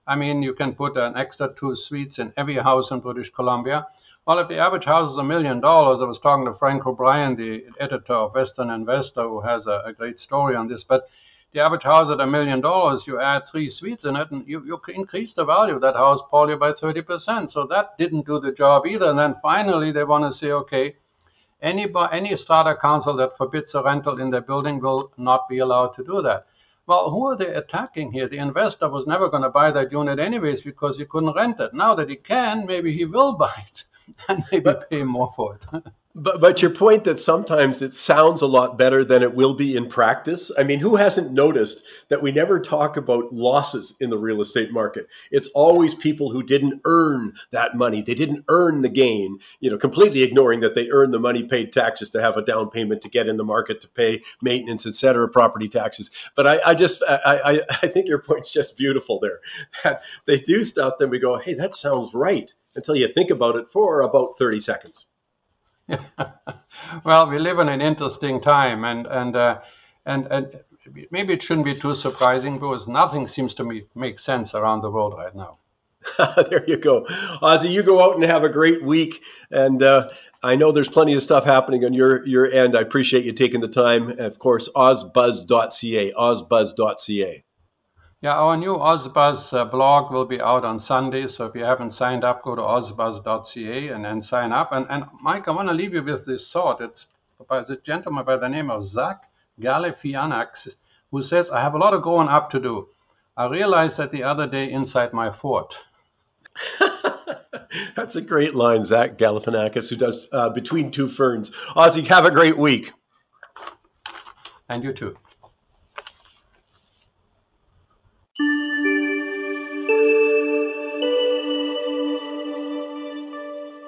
I 0.07 0.17
mean, 0.17 0.43
you 0.43 0.53
can 0.53 0.75
put 0.75 0.99
an 0.99 1.17
extra 1.17 1.51
two 1.55 1.75
suites 1.75 2.19
in 2.19 2.31
every 2.37 2.57
house 2.57 2.91
in 2.91 3.01
British 3.01 3.31
Columbia. 3.31 3.87
Well, 4.27 4.39
if 4.39 4.49
the 4.49 4.59
average 4.59 4.85
house 4.85 5.11
is 5.11 5.17
a 5.17 5.25
million 5.25 5.61
dollars, 5.61 6.03
I 6.03 6.05
was 6.05 6.19
talking 6.19 6.45
to 6.45 6.53
Frank 6.53 6.87
O'Brien, 6.87 7.37
the 7.37 7.65
editor 7.81 8.13
of 8.13 8.35
Western 8.35 8.69
Investor, 8.69 9.23
who 9.23 9.41
has 9.41 9.67
a, 9.67 9.83
a 9.87 9.95
great 9.95 10.21
story 10.21 10.57
on 10.57 10.69
this. 10.69 10.85
But 10.85 11.09
the 11.53 11.61
average 11.61 11.83
house 11.83 12.11
at 12.11 12.21
a 12.21 12.27
million 12.27 12.61
dollars, 12.61 13.07
you 13.07 13.21
add 13.21 13.47
three 13.47 13.69
suites 13.69 14.05
in 14.05 14.15
it, 14.17 14.31
and 14.31 14.47
you, 14.47 14.65
you 14.65 14.81
increase 14.95 15.35
the 15.35 15.45
value 15.45 15.75
of 15.75 15.81
that 15.81 15.97
house 15.97 16.21
probably 16.29 16.57
by 16.57 16.71
30%. 16.71 17.51
So 17.51 17.67
that 17.67 17.99
didn't 17.99 18.27
do 18.27 18.39
the 18.39 18.53
job 18.53 18.87
either. 18.87 19.11
And 19.11 19.19
then 19.19 19.35
finally, 19.43 19.91
they 19.91 20.05
want 20.05 20.25
to 20.25 20.33
say, 20.33 20.53
okay, 20.53 20.95
any, 21.61 21.87
any 22.13 22.37
strata 22.37 22.77
council 22.81 23.17
that 23.17 23.37
forbids 23.37 23.75
a 23.75 23.83
rental 23.83 24.21
in 24.21 24.31
their 24.31 24.41
building 24.41 24.81
will 24.81 25.13
not 25.17 25.49
be 25.49 25.59
allowed 25.59 25.95
to 25.95 26.05
do 26.05 26.23
that. 26.23 26.47
Well, 26.87 27.11
who 27.11 27.27
are 27.27 27.37
they 27.37 27.47
attacking 27.47 28.13
here? 28.13 28.29
The 28.29 28.39
investor 28.39 28.89
was 28.89 29.07
never 29.07 29.29
going 29.29 29.43
to 29.43 29.51
buy 29.51 29.71
that 29.73 29.93
unit 29.93 30.19
anyways 30.19 30.61
because 30.61 30.99
he 30.99 31.05
couldn't 31.05 31.35
rent 31.35 31.61
it. 31.61 31.75
Now 31.75 31.95
that 31.97 32.09
he 32.09 32.17
can, 32.17 32.67
maybe 32.67 32.97
he 32.97 33.05
will 33.05 33.37
buy 33.39 33.53
it 33.69 33.85
and 34.29 34.45
maybe 34.51 34.73
pay 34.89 35.03
more 35.03 35.33
for 35.37 35.57
it. 35.57 35.85
But 36.13 36.41
but 36.41 36.61
your 36.61 36.73
point 36.73 37.05
that 37.05 37.21
sometimes 37.21 37.83
it 37.83 37.95
sounds 37.95 38.43
a 38.43 38.47
lot 38.49 38.77
better 38.77 39.05
than 39.05 39.23
it 39.23 39.33
will 39.33 39.55
be 39.55 39.77
in 39.77 39.89
practice. 39.89 40.51
I 40.59 40.65
mean, 40.65 40.81
who 40.81 40.97
hasn't 40.97 41.31
noticed 41.31 41.85
that 42.09 42.21
we 42.21 42.33
never 42.33 42.59
talk 42.59 42.97
about 42.97 43.31
losses 43.33 43.95
in 44.01 44.11
the 44.11 44.19
real 44.19 44.41
estate 44.41 44.73
market? 44.73 45.07
It's 45.31 45.47
always 45.55 45.95
people 45.95 46.33
who 46.33 46.43
didn't 46.43 46.81
earn 46.85 47.35
that 47.53 47.77
money. 47.77 48.03
They 48.03 48.15
didn't 48.15 48.45
earn 48.49 48.81
the 48.81 48.89
gain, 48.89 49.39
you 49.61 49.71
know, 49.71 49.79
completely 49.79 50.25
ignoring 50.25 50.59
that 50.61 50.75
they 50.75 50.91
earned 50.91 51.15
the 51.15 51.21
money, 51.21 51.45
paid 51.45 51.73
taxes 51.73 52.11
to 52.11 52.21
have 52.21 52.37
a 52.37 52.43
down 52.43 52.71
payment 52.71 53.03
to 53.03 53.09
get 53.09 53.29
in 53.29 53.37
the 53.37 53.45
market 53.45 53.81
to 53.83 53.89
pay 53.89 54.21
maintenance, 54.43 54.87
et 54.87 54.97
cetera, 54.97 55.29
property 55.29 55.69
taxes. 55.69 56.11
But 56.35 56.45
I, 56.49 56.61
I 56.67 56.75
just 56.75 57.05
I, 57.09 57.21
I, 57.45 57.61
I 57.85 57.87
think 57.87 58.09
your 58.09 58.21
point's 58.21 58.53
just 58.53 58.77
beautiful 58.77 59.21
there. 59.21 59.39
That 59.85 60.03
they 60.27 60.39
do 60.39 60.65
stuff, 60.65 60.95
then 60.99 61.09
we 61.11 61.19
go, 61.21 61.39
hey, 61.39 61.55
that 61.55 61.73
sounds 61.73 62.15
right 62.15 62.53
until 62.75 62.97
you 62.97 63.09
think 63.13 63.31
about 63.31 63.57
it 63.57 63.69
for 63.69 64.03
about 64.03 64.37
30 64.39 64.61
seconds. 64.61 65.07
well, 67.05 67.29
we 67.29 67.39
live 67.39 67.59
in 67.59 67.69
an 67.69 67.81
interesting 67.81 68.41
time, 68.41 68.85
and 68.85 69.07
and 69.07 69.37
uh, 69.37 69.61
and 70.07 70.27
and 70.27 70.61
maybe 71.11 71.35
it 71.35 71.43
shouldn't 71.43 71.65
be 71.65 71.75
too 71.75 71.95
surprising 71.95 72.55
because 72.55 72.89
nothing 72.89 73.27
seems 73.27 73.55
to 73.55 73.65
me 73.65 73.85
make 73.95 74.19
sense 74.19 74.55
around 74.55 74.83
the 74.83 74.91
world 74.91 75.15
right 75.17 75.35
now. 75.35 75.59
there 76.51 76.65
you 76.69 76.79
go, 76.79 77.07
Ozzie. 77.43 77.69
You 77.69 77.83
go 77.83 78.03
out 78.03 78.15
and 78.15 78.25
have 78.25 78.45
a 78.45 78.49
great 78.49 78.83
week, 78.83 79.23
and 79.51 79.83
uh, 79.83 80.09
I 80.43 80.57
know 80.57 80.73
there's 80.73 80.89
plenty 80.89 81.15
of 81.15 81.23
stuff 81.23 81.45
happening 81.45 81.85
on 81.85 81.93
your 81.93 82.27
your 82.27 82.51
end. 82.51 82.77
I 82.77 82.81
appreciate 82.81 83.25
you 83.25 83.33
taking 83.33 83.61
the 83.61 83.69
time. 83.69 84.11
And 84.11 84.21
of 84.21 84.39
course, 84.39 84.69
ozbuzz.ca, 84.75 86.13
ozbuzz.ca. 86.13 87.45
Yeah, 88.23 88.35
our 88.35 88.55
new 88.55 88.75
Ozbuzz 88.75 89.59
uh, 89.59 89.65
blog 89.65 90.13
will 90.13 90.27
be 90.27 90.43
out 90.43 90.63
on 90.63 90.79
Sunday. 90.79 91.27
So 91.27 91.47
if 91.47 91.55
you 91.55 91.65
haven't 91.65 91.93
signed 91.93 92.23
up, 92.23 92.43
go 92.43 92.55
to 92.55 92.61
ozbuzz.ca 92.61 93.89
and 93.89 94.05
then 94.05 94.21
sign 94.21 94.53
up. 94.53 94.73
And, 94.73 94.87
and 94.91 95.07
Mike, 95.23 95.49
I 95.49 95.53
want 95.53 95.69
to 95.69 95.75
leave 95.75 95.95
you 95.95 96.03
with 96.03 96.27
this 96.27 96.53
thought. 96.53 96.83
It's 96.83 97.07
by 97.49 97.61
a 97.61 97.77
gentleman 97.77 98.27
by 98.27 98.37
the 98.37 98.49
name 98.49 98.71
of 98.71 98.87
Zach 98.87 99.23
Galifianakis, 99.59 100.77
who 101.11 101.23
says, 101.23 101.51
I 101.51 101.63
have 101.63 101.73
a 101.73 101.79
lot 101.79 101.95
of 101.95 102.03
growing 102.03 102.29
up 102.29 102.51
to 102.51 102.61
do. 102.61 102.89
I 103.39 103.47
realized 103.49 103.97
that 103.97 104.13
the 104.13 104.25
other 104.25 104.47
day 104.47 104.71
inside 104.71 105.15
my 105.15 105.33
fort. 105.33 105.79
That's 107.97 108.17
a 108.17 108.21
great 108.21 108.55
line, 108.55 108.85
Zach 108.85 109.17
Galifianakis, 109.17 109.89
who 109.89 109.97
does 109.97 110.29
uh, 110.33 110.51
Between 110.51 110.91
Two 110.91 111.09
Ferns. 111.09 111.53
Ozzie, 111.75 112.03
have 112.03 112.27
a 112.27 112.31
great 112.31 112.59
week. 112.59 112.93
And 114.69 114.85
you 114.85 114.93
too. 114.93 115.17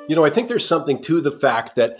You 0.08 0.16
know, 0.16 0.24
I 0.24 0.30
think 0.30 0.48
there's 0.48 0.66
something 0.66 1.00
to 1.02 1.20
the 1.20 1.30
fact 1.30 1.76
that 1.76 1.98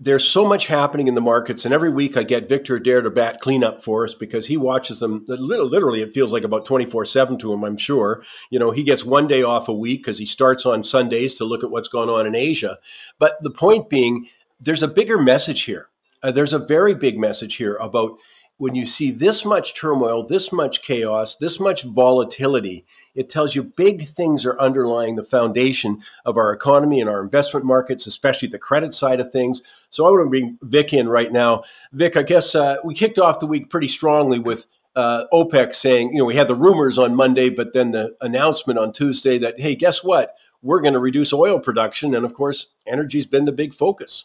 there's 0.00 0.24
so 0.24 0.46
much 0.46 0.66
happening 0.66 1.06
in 1.06 1.14
the 1.14 1.20
markets, 1.20 1.64
and 1.64 1.72
every 1.72 1.90
week 1.90 2.16
I 2.16 2.22
get 2.22 2.48
Victor 2.48 2.76
Adair 2.76 3.02
to 3.02 3.10
bat 3.10 3.40
cleanup 3.40 3.82
for 3.82 4.04
us 4.04 4.14
because 4.14 4.46
he 4.46 4.56
watches 4.56 5.00
them. 5.00 5.24
Literally, 5.28 6.02
it 6.02 6.12
feels 6.12 6.32
like 6.32 6.44
about 6.44 6.64
24 6.64 7.04
7 7.04 7.38
to 7.38 7.52
him, 7.52 7.64
I'm 7.64 7.76
sure. 7.76 8.22
You 8.50 8.58
know, 8.58 8.70
he 8.70 8.82
gets 8.82 9.04
one 9.04 9.26
day 9.26 9.42
off 9.42 9.68
a 9.68 9.72
week 9.72 10.00
because 10.00 10.18
he 10.18 10.26
starts 10.26 10.66
on 10.66 10.82
Sundays 10.82 11.34
to 11.34 11.44
look 11.44 11.62
at 11.62 11.70
what's 11.70 11.88
going 11.88 12.08
on 12.08 12.26
in 12.26 12.34
Asia. 12.34 12.78
But 13.18 13.36
the 13.40 13.50
point 13.50 13.88
being, 13.88 14.28
there's 14.60 14.82
a 14.82 14.88
bigger 14.88 15.18
message 15.18 15.62
here. 15.62 15.88
Uh, 16.22 16.30
there's 16.30 16.54
a 16.54 16.58
very 16.58 16.94
big 16.94 17.18
message 17.18 17.56
here 17.56 17.76
about 17.76 18.18
when 18.58 18.74
you 18.74 18.86
see 18.86 19.10
this 19.10 19.44
much 19.44 19.74
turmoil, 19.74 20.26
this 20.26 20.50
much 20.50 20.82
chaos, 20.82 21.36
this 21.36 21.60
much 21.60 21.82
volatility, 21.82 22.86
it 23.14 23.28
tells 23.28 23.54
you 23.54 23.62
big 23.62 24.08
things 24.08 24.46
are 24.46 24.58
underlying 24.58 25.16
the 25.16 25.24
foundation 25.24 26.02
of 26.24 26.36
our 26.36 26.52
economy 26.52 27.00
and 27.00 27.10
our 27.10 27.22
investment 27.22 27.66
markets, 27.66 28.06
especially 28.06 28.48
the 28.48 28.58
credit 28.58 28.94
side 28.94 29.20
of 29.20 29.30
things. 29.30 29.62
So 29.90 30.06
I 30.06 30.10
want 30.10 30.24
to 30.26 30.30
bring 30.30 30.58
Vic 30.62 30.92
in 30.92 31.08
right 31.08 31.30
now. 31.30 31.64
Vic, 31.92 32.16
I 32.16 32.22
guess 32.22 32.54
uh, 32.54 32.76
we 32.82 32.94
kicked 32.94 33.18
off 33.18 33.40
the 33.40 33.46
week 33.46 33.68
pretty 33.68 33.88
strongly 33.88 34.38
with 34.38 34.66
uh, 34.94 35.24
OPEC 35.32 35.74
saying, 35.74 36.12
you 36.12 36.18
know, 36.18 36.24
we 36.24 36.36
had 36.36 36.48
the 36.48 36.54
rumors 36.54 36.96
on 36.96 37.14
Monday, 37.14 37.50
but 37.50 37.74
then 37.74 37.90
the 37.90 38.16
announcement 38.22 38.78
on 38.78 38.92
Tuesday 38.92 39.36
that, 39.38 39.60
hey, 39.60 39.74
guess 39.74 40.02
what? 40.02 40.34
We're 40.62 40.80
going 40.80 40.94
to 40.94 41.00
reduce 41.00 41.34
oil 41.34 41.58
production. 41.58 42.14
And 42.14 42.24
of 42.24 42.32
course, 42.32 42.68
energy's 42.86 43.26
been 43.26 43.44
the 43.44 43.52
big 43.52 43.74
focus. 43.74 44.24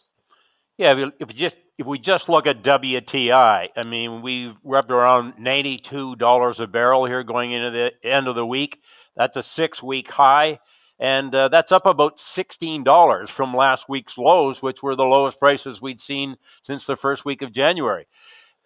Yeah, 0.78 1.10
if 1.20 1.28
you 1.28 1.38
just 1.38 1.56
if 1.78 1.86
we 1.86 1.98
just 1.98 2.28
look 2.28 2.46
at 2.46 2.62
WTI, 2.62 3.68
I 3.76 3.82
mean, 3.84 4.22
we've 4.22 4.54
rubbed 4.62 4.90
around 4.90 5.34
$92 5.34 6.60
a 6.60 6.66
barrel 6.66 7.06
here 7.06 7.22
going 7.22 7.52
into 7.52 7.70
the 7.70 7.92
end 8.04 8.28
of 8.28 8.34
the 8.34 8.46
week. 8.46 8.80
That's 9.16 9.36
a 9.36 9.42
six 9.42 9.82
week 9.82 10.10
high. 10.10 10.58
And 10.98 11.34
uh, 11.34 11.48
that's 11.48 11.72
up 11.72 11.86
about 11.86 12.18
$16 12.18 13.28
from 13.28 13.54
last 13.54 13.88
week's 13.88 14.16
lows, 14.16 14.62
which 14.62 14.82
were 14.82 14.94
the 14.94 15.04
lowest 15.04 15.40
prices 15.40 15.82
we'd 15.82 16.00
seen 16.00 16.36
since 16.62 16.86
the 16.86 16.94
first 16.94 17.24
week 17.24 17.42
of 17.42 17.50
January. 17.50 18.06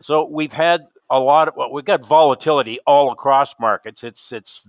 So 0.00 0.28
we've 0.28 0.52
had 0.52 0.82
a 1.08 1.18
lot 1.18 1.48
of, 1.48 1.54
well, 1.56 1.72
we've 1.72 1.84
got 1.84 2.04
volatility 2.04 2.78
all 2.86 3.10
across 3.10 3.54
markets. 3.58 4.04
It's, 4.04 4.32
it's, 4.32 4.66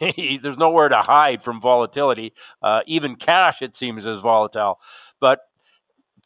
there's 0.00 0.58
nowhere 0.58 0.88
to 0.88 1.02
hide 1.02 1.42
from 1.42 1.60
volatility. 1.60 2.32
Uh, 2.62 2.80
even 2.86 3.14
cash, 3.14 3.62
it 3.62 3.76
seems, 3.76 4.04
is 4.04 4.20
volatile. 4.20 4.80
But 5.20 5.40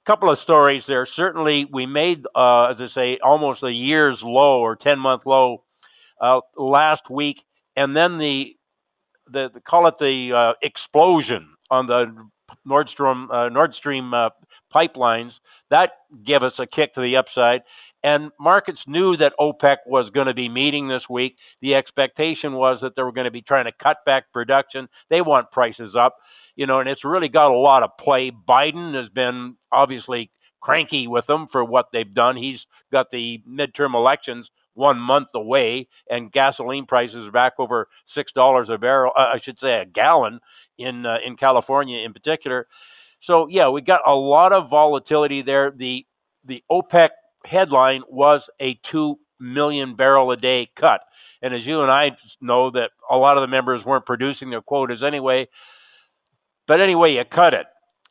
couple 0.04 0.30
of 0.30 0.38
stories 0.38 0.86
there. 0.86 1.06
Certainly, 1.06 1.66
we 1.66 1.86
made, 1.86 2.26
uh, 2.34 2.66
as 2.66 2.80
I 2.80 2.86
say, 2.86 3.18
almost 3.18 3.62
a 3.62 3.72
year's 3.72 4.22
low 4.22 4.60
or 4.60 4.76
ten 4.76 4.98
month 4.98 5.26
low 5.26 5.64
uh, 6.20 6.40
last 6.56 7.10
week, 7.10 7.44
and 7.76 7.96
then 7.96 8.18
the 8.18 8.56
the, 9.28 9.50
the 9.50 9.60
call 9.60 9.86
it 9.86 9.98
the 9.98 10.32
uh, 10.32 10.54
explosion 10.62 11.54
on 11.70 11.86
the 11.86 12.14
Nordstrom 12.66 13.28
uh, 13.30 13.48
Nord 13.48 13.74
Stream 13.74 14.14
uh, 14.14 14.30
pipelines 14.72 15.40
that 15.70 15.92
gave 16.22 16.42
us 16.42 16.58
a 16.58 16.66
kick 16.66 16.92
to 16.94 17.00
the 17.00 17.16
upside, 17.16 17.62
and 18.02 18.30
markets 18.38 18.86
knew 18.86 19.16
that 19.16 19.34
OPEC 19.40 19.78
was 19.86 20.10
going 20.10 20.26
to 20.26 20.34
be 20.34 20.48
meeting 20.48 20.88
this 20.88 21.08
week. 21.08 21.38
The 21.60 21.74
expectation 21.74 22.54
was 22.54 22.80
that 22.80 22.94
they 22.94 23.02
were 23.02 23.12
going 23.12 23.26
to 23.26 23.30
be 23.30 23.42
trying 23.42 23.64
to 23.66 23.72
cut 23.72 23.98
back 24.04 24.32
production. 24.32 24.88
They 25.08 25.22
want 25.22 25.50
prices 25.50 25.96
up, 25.96 26.16
you 26.56 26.66
know, 26.66 26.80
and 26.80 26.88
it's 26.88 27.04
really 27.04 27.28
got 27.28 27.50
a 27.50 27.56
lot 27.56 27.82
of 27.82 27.96
play. 27.98 28.30
Biden 28.30 28.94
has 28.94 29.08
been 29.08 29.56
obviously 29.70 30.30
cranky 30.60 31.06
with 31.06 31.26
them 31.26 31.46
for 31.46 31.64
what 31.64 31.92
they've 31.92 32.14
done. 32.14 32.36
He's 32.36 32.66
got 32.90 33.10
the 33.10 33.42
midterm 33.48 33.94
elections 33.94 34.50
one 34.74 34.98
month 34.98 35.28
away, 35.34 35.88
and 36.10 36.32
gasoline 36.32 36.86
prices 36.86 37.28
are 37.28 37.32
back 37.32 37.54
over 37.58 37.88
six 38.04 38.32
dollars 38.32 38.70
a 38.70 38.78
barrel. 38.78 39.12
Uh, 39.16 39.30
I 39.34 39.36
should 39.38 39.58
say 39.58 39.80
a 39.80 39.84
gallon 39.84 40.40
in 40.78 41.06
uh, 41.06 41.18
in 41.24 41.36
California 41.36 42.04
in 42.04 42.12
particular. 42.12 42.66
So 43.18 43.48
yeah, 43.48 43.68
we 43.68 43.82
got 43.82 44.00
a 44.06 44.14
lot 44.14 44.52
of 44.52 44.70
volatility 44.70 45.42
there. 45.42 45.70
The 45.70 46.06
the 46.44 46.62
OPEC 46.70 47.10
headline 47.44 48.02
was 48.08 48.50
a 48.60 48.74
two 48.74 49.18
million 49.38 49.94
barrel 49.94 50.30
a 50.30 50.36
day 50.36 50.70
cut, 50.74 51.02
and 51.40 51.54
as 51.54 51.66
you 51.66 51.82
and 51.82 51.90
I 51.90 52.16
know, 52.40 52.70
that 52.70 52.90
a 53.10 53.16
lot 53.16 53.36
of 53.36 53.42
the 53.42 53.48
members 53.48 53.84
weren't 53.84 54.06
producing 54.06 54.50
their 54.50 54.62
quotas 54.62 55.02
anyway. 55.04 55.48
But 56.66 56.80
anyway, 56.80 57.16
you 57.16 57.24
cut 57.24 57.54
it. 57.54 57.66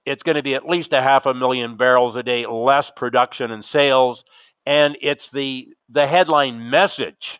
It's 0.05 0.23
going 0.23 0.35
to 0.35 0.43
be 0.43 0.55
at 0.55 0.65
least 0.65 0.93
a 0.93 1.01
half 1.01 1.25
a 1.25 1.33
million 1.33 1.77
barrels 1.77 2.15
a 2.15 2.23
day 2.23 2.45
less 2.45 2.91
production 2.91 3.51
and 3.51 3.63
sales 3.63 4.25
and 4.65 4.97
it's 5.01 5.29
the 5.29 5.69
the 5.89 6.07
headline 6.07 6.69
message 6.69 7.39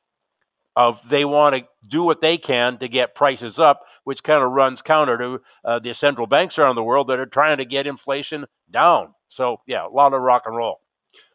of 0.75 1.07
they 1.09 1.25
want 1.25 1.55
to 1.55 1.67
do 1.85 2.03
what 2.03 2.21
they 2.21 2.37
can 2.37 2.77
to 2.77 2.87
get 2.87 3.15
prices 3.15 3.59
up, 3.59 3.81
which 4.03 4.23
kind 4.23 4.43
of 4.43 4.51
runs 4.51 4.81
counter 4.81 5.17
to 5.17 5.41
uh, 5.65 5.79
the 5.79 5.93
central 5.93 6.27
banks 6.27 6.57
around 6.57 6.75
the 6.75 6.83
world 6.83 7.07
that 7.07 7.19
are 7.19 7.25
trying 7.25 7.57
to 7.57 7.65
get 7.65 7.87
inflation 7.87 8.45
down. 8.69 9.13
So 9.27 9.57
yeah, 9.67 9.85
a 9.85 9.89
lot 9.89 10.13
of 10.13 10.21
rock 10.21 10.43
and 10.45 10.55
roll. 10.55 10.79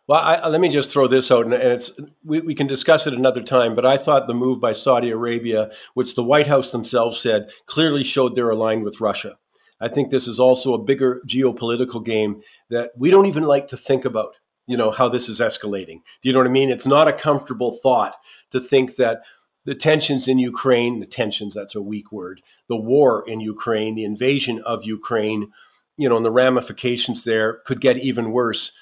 Well, 0.08 0.20
I, 0.20 0.46
let 0.46 0.60
me 0.60 0.68
just 0.68 0.92
throw 0.92 1.08
this 1.08 1.32
out, 1.32 1.46
and 1.46 1.52
it's 1.52 1.90
we, 2.24 2.40
we 2.40 2.54
can 2.54 2.68
discuss 2.68 3.06
it 3.06 3.14
another 3.14 3.42
time. 3.42 3.74
But 3.74 3.84
I 3.84 3.96
thought 3.96 4.28
the 4.28 4.34
move 4.34 4.60
by 4.60 4.72
Saudi 4.72 5.10
Arabia, 5.10 5.70
which 5.94 6.14
the 6.14 6.22
White 6.22 6.46
House 6.46 6.70
themselves 6.70 7.20
said 7.20 7.50
clearly 7.66 8.04
showed 8.04 8.34
they're 8.34 8.50
aligned 8.50 8.84
with 8.84 9.00
Russia. 9.00 9.36
I 9.80 9.88
think 9.88 10.10
this 10.10 10.28
is 10.28 10.40
also 10.40 10.74
a 10.74 10.82
bigger 10.82 11.20
geopolitical 11.26 12.04
game 12.04 12.42
that 12.70 12.92
we 12.96 13.10
don't 13.10 13.26
even 13.26 13.42
like 13.42 13.68
to 13.68 13.76
think 13.76 14.04
about 14.04 14.34
you 14.66 14.76
know 14.76 14.90
how 14.90 15.08
this 15.08 15.28
is 15.28 15.40
escalating. 15.40 16.00
Do 16.20 16.28
you 16.28 16.32
know 16.32 16.40
what 16.40 16.48
i 16.48 16.50
mean? 16.50 16.70
It's 16.70 16.86
not 16.86 17.08
a 17.08 17.12
comfortable 17.12 17.72
thought 17.82 18.16
to 18.50 18.60
think 18.60 18.96
that 18.96 19.22
the 19.66 19.74
tensions 19.74 20.28
in 20.28 20.38
ukraine 20.38 21.00
the 21.00 21.06
tensions 21.06 21.52
that's 21.52 21.74
a 21.74 21.82
weak 21.82 22.12
word 22.12 22.40
the 22.68 22.76
war 22.76 23.28
in 23.28 23.40
ukraine 23.40 23.96
the 23.96 24.04
invasion 24.04 24.62
of 24.64 24.84
ukraine 24.84 25.50
you 25.96 26.08
know 26.08 26.16
and 26.16 26.24
the 26.24 26.30
ramifications 26.30 27.24
there 27.24 27.54
could 27.66 27.80
get 27.80 27.98
even 27.98 28.32
worse. 28.32 28.72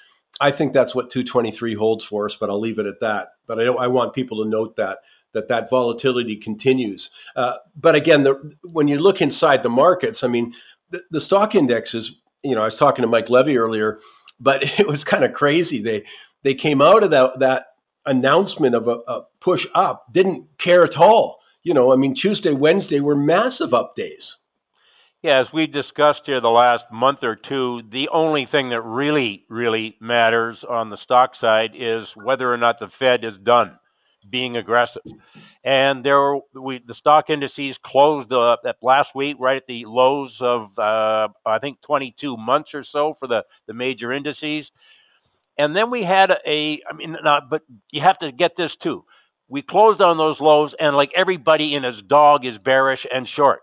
I 0.41 0.51
think 0.51 0.73
that's 0.73 0.93
what 0.93 1.09
223 1.09 1.73
holds 1.73 2.03
for 2.03 2.25
us 2.25 2.35
but 2.35 2.49
i'll 2.49 2.59
leave 2.59 2.79
it 2.79 2.85
at 2.85 3.01
that. 3.01 3.29
But 3.47 3.59
i 3.59 3.65
i 3.65 3.87
want 3.87 4.13
people 4.13 4.43
to 4.43 4.49
note 4.49 4.75
that 4.77 4.99
that 5.33 5.49
that 5.49 5.69
volatility 5.69 6.37
continues. 6.37 7.09
Uh, 7.35 7.55
but 7.75 7.95
again 7.95 8.23
the, 8.23 8.55
when 8.63 8.87
you 8.87 8.99
look 8.99 9.21
inside 9.21 9.63
the 9.63 9.69
markets 9.69 10.23
i 10.23 10.27
mean 10.27 10.53
the, 10.91 11.01
the 11.11 11.19
stock 11.19 11.55
indexes 11.55 12.15
you 12.43 12.55
know 12.55 12.61
i 12.61 12.65
was 12.65 12.77
talking 12.77 13.01
to 13.01 13.07
mike 13.07 13.29
levy 13.29 13.57
earlier 13.57 13.99
but 14.39 14.63
it 14.79 14.87
was 14.87 15.03
kind 15.03 15.23
of 15.23 15.33
crazy. 15.33 15.81
They 15.81 16.05
they 16.43 16.53
came 16.53 16.81
out 16.81 17.03
of 17.03 17.11
that 17.11 17.39
that 17.39 17.67
announcement 18.05 18.75
of 18.75 18.87
a, 18.87 18.99
a, 19.07 19.23
push 19.39 19.65
up, 19.73 20.11
didn't 20.11 20.47
care 20.57 20.83
at 20.83 20.97
all. 20.97 21.39
You 21.63 21.73
know, 21.73 21.91
I 21.91 21.95
mean, 21.95 22.13
Tuesday, 22.13 22.53
Wednesday 22.53 22.99
were 22.99 23.15
massive 23.15 23.73
up 23.73 23.95
days. 23.95 24.37
Yeah, 25.23 25.37
as 25.37 25.51
we 25.51 25.65
discussed 25.65 26.27
here 26.27 26.39
the 26.39 26.51
last 26.51 26.85
month 26.91 27.23
or 27.23 27.35
two, 27.35 27.81
the 27.89 28.07
only 28.09 28.45
thing 28.45 28.69
that 28.69 28.81
really, 28.81 29.43
really 29.49 29.97
matters 29.99 30.63
on 30.63 30.89
the 30.89 30.97
stock 30.97 31.33
side 31.33 31.71
is 31.73 32.15
whether 32.15 32.51
or 32.53 32.57
not 32.57 32.77
the 32.77 32.87
Fed 32.87 33.23
is 33.23 33.39
done 33.39 33.79
being 34.29 34.57
aggressive. 34.57 35.03
And 35.63 36.03
there, 36.03 36.19
were, 36.19 36.39
we 36.53 36.79
the 36.79 36.93
stock 36.93 37.29
indices 37.29 37.77
closed 37.77 38.31
uh, 38.31 38.57
at 38.65 38.77
last 38.81 39.15
week 39.15 39.37
right 39.39 39.57
at 39.57 39.67
the 39.67 39.85
lows 39.85 40.41
of 40.41 40.77
uh, 40.77 41.29
I 41.45 41.59
think 41.59 41.81
22 41.81 42.37
months 42.37 42.73
or 42.73 42.83
so 42.83 43.13
for 43.13 43.27
the 43.27 43.45
the 43.67 43.73
major 43.73 44.11
indices. 44.11 44.71
And 45.57 45.75
then 45.75 45.89
we 45.89 46.03
had 46.03 46.37
a, 46.45 46.81
I 46.89 46.93
mean, 46.93 47.15
not, 47.23 47.49
but 47.49 47.63
you 47.91 48.01
have 48.01 48.17
to 48.19 48.31
get 48.31 48.55
this 48.55 48.75
too. 48.75 49.05
We 49.47 49.61
closed 49.61 50.01
on 50.01 50.17
those 50.17 50.41
lows, 50.41 50.73
and 50.73 50.95
like 50.95 51.13
everybody 51.15 51.75
in 51.75 51.83
his 51.83 52.01
dog 52.01 52.45
is 52.45 52.57
bearish 52.57 53.05
and 53.13 53.29
short. 53.29 53.61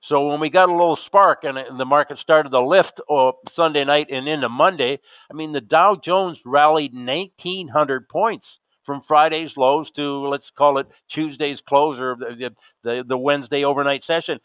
So 0.00 0.28
when 0.28 0.40
we 0.40 0.48
got 0.48 0.68
a 0.68 0.72
little 0.72 0.96
spark 0.96 1.42
and 1.42 1.58
the 1.76 1.84
market 1.84 2.18
started 2.18 2.50
to 2.50 2.60
lift 2.60 3.00
oh, 3.10 3.32
Sunday 3.48 3.84
night 3.84 4.06
and 4.10 4.28
into 4.28 4.48
Monday, 4.48 5.00
I 5.30 5.34
mean 5.34 5.52
the 5.52 5.60
Dow 5.60 5.96
Jones 5.96 6.42
rallied 6.46 6.94
1900 6.94 8.08
points 8.08 8.60
from 8.88 9.02
Friday's 9.02 9.56
lows 9.58 9.92
to 9.92 10.26
let's 10.28 10.50
call 10.50 10.78
it 10.78 10.88
Tuesday's 11.08 11.60
close 11.60 12.00
or 12.00 12.16
the 12.16 12.56
the, 12.82 13.04
the 13.06 13.18
Wednesday 13.18 13.64
overnight 13.64 14.02
session. 14.02 14.40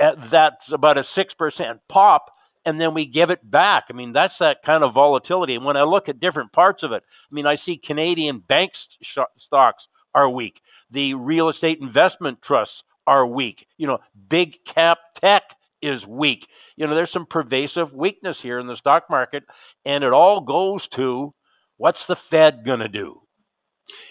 Eh, 0.00 0.14
that's 0.18 0.72
about 0.72 0.98
a 0.98 1.04
six 1.04 1.34
percent 1.34 1.80
pop. 1.88 2.30
and 2.64 2.80
then 2.80 2.94
we 2.94 3.06
give 3.06 3.30
it 3.30 3.48
back. 3.50 3.84
I 3.90 3.92
mean, 3.94 4.12
that's 4.12 4.38
that 4.38 4.62
kind 4.62 4.84
of 4.84 4.94
volatility. 4.94 5.54
And 5.54 5.64
when 5.64 5.76
I 5.76 5.84
look 5.84 6.08
at 6.08 6.20
different 6.20 6.52
parts 6.52 6.82
of 6.82 6.92
it, 6.92 7.02
I 7.06 7.34
mean, 7.34 7.46
I 7.46 7.56
see 7.56 7.76
Canadian 7.76 8.38
bank 8.40 8.72
st- 8.74 9.26
stocks 9.36 9.88
are 10.14 10.28
weak. 10.28 10.60
The 10.90 11.14
real 11.14 11.48
estate 11.48 11.80
investment 11.80 12.42
trusts 12.42 12.84
are 13.06 13.26
weak. 13.26 13.66
You 13.78 13.86
know, 13.88 13.98
big 14.28 14.64
cap 14.64 14.98
tech 15.14 15.56
is 15.80 16.06
weak. 16.06 16.48
You 16.76 16.86
know, 16.86 16.94
there's 16.94 17.10
some 17.10 17.26
pervasive 17.26 17.94
weakness 17.94 18.40
here 18.40 18.58
in 18.60 18.68
the 18.68 18.76
stock 18.76 19.04
market, 19.10 19.44
and 19.84 20.04
it 20.04 20.12
all 20.12 20.40
goes 20.40 20.86
to 20.88 21.34
what's 21.78 22.06
the 22.06 22.16
Fed 22.16 22.64
going 22.64 22.80
to 22.80 22.88
do? 22.88 23.22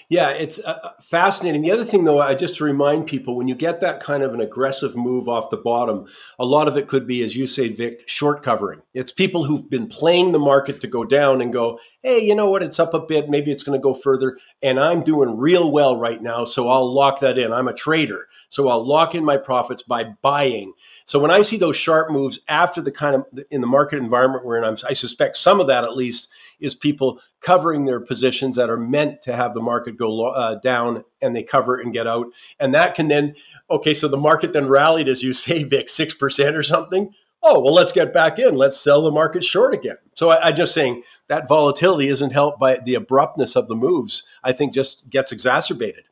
Yeah, 0.10 0.30
it's 0.32 0.60
uh, 0.60 0.78
uh, 0.84 0.90
fascinating. 1.02 1.62
The 1.62 1.72
other 1.72 1.86
thing, 1.86 2.04
though, 2.04 2.20
I 2.20 2.36
just 2.36 2.58
to 2.58 2.66
remind 2.66 3.08
people 3.08 3.38
when 3.38 3.48
you 3.48 3.56
get 3.56 3.80
that 3.80 4.02
kind 4.02 4.24
of 4.24 4.34
an 4.34 4.42
aggressive 4.42 4.96
move 4.96 5.30
off 5.30 5.50
the 5.50 5.58
bottom, 5.58 6.06
a 6.38 6.46
lot 6.46 6.68
of 6.68 6.76
it 6.76 6.88
could 6.88 7.08
be, 7.08 7.24
as 7.24 7.36
you 7.36 7.48
say, 7.48 7.70
Vic, 7.70 8.08
short 8.08 8.44
covering. 8.44 8.82
It's 8.94 9.12
people 9.12 9.46
who've 9.46 9.70
been 9.70 9.88
playing 9.88 10.34
the 10.34 10.40
market 10.40 10.82
to 10.82 10.88
go 10.88 11.06
down 11.06 11.42
and 11.42 11.54
go, 11.54 11.80
hey, 12.04 12.20
you 12.20 12.36
know 12.36 12.50
what? 12.50 12.64
It's 12.64 12.80
up 12.80 12.94
a 12.94 13.00
bit. 13.00 13.30
Maybe 13.30 13.52
it's 13.52 13.64
going 13.64 13.80
to 13.80 13.84
go 13.84 13.94
further. 13.94 14.38
And 14.62 14.80
I'm 14.80 15.04
doing 15.04 15.38
real 15.38 15.72
well 15.72 15.96
right 15.96 16.22
now. 16.22 16.44
So 16.46 16.68
I'll 16.70 16.92
lock 16.92 17.20
that 17.20 17.38
in. 17.38 17.54
I'm 17.54 17.68
a 17.68 17.74
trader. 17.74 18.28
So 18.50 18.68
I'll 18.68 18.86
lock 18.86 19.16
in 19.16 19.24
my 19.24 19.38
profits 19.38 19.82
by 19.82 20.04
buying. 20.22 20.74
So 21.06 21.20
when 21.20 21.32
I 21.32 21.42
see 21.42 21.56
those 21.58 21.78
sharp 21.78 22.12
moves 22.12 22.40
after 22.50 22.82
the 22.82 22.92
kind 22.92 23.16
of 23.16 23.26
in 23.50 23.62
the 23.62 23.68
market 23.68 23.98
environment 23.98 24.46
we're 24.46 24.58
in, 24.58 24.66
I'm, 24.66 24.76
I 24.88 24.94
suspect 24.94 25.38
some 25.38 25.62
of 25.62 25.68
that 25.68 25.86
at 25.86 25.96
least 25.96 26.28
is 26.60 26.76
people 26.76 27.22
covering 27.40 27.86
their 27.86 28.02
positions 28.02 28.58
that 28.58 28.70
are 28.70 28.78
meant 28.78 29.22
to 29.22 29.36
have 29.36 29.54
the 29.54 29.62
market 29.62 29.96
go 29.98 30.28
uh, 30.28 30.56
down 30.56 31.06
and 31.22 31.34
they 31.36 31.44
cover 31.44 31.80
and 31.80 31.94
get 31.94 32.08
out. 32.08 32.28
And 32.60 32.74
that 32.74 32.96
can 32.96 33.08
then, 33.08 33.36
okay, 33.70 33.94
so 33.94 34.10
the 34.10 34.18
market 34.18 34.52
then 34.52 34.68
rallied, 34.68 35.08
as 35.08 35.24
you 35.24 35.34
say, 35.34 35.64
Vic, 35.64 35.88
6% 35.88 36.56
or 36.56 36.64
something 36.64 37.14
oh 37.44 37.60
well 37.60 37.74
let's 37.74 37.92
get 37.92 38.14
back 38.14 38.40
in. 38.40 38.56
Let's 38.56 38.80
sell 38.80 39.02
the 39.02 39.12
market 39.12 39.44
short 39.44 39.74
again. 39.74 39.98
So 40.16 40.30
I, 40.30 40.50
i'm 40.50 40.56
just 40.56 40.74
saying 40.74 41.04
that 41.28 41.48
volatility 41.48 42.10
isn't 42.10 42.32
helped 42.32 42.60
by 42.60 42.80
the 42.84 42.96
abruptness 42.96 43.56
of 43.56 43.68
the 43.68 43.76
moves 43.76 44.24
i 44.44 44.52
think 44.52 44.74
just 44.74 45.10
gets 45.10 45.32
exacerbated. 45.32 46.06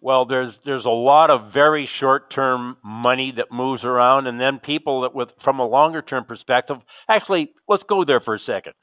Well 0.00 0.24
there's 0.24 0.58
there's 0.60 0.84
a 0.84 0.90
lot 0.90 1.30
of 1.30 1.50
very 1.52 1.86
short 1.86 2.30
term 2.30 2.76
money 2.84 3.30
that 3.32 3.52
moves 3.52 3.84
around 3.84 4.26
and 4.26 4.40
then 4.40 4.58
people 4.58 5.02
that 5.02 5.14
with 5.14 5.34
from 5.38 5.58
a 5.58 5.66
longer 5.66 6.02
term 6.02 6.24
perspective 6.24 6.84
actually 7.08 7.52
let's 7.68 7.84
go 7.84 8.04
there 8.04 8.20
for 8.20 8.34
a 8.34 8.38
second. 8.38 8.74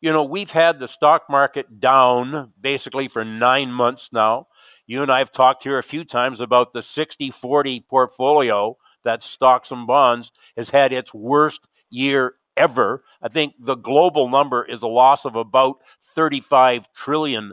You 0.00 0.12
know 0.12 0.24
we've 0.24 0.50
had 0.50 0.78
the 0.78 0.88
stock 0.88 1.24
market 1.28 1.80
down 1.80 2.52
basically 2.60 3.08
for 3.08 3.24
9 3.24 3.72
months 3.72 4.10
now. 4.12 4.46
You 4.86 5.00
and 5.02 5.10
I 5.10 5.18
have 5.18 5.32
talked 5.32 5.62
here 5.62 5.78
a 5.78 5.82
few 5.82 6.04
times 6.04 6.42
about 6.42 6.74
the 6.74 6.82
60 6.82 7.30
40 7.30 7.80
portfolio 7.88 8.76
that 9.04 9.22
stocks 9.22 9.70
and 9.70 9.86
bonds 9.86 10.32
has 10.56 10.70
had 10.70 10.92
its 10.92 11.12
worst 11.14 11.68
year 11.90 12.34
ever. 12.56 13.02
I 13.22 13.28
think 13.28 13.54
the 13.58 13.74
global 13.74 14.28
number 14.28 14.64
is 14.64 14.82
a 14.82 14.88
loss 14.88 15.24
of 15.24 15.36
about 15.36 15.76
$35 16.16 16.86
trillion 16.94 17.52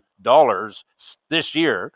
this 1.30 1.56
year. 1.56 1.92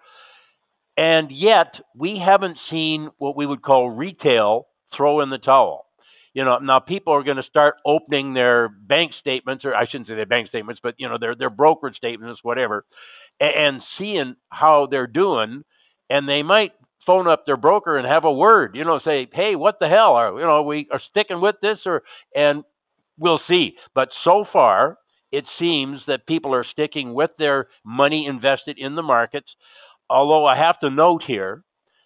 And 0.97 1.32
yet, 1.32 1.82
we 1.93 2.18
haven't 2.18 2.58
seen 2.58 3.10
what 3.18 3.36
we 3.36 3.45
would 3.45 3.62
call 3.62 3.89
retail 3.89 4.68
throw 4.89 5.20
in 5.20 5.30
the 5.30 5.38
towel. 5.38 5.86
You 6.34 6.43
know, 6.43 6.58
now 6.58 6.80
people 6.80 7.14
are 7.14 7.24
going 7.24 7.38
to 7.38 7.43
start 7.43 7.76
opening 7.86 8.34
their 8.34 8.68
bank 8.70 9.14
statements, 9.14 9.64
or 9.64 9.74
I 9.74 9.86
shouldn't 9.86 10.08
say 10.08 10.16
their 10.16 10.26
bank 10.26 10.47
statements, 10.47 10.82
but 10.82 10.95
you 10.97 11.08
know, 11.08 11.18
their 11.18 11.34
their 11.34 11.49
brokerage 11.49 11.95
statements, 11.95 12.43
whatever, 12.43 12.86
and, 13.39 13.56
and 13.56 13.84
seeing 13.84 14.36
how 14.49 14.86
they're 14.86 15.08
doing, 15.08 15.64
and 16.10 16.28
they 16.28 16.43
might 16.43 16.74
phone 17.00 17.28
up 17.28 17.46
their 17.46 17.58
broker 17.58 17.98
and 17.98 18.08
have 18.08 18.26
a 18.26 18.32
word, 18.32 18.76
you 18.76 18.84
know, 18.84 18.98
say, 18.98 19.28
hey, 19.32 19.56
what 19.56 19.80
the 19.80 19.88
hell? 19.88 20.16
Are, 20.16 20.34
you 20.34 20.46
know, 20.46 20.64
we 20.64 20.88
are 20.91 21.00
sticking 21.00 21.41
with 21.41 21.60
this 21.62 21.86
or, 21.86 22.04
and 22.36 22.64
we'll 23.18 23.38
see. 23.38 23.78
But 23.93 24.14
so 24.14 24.43
far, 24.43 24.98
it 25.32 25.48
seems 25.48 26.06
that 26.06 26.28
people 26.28 26.54
are 26.54 26.64
sticking 26.64 27.14
with 27.14 27.36
their 27.36 27.68
money 27.84 28.26
invested 28.26 28.78
in 28.78 28.96
the 28.96 29.04
markets. 29.04 29.56
Although 30.10 30.46
I 30.46 30.56
have 30.56 30.80
to 30.80 30.89
note 30.89 31.24
here 31.24 31.64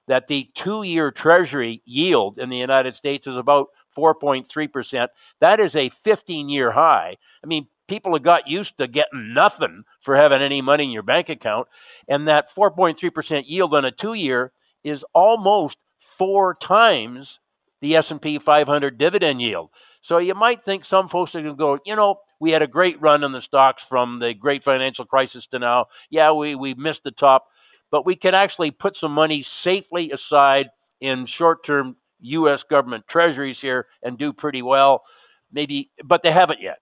that 0.07 0.27
the 0.27 0.49
two 0.55 0.83
year 0.83 1.11
Treasury 1.11 1.81
yield 1.85 2.39
in 2.39 2.49
the 2.49 2.57
United 2.57 2.95
States 2.95 3.27
is 3.27 3.37
about 3.37 3.67
4.3%. 3.95 5.07
That 5.39 5.59
is 5.59 5.75
a 5.75 5.89
15 5.89 6.49
year 6.49 6.71
high. 6.71 7.15
I 7.43 7.47
mean, 7.47 7.67
people 7.87 8.13
have 8.13 8.23
got 8.23 8.47
used 8.47 8.77
to 8.77 8.87
getting 8.87 9.33
nothing 9.33 9.83
for 10.01 10.15
having 10.15 10.41
any 10.41 10.61
money 10.61 10.85
in 10.85 10.91
your 10.91 11.03
bank 11.03 11.29
account. 11.29 11.67
And 12.07 12.27
that 12.27 12.49
4.3% 12.53 13.43
yield 13.45 13.73
on 13.73 13.85
a 13.85 13.91
two 13.91 14.13
year 14.13 14.51
is 14.83 15.05
almost 15.13 15.77
four 15.99 16.55
times 16.55 17.39
the 17.81 17.95
S&P 17.95 18.39
500 18.39 18.97
dividend 18.97 19.41
yield. 19.41 19.69
So 20.01 20.17
you 20.17 20.33
might 20.33 20.61
think 20.61 20.83
some 20.83 21.07
folks 21.07 21.35
are 21.35 21.41
going 21.41 21.55
to 21.55 21.57
go, 21.57 21.79
you 21.85 21.95
know, 21.95 22.19
we 22.39 22.51
had 22.51 22.61
a 22.61 22.67
great 22.67 22.99
run 23.01 23.23
in 23.23 23.31
the 23.31 23.41
stocks 23.41 23.83
from 23.83 24.19
the 24.19 24.33
great 24.33 24.63
financial 24.63 25.05
crisis 25.05 25.47
to 25.47 25.59
now. 25.59 25.87
Yeah, 26.09 26.31
we 26.31 26.55
we 26.55 26.73
missed 26.73 27.03
the 27.03 27.11
top, 27.11 27.47
but 27.91 28.05
we 28.05 28.15
can 28.15 28.33
actually 28.33 28.71
put 28.71 28.95
some 28.95 29.11
money 29.11 29.41
safely 29.41 30.11
aside 30.11 30.69
in 31.01 31.25
short-term 31.25 31.97
US 32.21 32.63
government 32.63 33.07
treasuries 33.07 33.59
here 33.61 33.87
and 34.03 34.17
do 34.17 34.33
pretty 34.33 34.61
well. 34.61 35.01
Maybe 35.51 35.91
but 36.05 36.21
they 36.21 36.31
haven't 36.31 36.61
yet. 36.61 36.79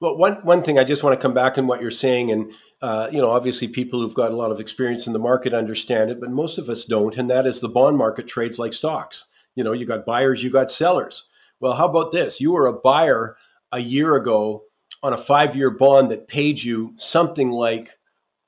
Well, 0.00 0.16
one 0.16 0.34
one 0.44 0.62
thing 0.62 0.78
I 0.78 0.84
just 0.84 1.02
want 1.02 1.18
to 1.18 1.22
come 1.22 1.34
back 1.34 1.58
on 1.58 1.66
what 1.66 1.80
you're 1.80 1.90
saying, 1.90 2.30
and 2.30 2.52
uh, 2.80 3.08
you 3.10 3.20
know, 3.20 3.30
obviously 3.30 3.68
people 3.68 4.00
who've 4.00 4.14
got 4.14 4.32
a 4.32 4.36
lot 4.36 4.50
of 4.50 4.60
experience 4.60 5.06
in 5.06 5.12
the 5.12 5.18
market 5.18 5.52
understand 5.52 6.10
it, 6.10 6.20
but 6.20 6.30
most 6.30 6.58
of 6.58 6.68
us 6.68 6.84
don't, 6.84 7.16
and 7.16 7.28
that 7.30 7.46
is 7.46 7.60
the 7.60 7.68
bond 7.68 7.96
market 7.96 8.28
trades 8.28 8.58
like 8.58 8.72
stocks. 8.72 9.26
You 9.54 9.64
know, 9.64 9.72
you 9.72 9.86
got 9.86 10.06
buyers, 10.06 10.42
you 10.42 10.50
got 10.50 10.70
sellers. 10.70 11.24
Well, 11.60 11.72
how 11.72 11.88
about 11.88 12.12
this? 12.12 12.40
You 12.40 12.52
were 12.52 12.66
a 12.66 12.72
buyer 12.72 13.36
a 13.72 13.80
year 13.80 14.14
ago 14.14 14.62
on 15.02 15.12
a 15.12 15.18
five-year 15.18 15.70
bond 15.70 16.10
that 16.10 16.28
paid 16.28 16.62
you 16.62 16.92
something 16.96 17.50
like 17.50 17.98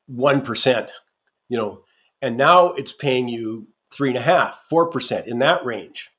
one 0.07 0.43
percent. 0.43 0.93
You 1.49 1.59
know, 1.59 1.85
and 2.23 2.37
now 2.37 2.73
it's 2.73 2.93
paying 2.93 3.29
you 3.29 3.67
three 3.93 4.11
and 4.11 4.19
a 4.19 4.23
half, 4.23 4.65
four 4.69 4.87
percent 4.87 5.27
in 5.27 5.41
that 5.41 5.65
range. 5.65 6.11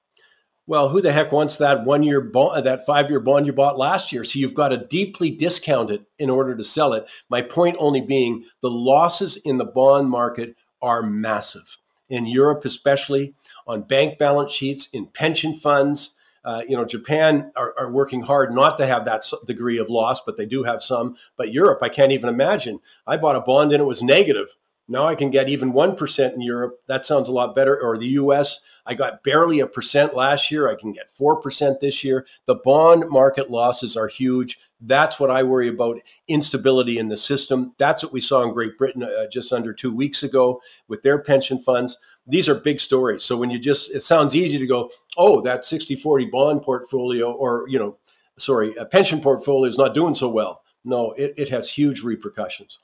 Well, 0.67 0.89
who 0.89 1.01
the 1.01 1.11
heck 1.11 1.31
wants 1.31 1.57
that 1.57 1.85
one 1.85 2.03
year 2.03 2.21
bond, 2.21 2.65
that 2.65 2.85
five 2.85 3.09
year 3.09 3.19
bond 3.19 3.45
you 3.45 3.53
bought 3.53 3.79
last 3.79 4.11
year? 4.11 4.23
So 4.23 4.37
you've 4.37 4.53
got 4.53 4.69
to 4.69 4.77
deeply 4.77 5.31
discount 5.31 5.89
it 5.89 6.03
in 6.19 6.29
order 6.29 6.55
to 6.55 6.63
sell 6.63 6.93
it. 6.93 7.09
My 7.29 7.41
point 7.41 7.77
only 7.79 8.01
being 8.01 8.45
the 8.61 8.69
losses 8.69 9.37
in 9.37 9.57
the 9.57 9.65
bond 9.65 10.09
market 10.09 10.55
are 10.81 11.01
massive. 11.01 11.77
In 12.09 12.27
Europe, 12.27 12.65
especially 12.65 13.33
on 13.65 13.83
bank 13.83 14.19
balance 14.19 14.51
sheets, 14.51 14.87
in 14.93 15.07
pension 15.07 15.53
funds. 15.53 16.15
Uh, 16.43 16.63
you 16.67 16.75
know, 16.75 16.85
Japan 16.85 17.51
are, 17.55 17.75
are, 17.77 17.91
working 17.91 18.21
hard 18.21 18.51
not 18.51 18.75
to 18.77 18.87
have 18.87 19.05
that 19.05 19.23
degree 19.45 19.77
of 19.77 19.91
loss, 19.91 20.21
but 20.25 20.37
they 20.37 20.45
do 20.45 20.63
have 20.63 20.81
some. 20.81 21.15
But 21.37 21.53
Europe, 21.53 21.79
I 21.83 21.89
can't 21.89 22.11
even 22.11 22.29
imagine. 22.29 22.79
I 23.05 23.17
bought 23.17 23.35
a 23.35 23.41
bond 23.41 23.73
and 23.73 23.81
it 23.81 23.85
was 23.85 24.01
negative. 24.01 24.55
Now 24.87 25.07
I 25.07 25.13
can 25.13 25.29
get 25.29 25.49
even 25.49 25.71
1% 25.71 26.33
in 26.33 26.41
Europe. 26.41 26.79
That 26.87 27.05
sounds 27.05 27.29
a 27.29 27.31
lot 27.31 27.55
better. 27.55 27.79
Or 27.79 27.97
the 27.97 28.07
US, 28.07 28.59
I 28.85 28.93
got 28.93 29.23
barely 29.23 29.59
a 29.59 29.67
percent 29.67 30.15
last 30.15 30.51
year. 30.51 30.69
I 30.69 30.75
can 30.75 30.91
get 30.91 31.11
4% 31.11 31.79
this 31.79 32.03
year. 32.03 32.25
The 32.45 32.55
bond 32.55 33.09
market 33.09 33.49
losses 33.49 33.95
are 33.95 34.07
huge. 34.07 34.59
That's 34.79 35.19
what 35.19 35.29
I 35.29 35.43
worry 35.43 35.67
about 35.67 35.99
instability 36.27 36.97
in 36.97 37.07
the 37.07 37.17
system. 37.17 37.73
That's 37.77 38.03
what 38.03 38.13
we 38.13 38.21
saw 38.21 38.43
in 38.43 38.53
Great 38.53 38.77
Britain 38.77 39.03
uh, 39.03 39.27
just 39.31 39.53
under 39.53 39.73
two 39.73 39.93
weeks 39.93 40.23
ago 40.23 40.61
with 40.87 41.03
their 41.03 41.19
pension 41.19 41.59
funds. 41.59 41.97
These 42.25 42.49
are 42.49 42.55
big 42.55 42.79
stories. 42.79 43.23
So 43.23 43.37
when 43.37 43.51
you 43.51 43.59
just, 43.59 43.91
it 43.91 44.01
sounds 44.01 44.35
easy 44.35 44.57
to 44.57 44.67
go, 44.67 44.89
oh, 45.17 45.41
that 45.41 45.63
60 45.63 45.95
40 45.95 46.25
bond 46.25 46.61
portfolio 46.63 47.31
or, 47.31 47.65
you 47.67 47.77
know, 47.77 47.97
sorry, 48.37 48.75
a 48.75 48.85
pension 48.85 49.21
portfolio 49.21 49.65
is 49.65 49.77
not 49.77 49.93
doing 49.93 50.15
so 50.15 50.29
well. 50.29 50.63
No, 50.83 51.11
it, 51.11 51.33
it 51.37 51.49
has 51.49 51.69
huge 51.69 52.01
repercussions. 52.01 52.79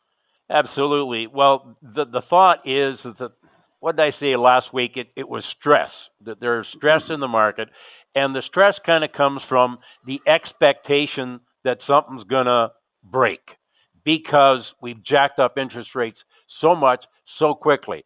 Absolutely. 0.49 1.28
Well, 1.28 1.76
the, 1.82 2.06
the 2.06 2.22
thought 2.22 2.65
is 2.65 3.03
that 3.03 3.32
what 3.80 3.95
did 3.95 4.04
I 4.04 4.10
say 4.10 4.36
last 4.36 4.74
week? 4.74 4.98
It, 4.98 5.14
it 5.16 5.30
was 5.30 5.45
stress, 5.45 6.10
that 6.22 6.40
there's 6.40 6.68
stress 6.68 7.10
in 7.10 7.20
the 7.20 7.28
market. 7.28 7.70
And 8.16 8.36
the 8.36 8.41
stress 8.41 8.80
kind 8.80 9.04
of 9.04 9.12
comes 9.12 9.44
from 9.44 9.80
the 10.06 10.22
expectation 10.26 11.41
that 11.64 11.82
something's 11.82 12.24
going 12.24 12.48
to 12.48 12.72
break 13.04 13.58
because 14.04 14.74
we've 14.82 15.04
jacked 15.04 15.40
up 15.40 15.58
interest 15.58 15.94
rates 15.94 16.26
so 16.48 16.76
much 16.76 17.08
so 17.26 17.54
quickly. 17.54 18.04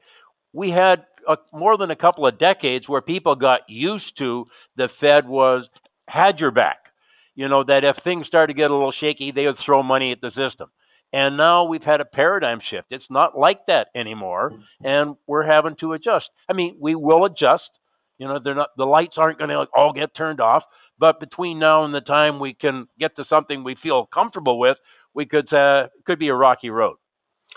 We 0.51 0.71
had 0.71 1.05
a, 1.27 1.37
more 1.53 1.77
than 1.77 1.91
a 1.91 1.95
couple 1.95 2.25
of 2.25 2.37
decades 2.37 2.89
where 2.89 3.01
people 3.01 3.35
got 3.35 3.69
used 3.69 4.17
to 4.17 4.47
the 4.75 4.87
Fed 4.87 5.27
was 5.27 5.69
had 6.07 6.41
your 6.41 6.51
back. 6.51 6.91
You 7.35 7.47
know, 7.47 7.63
that 7.63 7.83
if 7.83 7.95
things 7.97 8.27
started 8.27 8.53
to 8.53 8.57
get 8.57 8.71
a 8.71 8.73
little 8.73 8.91
shaky, 8.91 9.31
they 9.31 9.45
would 9.45 9.57
throw 9.57 9.81
money 9.81 10.11
at 10.11 10.19
the 10.19 10.31
system. 10.31 10.69
And 11.13 11.35
now 11.37 11.65
we've 11.65 11.83
had 11.83 12.01
a 12.01 12.05
paradigm 12.05 12.59
shift. 12.59 12.91
It's 12.91 13.11
not 13.11 13.37
like 13.37 13.65
that 13.65 13.89
anymore, 13.93 14.51
mm-hmm. 14.51 14.85
and 14.85 15.15
we're 15.27 15.43
having 15.43 15.75
to 15.77 15.93
adjust. 15.93 16.31
I 16.49 16.53
mean, 16.53 16.77
we 16.79 16.95
will 16.95 17.25
adjust. 17.25 17.79
You 18.17 18.27
know, 18.27 18.39
they're 18.39 18.55
not 18.55 18.69
the 18.77 18.85
lights 18.85 19.17
aren't 19.17 19.39
going 19.39 19.49
to 19.49 19.67
all 19.73 19.93
get 19.93 20.13
turned 20.13 20.39
off, 20.39 20.65
but 20.97 21.19
between 21.19 21.59
now 21.59 21.83
and 21.83 21.93
the 21.93 22.01
time 22.01 22.39
we 22.39 22.53
can 22.53 22.87
get 22.99 23.15
to 23.15 23.25
something 23.25 23.63
we 23.63 23.75
feel 23.75 24.05
comfortable 24.05 24.59
with, 24.59 24.79
we 25.13 25.25
could 25.25 25.51
uh, 25.53 25.89
could 26.05 26.19
be 26.19 26.29
a 26.29 26.35
rocky 26.35 26.69
road. 26.69 26.97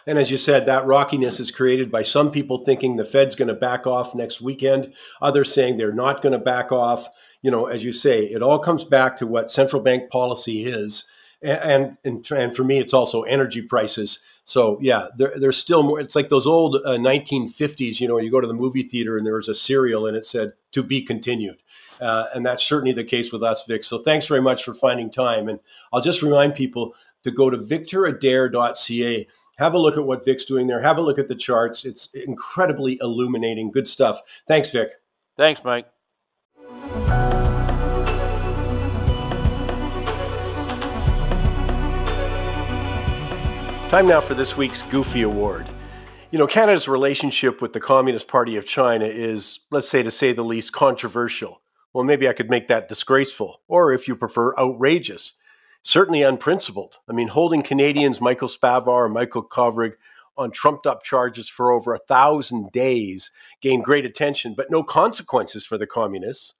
And 0.06 0.18
as 0.18 0.30
you 0.30 0.36
said, 0.36 0.66
that 0.66 0.86
rockiness 0.86 1.38
is 1.38 1.50
created 1.50 1.90
by 1.90 2.02
some 2.02 2.30
people 2.30 2.64
thinking 2.64 2.96
the 2.96 3.04
Fed's 3.04 3.36
going 3.36 3.48
to 3.48 3.54
back 3.54 3.86
off 3.86 4.14
next 4.14 4.40
weekend, 4.40 4.92
others 5.22 5.52
saying 5.52 5.76
they're 5.76 5.92
not 5.92 6.20
going 6.20 6.32
to 6.32 6.38
back 6.38 6.72
off 6.72 7.08
you 7.44 7.50
know, 7.50 7.66
as 7.66 7.84
you 7.84 7.92
say, 7.92 8.24
it 8.24 8.42
all 8.42 8.58
comes 8.58 8.86
back 8.86 9.18
to 9.18 9.26
what 9.26 9.50
central 9.50 9.82
bank 9.82 10.08
policy 10.10 10.64
is. 10.64 11.04
And, 11.44 11.98
and, 12.04 12.30
and 12.30 12.56
for 12.56 12.64
me, 12.64 12.78
it's 12.78 12.94
also 12.94 13.22
energy 13.22 13.62
prices. 13.62 14.20
So 14.44 14.78
yeah, 14.80 15.08
there, 15.16 15.32
there's 15.36 15.56
still 15.56 15.82
more. 15.82 16.00
It's 16.00 16.16
like 16.16 16.28
those 16.28 16.46
old 16.46 16.76
uh, 16.76 16.96
1950s, 16.96 18.00
you 18.00 18.08
know, 18.08 18.18
you 18.18 18.30
go 18.30 18.40
to 18.40 18.46
the 18.46 18.54
movie 18.54 18.82
theater 18.82 19.16
and 19.16 19.26
there 19.26 19.34
was 19.34 19.48
a 19.48 19.54
serial 19.54 20.06
and 20.06 20.16
it 20.16 20.24
said 20.24 20.52
to 20.72 20.82
be 20.82 21.02
continued. 21.02 21.56
Uh, 22.00 22.26
and 22.34 22.44
that's 22.44 22.64
certainly 22.64 22.92
the 22.92 23.04
case 23.04 23.32
with 23.32 23.42
us, 23.42 23.64
Vic. 23.66 23.84
So 23.84 23.98
thanks 23.98 24.26
very 24.26 24.42
much 24.42 24.64
for 24.64 24.74
finding 24.74 25.10
time. 25.10 25.48
And 25.48 25.60
I'll 25.92 26.00
just 26.00 26.22
remind 26.22 26.54
people 26.54 26.94
to 27.22 27.30
go 27.30 27.50
to 27.50 27.56
victoradair.ca. 27.56 29.28
Have 29.56 29.74
a 29.74 29.78
look 29.78 29.96
at 29.96 30.04
what 30.04 30.24
Vic's 30.24 30.44
doing 30.44 30.66
there. 30.66 30.80
Have 30.80 30.98
a 30.98 31.02
look 31.02 31.18
at 31.18 31.28
the 31.28 31.34
charts. 31.34 31.84
It's 31.84 32.08
incredibly 32.12 32.98
illuminating. 33.00 33.70
Good 33.70 33.88
stuff. 33.88 34.20
Thanks, 34.46 34.70
Vic. 34.70 34.90
Thanks, 35.36 35.64
Mike. 35.64 35.93
Time 43.94 44.08
now 44.08 44.20
for 44.20 44.34
this 44.34 44.56
week's 44.56 44.82
Goofy 44.82 45.22
Award. 45.22 45.66
You 46.32 46.38
know, 46.40 46.48
Canada's 46.48 46.88
relationship 46.88 47.62
with 47.62 47.72
the 47.72 47.78
Communist 47.78 48.26
Party 48.26 48.56
of 48.56 48.66
China 48.66 49.04
is, 49.04 49.60
let's 49.70 49.88
say, 49.88 50.02
to 50.02 50.10
say 50.10 50.32
the 50.32 50.42
least, 50.42 50.72
controversial. 50.72 51.62
Well, 51.92 52.02
maybe 52.02 52.28
I 52.28 52.32
could 52.32 52.50
make 52.50 52.66
that 52.66 52.88
disgraceful, 52.88 53.60
or 53.68 53.92
if 53.92 54.08
you 54.08 54.16
prefer, 54.16 54.52
outrageous. 54.58 55.34
Certainly 55.82 56.22
unprincipled. 56.22 56.96
I 57.08 57.12
mean, 57.12 57.28
holding 57.28 57.62
Canadians 57.62 58.20
Michael 58.20 58.48
Spavor 58.48 59.04
and 59.04 59.14
Michael 59.14 59.44
Kovrig 59.44 59.92
on 60.36 60.50
trumped 60.50 60.88
up 60.88 61.04
charges 61.04 61.48
for 61.48 61.70
over 61.70 61.94
a 61.94 61.98
thousand 61.98 62.72
days 62.72 63.30
gained 63.60 63.84
great 63.84 64.04
attention, 64.04 64.54
but 64.56 64.72
no 64.72 64.82
consequences 64.82 65.64
for 65.64 65.78
the 65.78 65.86
communists. 65.86 66.54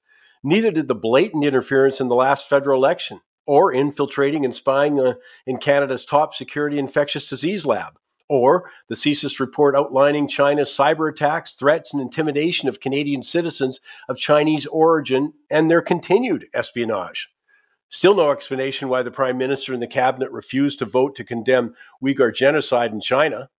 Neither 0.45 0.71
did 0.71 0.87
the 0.87 0.95
blatant 0.95 1.43
interference 1.43 2.01
in 2.01 2.07
the 2.07 2.15
last 2.15 2.49
federal 2.49 2.79
election 2.79 3.23
or 3.47 3.73
infiltrating 3.73 4.45
and 4.45 4.55
spying 4.55 5.01
uh, 5.01 5.15
in 5.47 5.59
Canada's 5.59 6.05
top 6.05 6.35
security 6.35 6.79
infectious 6.79 7.29
disease 7.29 7.67
lab, 7.67 7.99
or 8.29 8.71
the 8.89 8.95
CSIS 8.95 9.39
report 9.39 9.77
outlining 9.77 10.29
China's 10.29 10.71
cyber 10.71 11.11
attacks, 11.11 11.55
threats, 11.55 11.93
and 11.93 12.01
intimidation 12.01 12.69
of 12.69 12.81
Canadian 12.81 13.23
citizens 13.23 13.81
of 14.09 14.19
Chinese 14.19 14.67
origin 14.67 15.33
and 15.51 15.71
their 15.71 15.83
continued 15.83 16.49
espionage. 16.55 17.31
Still 17.89 18.15
no 18.17 18.33
explanation 18.33 18.89
why 18.89 19.03
the 19.03 19.11
Prime 19.11 19.39
Minister 19.39 19.73
and 19.73 19.83
the 19.83 19.87
Cabinet 19.87 20.33
refused 20.33 20.81
to 20.81 20.85
vote 20.85 21.15
to 21.17 21.25
condemn 21.25 21.75
Uyghur 22.03 22.35
genocide 22.35 22.93
in 22.93 23.01
China 23.01 23.51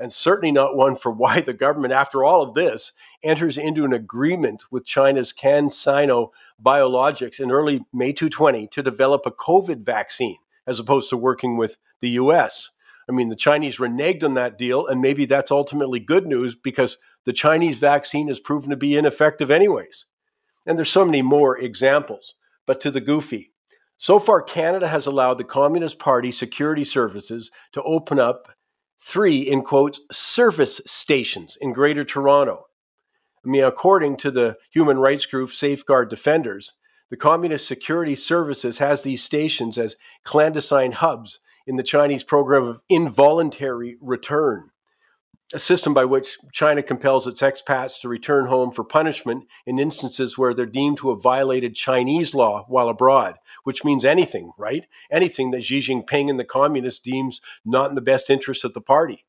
and 0.00 0.12
certainly 0.12 0.50
not 0.50 0.76
one 0.76 0.96
for 0.96 1.12
why 1.12 1.42
the 1.42 1.52
government, 1.52 1.92
after 1.92 2.24
all 2.24 2.40
of 2.40 2.54
this, 2.54 2.92
enters 3.22 3.58
into 3.58 3.84
an 3.84 3.92
agreement 3.92 4.64
with 4.70 4.86
China's 4.86 5.32
CanSino 5.32 6.30
Biologics 6.60 7.38
in 7.38 7.52
early 7.52 7.84
May 7.92 8.12
2020 8.12 8.66
to 8.68 8.82
develop 8.82 9.26
a 9.26 9.30
COVID 9.30 9.84
vaccine, 9.84 10.38
as 10.66 10.80
opposed 10.80 11.10
to 11.10 11.18
working 11.18 11.58
with 11.58 11.76
the 12.00 12.10
US. 12.10 12.70
I 13.08 13.12
mean, 13.12 13.28
the 13.28 13.36
Chinese 13.36 13.76
reneged 13.76 14.24
on 14.24 14.34
that 14.34 14.56
deal, 14.56 14.86
and 14.86 15.02
maybe 15.02 15.26
that's 15.26 15.50
ultimately 15.50 16.00
good 16.00 16.26
news 16.26 16.54
because 16.54 16.96
the 17.26 17.32
Chinese 17.32 17.76
vaccine 17.76 18.28
has 18.28 18.40
proven 18.40 18.70
to 18.70 18.76
be 18.76 18.96
ineffective, 18.96 19.50
anyways. 19.50 20.06
And 20.66 20.78
there's 20.78 20.90
so 20.90 21.04
many 21.04 21.20
more 21.20 21.58
examples. 21.58 22.34
But 22.66 22.80
to 22.82 22.90
the 22.90 23.00
goofy, 23.00 23.52
so 23.98 24.18
far, 24.18 24.40
Canada 24.40 24.88
has 24.88 25.06
allowed 25.06 25.34
the 25.34 25.44
Communist 25.44 25.98
Party 25.98 26.30
security 26.30 26.84
services 26.84 27.50
to 27.72 27.82
open 27.82 28.18
up 28.18 28.48
three, 29.00 29.40
in 29.40 29.62
quotes, 29.62 30.00
service 30.10 30.80
stations 30.86 31.56
in 31.60 31.72
Greater 31.72 32.04
Toronto. 32.04 32.66
I 33.44 33.48
mean, 33.48 33.64
according 33.64 34.18
to 34.18 34.30
the 34.30 34.56
human 34.70 34.98
rights 34.98 35.26
group 35.26 35.50
Safeguard 35.50 36.10
Defenders, 36.10 36.74
the 37.10 37.16
Communist 37.16 37.66
Security 37.66 38.14
Services 38.14 38.78
has 38.78 39.02
these 39.02 39.24
stations 39.24 39.78
as 39.78 39.96
clandestine 40.22 40.92
hubs 40.92 41.40
in 41.66 41.76
the 41.76 41.82
Chinese 41.82 42.24
program 42.24 42.64
of 42.64 42.82
involuntary 42.88 43.96
return 44.00 44.70
a 45.52 45.58
system 45.58 45.92
by 45.92 46.04
which 46.04 46.38
China 46.52 46.82
compels 46.82 47.26
its 47.26 47.42
expats 47.42 48.00
to 48.00 48.08
return 48.08 48.46
home 48.46 48.70
for 48.70 48.84
punishment 48.84 49.44
in 49.66 49.78
instances 49.78 50.38
where 50.38 50.54
they're 50.54 50.66
deemed 50.66 50.98
to 50.98 51.10
have 51.10 51.22
violated 51.22 51.74
Chinese 51.74 52.34
law 52.34 52.64
while 52.68 52.88
abroad, 52.88 53.36
which 53.64 53.84
means 53.84 54.04
anything, 54.04 54.52
right? 54.56 54.86
Anything 55.10 55.50
that 55.50 55.64
Xi 55.64 55.80
Jinping 55.80 56.30
and 56.30 56.38
the 56.38 56.44
communists 56.44 57.00
deems 57.00 57.40
not 57.64 57.88
in 57.88 57.96
the 57.96 58.00
best 58.00 58.30
interest 58.30 58.64
of 58.64 58.74
the 58.74 58.80
party. 58.80 59.24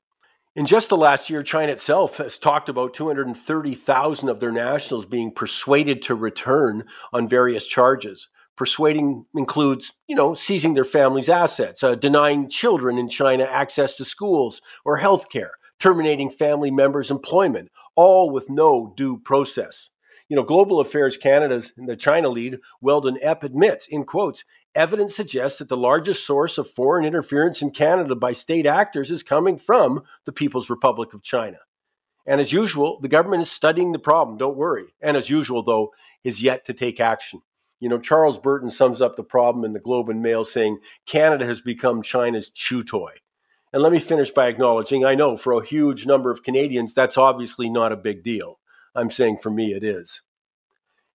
In 0.54 0.66
just 0.66 0.90
the 0.90 0.98
last 0.98 1.30
year, 1.30 1.44
China 1.44 1.72
itself 1.72 2.18
has 2.18 2.38
talked 2.38 2.68
about 2.68 2.94
230,000 2.94 4.30
of 4.30 4.40
their 4.40 4.52
nationals 4.52 5.06
being 5.06 5.32
persuaded 5.32 6.02
to 6.04 6.16
return 6.16 6.84
on 7.14 7.28
various 7.28 7.66
charges. 7.66 8.28
Persuading 8.58 9.26
includes, 9.34 9.94
you 10.08 10.16
know, 10.16 10.34
seizing 10.34 10.74
their 10.74 10.84
family's 10.84 11.30
assets, 11.30 11.84
uh, 11.84 11.96
denying 11.96 12.50
children 12.50 12.98
in 12.98 13.08
China 13.08 13.46
access 13.46 13.96
to 13.96 14.06
schools 14.06 14.62
or 14.84 14.98
health 14.98 15.30
care, 15.30 15.54
terminating 15.82 16.30
family 16.30 16.72
members' 16.72 17.12
employment, 17.12 17.70
all 17.96 18.30
with 18.30 18.50
no 18.50 18.94
due 18.96 19.18
process. 19.18 19.90
You 20.30 20.36
know, 20.38 20.44
Global 20.44 20.80
Affairs 20.80 21.18
Canada's 21.18 21.74
the 21.76 21.96
China 21.96 22.30
lead, 22.30 22.60
Weldon 22.80 23.18
Epp, 23.24 23.44
admits, 23.44 23.88
in 23.88 24.06
quotes, 24.06 24.46
evidence 24.76 25.16
suggests 25.16 25.60
that 25.60 25.68
the 25.68 25.76
largest 25.76 26.26
source 26.26 26.58
of 26.58 26.70
foreign 26.70 27.04
interference 27.04 27.62
in 27.62 27.72
Canada 27.72 28.16
by 28.16 28.32
state 28.32 28.66
actors 28.66 29.12
is 29.12 29.24
coming 29.24 29.58
from 29.58 30.04
the 30.26 30.32
People's 30.32 30.70
Republic 30.70 31.14
of 31.14 31.24
China. 31.24 31.58
And 32.26 32.40
as 32.40 32.54
usual, 32.54 33.00
the 33.02 33.10
government 33.10 33.42
is 33.42 33.52
studying 33.52 33.92
the 33.92 34.00
problem, 34.00 34.38
don't 34.38 34.56
worry. 34.56 34.86
And 35.02 35.18
as 35.18 35.30
usual, 35.30 35.64
though, 35.64 35.92
is 36.24 36.42
yet 36.42 36.66
to 36.66 36.74
take 36.74 37.00
action. 37.00 37.42
You 37.80 37.90
know, 37.90 38.00
Charles 38.00 38.38
Burton 38.38 38.70
sums 38.70 39.02
up 39.02 39.16
the 39.16 39.24
problem 39.24 39.66
in 39.66 39.74
the 39.74 39.80
Globe 39.80 40.10
and 40.10 40.22
Mail 40.22 40.46
saying 40.46 40.78
Canada 41.08 41.46
has 41.46 41.60
become 41.60 42.04
China's 42.04 42.52
chew 42.52 42.84
toy. 42.84 43.12
And 43.74 43.82
let 43.82 43.92
me 43.92 44.00
finish 44.00 44.32
by 44.32 44.48
acknowledging 44.48 45.06
I 45.06 45.16
know 45.16 45.38
for 45.38 45.54
a 45.54 45.66
huge 45.66 46.06
number 46.06 46.30
of 46.30 46.44
Canadians, 46.44 46.94
that's 46.94 47.18
obviously 47.18 47.70
not 47.70 47.92
a 47.92 47.98
big 47.98 48.24
deal. 48.24 48.60
I'm 48.94 49.10
saying 49.10 49.38
for 49.38 49.50
me, 49.50 49.74
it 49.74 49.84
is. 49.84 50.22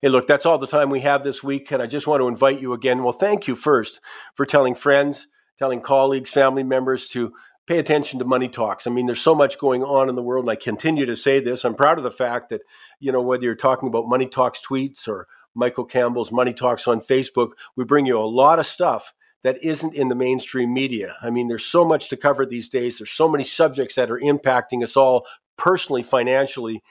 Hey, 0.02 0.10
look, 0.10 0.28
that's 0.28 0.46
all 0.46 0.58
the 0.58 0.68
time 0.68 0.90
we 0.90 1.02
have 1.02 1.24
this 1.24 1.44
week. 1.44 1.72
And 1.72 1.82
I 1.82 1.88
just 1.88 2.08
want 2.08 2.22
to 2.22 2.28
invite 2.28 2.62
you 2.62 2.74
again. 2.74 3.04
Well, 3.04 3.14
thank 3.14 3.48
you 3.48 3.56
first 3.56 4.00
for 4.36 4.46
telling 4.46 4.76
friends, 4.76 5.28
telling 5.60 5.82
colleagues, 5.82 6.30
family 6.30 6.64
members 6.64 7.10
to 7.10 7.34
pay 7.68 7.80
attention 7.80 8.20
to 8.20 8.26
money 8.26 8.48
talks. 8.48 8.88
I 8.88 8.92
mean, 8.92 9.06
there's 9.06 9.22
so 9.22 9.36
much 9.36 9.60
going 9.60 9.84
on 9.84 10.08
in 10.08 10.16
the 10.16 10.22
world, 10.22 10.46
and 10.46 10.52
I 10.52 10.56
continue 10.56 11.06
to 11.08 11.18
say 11.18 11.40
this. 11.40 11.66
I'm 11.66 11.76
proud 11.76 11.98
of 11.98 12.04
the 12.04 12.12
fact 12.12 12.50
that, 12.50 12.62
you 13.00 13.12
know, 13.12 13.22
whether 13.22 13.44
you're 13.44 13.56
talking 13.56 13.88
about 13.90 14.08
money 14.08 14.28
talks 14.28 14.62
tweets 14.66 15.08
or 15.08 15.28
Michael 15.56 15.86
Campbell's 15.86 16.32
money 16.32 16.54
talks 16.54 16.88
on 16.88 17.00
Facebook, 17.00 17.52
we 17.76 17.84
bring 17.84 18.06
you 18.06 18.20
a 18.20 18.22
lot 18.22 18.60
of 18.60 18.66
stuff 18.66 19.14
that 19.46 19.64
isn't 19.64 19.94
in 19.94 20.08
the 20.08 20.16
mainstream 20.16 20.74
media. 20.74 21.16
I 21.22 21.30
mean, 21.30 21.48
there's 21.48 21.66
so 21.66 21.86
much 21.86 22.10
to 22.10 22.18
cover 22.18 22.48
these 22.48 22.68
days. 22.68 22.98
There's 22.98 23.12
so 23.12 23.30
many 23.30 23.44
subjects 23.44 23.94
that 23.94 24.10
are 24.10 24.20
impacting 24.20 24.82
us 24.82 24.98
all 24.98 25.28
personally, 25.56 26.02
financially, 26.02 26.82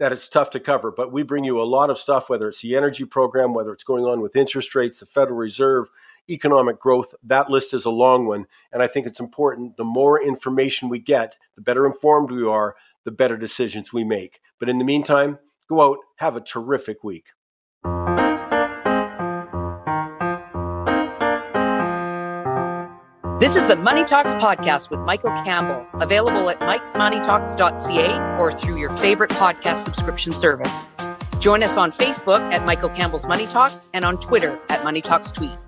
that 0.00 0.10
it's 0.10 0.28
tough 0.28 0.50
to 0.50 0.58
cover. 0.58 0.90
But 0.90 1.12
we 1.12 1.22
bring 1.22 1.44
you 1.44 1.60
a 1.60 1.62
lot 1.62 1.90
of 1.90 1.98
stuff, 1.98 2.28
whether 2.28 2.48
it's 2.48 2.60
the 2.60 2.76
energy 2.76 3.04
program, 3.04 3.54
whether 3.54 3.72
it's 3.72 3.84
going 3.84 4.04
on 4.04 4.20
with 4.20 4.34
interest 4.34 4.74
rates, 4.74 4.98
the 4.98 5.06
Federal 5.06 5.36
Reserve, 5.36 5.88
economic 6.28 6.80
growth. 6.80 7.14
That 7.22 7.50
list 7.50 7.72
is 7.72 7.84
a 7.84 7.90
long 7.90 8.26
one. 8.26 8.46
And 8.72 8.82
I 8.82 8.88
think 8.88 9.06
it's 9.06 9.20
important. 9.20 9.76
The 9.76 9.84
more 9.84 10.20
information 10.20 10.88
we 10.88 10.98
get, 10.98 11.36
the 11.54 11.62
better 11.62 11.86
informed 11.86 12.32
we 12.32 12.44
are, 12.44 12.74
the 13.04 13.12
better 13.12 13.36
decisions 13.36 13.92
we 13.92 14.02
make. 14.02 14.40
But 14.58 14.68
in 14.68 14.78
the 14.78 14.84
meantime, 14.84 15.38
go 15.68 15.80
out, 15.80 15.98
have 16.16 16.34
a 16.34 16.40
terrific 16.40 17.04
week. 17.04 17.28
This 23.42 23.56
is 23.56 23.66
the 23.66 23.74
Money 23.74 24.04
Talks 24.04 24.34
podcast 24.34 24.88
with 24.88 25.00
Michael 25.00 25.32
Campbell, 25.42 25.84
available 25.94 26.48
at 26.48 26.60
mikesmoneytalks.ca 26.60 28.38
or 28.38 28.52
through 28.52 28.76
your 28.76 28.90
favorite 28.90 29.30
podcast 29.30 29.82
subscription 29.82 30.30
service. 30.30 30.86
Join 31.40 31.64
us 31.64 31.76
on 31.76 31.90
Facebook 31.90 32.38
at 32.52 32.64
Michael 32.64 32.88
Campbell's 32.88 33.26
Money 33.26 33.48
Talks 33.48 33.88
and 33.94 34.04
on 34.04 34.20
Twitter 34.20 34.60
at 34.68 34.84
Money 34.84 35.00
Talks 35.00 35.32
Tweet. 35.32 35.58